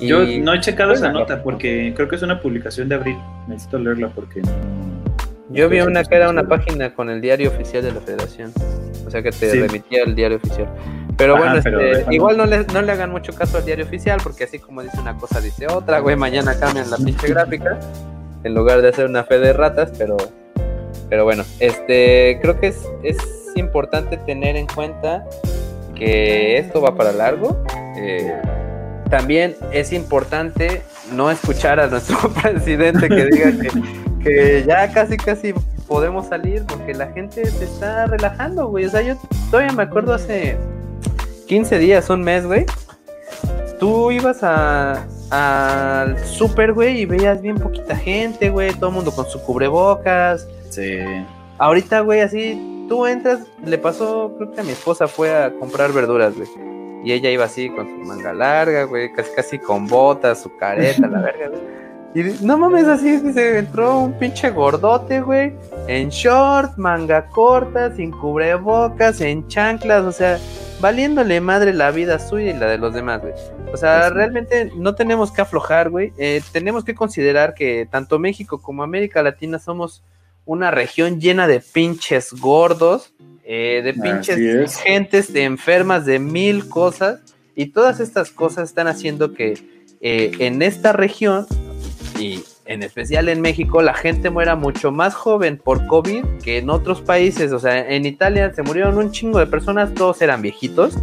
Y- 0.00 0.08
Yo 0.08 0.22
no 0.42 0.52
he 0.54 0.60
checado 0.60 0.92
esa 0.92 1.10
nota 1.12 1.42
porque 1.42 1.92
creo 1.96 2.08
que 2.08 2.16
es 2.16 2.22
una 2.22 2.40
publicación 2.40 2.88
de 2.88 2.96
abril. 2.96 3.16
Necesito 3.48 3.78
leerla 3.78 4.08
porque. 4.08 4.42
Yo 5.50 5.68
vi 5.68 5.80
una 5.80 6.02
que 6.04 6.14
era 6.14 6.30
una 6.30 6.42
100% 6.42 6.48
página 6.48 6.94
con 6.94 7.10
el 7.10 7.20
diario 7.20 7.50
oficial 7.50 7.82
de 7.82 7.92
la 7.92 8.00
Federación. 8.00 8.52
O 9.06 9.10
sea 9.10 9.22
que 9.22 9.30
te 9.30 9.50
Sí. 9.50 9.58
remitía 9.60 10.04
al 10.04 10.14
diario 10.14 10.38
oficial. 10.38 10.66
Pero 11.16 11.36
Ajá, 11.36 11.44
bueno, 11.44 11.60
pero 11.62 11.80
este, 11.80 12.14
igual 12.14 12.36
no 12.36 12.46
le, 12.46 12.64
no 12.64 12.82
le 12.82 12.92
hagan 12.92 13.10
mucho 13.10 13.34
caso 13.34 13.58
al 13.58 13.64
diario 13.64 13.84
oficial, 13.84 14.20
porque 14.22 14.44
así 14.44 14.58
como 14.58 14.82
dice 14.82 14.98
una 15.00 15.16
cosa, 15.16 15.40
dice 15.40 15.66
otra, 15.66 16.00
güey, 16.00 16.16
mañana 16.16 16.58
cambian 16.58 16.90
la 16.90 16.96
pinche 16.96 17.28
gráfica, 17.28 17.78
en 18.44 18.54
lugar 18.54 18.82
de 18.82 18.88
hacer 18.88 19.06
una 19.06 19.24
fe 19.24 19.38
de 19.38 19.52
ratas, 19.52 19.92
pero, 19.98 20.16
pero 21.08 21.24
bueno, 21.24 21.44
este, 21.60 22.38
creo 22.40 22.58
que 22.58 22.68
es, 22.68 22.88
es 23.02 23.18
importante 23.56 24.16
tener 24.16 24.56
en 24.56 24.66
cuenta 24.66 25.24
que 25.94 26.58
esto 26.58 26.80
va 26.80 26.96
para 26.96 27.12
largo. 27.12 27.62
eh, 27.96 28.40
también 29.10 29.54
es 29.72 29.92
importante 29.92 30.80
no 31.12 31.30
escuchar 31.30 31.78
a 31.78 31.86
nuestro 31.86 32.16
presidente 32.42 33.10
que 33.10 33.26
diga 33.26 33.52
que, 33.60 34.24
que 34.24 34.64
ya 34.66 34.90
casi 34.90 35.18
casi 35.18 35.52
podemos 35.86 36.28
salir 36.28 36.64
porque 36.66 36.94
la 36.94 37.08
gente 37.08 37.44
se 37.44 37.64
está 37.64 38.06
relajando, 38.06 38.68
güey. 38.68 38.86
O 38.86 38.88
sea, 38.88 39.02
yo 39.02 39.14
todavía 39.50 39.72
me 39.72 39.82
acuerdo 39.82 40.14
hace 40.14 40.56
15 41.46 41.78
días, 41.78 42.10
un 42.10 42.22
mes, 42.22 42.46
güey. 42.46 42.66
Tú 43.78 44.10
ibas 44.10 44.42
a 44.42 45.06
al 45.32 46.18
súper, 46.26 46.74
güey, 46.74 47.00
y 47.00 47.06
veías 47.06 47.40
bien 47.40 47.56
poquita 47.56 47.96
gente, 47.96 48.50
güey, 48.50 48.74
todo 48.74 48.90
el 48.90 48.96
mundo 48.96 49.10
con 49.12 49.24
su 49.26 49.40
cubrebocas. 49.40 50.46
Sí. 50.68 50.98
Ahorita, 51.56 52.00
güey, 52.00 52.20
así, 52.20 52.86
tú 52.86 53.06
entras, 53.06 53.40
le 53.64 53.78
pasó, 53.78 54.34
creo 54.36 54.52
que 54.52 54.60
a 54.60 54.64
mi 54.64 54.72
esposa 54.72 55.08
fue 55.08 55.34
a 55.34 55.50
comprar 55.54 55.90
verduras, 55.92 56.34
güey. 56.36 56.48
Y 57.02 57.12
ella 57.12 57.30
iba 57.30 57.46
así 57.46 57.70
con 57.70 57.86
su 57.88 57.96
manga 58.06 58.34
larga, 58.34 58.84
güey, 58.84 59.10
casi 59.12 59.30
casi 59.34 59.58
con 59.58 59.86
botas, 59.86 60.42
su 60.42 60.54
careta, 60.56 61.06
la 61.08 61.22
verga, 61.22 61.48
güey. 61.48 61.62
Y 62.14 62.44
no 62.44 62.58
mames, 62.58 62.86
así 62.86 63.18
se 63.32 63.58
entró 63.58 64.00
un 64.00 64.12
pinche 64.12 64.50
gordote, 64.50 65.22
güey, 65.22 65.54
en 65.88 66.10
short, 66.10 66.76
manga 66.76 67.26
corta, 67.28 67.90
sin 67.96 68.10
cubrebocas, 68.10 69.22
en 69.22 69.48
chanclas, 69.48 70.04
o 70.04 70.12
sea, 70.12 70.38
valiéndole 70.82 71.40
madre 71.40 71.72
la 71.72 71.92
vida 71.92 72.18
suya 72.18 72.50
y 72.50 72.58
la 72.58 72.66
de 72.66 72.76
los 72.76 72.92
demás, 72.92 73.22
güey. 73.22 73.32
O 73.72 73.76
sea, 73.76 74.10
realmente 74.10 74.70
no 74.76 74.94
tenemos 74.96 75.30
que 75.30 75.40
aflojar, 75.40 75.88
güey. 75.88 76.12
Eh, 76.18 76.42
tenemos 76.50 76.84
que 76.84 76.94
considerar 76.94 77.54
que 77.54 77.88
tanto 77.88 78.18
México 78.18 78.60
como 78.60 78.82
América 78.82 79.22
Latina 79.22 79.60
somos 79.60 80.02
una 80.44 80.72
región 80.72 81.20
llena 81.20 81.46
de 81.46 81.60
pinches 81.60 82.32
gordos, 82.32 83.14
eh, 83.44 83.80
de 83.84 83.94
pinches 83.94 84.36
es. 84.38 84.76
gentes 84.76 85.32
de 85.32 85.44
enfermas 85.44 86.04
de 86.04 86.18
mil 86.18 86.68
cosas. 86.68 87.20
Y 87.54 87.66
todas 87.66 88.00
estas 88.00 88.30
cosas 88.30 88.68
están 88.68 88.88
haciendo 88.88 89.34
que 89.34 89.54
eh, 90.00 90.32
en 90.40 90.62
esta 90.62 90.92
región 90.92 91.46
y 92.18 92.42
en 92.72 92.82
especial 92.82 93.28
en 93.28 93.40
México 93.40 93.82
la 93.82 93.94
gente 93.94 94.30
muera 94.30 94.56
mucho 94.56 94.90
más 94.90 95.14
joven 95.14 95.58
por 95.62 95.86
COVID 95.86 96.24
que 96.42 96.58
en 96.58 96.70
otros 96.70 97.00
países. 97.02 97.52
O 97.52 97.58
sea, 97.58 97.88
en 97.90 98.06
Italia 98.06 98.52
se 98.54 98.62
murieron 98.62 98.98
un 98.98 99.10
chingo 99.10 99.38
de 99.38 99.46
personas, 99.46 99.92
todos 99.94 100.20
eran 100.22 100.42
viejitos. 100.42 100.96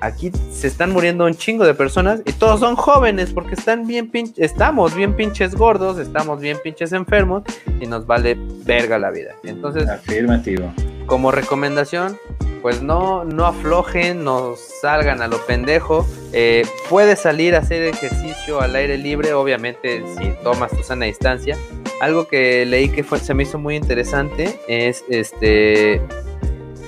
Aquí 0.00 0.32
se 0.50 0.66
están 0.66 0.90
muriendo 0.90 1.26
un 1.26 1.34
chingo 1.34 1.64
de 1.64 1.74
personas 1.74 2.22
y 2.26 2.32
todos 2.32 2.58
son 2.58 2.74
jóvenes 2.74 3.32
porque 3.32 3.54
están 3.54 3.86
bien 3.86 4.10
pin- 4.10 4.32
estamos 4.36 4.96
bien 4.96 5.14
pinches 5.14 5.54
gordos, 5.54 5.98
estamos 5.98 6.40
bien 6.40 6.58
pinches 6.64 6.92
enfermos 6.92 7.44
y 7.80 7.86
nos 7.86 8.04
vale 8.04 8.36
verga 8.64 8.98
la 8.98 9.12
vida. 9.12 9.34
Entonces, 9.44 9.88
Afirmativo. 9.88 10.72
Como 11.12 11.30
recomendación, 11.30 12.18
pues 12.62 12.80
no, 12.80 13.22
no 13.22 13.44
aflojen, 13.44 14.24
no 14.24 14.56
salgan 14.56 15.20
a 15.20 15.28
lo 15.28 15.44
pendejo. 15.44 16.06
Eh, 16.32 16.64
puedes 16.88 17.18
salir 17.18 17.54
a 17.54 17.58
hacer 17.58 17.82
ejercicio 17.82 18.62
al 18.62 18.74
aire 18.74 18.96
libre, 18.96 19.34
obviamente 19.34 20.02
si 20.16 20.30
tomas 20.42 20.70
tu 20.70 20.82
sana 20.82 21.04
distancia. 21.04 21.58
Algo 22.00 22.28
que 22.28 22.64
leí 22.64 22.88
que 22.88 23.04
se 23.04 23.34
me 23.34 23.42
hizo 23.42 23.58
muy 23.58 23.76
interesante 23.76 24.58
es 24.68 25.04
este 25.10 26.00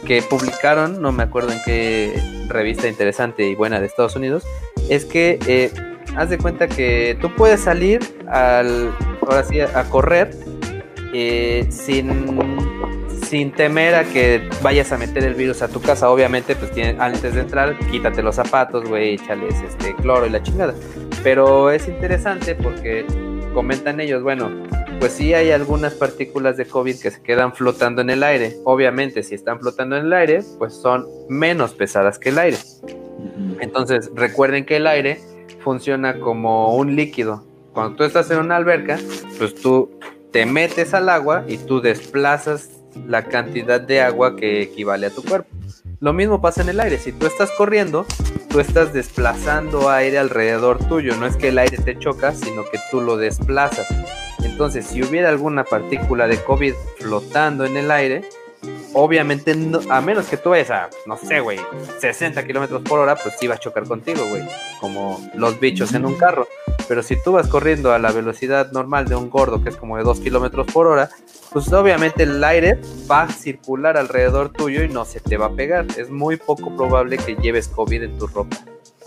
que 0.07 0.23
publicaron, 0.23 1.03
no 1.03 1.13
me 1.13 1.25
acuerdo 1.25 1.53
en 1.53 1.59
qué 1.67 2.19
revista 2.49 2.89
interesante 2.89 3.47
y 3.47 3.55
buena 3.55 3.79
de 3.79 3.89
Estados 3.89 4.17
Unidos, 4.17 4.45
es 4.89 5.05
que 5.05 5.39
eh, 5.47 5.71
haz 6.17 6.31
de 6.31 6.39
cuenta 6.39 6.67
que 6.67 7.19
tú 7.21 7.31
puedes 7.35 7.61
salir 7.61 8.01
al, 8.27 8.91
ahora 9.21 9.45
sí, 9.45 9.61
a 9.61 9.85
correr 9.91 10.35
eh, 11.13 11.67
sin, 11.69 12.09
sin 13.35 13.51
temer 13.51 13.97
a 13.97 14.05
que 14.05 14.49
vayas 14.63 14.93
a 14.93 14.97
meter 14.97 15.25
el 15.25 15.35
virus 15.35 15.61
a 15.61 15.67
tu 15.67 15.81
casa. 15.83 16.09
Obviamente, 16.09 16.55
pues 16.55 16.71
tiene- 16.71 16.95
antes 17.01 17.35
de 17.35 17.41
entrar, 17.41 17.77
quítate 17.91 18.23
los 18.23 18.37
zapatos, 18.37 18.89
güey, 18.89 19.15
échales 19.15 19.57
este 19.69 19.93
cloro 19.97 20.25
y 20.25 20.31
la 20.31 20.41
chingada. 20.41 20.73
Pero 21.25 21.73
es 21.73 21.89
interesante 21.89 22.55
porque 22.55 23.05
comentan 23.53 23.99
ellos, 23.99 24.23
bueno, 24.23 24.53
pues 25.01 25.15
sí 25.15 25.35
hay 25.35 25.51
algunas 25.51 25.95
partículas 25.95 26.57
de 26.57 26.67
COVID 26.67 26.97
que 27.01 27.11
se 27.11 27.23
quedan 27.23 27.53
flotando 27.53 28.03
en 28.03 28.11
el 28.11 28.23
aire. 28.23 28.55
Obviamente, 28.63 29.25
si 29.25 29.35
están 29.35 29.59
flotando 29.59 29.97
en 29.97 30.05
el 30.07 30.13
aire, 30.13 30.45
pues 30.61 30.73
son 30.75 31.05
menos 31.29 31.75
pesadas 31.75 32.21
que 32.21 32.29
el 32.29 32.39
aire. 32.39 32.59
Entonces, 33.59 34.13
recuerden 34.15 34.65
que 34.65 34.77
el 34.77 34.87
aire 34.87 35.19
funciona 35.59 36.21
como 36.21 36.77
un 36.77 36.95
líquido. 36.95 37.43
Cuando 37.73 37.97
tú 37.97 38.05
estás 38.05 38.31
en 38.31 38.39
una 38.39 38.55
alberca, 38.55 38.97
pues 39.39 39.57
tú 39.57 39.91
te 40.31 40.47
metes 40.47 40.95
al 40.95 41.09
agua 41.09 41.45
y 41.49 41.57
tú 41.59 41.81
desplazas 41.81 42.71
la 43.07 43.25
cantidad 43.25 43.81
de 43.81 44.01
agua 44.01 44.37
que 44.37 44.63
equivale 44.63 45.07
a 45.07 45.11
tu 45.11 45.23
cuerpo. 45.23 45.49
Lo 46.01 46.13
mismo 46.13 46.41
pasa 46.41 46.63
en 46.63 46.69
el 46.69 46.81
aire. 46.81 46.99
Si 46.99 47.13
tú 47.13 47.27
estás 47.27 47.51
corriendo, 47.53 48.07
tú 48.49 48.61
estás 48.61 48.93
desplazando 48.93 49.91
aire 49.91 50.19
alrededor 50.19 50.79
tuyo. 50.87 51.17
No 51.17 51.27
es 51.27 51.37
que 51.37 51.49
el 51.49 51.59
aire 51.59 51.79
te 51.79 51.99
choca, 51.99 52.35
sino 52.35 52.65
que 52.65 52.79
tú 52.91 53.01
lo 53.01 53.17
desplazas. 53.17 53.87
Entonces, 54.45 54.87
si 54.87 55.03
hubiera 55.03 55.31
alguna 55.31 55.65
partícula 55.65 56.29
de 56.29 56.43
COVID 56.43 56.75
flotando 56.99 57.65
en 57.65 57.77
el 57.77 57.91
aire, 57.91 58.23
obviamente, 58.95 59.55
no- 59.55 59.81
a 59.91 60.01
menos 60.01 60.27
que 60.27 60.37
tú 60.37 60.51
vayas 60.51 60.71
a, 60.71 60.89
no 61.07 61.17
sé, 61.17 61.41
güey, 61.41 61.59
60 62.01 62.47
kilómetros 62.47 62.83
por 62.83 62.99
hora, 63.01 63.15
pues 63.17 63.35
sí 63.39 63.47
va 63.47 63.57
a 63.57 63.59
chocar 63.59 63.85
contigo, 63.85 64.25
güey, 64.29 64.43
como 64.81 65.21
los 65.35 65.61
bichos 65.61 65.93
en 65.95 66.07
un 66.07 66.15
carro. 66.15 66.49
Pero 66.89 67.03
si 67.03 67.21
tú 67.23 67.33
vas 67.33 67.47
corriendo 67.49 67.93
a 67.93 67.99
la 67.99 68.13
velocidad 68.13 68.71
normal 68.73 69.07
de 69.07 69.15
un 69.17 69.31
gordo, 69.31 69.63
que 69.63 69.69
es 69.71 69.77
como 69.77 69.97
de 69.97 70.05
2 70.05 70.21
kilómetros 70.21 70.67
por 70.73 70.87
hora, 70.87 71.09
pues 71.53 71.73
obviamente 71.73 72.25
el 72.25 72.43
aire 72.43 72.81
va 73.11 73.23
a 73.23 73.29
circular 73.29 73.97
alrededor 73.97 74.51
tuyo 74.51 74.83
y 74.83 74.89
no 74.89 75.05
se 75.05 75.21
te 75.21 75.37
va 75.37 75.47
a 75.47 75.51
pegar. 75.51 75.87
Es 75.97 76.11
muy 76.11 76.37
poco 76.37 76.75
probable 76.77 77.17
que 77.17 77.37
lleves 77.37 77.69
COVID 77.69 78.03
en 78.03 78.19
tu 78.19 78.27
ropa 78.27 78.57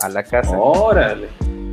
a 0.02 0.10
la 0.10 0.24
casa. 0.24 0.58
Órale. 0.58 1.28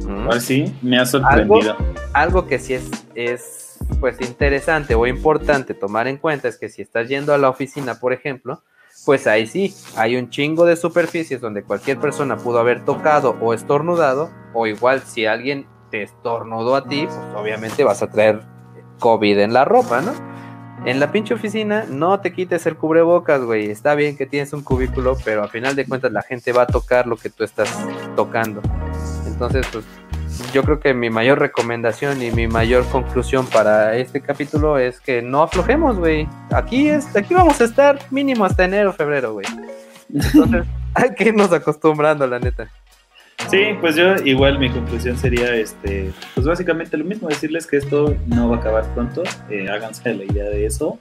Mm. 0.06 0.26
Ahora 0.26 0.40
sí, 0.40 0.74
me 0.82 0.98
ha 0.98 1.02
algo, 1.02 1.10
sorprendido. 1.10 1.76
algo 2.12 2.46
que 2.46 2.58
sí 2.58 2.74
es, 2.74 2.84
es 3.14 3.63
pues 4.00 4.20
interesante 4.20 4.94
o 4.94 5.06
importante 5.06 5.74
tomar 5.74 6.08
en 6.08 6.18
cuenta 6.18 6.48
es 6.48 6.58
que 6.58 6.68
si 6.68 6.82
estás 6.82 7.08
yendo 7.08 7.34
a 7.34 7.38
la 7.38 7.48
oficina, 7.48 7.98
por 7.98 8.12
ejemplo, 8.12 8.62
pues 9.04 9.26
ahí 9.26 9.46
sí, 9.46 9.74
hay 9.96 10.16
un 10.16 10.30
chingo 10.30 10.64
de 10.64 10.76
superficies 10.76 11.40
donde 11.40 11.62
cualquier 11.62 11.98
persona 11.98 12.36
pudo 12.36 12.58
haber 12.58 12.84
tocado 12.84 13.36
o 13.40 13.52
estornudado, 13.52 14.30
o 14.52 14.66
igual 14.66 15.02
si 15.02 15.26
alguien 15.26 15.66
te 15.90 16.02
estornudó 16.02 16.76
a 16.76 16.88
ti, 16.88 17.06
pues 17.06 17.18
obviamente 17.36 17.84
vas 17.84 18.02
a 18.02 18.10
traer 18.10 18.40
COVID 19.00 19.38
en 19.38 19.52
la 19.52 19.64
ropa, 19.64 20.00
¿no? 20.00 20.12
En 20.86 21.00
la 21.00 21.12
pinche 21.12 21.34
oficina 21.34 21.86
no 21.88 22.20
te 22.20 22.32
quites 22.32 22.66
el 22.66 22.76
cubrebocas, 22.76 23.42
güey. 23.42 23.70
Está 23.70 23.94
bien 23.94 24.16
que 24.16 24.26
tienes 24.26 24.52
un 24.52 24.62
cubículo, 24.62 25.16
pero 25.24 25.42
a 25.42 25.48
final 25.48 25.76
de 25.76 25.86
cuentas 25.86 26.12
la 26.12 26.22
gente 26.22 26.52
va 26.52 26.62
a 26.62 26.66
tocar 26.66 27.06
lo 27.06 27.16
que 27.16 27.30
tú 27.30 27.42
estás 27.42 27.70
tocando. 28.16 28.60
Entonces, 29.26 29.66
pues 29.72 29.84
yo 30.52 30.62
creo 30.62 30.80
que 30.80 30.94
mi 30.94 31.10
mayor 31.10 31.38
recomendación 31.38 32.22
y 32.22 32.30
mi 32.30 32.48
mayor 32.48 32.86
conclusión 32.88 33.46
para 33.46 33.96
este 33.96 34.20
capítulo 34.20 34.78
es 34.78 35.00
que 35.00 35.22
no 35.22 35.42
aflojemos, 35.42 35.98
güey. 35.98 36.28
Aquí 36.50 36.88
es, 36.88 37.14
aquí 37.16 37.34
vamos 37.34 37.60
a 37.60 37.64
estar 37.64 37.98
mínimo 38.10 38.44
hasta 38.44 38.64
enero, 38.64 38.92
febrero, 38.92 39.34
güey. 39.34 39.46
Entonces, 40.12 40.64
hay 40.94 41.14
que 41.14 41.28
irnos 41.28 41.52
acostumbrando, 41.52 42.26
la 42.26 42.38
neta. 42.38 42.68
Sí, 43.48 43.76
pues 43.80 43.96
yo 43.96 44.14
igual 44.24 44.58
mi 44.58 44.70
conclusión 44.70 45.18
sería, 45.18 45.54
este, 45.54 46.12
pues 46.34 46.46
básicamente 46.46 46.96
lo 46.96 47.04
mismo, 47.04 47.28
decirles 47.28 47.66
que 47.66 47.76
esto 47.76 48.14
no 48.26 48.48
va 48.48 48.56
a 48.56 48.58
acabar 48.60 48.84
pronto, 48.94 49.22
eh, 49.50 49.68
háganse 49.68 50.14
la 50.14 50.24
idea 50.24 50.44
de 50.44 50.66
eso 50.66 50.98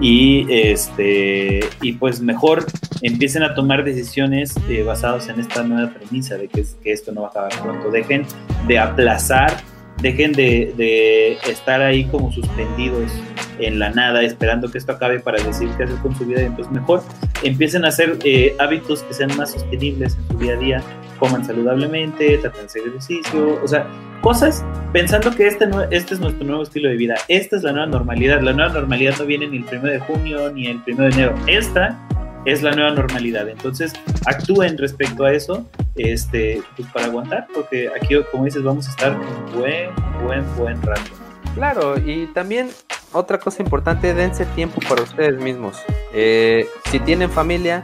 y 0.00 0.46
este 0.50 1.60
y 1.80 1.92
pues 1.92 2.20
mejor 2.20 2.66
empiecen 3.02 3.42
a 3.42 3.54
tomar 3.54 3.84
decisiones 3.84 4.54
eh, 4.68 4.82
basadas 4.82 5.28
en 5.28 5.40
esta 5.40 5.62
nueva 5.62 5.92
premisa 5.92 6.36
de 6.36 6.48
que, 6.48 6.60
es- 6.62 6.76
que 6.82 6.92
esto 6.92 7.12
no 7.12 7.22
va 7.22 7.28
a 7.28 7.30
acabar 7.30 7.62
pronto, 7.62 7.90
dejen 7.90 8.24
de 8.66 8.78
aplazar, 8.78 9.56
dejen 10.00 10.32
de, 10.32 11.38
estar 11.48 11.80
ahí 11.82 12.04
como 12.04 12.32
suspendidos 12.32 13.12
en 13.58 13.78
la 13.78 13.90
nada 13.90 14.22
esperando 14.22 14.70
que 14.70 14.78
esto 14.78 14.92
acabe 14.92 15.20
para 15.20 15.42
decir 15.42 15.68
qué 15.76 15.84
hacer 15.84 15.96
con 15.98 16.16
su 16.16 16.24
vida. 16.24 16.42
Y 16.42 16.46
entonces 16.46 16.72
mejor 16.72 17.02
empiecen 17.44 17.84
a 17.84 17.88
hacer 17.88 18.18
eh, 18.24 18.54
hábitos 18.58 19.02
que 19.04 19.14
sean 19.14 19.36
más 19.36 19.52
sostenibles 19.52 20.16
en 20.16 20.28
su 20.28 20.38
día 20.38 20.54
a 20.54 20.56
día 20.56 20.82
coman 21.22 21.44
saludablemente, 21.44 22.36
traten 22.38 22.62
de 22.62 22.66
hacer 22.66 22.82
ejercicio, 22.88 23.60
o 23.62 23.68
sea, 23.68 23.86
cosas 24.22 24.64
pensando 24.92 25.30
que 25.30 25.46
este, 25.46 25.70
este 25.92 26.14
es 26.14 26.20
nuestro 26.20 26.44
nuevo 26.44 26.64
estilo 26.64 26.88
de 26.88 26.96
vida, 26.96 27.14
esta 27.28 27.54
es 27.54 27.62
la 27.62 27.70
nueva 27.70 27.86
normalidad, 27.86 28.40
la 28.40 28.52
nueva 28.52 28.72
normalidad 28.72 29.14
no 29.20 29.26
viene 29.26 29.46
ni 29.46 29.58
el 29.58 29.64
1 29.64 29.82
de 29.82 30.00
junio 30.00 30.50
ni 30.50 30.66
el 30.66 30.82
1 30.84 30.96
de 30.96 31.08
enero, 31.10 31.34
esta 31.46 31.96
es 32.44 32.60
la 32.64 32.72
nueva 32.72 32.90
normalidad, 32.90 33.48
entonces 33.48 33.92
actúen 34.26 34.76
respecto 34.76 35.24
a 35.24 35.32
eso, 35.32 35.64
este, 35.94 36.60
pues 36.76 36.88
para 36.88 37.06
aguantar, 37.06 37.46
porque 37.54 37.88
aquí, 37.94 38.16
como 38.32 38.44
dices, 38.44 38.64
vamos 38.64 38.88
a 38.88 38.90
estar 38.90 39.12
un 39.12 39.60
buen, 39.60 39.90
buen, 40.24 40.56
buen 40.56 40.82
rato. 40.82 41.12
Claro, 41.54 41.98
y 42.04 42.26
también 42.34 42.70
otra 43.12 43.38
cosa 43.38 43.62
importante, 43.62 44.12
dense 44.12 44.44
tiempo 44.56 44.80
para 44.88 45.02
ustedes 45.02 45.40
mismos. 45.40 45.80
Eh, 46.12 46.66
si 46.90 46.98
tienen 46.98 47.30
familia, 47.30 47.80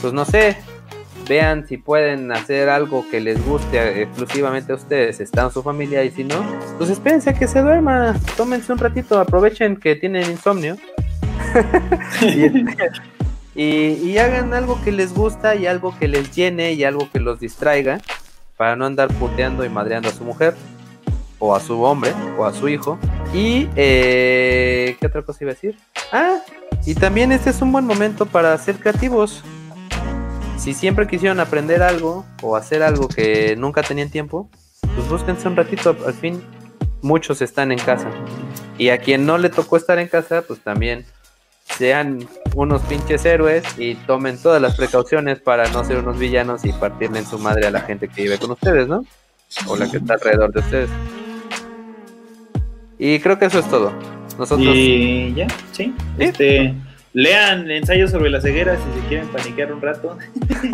pues 0.00 0.14
no 0.14 0.24
sé, 0.24 0.56
vean 1.30 1.64
si 1.68 1.76
pueden 1.76 2.32
hacer 2.32 2.68
algo 2.68 3.08
que 3.08 3.20
les 3.20 3.40
guste 3.46 4.02
exclusivamente 4.02 4.72
a 4.72 4.74
ustedes, 4.74 5.20
está 5.20 5.44
en 5.44 5.52
su 5.52 5.62
familia, 5.62 6.02
y 6.02 6.10
si 6.10 6.24
no, 6.24 6.44
pues 6.76 6.90
espérense 6.90 7.30
a 7.30 7.34
que 7.34 7.46
se 7.46 7.62
duerma, 7.62 8.16
tómense 8.36 8.72
un 8.72 8.78
ratito, 8.78 9.16
aprovechen 9.16 9.76
que 9.76 9.94
tienen 9.94 10.28
insomnio. 10.28 10.76
y 13.54 14.18
hagan 14.18 14.54
algo 14.54 14.82
que 14.82 14.90
les 14.90 15.14
gusta 15.14 15.54
y 15.54 15.68
algo 15.68 15.96
que 15.96 16.08
les 16.08 16.34
llene 16.34 16.72
y 16.72 16.82
algo 16.82 17.08
que 17.12 17.20
los 17.20 17.38
distraiga 17.38 18.00
para 18.56 18.74
no 18.74 18.84
andar 18.84 19.06
puteando 19.14 19.64
y 19.64 19.68
madreando 19.68 20.08
a 20.08 20.12
su 20.12 20.24
mujer 20.24 20.56
o 21.38 21.54
a 21.54 21.60
su 21.60 21.80
hombre 21.80 22.12
o 22.38 22.44
a 22.44 22.52
su 22.52 22.68
hijo. 22.68 22.98
Y 23.32 23.68
eh, 23.76 24.96
¿qué 24.98 25.06
otra 25.06 25.22
cosa 25.22 25.44
iba 25.44 25.52
a 25.52 25.54
decir? 25.54 25.78
Ah, 26.10 26.38
y 26.84 26.96
también 26.96 27.30
este 27.30 27.50
es 27.50 27.62
un 27.62 27.70
buen 27.70 27.84
momento 27.84 28.26
para 28.26 28.58
ser 28.58 28.80
creativos. 28.80 29.44
Si 30.60 30.74
siempre 30.74 31.06
quisieron 31.06 31.40
aprender 31.40 31.82
algo 31.82 32.26
o 32.42 32.54
hacer 32.54 32.82
algo 32.82 33.08
que 33.08 33.56
nunca 33.56 33.82
tenían 33.82 34.10
tiempo, 34.10 34.50
pues 34.94 35.08
búsquense 35.08 35.48
un 35.48 35.56
ratito. 35.56 35.96
Al 36.06 36.12
fin, 36.12 36.42
muchos 37.00 37.40
están 37.40 37.72
en 37.72 37.78
casa. 37.78 38.10
Y 38.76 38.90
a 38.90 38.98
quien 38.98 39.24
no 39.24 39.38
le 39.38 39.48
tocó 39.48 39.78
estar 39.78 39.98
en 39.98 40.08
casa, 40.08 40.42
pues 40.42 40.60
también 40.60 41.06
sean 41.64 42.28
unos 42.54 42.82
pinches 42.82 43.24
héroes 43.24 43.64
y 43.78 43.94
tomen 43.94 44.36
todas 44.36 44.60
las 44.60 44.76
precauciones 44.76 45.40
para 45.40 45.66
no 45.70 45.82
ser 45.82 45.96
unos 45.96 46.18
villanos 46.18 46.62
y 46.66 46.72
partirle 46.72 47.20
en 47.20 47.26
su 47.26 47.38
madre 47.38 47.66
a 47.66 47.70
la 47.70 47.80
gente 47.80 48.08
que 48.08 48.24
vive 48.24 48.38
con 48.38 48.50
ustedes, 48.50 48.86
¿no? 48.86 49.02
O 49.66 49.76
la 49.76 49.90
que 49.90 49.96
está 49.96 50.14
alrededor 50.14 50.52
de 50.52 50.60
ustedes. 50.60 50.90
Y 52.98 53.18
creo 53.20 53.38
que 53.38 53.46
eso 53.46 53.60
es 53.60 53.68
todo. 53.70 53.94
Nosotros. 54.38 54.76
Y 54.76 55.32
ya, 55.32 55.46
sí. 55.72 55.94
Este, 56.18 56.74
lean 57.12 57.70
ensayos 57.70 58.10
sobre 58.10 58.30
la 58.30 58.40
ceguera 58.40 58.76
si 58.76 59.00
se 59.00 59.06
quieren 59.08 59.28
paniquear 59.28 59.72
un 59.72 59.80
rato. 59.82 60.16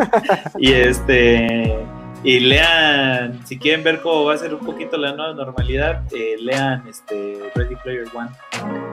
y 0.59 0.71
este 0.73 1.75
y 2.23 2.39
lean, 2.39 3.45
si 3.45 3.57
quieren 3.59 3.83
ver 3.83 4.01
cómo 4.01 4.25
va 4.25 4.33
a 4.33 4.37
ser 4.37 4.53
un 4.53 4.59
poquito 4.65 4.97
la 4.97 5.13
nueva 5.13 5.33
normalidad, 5.35 6.01
eh, 6.13 6.35
lean 6.41 6.83
este 6.87 7.39
Ready 7.55 7.75
Player 7.75 8.05
One. 8.13 8.29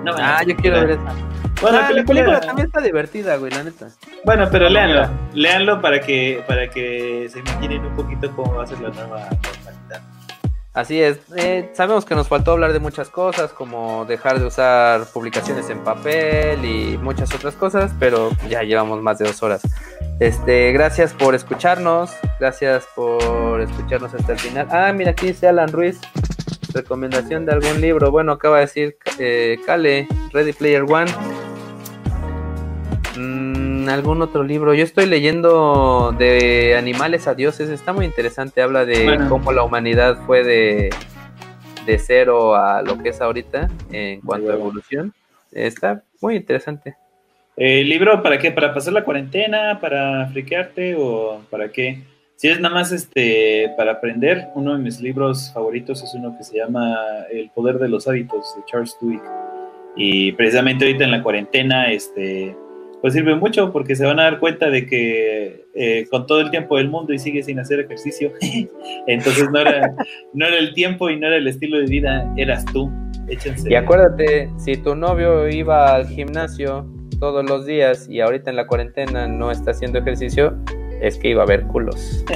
No, 0.05 0.13
ah, 0.19 0.43
yo 0.47 0.55
quiero 0.57 0.81
ver 0.81 0.91
esa. 0.91 1.03
Bueno, 1.63 1.79
Ah, 1.79 1.81
la 1.81 1.81
la 1.81 1.89
película- 1.89 2.05
película 2.21 2.41
también 2.41 2.67
está 2.67 2.81
divertida, 2.83 3.37
güey, 3.37 3.51
la 3.51 3.65
neta. 3.65 3.89
Bueno, 4.25 4.47
pero 4.53 4.65
No, 4.67 4.71
léanlo, 4.73 5.01
mira. 5.01 5.11
léanlo 5.33 5.81
para 5.81 6.01
que 6.01 6.45
para 6.47 6.69
que 6.69 7.29
se 7.31 7.39
imaginen 7.39 7.85
un 7.87 7.97
poquito 7.97 8.31
cómo 8.37 8.55
va 8.57 8.65
a 8.65 8.67
ser 8.67 8.81
la 8.81 8.91
nueva 8.91 9.19
normalidad. 9.21 9.64
Así 10.75 11.01
es. 11.01 11.21
Eh, 11.37 11.71
sabemos 11.73 12.05
que 12.05 12.17
nos 12.17 12.27
faltó 12.27 12.51
hablar 12.51 12.73
de 12.73 12.81
muchas 12.81 13.09
cosas, 13.09 13.53
como 13.53 14.05
dejar 14.07 14.41
de 14.41 14.47
usar 14.47 15.07
publicaciones 15.07 15.71
en 15.71 15.79
papel 15.85 16.65
y 16.65 16.99
muchas 16.99 17.33
otras 17.33 17.55
cosas, 17.55 17.93
pero 18.01 18.31
ya 18.49 18.65
llevamos 18.65 19.01
más 19.01 19.19
de 19.19 19.27
dos 19.27 19.41
horas. 19.45 19.63
Este, 20.19 20.73
gracias 20.73 21.13
por 21.13 21.37
escucharnos, 21.37 22.11
gracias 22.41 22.89
por 22.97 23.61
escucharnos 23.61 24.15
hasta 24.15 24.33
el 24.33 24.39
final. 24.41 24.67
Ah, 24.69 24.93
mira, 24.93 25.13
aquí 25.13 25.29
dice 25.29 25.47
Alan 25.47 25.71
Ruiz, 25.71 26.01
recomendación 26.73 27.47
de 27.47 27.53
algún 27.53 27.81
libro. 27.81 28.11
Bueno, 28.11 28.33
acaba 28.33 28.57
de 28.57 28.63
decir 28.63 28.97
eh, 29.21 29.61
Kale, 29.65 30.09
Ready 30.33 30.53
Player 30.55 30.83
One. 30.83 31.11
Mm, 33.17 33.64
algún 33.89 34.23
otro 34.23 34.43
libro. 34.43 34.75
Yo 34.75 34.85
estoy 34.85 35.07
leyendo 35.07 36.15
de 36.19 36.77
animales 36.77 37.27
a 37.27 37.35
dioses. 37.35 37.69
Está 37.71 37.93
muy 37.93 38.05
interesante. 38.07 38.63
Habla 38.63 38.85
de 38.85 39.05
Bueno. 39.05 39.29
cómo 39.29 39.53
la 39.53 39.63
humanidad 39.65 40.19
fue 40.27 40.43
de, 40.45 40.91
de 41.87 41.99
cero 41.99 42.55
a 42.55 42.83
lo 42.83 42.99
que 43.03 43.11
es 43.11 43.21
ahorita 43.21 43.69
en 43.93 44.21
cuanto 44.21 44.51
a 44.51 44.55
evolución. 44.55 45.13
Está 45.53 46.03
muy 46.21 46.37
interesante. 46.37 46.97
Eh, 47.57 47.85
¿Libro 47.85 48.23
para 48.23 48.39
qué? 48.39 48.51
¿Para 48.51 48.75
pasar 48.75 48.93
la 48.93 49.05
cuarentena? 49.05 49.79
¿Para 49.81 50.27
friquearte? 50.29 50.97
¿O 50.99 51.41
para 51.51 51.69
qué? 51.71 52.03
Si 52.37 52.49
es 52.49 52.59
nada 52.61 52.75
más 52.75 52.91
este 52.91 53.71
para 53.77 53.93
aprender, 53.93 54.49
uno 54.57 54.73
de 54.77 54.83
mis 54.83 55.01
libros 55.01 55.53
favoritos 55.55 56.03
es 56.03 56.13
uno 56.15 56.37
que 56.37 56.43
se 56.43 56.57
llama 56.59 56.97
El 57.31 57.51
poder 57.51 57.79
de 57.79 57.89
los 57.89 58.09
hábitos 58.09 58.57
de 58.57 58.63
Charles 58.67 58.97
Duhigg. 59.01 59.23
Y 59.97 60.33
precisamente 60.33 60.85
ahorita 60.85 61.05
en 61.05 61.13
la 61.13 61.23
cuarentena, 61.23 61.93
este, 61.93 62.57
pues 63.05 63.13
sirve 63.13 63.35
mucho 63.35 63.71
porque 63.71 63.95
se 63.97 64.07
van 64.07 64.19
a 64.19 64.23
dar 64.23 64.39
cuenta 64.41 64.71
de 64.71 64.87
que 64.87 65.67
eh, 65.75 66.07
con 66.11 66.27
todo 66.27 66.41
el 66.41 66.51
tiempo 66.51 66.79
del 66.79 66.89
mundo 66.89 67.13
y 67.13 67.19
sigue 67.19 67.43
sin 67.43 67.59
hacer 67.59 67.81
ejercicio, 67.81 68.33
entonces 69.07 69.51
no 69.53 69.61
era, 69.61 69.95
no 70.33 70.47
era 70.47 70.57
el 70.57 70.73
tiempo 70.73 71.11
y 71.11 71.21
no 71.21 71.27
era 71.27 71.37
el 71.37 71.47
estilo 71.47 71.77
de 71.77 71.85
vida, 71.85 72.27
eras 72.39 72.65
tú. 72.65 72.91
Échense. 73.29 73.71
Y 73.71 73.75
acuérdate, 73.75 74.49
si 74.57 74.79
tu 74.79 74.95
novio 74.95 75.47
iba 75.51 75.95
al 75.95 76.09
gimnasio 76.09 76.87
todos 77.21 77.45
los 77.45 77.67
días 77.67 78.09
y 78.09 78.23
ahorita 78.23 78.49
en 78.49 78.57
la 78.57 78.67
cuarentena 78.67 79.29
no 79.29 79.51
está 79.51 79.73
haciendo 79.73 79.99
ejercicio, 79.99 80.57
es 81.03 81.19
que 81.19 81.29
iba 81.29 81.43
a 81.43 81.45
haber 81.45 81.65
culos. 81.65 82.25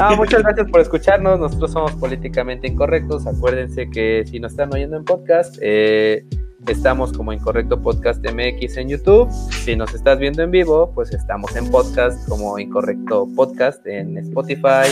Ah, 0.00 0.14
muchas 0.16 0.42
gracias 0.42 0.70
por 0.70 0.80
escucharnos. 0.80 1.38
Nosotros 1.38 1.72
somos 1.72 1.92
políticamente 1.96 2.66
incorrectos. 2.66 3.26
Acuérdense 3.26 3.90
que 3.90 4.24
si 4.24 4.40
nos 4.40 4.52
están 4.52 4.72
oyendo 4.72 4.96
en 4.96 5.04
podcast, 5.04 5.58
eh, 5.60 6.24
estamos 6.72 7.12
como 7.12 7.32
Incorrecto 7.32 7.80
Podcast 7.80 8.24
MX 8.24 8.76
en 8.78 8.88
YouTube. 8.88 9.30
Si 9.64 9.76
nos 9.76 9.94
estás 9.94 10.18
viendo 10.18 10.42
en 10.42 10.50
vivo, 10.50 10.90
pues 10.94 11.12
estamos 11.12 11.54
en 11.56 11.70
podcast 11.70 12.26
como 12.28 12.58
Incorrecto 12.58 13.28
Podcast 13.36 13.86
en 13.86 14.16
Spotify, 14.18 14.88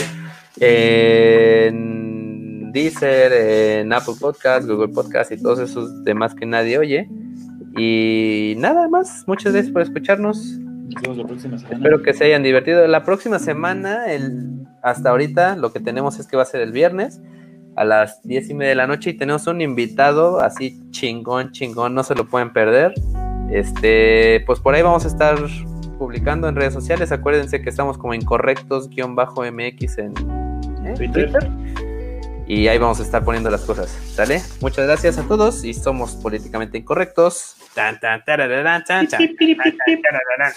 en 0.59 2.71
Deezer, 2.71 3.33
en 3.33 3.93
Apple 3.93 4.13
Podcast, 4.19 4.67
Google 4.67 4.93
Podcast 4.93 5.31
y 5.31 5.41
todos 5.41 5.59
esos 5.59 6.03
demás 6.03 6.35
que 6.35 6.45
nadie 6.45 6.77
oye. 6.77 7.09
Y 7.75 8.53
nada 8.57 8.87
más, 8.87 9.23
muchas 9.27 9.53
gracias 9.53 9.73
por 9.73 9.81
escucharnos. 9.81 10.59
Nos 10.59 11.01
vemos 11.01 11.17
la 11.17 11.25
próxima 11.25 11.57
semana. 11.57 11.77
Espero 11.77 12.03
que 12.03 12.13
se 12.13 12.25
hayan 12.25 12.43
divertido. 12.43 12.85
La 12.87 13.03
próxima 13.03 13.39
semana, 13.39 14.11
el, 14.11 14.67
hasta 14.83 15.09
ahorita, 15.09 15.55
lo 15.55 15.73
que 15.73 15.79
tenemos 15.79 16.19
es 16.19 16.27
que 16.27 16.37
va 16.37 16.43
a 16.43 16.47
ser 16.47 16.61
el 16.61 16.71
viernes 16.71 17.19
a 17.75 17.83
las 17.83 18.21
diez 18.23 18.49
y 18.49 18.53
media 18.53 18.69
de 18.69 18.75
la 18.75 18.87
noche 18.87 19.11
y 19.11 19.13
tenemos 19.13 19.47
un 19.47 19.61
invitado 19.61 20.39
así 20.39 20.79
chingón, 20.91 21.51
chingón, 21.51 21.93
no 21.93 22.03
se 22.03 22.15
lo 22.15 22.25
pueden 22.25 22.53
perder. 22.53 22.93
Este, 23.51 24.43
pues 24.45 24.59
por 24.59 24.75
ahí 24.75 24.81
vamos 24.81 25.05
a 25.05 25.07
estar 25.07 25.37
publicando 25.97 26.47
en 26.47 26.55
redes 26.55 26.73
sociales. 26.73 27.11
Acuérdense 27.11 27.61
que 27.61 27.69
estamos 27.69 27.97
como 27.97 28.13
incorrectos-mx 28.13 29.97
en 29.97 30.13
¿eh? 30.85 30.93
Twitter. 30.95 31.49
Y 32.45 32.67
ahí 32.67 32.77
vamos 32.77 32.99
a 32.99 33.03
estar 33.03 33.23
poniendo 33.23 33.49
las 33.49 33.61
cosas, 33.61 33.89
¿sale? 33.89 34.41
Muchas 34.59 34.85
gracias 34.85 35.17
a 35.17 35.23
todos 35.23 35.63
y 35.63 35.73
somos 35.73 36.15
políticamente 36.15 36.77
incorrectos. 36.77 37.55
Tan, 37.73 37.99
tan, 37.99 38.23
tarararán, 38.25 38.83
chan, 38.83 39.07
chan, 39.07 39.19
tarararán. 39.37 40.53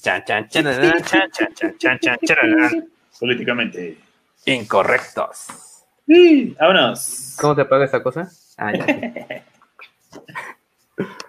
Chan, 0.00 0.24
chan, 0.24 0.48
chararán, 0.48 1.02
chan, 1.02 1.30
chan, 1.30 1.54
chan, 1.54 1.78
chan, 1.78 1.98
chan, 2.00 2.18
chararán. 2.24 2.88
Políticamente. 3.20 3.98
Incorrectos. 4.46 5.67
Sí, 6.08 6.56
vámonos. 6.58 7.36
¿Cómo 7.38 7.54
te 7.54 7.60
apaga 7.62 7.84
esta 7.84 8.02
cosa? 8.02 8.28
Ah, 8.56 8.72
ya. 8.72 9.44